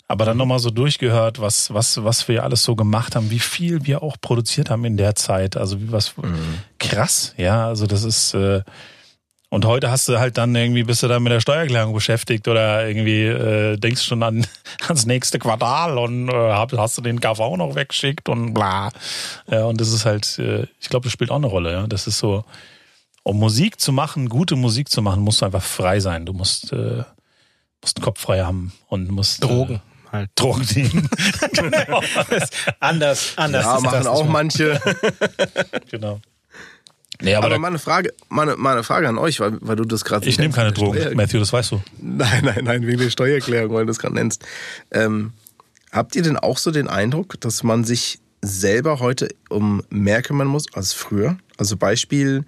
Aber 0.08 0.24
dann 0.26 0.36
nochmal 0.36 0.58
so 0.58 0.70
durchgehört, 0.70 1.40
was, 1.40 1.72
was, 1.72 2.02
was 2.04 2.28
wir 2.28 2.42
alles 2.44 2.64
so 2.64 2.74
gemacht 2.76 3.16
haben, 3.16 3.30
wie 3.30 3.38
viel 3.38 3.86
wir 3.86 4.02
auch 4.02 4.16
produziert 4.20 4.68
haben 4.68 4.84
in 4.84 4.96
der 4.98 5.14
Zeit. 5.14 5.56
Also 5.56 5.80
wie 5.80 5.90
was 5.92 6.12
krass, 6.78 7.32
ja. 7.38 7.66
Also 7.66 7.86
das 7.86 8.02
ist 8.04 8.34
äh, 8.34 8.62
und 9.52 9.66
heute 9.66 9.90
hast 9.90 10.08
du 10.08 10.18
halt 10.18 10.38
dann 10.38 10.54
irgendwie 10.54 10.82
bist 10.82 11.02
du 11.02 11.08
dann 11.08 11.22
mit 11.22 11.30
der 11.30 11.40
Steuererklärung 11.40 11.92
beschäftigt 11.92 12.48
oder 12.48 12.88
irgendwie 12.88 13.26
äh, 13.26 13.76
denkst 13.76 14.02
schon 14.02 14.22
an 14.22 14.46
ans 14.88 15.04
nächste 15.04 15.38
Quartal 15.38 15.98
und 15.98 16.30
äh, 16.30 16.54
hast 16.78 16.96
du 16.96 17.02
den 17.02 17.20
KV 17.20 17.58
noch 17.58 17.74
weggeschickt 17.74 18.30
und 18.30 18.54
bla. 18.54 18.90
Ja, 19.50 19.66
und 19.66 19.78
das 19.78 19.92
ist 19.92 20.06
halt, 20.06 20.38
äh, 20.38 20.66
ich 20.80 20.88
glaube, 20.88 21.04
das 21.04 21.12
spielt 21.12 21.30
auch 21.30 21.36
eine 21.36 21.48
Rolle. 21.48 21.70
Ja, 21.70 21.86
das 21.86 22.06
ist 22.06 22.18
so, 22.18 22.46
um 23.24 23.38
Musik 23.38 23.78
zu 23.78 23.92
machen, 23.92 24.30
gute 24.30 24.56
Musik 24.56 24.88
zu 24.88 25.02
machen, 25.02 25.20
musst 25.20 25.42
du 25.42 25.44
einfach 25.44 25.62
frei 25.62 26.00
sein. 26.00 26.24
Du 26.24 26.32
musst 26.32 26.72
äh, 26.72 27.04
musst 27.82 27.98
den 27.98 28.02
Kopf 28.02 28.20
frei 28.20 28.42
haben 28.42 28.72
und 28.88 29.10
musst 29.10 29.44
Drogen. 29.44 29.74
Äh, 29.74 29.80
Halt. 30.12 30.30
Drogen 30.34 30.66
nehmen. 30.74 31.08
genau. 31.52 32.02
anders, 32.80 33.32
anders. 33.36 33.64
Ja, 33.64 33.76
ist 33.76 33.82
machen 33.82 33.98
das 33.98 34.06
auch 34.06 34.24
manche. 34.24 34.80
genau. 35.90 36.20
Nee, 37.22 37.34
aber, 37.34 37.46
Aber 37.46 37.58
meine 37.58 37.78
Frage, 37.78 38.12
meine, 38.28 38.56
meine 38.56 38.82
Frage 38.82 39.08
an 39.08 39.18
euch, 39.18 39.40
weil, 39.40 39.58
weil 39.60 39.76
du 39.76 39.84
das 39.84 40.04
gerade 40.04 40.26
ich 40.28 40.38
nehme 40.38 40.52
keine 40.52 40.72
Drogen, 40.72 40.98
Matthew, 41.14 41.38
das 41.38 41.52
weißt 41.52 41.72
du. 41.72 41.82
Nein, 42.00 42.44
nein, 42.44 42.64
nein, 42.64 42.86
wegen 42.86 42.98
der 42.98 43.10
Steuererklärung, 43.10 43.72
weil 43.74 43.84
du 43.84 43.88
das 43.88 43.98
gerade 43.98 44.14
nennst. 44.14 44.44
Ähm, 44.90 45.32
habt 45.92 46.16
ihr 46.16 46.22
denn 46.22 46.36
auch 46.36 46.58
so 46.58 46.70
den 46.70 46.88
Eindruck, 46.88 47.40
dass 47.40 47.62
man 47.62 47.84
sich 47.84 48.18
selber 48.42 48.98
heute 48.98 49.28
um 49.48 49.82
mehr 49.88 50.22
kümmern 50.22 50.48
muss 50.48 50.66
als 50.74 50.92
früher? 50.92 51.36
Also 51.56 51.76
Beispiel 51.76 52.44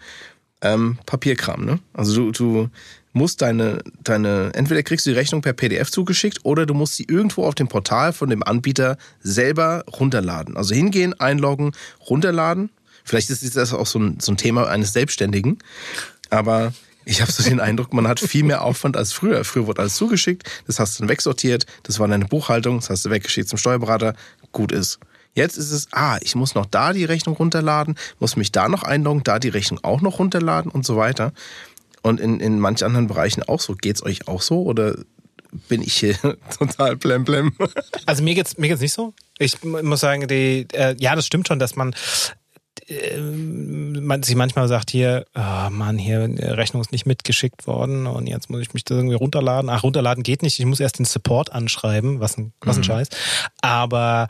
ähm, 0.61 0.99
Papierkram, 1.07 1.65
ne? 1.65 1.79
Also 1.93 2.15
du, 2.15 2.33
du 2.33 2.71
musst 3.13 3.43
deine, 3.43 3.79
deine, 4.03 4.51
entweder 4.55 4.83
kriegst 4.83 5.07
du 5.07 5.11
die 5.11 5.17
Rechnung 5.17 5.41
per 5.41 5.53
PDF 5.53 5.91
zugeschickt 5.91 6.41
oder 6.43 6.67
du 6.67 6.75
musst 6.75 6.97
sie 6.97 7.05
irgendwo 7.05 7.45
auf 7.45 7.55
dem 7.55 7.69
Portal 7.69 8.13
von 8.13 8.29
dem 8.29 8.43
Anbieter 8.43 8.99
selber 9.21 9.85
runterladen. 10.01 10.57
Also 10.57 10.75
hingehen, 10.75 11.19
einloggen, 11.19 11.73
runterladen. 12.09 12.71
Vielleicht 13.05 13.31
ist 13.31 13.57
das 13.57 13.73
auch 13.73 13.87
so 13.87 13.99
ein, 13.99 14.19
so 14.21 14.33
ein 14.33 14.37
Thema 14.37 14.69
eines 14.69 14.93
Selbstständigen. 14.93 15.59
Aber 16.31 16.73
ich 17.05 17.21
habe 17.21 17.31
so 17.31 17.43
den 17.43 17.61
Eindruck, 17.61 17.93
man 17.93 18.09
hat 18.09 18.19
viel 18.19 18.45
mehr 18.45 18.63
Aufwand 18.63 18.97
als 18.97 19.13
früher. 19.13 19.45
Früher 19.45 19.67
wurde 19.67 19.81
alles 19.81 19.97
zugeschickt, 19.97 20.51
das 20.67 20.79
hast 20.79 20.99
du 20.99 21.03
dann 21.03 21.09
wegsortiert, 21.11 21.67
das 21.83 21.99
war 21.99 22.09
deine 22.09 22.25
Buchhaltung, 22.25 22.81
das 22.81 22.91
hast 22.91 23.05
du 23.05 23.11
weggeschickt 23.11 23.49
zum 23.49 23.59
Steuerberater, 23.59 24.15
gut 24.53 24.73
ist. 24.73 24.99
Jetzt 25.35 25.59
ist 25.59 25.73
es, 25.73 25.89
ah, 25.91 26.19
ich 26.23 26.35
muss 26.35 26.55
noch 26.55 26.67
da 26.67 26.93
die 26.93 27.05
Rechnung 27.05 27.37
runterladen, 27.37 27.97
muss 28.21 28.37
mich 28.37 28.53
da 28.53 28.69
noch 28.69 28.85
einloggen, 28.85 29.25
da 29.25 29.39
die 29.39 29.49
Rechnung 29.49 29.81
auch 29.83 30.01
noch 30.01 30.19
runterladen 30.19 30.71
und 30.71 30.87
so 30.87 30.97
weiter. 30.97 31.33
Und 32.03 32.21
in, 32.21 32.39
in 32.39 32.61
manchen 32.61 32.85
anderen 32.85 33.09
Bereichen 33.09 33.43
auch 33.43 33.61
so. 33.61 33.75
Geht's 33.75 34.03
euch 34.03 34.29
auch 34.29 34.43
so 34.43 34.63
oder 34.63 34.95
bin 35.69 35.83
ich 35.83 35.95
hier 35.95 36.17
total 36.59 36.97
blemblem? 36.97 37.53
Also 38.07 38.23
mir 38.23 38.35
geht's 38.35 38.59
mir 38.59 38.69
geht's 38.69 38.81
nicht 38.81 38.93
so. 38.93 39.15
Ich 39.39 39.63
muss 39.65 40.01
sagen, 40.01 40.29
die 40.29 40.67
äh, 40.73 40.95
ja, 40.99 41.17
das 41.17 41.27
stimmt 41.27 41.49
schon, 41.49 41.59
dass 41.59 41.77
man 41.77 41.95
man 43.19 44.23
sich 44.23 44.35
manchmal 44.35 44.69
sagt 44.69 44.91
hier, 44.91 45.25
oh 45.35 45.71
Mann, 45.71 45.99
hier 45.99 46.29
die 46.29 46.43
Rechnung 46.43 46.83
ist 46.83 46.93
nicht 46.93 47.07
mitgeschickt 47.07 47.67
worden 47.67 48.07
und 48.07 48.27
jetzt 48.27 48.51
muss 48.51 48.61
ich 48.61 48.75
mich 48.75 48.85
das 48.85 48.97
irgendwie 48.97 49.15
runterladen. 49.15 49.71
Ach, 49.71 49.83
runterladen 49.83 50.23
geht 50.23 50.43
nicht. 50.43 50.59
Ich 50.59 50.67
muss 50.67 50.81
erst 50.81 50.99
den 50.99 51.07
Support 51.07 51.53
anschreiben, 51.53 52.21
was 52.21 52.37
ein 52.37 52.53
was 52.61 52.77
ein 52.77 52.85
Scheiß. 52.85 53.09
Aber 53.61 54.29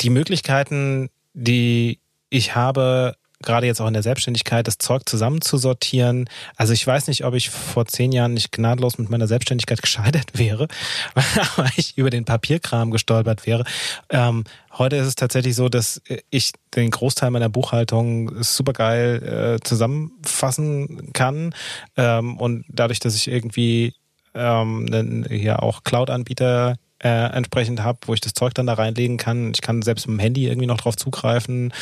die 0.00 0.10
Möglichkeiten, 0.10 1.10
die 1.34 2.00
ich 2.30 2.54
habe, 2.54 3.16
gerade 3.42 3.66
jetzt 3.66 3.80
auch 3.80 3.86
in 3.86 3.94
der 3.94 4.02
Selbstständigkeit, 4.02 4.66
das 4.66 4.78
Zeug 4.78 5.08
zusammenzusortieren. 5.08 6.28
Also 6.56 6.72
ich 6.72 6.86
weiß 6.86 7.08
nicht, 7.08 7.24
ob 7.24 7.34
ich 7.34 7.50
vor 7.50 7.86
zehn 7.86 8.12
Jahren 8.12 8.34
nicht 8.34 8.52
gnadlos 8.52 8.98
mit 8.98 9.10
meiner 9.10 9.26
Selbstständigkeit 9.26 9.82
gescheitert 9.82 10.38
wäre, 10.38 10.68
weil 11.56 11.70
ich 11.76 11.96
über 11.96 12.10
den 12.10 12.24
Papierkram 12.24 12.90
gestolpert 12.90 13.46
wäre. 13.46 13.64
Ähm, 14.10 14.44
heute 14.76 14.96
ist 14.96 15.06
es 15.06 15.14
tatsächlich 15.14 15.56
so, 15.56 15.68
dass 15.68 16.02
ich 16.30 16.52
den 16.74 16.90
Großteil 16.90 17.30
meiner 17.30 17.48
Buchhaltung 17.48 18.42
supergeil 18.42 19.56
äh, 19.56 19.66
zusammenfassen 19.66 21.12
kann. 21.12 21.54
Ähm, 21.96 22.36
und 22.36 22.64
dadurch, 22.68 23.00
dass 23.00 23.16
ich 23.16 23.28
irgendwie 23.28 23.94
ähm, 24.34 25.26
hier 25.28 25.62
auch 25.62 25.82
Cloud-Anbieter 25.82 26.76
äh, 27.02 27.08
entsprechend 27.08 27.82
habe, 27.82 27.98
wo 28.06 28.14
ich 28.14 28.20
das 28.20 28.34
Zeug 28.34 28.54
dann 28.54 28.66
da 28.66 28.74
reinlegen 28.74 29.16
kann. 29.16 29.52
Ich 29.54 29.62
kann 29.62 29.82
selbst 29.82 30.06
mit 30.06 30.18
dem 30.18 30.20
Handy 30.20 30.46
irgendwie 30.46 30.66
noch 30.66 30.76
drauf 30.76 30.96
zugreifen. 30.96 31.72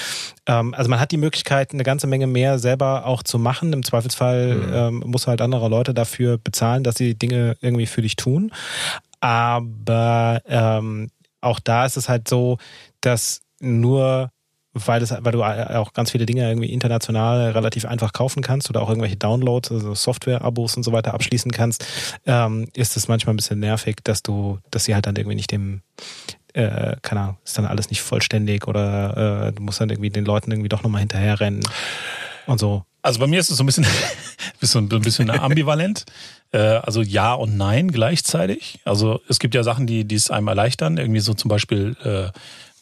Ähm, 0.46 0.74
also 0.74 0.88
man 0.88 1.00
hat 1.00 1.10
die 1.10 1.16
Möglichkeit, 1.16 1.72
eine 1.72 1.82
ganze 1.82 2.06
Menge 2.06 2.26
mehr 2.26 2.58
selber 2.58 3.04
auch 3.06 3.22
zu 3.22 3.38
machen. 3.38 3.72
Im 3.72 3.84
Zweifelsfall 3.84 4.54
Mhm. 4.54 4.72
ähm, 4.72 5.02
muss 5.06 5.26
halt 5.26 5.40
andere 5.40 5.68
Leute 5.68 5.92
dafür 5.94 6.38
bezahlen, 6.38 6.84
dass 6.84 6.94
sie 6.96 7.14
Dinge 7.16 7.56
irgendwie 7.60 7.86
für 7.86 8.02
dich 8.02 8.16
tun. 8.16 8.52
Aber 9.20 10.42
ähm, 10.46 11.10
auch 11.40 11.60
da 11.60 11.84
ist 11.84 11.96
es 11.96 12.08
halt 12.08 12.28
so, 12.28 12.58
dass 13.00 13.40
nur 13.60 14.30
weil, 14.74 15.02
es, 15.02 15.12
weil 15.20 15.32
du 15.32 15.42
auch 15.42 15.92
ganz 15.92 16.10
viele 16.10 16.26
Dinge 16.26 16.48
irgendwie 16.48 16.70
international 16.72 17.50
relativ 17.52 17.84
einfach 17.84 18.12
kaufen 18.12 18.42
kannst 18.42 18.68
oder 18.70 18.82
auch 18.82 18.88
irgendwelche 18.88 19.16
Downloads, 19.16 19.72
also 19.72 19.94
Software-Abos 19.94 20.76
und 20.76 20.82
so 20.82 20.92
weiter 20.92 21.14
abschließen 21.14 21.50
kannst, 21.52 21.86
ähm, 22.26 22.68
ist 22.74 22.96
es 22.96 23.08
manchmal 23.08 23.34
ein 23.34 23.36
bisschen 23.38 23.60
nervig, 23.60 23.96
dass 24.04 24.22
du, 24.22 24.58
dass 24.70 24.84
sie 24.84 24.94
halt 24.94 25.06
dann 25.06 25.16
irgendwie 25.16 25.36
nicht 25.36 25.50
dem, 25.50 25.82
äh, 26.52 26.96
keine 27.02 27.20
Ahnung, 27.22 27.36
ist 27.44 27.56
dann 27.58 27.66
alles 27.66 27.90
nicht 27.90 28.02
vollständig 28.02 28.66
oder 28.68 29.48
äh, 29.48 29.52
du 29.52 29.62
musst 29.62 29.80
dann 29.80 29.90
irgendwie 29.90 30.10
den 30.10 30.24
Leuten 30.24 30.50
irgendwie 30.50 30.68
doch 30.68 30.82
nochmal 30.82 31.00
hinterherrennen 31.00 31.62
und 32.46 32.58
so. 32.60 32.84
Also 33.00 33.20
bei 33.20 33.26
mir 33.26 33.40
ist 33.40 33.50
es 33.50 33.56
so 33.56 33.62
ein 33.62 33.66
bisschen, 33.66 33.86
bisschen, 34.60 34.92
ein 34.92 35.00
bisschen 35.00 35.30
ambivalent. 35.30 36.04
Äh, 36.50 36.58
Also 36.58 37.02
ja 37.02 37.34
und 37.34 37.58
nein 37.58 37.88
gleichzeitig. 37.92 38.80
Also 38.86 39.20
es 39.28 39.38
gibt 39.38 39.54
ja 39.54 39.62
Sachen, 39.62 39.86
die, 39.86 40.06
die 40.06 40.14
es 40.14 40.30
einem 40.30 40.48
erleichtern. 40.48 40.96
Irgendwie 40.96 41.20
so 41.20 41.34
zum 41.34 41.50
Beispiel 41.50 41.94
äh, 42.02 42.30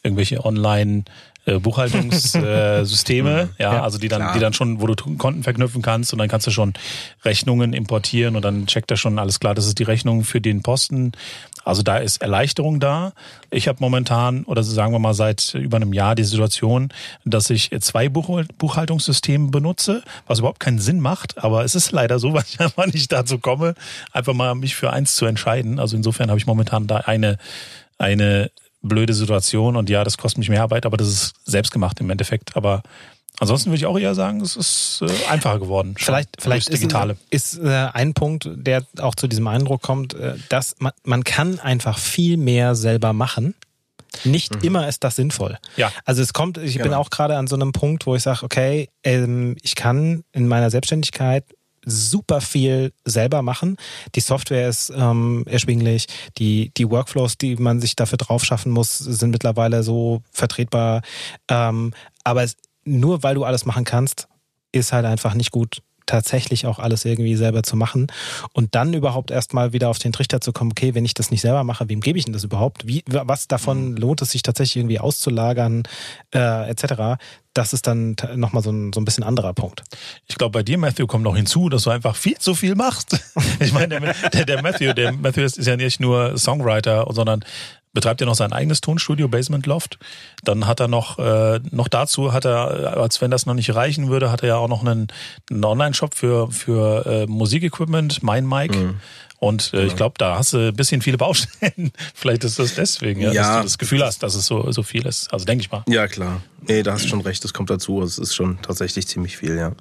irgendwelche 0.03 0.45
Online- 0.45 1.03
äh, 1.47 1.59
Buchhaltungssysteme, 1.59 3.49
ja, 3.57 3.73
Ja, 3.75 3.83
also 3.83 3.97
die 3.97 4.09
dann, 4.09 4.21
klar. 4.21 4.33
die 4.33 4.39
dann 4.39 4.53
schon, 4.53 4.81
wo 4.81 4.87
du 4.87 4.95
Konten 5.17 5.43
verknüpfen 5.43 5.81
kannst 5.81 6.11
und 6.11 6.19
dann 6.19 6.27
kannst 6.27 6.45
du 6.45 6.51
schon 6.51 6.73
Rechnungen 7.23 7.71
importieren 7.73 8.35
und 8.35 8.43
dann 8.43 8.67
checkt 8.67 8.91
er 8.91 8.97
schon 8.97 9.17
alles 9.17 9.39
klar, 9.39 9.55
das 9.55 9.65
ist 9.65 9.79
die 9.79 9.83
Rechnung 9.83 10.25
für 10.25 10.41
den 10.41 10.61
Posten. 10.61 11.13
Also 11.63 11.83
da 11.83 11.97
ist 11.97 12.21
Erleichterung 12.21 12.79
da. 12.79 13.13
Ich 13.49 13.67
habe 13.67 13.77
momentan 13.79 14.43
oder 14.43 14.61
sagen 14.61 14.93
wir 14.93 14.99
mal 14.99 15.13
seit 15.13 15.53
über 15.53 15.77
einem 15.77 15.93
Jahr 15.93 16.15
die 16.15 16.23
Situation, 16.23 16.89
dass 17.23 17.49
ich 17.49 17.71
zwei 17.79 18.09
Buch 18.09 18.43
Buchhaltungssysteme 18.57 19.49
benutze, 19.49 20.03
was 20.27 20.39
überhaupt 20.39 20.59
keinen 20.59 20.79
Sinn 20.79 20.99
macht, 20.99 21.37
aber 21.43 21.63
es 21.63 21.75
ist 21.75 21.91
leider 21.91 22.19
so, 22.19 22.33
weil 22.35 22.43
ich 22.45 22.59
einfach 22.59 22.87
nicht 22.87 23.11
dazu 23.11 23.37
komme, 23.39 23.73
einfach 24.11 24.33
mal 24.33 24.53
mich 24.55 24.75
für 24.75 24.91
eins 24.91 25.15
zu 25.15 25.25
entscheiden. 25.25 25.79
Also 25.79 25.95
insofern 25.95 26.29
habe 26.29 26.39
ich 26.39 26.45
momentan 26.45 26.87
da 26.87 26.97
eine 26.97 27.37
eine 27.97 28.51
blöde 28.81 29.13
Situation 29.13 29.75
und 29.75 29.89
ja, 29.89 30.03
das 30.03 30.17
kostet 30.17 30.39
mich 30.39 30.49
mehr 30.49 30.63
Arbeit, 30.63 30.85
aber 30.85 30.97
das 30.97 31.07
ist 31.07 31.33
selbst 31.45 31.71
gemacht 31.71 31.99
im 31.99 32.09
Endeffekt. 32.09 32.55
Aber 32.55 32.83
ansonsten 33.39 33.69
würde 33.69 33.77
ich 33.77 33.85
auch 33.85 33.97
eher 33.99 34.15
sagen, 34.15 34.41
es 34.41 34.55
ist 34.55 35.01
äh, 35.01 35.29
einfacher 35.31 35.59
geworden. 35.59 35.95
schon 35.97 36.05
Vielleicht, 36.05 36.29
vielleicht 36.39 36.69
ist, 36.69 36.81
Digitale. 36.81 37.17
ist 37.29 37.57
äh, 37.59 37.87
ein 37.93 38.13
Punkt, 38.13 38.49
der 38.53 38.83
auch 38.99 39.15
zu 39.15 39.27
diesem 39.27 39.47
Eindruck 39.47 39.81
kommt, 39.81 40.13
äh, 40.13 40.35
dass 40.49 40.75
man, 40.79 40.93
man 41.03 41.23
kann 41.23 41.59
einfach 41.59 41.97
viel 41.97 42.37
mehr 42.37 42.75
selber 42.75 43.13
machen. 43.13 43.55
Nicht 44.23 44.63
immer 44.63 44.87
ist 44.87 45.03
das 45.03 45.15
sinnvoll. 45.17 45.57
Ja. 45.75 45.91
Also 46.05 46.21
es 46.21 46.33
kommt, 46.33 46.57
ich 46.57 46.75
bin 46.75 46.83
Genau. 46.85 46.99
auch 46.99 47.09
gerade 47.09 47.37
an 47.37 47.45
so 47.47 47.55
einem 47.55 47.71
Punkt, 47.71 48.05
wo 48.07 48.15
ich 48.15 48.23
sage, 48.23 48.43
okay, 48.43 48.89
ähm, 49.03 49.55
ich 49.61 49.75
kann 49.75 50.23
in 50.31 50.47
meiner 50.47 50.69
Selbstständigkeit 50.71 51.43
super 51.87 52.41
viel 52.41 52.91
selber 53.05 53.41
machen. 53.41 53.77
Die 54.15 54.19
Software 54.19 54.67
ist 54.67 54.91
ähm, 54.95 55.43
erschwinglich, 55.47 56.07
die, 56.37 56.71
die 56.77 56.89
Workflows, 56.89 57.37
die 57.37 57.55
man 57.55 57.79
sich 57.79 57.95
dafür 57.95 58.17
drauf 58.17 58.43
schaffen 58.43 58.71
muss, 58.71 58.97
sind 58.97 59.31
mittlerweile 59.31 59.83
so 59.83 60.21
vertretbar. 60.31 61.01
Ähm, 61.47 61.93
aber 62.23 62.43
es, 62.43 62.57
nur 62.83 63.23
weil 63.23 63.35
du 63.35 63.45
alles 63.45 63.65
machen 63.65 63.85
kannst, 63.85 64.27
ist 64.71 64.91
halt 64.91 65.05
einfach 65.05 65.33
nicht 65.33 65.51
gut, 65.51 65.81
tatsächlich 66.07 66.65
auch 66.65 66.79
alles 66.79 67.05
irgendwie 67.05 67.35
selber 67.35 67.61
zu 67.61 67.75
machen 67.75 68.07
und 68.53 68.73
dann 68.73 68.93
überhaupt 68.93 69.29
erstmal 69.29 69.73
wieder 69.73 69.89
auf 69.89 69.99
den 69.99 70.11
Trichter 70.11 70.41
zu 70.41 70.51
kommen, 70.51 70.71
okay, 70.71 70.95
wenn 70.95 71.05
ich 71.05 71.13
das 71.13 71.29
nicht 71.29 71.41
selber 71.41 71.63
mache, 71.63 71.87
wem 71.89 72.01
gebe 72.01 72.17
ich 72.17 72.25
denn 72.25 72.33
das 72.33 72.43
überhaupt? 72.43 72.87
Wie, 72.87 73.03
was 73.05 73.47
davon 73.47 73.95
lohnt 73.95 74.21
es 74.21 74.31
sich 74.31 74.41
tatsächlich 74.41 74.77
irgendwie 74.77 74.99
auszulagern, 74.99 75.83
äh, 76.33 76.69
etc. 76.69 77.21
Das 77.53 77.73
ist 77.73 77.87
dann 77.87 78.15
nochmal 78.35 78.63
so 78.63 78.71
ein, 78.71 78.93
so 78.93 79.01
ein 79.01 79.05
bisschen 79.05 79.23
anderer 79.23 79.53
Punkt. 79.53 79.83
Ich 80.27 80.35
glaube, 80.35 80.51
bei 80.51 80.63
dir, 80.63 80.77
Matthew, 80.77 81.07
kommt 81.07 81.23
noch 81.23 81.35
hinzu, 81.35 81.69
dass 81.69 81.83
du 81.83 81.89
einfach 81.89 82.15
viel 82.15 82.37
zu 82.37 82.55
viel 82.55 82.75
machst. 82.75 83.19
Ich 83.59 83.73
meine, 83.73 83.99
der, 83.99 84.13
der, 84.29 84.45
der 84.45 84.61
Matthew, 84.61 84.93
der 84.93 85.13
Matthew 85.13 85.41
ist 85.41 85.57
ja 85.57 85.75
nicht 85.75 85.99
nur 85.99 86.37
Songwriter, 86.37 87.07
sondern 87.09 87.43
betreibt 87.97 88.21
ja 88.21 88.27
noch 88.27 88.35
sein 88.35 88.53
eigenes 88.53 88.79
Tonstudio, 88.79 89.27
Basement 89.27 89.65
Loft. 89.65 89.97
Dann 90.43 90.67
hat 90.67 90.79
er 90.79 90.87
noch, 90.87 91.17
äh, 91.17 91.59
noch 91.71 91.87
dazu 91.87 92.31
hat 92.31 92.45
er, 92.45 92.93
äh, 92.95 92.99
als 92.99 93.21
wenn 93.21 93.31
das 93.31 93.47
noch 93.47 93.55
nicht 93.55 93.73
reichen 93.73 94.07
würde, 94.07 94.29
hat 94.31 94.43
er 94.43 94.49
ja 94.49 94.55
auch 94.57 94.67
noch 94.67 94.81
einen, 94.81 95.07
einen 95.49 95.65
Online-Shop 95.65 96.13
für, 96.13 96.51
für 96.51 97.05
äh, 97.07 97.25
Musikequipment, 97.25 98.21
mein 98.21 98.45
Mic. 98.47 98.77
Und 99.39 99.73
äh, 99.73 99.85
ich 99.87 99.95
glaube, 99.95 100.13
da 100.19 100.37
hast 100.37 100.53
du 100.53 100.67
ein 100.67 100.75
bisschen 100.75 101.01
viele 101.01 101.17
Baustellen. 101.17 101.91
Vielleicht 102.13 102.43
ist 102.43 102.59
das 102.59 102.75
deswegen, 102.75 103.19
ja, 103.21 103.27
dass 103.29 103.35
Ja. 103.35 103.57
du 103.57 103.63
das 103.63 103.77
Gefühl 103.79 104.03
hast, 104.05 104.21
dass 104.21 104.35
es 104.35 104.45
so, 104.45 104.71
so 104.71 104.83
viel 104.83 105.07
ist. 105.07 105.33
Also 105.33 105.45
denke 105.45 105.63
ich 105.63 105.71
mal. 105.71 105.83
Ja, 105.87 106.07
klar. 106.07 106.41
Nee, 106.67 106.83
da 106.83 106.93
hast 106.93 107.05
du 107.05 107.09
schon 107.09 107.21
recht, 107.21 107.43
das 107.43 107.51
kommt 107.53 107.71
dazu. 107.71 108.03
Es 108.03 108.19
ist 108.19 108.35
schon 108.35 108.59
tatsächlich 108.61 109.07
ziemlich 109.07 109.37
viel, 109.37 109.55
ja. 109.57 109.71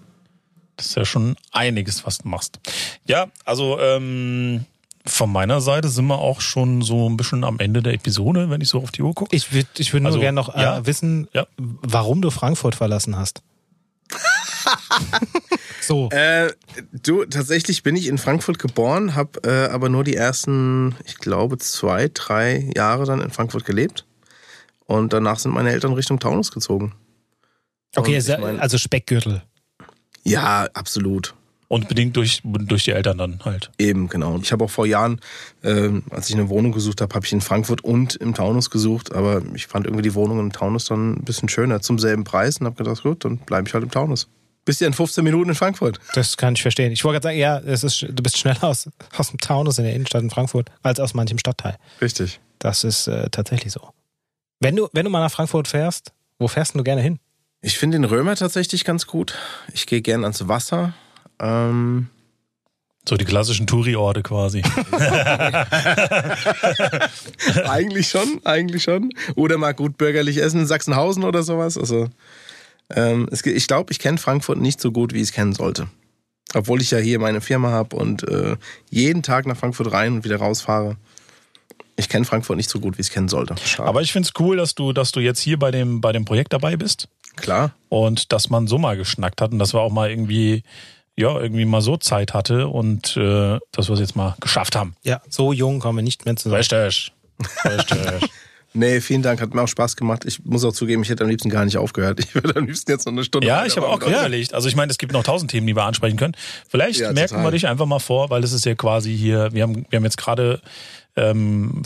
Das 0.77 0.87
ist 0.87 0.97
ja 0.97 1.05
schon 1.05 1.37
einiges, 1.53 2.07
was 2.07 2.19
du 2.19 2.29
machst. 2.29 2.61
Ja, 3.07 3.27
also 3.45 3.79
ähm, 3.79 4.65
von 5.09 5.31
meiner 5.33 5.61
Seite 5.61 5.89
sind 5.89 6.07
wir 6.07 6.19
auch 6.19 6.41
schon 6.41 6.83
so 6.83 7.09
ein 7.09 7.17
bisschen 7.17 7.45
am 7.45 7.59
Ende 7.59 7.83
der 7.83 7.95
Episode, 7.95 8.51
wenn 8.51 8.61
ich 8.61 8.69
so 8.69 8.79
auf 8.83 8.91
die 8.91 9.03
Uhr 9.03 9.15
gucke. 9.15 9.35
Ich 9.35 9.53
würde 9.53 9.69
ich 9.79 9.93
würd 9.93 10.03
nur 10.03 10.09
Also, 10.11 10.21
gerne 10.21 10.35
noch 10.37 10.55
äh, 10.55 10.61
ja. 10.63 10.87
wissen, 10.87 11.29
Ja. 11.33 11.47
warum 11.59 12.23
du 12.23 12.31
Frankfurt 12.31 12.75
verlassen 12.75 13.17
hast. 13.17 13.43
so. 15.81 16.09
Äh, 16.11 16.53
du, 16.93 17.25
tatsächlich 17.25 17.83
bin 17.83 17.97
ich 17.97 18.07
in 18.09 18.19
Frankfurt 18.19 18.59
geboren, 18.59 19.15
habe 19.15 19.41
äh, 19.45 19.69
aber 19.73 19.89
nur 19.89 20.05
die 20.05 20.15
ersten, 20.17 20.95
ich 21.05 21.17
glaube, 21.19 21.59
zwei, 21.59 22.11
drei 22.13 22.71
Jahre 22.75 23.05
dann 23.05 23.21
in 23.21 23.31
Frankfurt 23.31 23.65
gelebt. 23.65 24.05
Und 24.87 25.13
danach 25.13 25.39
sind 25.39 25.53
meine 25.53 25.71
Eltern 25.71 25.93
Richtung 25.95 26.21
Taunus 26.21 26.53
gezogen. 26.53 26.95
okay, 27.97 28.15
also, 28.17 28.33
ich 28.35 28.39
mein- 28.39 28.61
also 28.61 28.79
Speckgürtel. 28.79 29.43
Ja, 30.23 30.69
absolut. 30.75 31.35
Und 31.69 31.89
bedingt 31.89 32.17
durch, 32.17 32.43
durch 32.45 32.85
die 32.85 32.93
Eltern 32.93 33.19
dann 33.19 33.41
halt. 33.45 33.73
Eben, 33.79 34.09
genau. 34.09 34.39
Ich 34.41 34.53
habe 34.53 34.65
auch 34.65 34.71
vor 34.71 34.87
Jahren, 34.87 35.21
ähm, 35.65 36.05
als 36.11 36.29
ich 36.29 36.37
eine 36.37 36.49
Wohnung 36.49 36.71
gesucht 36.71 37.01
habe, 37.01 37.13
habe 37.15 37.27
ich 37.27 37.33
in 37.33 37.41
Frankfurt 37.41 37.83
und 37.83 38.15
im 38.17 38.35
Taunus 38.35 38.71
gesucht. 38.71 39.13
Aber 39.13 39.43
ich 39.55 39.67
fand 39.67 39.85
irgendwie 39.87 40.03
die 40.03 40.15
Wohnung 40.15 40.39
im 40.39 40.53
Taunus 40.53 40.85
dann 40.85 41.15
ein 41.15 41.25
bisschen 41.25 41.49
schöner 41.49 41.81
zum 41.81 41.99
selben 41.99 42.23
Preis 42.23 42.59
und 42.59 42.67
habe 42.67 42.77
gedacht, 42.77 43.03
gut, 43.03 43.25
dann 43.25 43.39
bleibe 43.39 43.67
ich 43.67 43.75
halt 43.75 43.83
im 43.83 43.91
Taunus. 43.91 44.29
Bist 44.65 44.81
ja 44.81 44.87
in 44.87 44.93
15 44.93 45.23
Minuten 45.25 45.51
in 45.51 45.55
Frankfurt. 45.55 45.99
Das 46.15 46.37
kann 46.37 46.55
ich 46.55 46.63
verstehen. 46.63 46.93
Ich 46.93 47.05
wollte 47.05 47.21
gerade 47.21 47.35
sagen, 47.35 47.39
ja, 47.39 47.59
es 47.59 47.85
ist, 47.85 48.03
du 48.03 48.23
bist 48.23 48.37
schneller 48.39 48.65
aus, 48.65 48.89
aus 49.17 49.31
dem 49.31 49.39
Taunus 49.39 49.79
in 49.79 49.85
der 49.85 49.95
Innenstadt 49.95 50.23
in 50.23 50.31
Frankfurt 50.31 50.71
als 50.83 51.01
aus 51.01 51.15
manchem 51.15 51.39
Stadtteil. 51.39 51.77
Richtig. 52.01 52.41
Das 52.59 52.85
ist 52.85 53.07
äh, 53.07 53.29
tatsächlich 53.31 53.73
so. 53.73 53.91
Wenn 54.61 54.75
du, 54.75 54.89
wenn 54.93 55.05
du 55.05 55.11
mal 55.11 55.21
nach 55.21 55.31
Frankfurt 55.31 55.69
fährst, 55.69 56.13
wo 56.39 56.49
fährst 56.49 56.75
denn 56.75 56.79
du 56.79 56.85
gerne 56.85 57.01
hin? 57.01 57.19
Ich 57.61 57.79
finde 57.79 57.99
den 57.99 58.05
Römer 58.05 58.37
tatsächlich 58.37 58.85
ganz 58.85 59.07
gut. 59.07 59.35
Ich 59.73 59.87
gehe 59.87 60.03
gern 60.03 60.25
ans 60.25 60.49
Wasser. 60.49 60.95
Ähm, 61.41 62.09
So 63.09 63.17
die 63.17 63.25
klassischen 63.25 63.67
Touri-Orte 63.67 64.23
quasi. 64.23 64.63
eigentlich 67.69 68.09
schon, 68.09 68.41
eigentlich 68.45 68.83
schon. 68.83 69.11
Oder 69.35 69.59
mal 69.59 69.75
gut 69.75 69.97
bürgerlich 69.97 70.39
essen 70.39 70.61
in 70.61 70.67
Sachsenhausen 70.67 71.25
oder 71.25 71.43
sowas. 71.43 71.79
Also, 71.79 72.09
ähm, 72.91 73.29
es, 73.31 73.45
ich 73.45 73.67
glaube, 73.67 73.93
ich 73.93 73.99
kenne 73.99 74.19
Frankfurt 74.19 74.59
nicht 74.59 74.81
so 74.81 74.93
gut, 74.93 75.13
wie 75.13 75.19
ich 75.19 75.29
es 75.29 75.33
kennen 75.33 75.53
sollte. 75.53 75.89
Obwohl 76.55 76.81
ich 76.81 76.91
ja 76.91 76.99
hier 76.99 77.19
meine 77.19 77.41
Firma 77.41 77.71
habe 77.71 77.97
und 77.97 78.27
äh, 78.29 78.57
jeden 78.91 79.23
Tag 79.23 79.47
nach 79.47 79.57
Frankfurt 79.57 79.93
rein 79.93 80.15
und 80.15 80.25
wieder 80.25 80.37
rausfahre. 80.37 80.97
Ich 81.97 82.09
kenne 82.09 82.25
Frankfurt 82.25 82.57
nicht 82.57 82.71
so 82.71 82.79
gut, 82.79 82.99
wie 82.99 83.01
ich 83.01 83.09
es 83.09 83.13
kennen 83.13 83.29
sollte. 83.29 83.57
Schade. 83.65 83.89
Aber 83.89 84.03
ich 84.03 84.13
find's 84.13 84.33
cool, 84.39 84.57
dass 84.57 84.75
du, 84.75 84.93
dass 84.93 85.13
du 85.13 85.21
jetzt 85.21 85.41
hier 85.41 85.59
bei 85.59 85.71
dem, 85.71 86.01
bei 86.01 86.13
dem 86.13 86.25
Projekt 86.25 86.53
dabei 86.53 86.77
bist 86.77 87.09
klar. 87.37 87.73
und 87.89 88.33
dass 88.33 88.51
man 88.51 88.67
so 88.67 88.79
mal 88.79 88.97
geschnackt 88.97 89.41
hat 89.41 89.53
und 89.53 89.59
dass 89.59 89.73
wir 89.75 89.81
auch 89.81 89.93
mal 89.93 90.11
irgendwie, 90.11 90.63
ja, 91.17 91.39
irgendwie 91.41 91.65
mal 91.65 91.81
so 91.81 91.97
Zeit 91.97 92.35
hatte 92.35 92.69
und 92.69 93.17
äh, 93.17 93.59
dass 93.73 93.89
wir 93.89 93.95
es 93.95 94.01
jetzt 94.01 94.17
mal 94.17 94.37
geschafft 94.41 94.77
haben. 94.77 94.95
Ja, 95.03 95.21
so 95.29 95.53
jung 95.53 95.81
kommen 95.81 95.99
wir 95.99 96.03
nicht 96.03 96.25
mehr 96.25 96.37
zusammen. 96.37 96.57
Richtig. 96.59 97.13
Richtig. 97.65 98.31
Nee, 98.79 99.01
vielen 99.01 99.23
Dank, 99.23 99.41
hat 99.41 99.55
mir 99.55 99.63
auch 99.63 99.69
Spaß 99.69 99.97
gemacht. 99.97 100.27
Ich 100.27 100.45
muss 100.45 100.63
auch 100.63 100.73
zugeben, 100.73 101.03
ich 101.03 101.09
hätte 101.09 101.25
am 101.25 101.31
liebsten 101.31 101.49
gar 101.49 101.65
nicht 101.65 101.79
aufgehört. 101.79 102.21
Ich 102.21 102.35
würde 102.35 102.57
am 102.57 102.67
liebsten 102.67 102.91
jetzt 102.91 103.07
noch 103.07 103.13
eine 103.15 103.25
Stunde 103.25 103.47
Ja, 103.47 103.65
ich 103.65 103.75
habe 103.79 103.89
auch 103.89 103.99
gerade 103.99 104.17
überlegt. 104.17 104.53
Also 104.53 104.69
ich 104.69 104.77
meine, 104.77 104.93
es 104.93 104.99
gibt 104.99 105.15
noch 105.15 105.23
tausend 105.23 105.51
Themen, 105.51 105.67
die 105.67 105.75
wir 105.75 105.85
ansprechen 105.85 106.19
können. 106.19 106.37
Vielleicht 106.69 107.01
Ja, 107.01 107.11
merken 107.11 107.31
total. 107.31 107.45
wir 107.47 107.51
dich 107.53 107.67
einfach 107.67 107.87
mal 107.87 108.01
vor, 108.01 108.29
weil 108.29 108.45
es 108.45 108.53
ist 108.53 108.67
ja 108.67 108.75
quasi 108.75 109.17
hier, 109.17 109.51
wir 109.55 109.63
haben, 109.63 109.87
wir 109.89 109.97
haben 109.97 110.05
jetzt 110.05 110.19
gerade 110.19 110.61
ähm, 111.17 111.83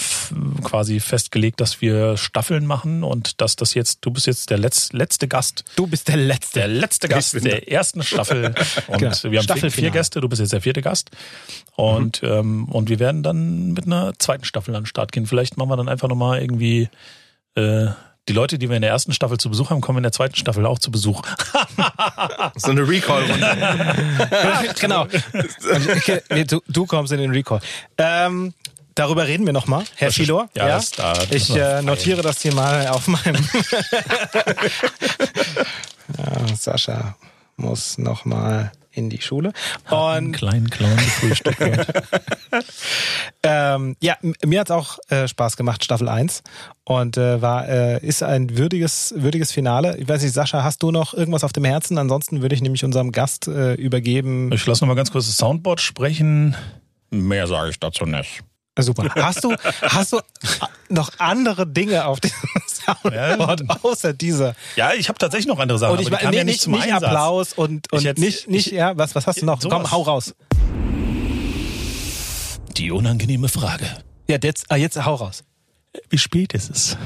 quasi 0.65 0.99
festgelegt, 1.01 1.61
dass 1.61 1.81
wir 1.81 2.17
Staffeln 2.17 2.67
machen 2.67 3.05
und 3.05 3.41
dass 3.41 3.55
das 3.57 3.75
jetzt, 3.75 3.99
du 4.03 4.11
bist 4.11 4.27
jetzt 4.27 4.51
der 4.51 4.59
Letz, 4.59 4.93
letzte 4.93 5.29
Gast, 5.29 5.65
Du 5.77 5.87
bist 5.87 6.09
der 6.09 6.17
Letzte. 6.17 6.59
der 6.61 6.69
letzte 6.69 7.09
Gast 7.09 7.45
der 7.45 7.71
ersten 7.71 8.03
Staffel. 8.03 8.47
Und 8.89 8.99
Genau. 8.99 9.01
wir 9.01 9.09
haben 9.09 9.31
vier, 9.31 9.43
Staffelfinale. 9.43 9.73
vier 9.73 9.91
Gäste, 9.91 10.21
du 10.21 10.29
bist 10.29 10.41
jetzt 10.41 10.53
der 10.53 10.61
vierte 10.61 10.83
Gast. 10.83 11.11
Und, 11.77 12.23
ähm, 12.25 12.65
und 12.69 12.89
wir 12.89 12.99
werden 12.99 13.23
dann 13.23 13.73
mit 13.73 13.87
einer 13.87 14.13
zweiten 14.19 14.45
Staffel 14.45 14.75
an 14.75 14.83
den 14.83 14.87
Start 14.87 15.13
gehen. 15.13 15.27
Vielleicht 15.27 15.57
machen 15.57 15.69
wir 15.71 15.77
dann 15.77 15.89
einfach 15.89 16.09
nochmal 16.09 16.41
irgendwie 16.41 16.89
äh, 17.55 17.87
die 18.29 18.33
Leute, 18.33 18.59
die 18.59 18.69
wir 18.69 18.77
in 18.77 18.83
der 18.83 18.91
ersten 18.91 19.13
Staffel 19.13 19.39
zu 19.39 19.49
Besuch 19.49 19.71
haben, 19.71 19.81
kommen 19.81 19.99
in 19.99 20.03
der 20.03 20.13
zweiten 20.13 20.35
Staffel 20.37 20.67
auch 20.67 20.79
zu 20.79 20.91
Besuch. 20.91 21.23
So 22.57 22.71
eine 22.71 22.87
Recall-Runde. 22.87 24.75
genau. 24.81 25.07
Nee, 26.31 26.45
du, 26.45 26.61
du 26.69 26.87
kommst 26.87 27.13
in 27.13 27.19
den 27.19 27.31
Recall. 27.31 27.61
Ähm, 27.99 28.55
darüber 29.01 29.27
reden 29.27 29.47
wir 29.47 29.53
nochmal, 29.53 29.85
Herr 29.97 30.09
Das 30.09 30.17
ist- 30.17 30.23
Filor. 30.25 30.49
ja, 30.55 30.69
das- 30.69 30.91
da 30.93 31.15
ich 31.31 31.51
äh, 31.57 31.81
notiere 31.83 32.23
das 32.23 32.41
hier 32.43 32.55
mal 32.55 32.87
auf 32.89 33.09
meinem. 33.09 33.37
ja, 36.19 36.57
Sascha 36.57 37.17
muss 37.57 37.99
nochmal 37.99 38.73
in 38.93 39.09
die 39.09 39.21
Schule. 39.21 39.53
Einen 39.85 40.27
Und 40.27 40.33
kleinen 40.33 40.69
Clown 40.69 40.97
gefrühstückt. 40.97 41.61
ähm, 43.45 43.97
ja, 44.01 44.17
mir 44.45 44.61
hat's 44.61 44.71
auch 44.73 44.99
äh, 45.09 45.29
Spaß 45.29 45.57
gemacht, 45.57 45.85
Staffel 45.85 46.09
1. 46.09 46.43
Und 46.85 47.17
äh, 47.17 47.41
war, 47.41 47.69
äh, 47.69 48.05
ist 48.05 48.23
ein 48.25 48.59
würdiges, 48.59 49.15
würdiges 49.17 49.53
Finale. 49.53 49.97
Ich 49.99 50.09
weiß 50.09 50.23
nicht, 50.23 50.33
Sascha, 50.35 50.65
hast 50.65 50.83
du 50.83 50.91
noch 50.91 51.15
irgendwas 51.15 51.45
auf 51.45 51.53
dem 51.53 51.65
Herzen? 51.65 51.99
Ansonsten 51.99 52.43
würde 52.43 52.55
ich 52.57 52.63
nämlich 52.63 52.85
unserem 52.85 53.13
Gast 53.13 53.47
äh, 53.47 53.75
übergeben. 53.75 54.51
Ich 54.53 54.67
lasse 54.67 54.83
noch 54.85 54.89
mal 54.89 54.95
ganz 54.97 55.13
kurz 55.13 55.27
das 55.27 55.37
Soundboard 55.37 55.81
sprechen. 55.81 56.57
Mehr 57.11 57.47
sage 57.47 57.71
ich 57.71 57.79
dazu 57.79 58.07
nicht. 58.07 58.43
Super. 58.83 59.09
Hast 59.17 59.45
du, 59.45 59.55
hast 59.83 60.13
du 60.13 60.21
noch 60.89 61.11
andere 61.19 61.67
Dinge 61.67 62.05
auf 62.07 62.21
dem 62.21 62.31
Soundboard 62.67 63.63
außer 63.85 64.13
dieser? 64.13 64.55
Ja, 64.77 64.93
ich 64.95 65.09
habe 65.09 65.19
tatsächlich 65.19 65.47
noch 65.47 65.59
andere 65.59 65.79
Sachen, 65.79 65.93
Und 65.99 66.01
ich 66.01 66.07
aber 66.13 66.31
nee, 66.31 66.37
ja 66.39 66.45
nicht, 66.45 66.67
nicht 66.67 66.83
Einsatz. 66.85 67.03
Applaus 67.05 67.53
und, 67.53 67.93
und 67.93 68.03
jetzt- 68.03 68.19
nicht, 68.19 68.49
nicht, 68.49 68.67
ich- 68.69 68.73
ja, 68.73 68.97
was, 68.97 69.15
was 69.15 69.27
hast 69.27 69.41
du 69.43 69.47
noch? 69.47 69.61
Sowas. 69.61 69.79
Komm, 69.83 69.91
hau 69.91 70.03
raus. 70.03 70.35
Die 72.77 72.91
unangenehme 72.91 73.49
Frage. 73.49 73.85
Ja, 74.29 74.39
jetzt, 74.43 74.67
ah, 74.71 74.77
jetzt 74.77 75.03
hau 75.05 75.15
raus. 75.17 75.45
Wie 76.09 76.19
spät 76.19 76.53
ist 76.55 76.71
es? 76.71 76.97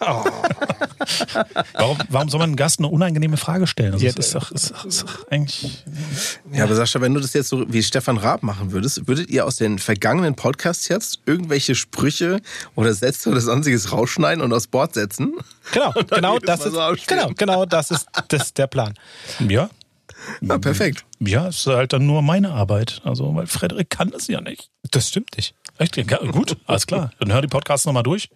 Oh. 0.00 0.24
warum, 1.74 1.98
warum 2.08 2.28
soll 2.28 2.38
man 2.38 2.50
einem 2.50 2.56
Gast 2.56 2.78
eine 2.78 2.88
unangenehme 2.88 3.36
Frage 3.36 3.66
stellen? 3.66 3.92
Also 3.94 4.04
Ja, 4.06 4.12
das 4.12 4.26
ist 4.26 4.34
doch, 4.34 4.50
ist, 4.50 4.70
doch- 4.70 4.84
ist 4.84 5.02
doch 5.02 5.28
eigentlich. 5.28 5.84
Ja, 6.52 6.64
aber 6.64 6.74
Sascha, 6.74 7.00
wenn 7.00 7.14
du 7.14 7.20
das 7.20 7.32
jetzt 7.32 7.48
so 7.48 7.70
wie 7.72 7.82
Stefan 7.82 8.16
Raab 8.16 8.42
machen 8.42 8.72
würdest, 8.72 9.06
würdet 9.08 9.28
ihr 9.30 9.44
aus 9.46 9.56
den 9.56 9.78
vergangenen 9.78 10.34
Podcasts 10.36 10.88
jetzt 10.88 11.20
irgendwelche 11.26 11.74
Sprüche 11.74 12.40
oder 12.74 12.92
Sätze 12.94 13.30
oder 13.30 13.40
sonstiges 13.40 13.92
rausschneiden 13.92 14.42
und 14.42 14.52
aufs 14.52 14.66
Board 14.66 14.94
setzen? 14.94 15.34
Genau, 15.72 15.92
genau 16.10 16.38
das 16.38 16.64
ist, 16.66 16.72
so 16.72 16.94
genau, 17.06 17.30
genau 17.36 17.64
das 17.66 17.90
ist, 17.90 18.06
das 18.28 18.44
ist 18.44 18.58
der 18.58 18.66
Plan. 18.66 18.94
Ja, 19.48 19.68
Ja, 20.40 20.58
perfekt. 20.58 21.04
ja, 21.20 21.48
ist 21.48 21.66
halt 21.66 21.92
dann 21.92 22.06
nur 22.06 22.22
meine 22.22 22.52
Arbeit. 22.52 23.00
Also, 23.04 23.34
weil 23.34 23.46
Frederik 23.46 23.90
kann 23.90 24.10
das 24.10 24.26
ja 24.28 24.40
nicht. 24.40 24.70
Das 24.90 25.08
stimmt 25.08 25.36
nicht. 25.36 25.54
Echt? 25.78 25.96
Ja, 25.96 26.04
gut, 26.18 26.56
alles 26.66 26.86
klar. 26.86 27.10
Dann 27.20 27.32
hör 27.32 27.40
die 27.42 27.48
Podcasts 27.48 27.86
nochmal 27.86 28.02
durch. 28.02 28.28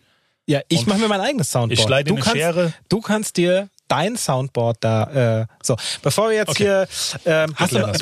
Ja, 0.47 0.61
ich 0.69 0.87
mache 0.87 0.99
mir 0.99 1.09
mein 1.09 1.21
eigenes 1.21 1.51
Soundboard. 1.51 1.73
ich 1.79 1.81
schneide 1.85 2.09
du 2.09 2.15
eine 2.17 2.23
kannst, 2.23 2.37
Schere. 2.37 2.73
Du 2.91 3.01
kannst 3.01 3.37
dir 3.39 3.71
dein 3.89 4.17
Soundboard 4.17 4.77
da. 4.81 5.41
Äh, 5.43 5.47
so, 5.63 5.75
bevor 6.03 6.29
wir 6.29 6.37
jetzt 6.37 6.51
Okay. 6.51 6.65
hier. 6.65 6.89
Ähm, 7.25 7.55
hast 7.57 7.73
du, 7.73 7.79
äh, 7.79 7.95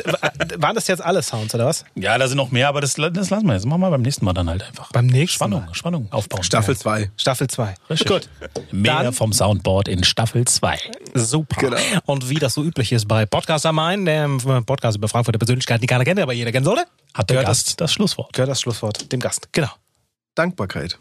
waren 0.56 0.74
das 0.74 0.88
jetzt 0.88 1.02
alle 1.02 1.22
Sounds 1.22 1.54
oder 1.54 1.66
was? 1.66 1.84
Ja, 1.94 2.18
da 2.18 2.26
sind 2.26 2.36
noch 2.38 2.50
mehr, 2.50 2.66
aber 2.68 2.80
das, 2.80 2.94
das 2.94 3.30
lassen 3.30 3.46
wir 3.46 3.54
jetzt. 3.54 3.66
Machen 3.66 3.80
wir 3.80 3.90
beim 3.90 4.02
nächsten 4.02 4.24
Mal 4.24 4.32
dann 4.32 4.48
halt 4.50 4.64
einfach. 4.64 4.90
Beim 4.90 5.06
nächsten 5.06 5.36
Spannung, 5.36 5.66
Mal. 5.66 5.74
Spannung 5.74 6.08
aufbauen. 6.10 6.42
Staffel 6.42 6.76
2. 6.76 7.12
Staffel 7.16 7.46
2. 7.48 7.74
Richtig. 7.90 8.08
Gut. 8.08 8.28
Mehr 8.72 9.02
Dann- 9.04 9.12
vom 9.12 9.32
Soundboard 9.32 9.86
in 9.86 10.02
Staffel 10.02 10.44
2. 10.44 10.78
Super. 11.14 11.60
Genau. 11.60 11.76
Und 12.06 12.28
wie 12.28 12.36
das 12.40 12.54
so 12.54 12.64
üblich 12.64 12.90
ist 12.90 13.06
bei 13.06 13.24
Podcast 13.26 13.66
am 13.66 13.76
Main, 13.76 14.04
dem 14.04 14.38
Podcast 14.66 14.96
über 14.96 15.08
Frankfurter 15.08 15.38
Persönlichkeiten, 15.38 15.80
die 15.80 15.86
keiner 15.86 16.04
kennt, 16.04 16.18
aber 16.18 16.32
jeder 16.32 16.50
kennen 16.50 16.64
sollte, 16.64 16.86
Hat 17.14 17.30
der 17.30 17.34
gehört 17.36 17.46
Gast 17.46 17.80
das 17.80 17.92
Schlusswort. 17.92 18.32
gehört 18.32 18.50
das 18.50 18.60
Schlusswort 18.60 19.12
dem 19.12 19.20
Gast. 19.20 19.48
Genau. 19.52 19.70
Dankbarkeit. 20.34 20.98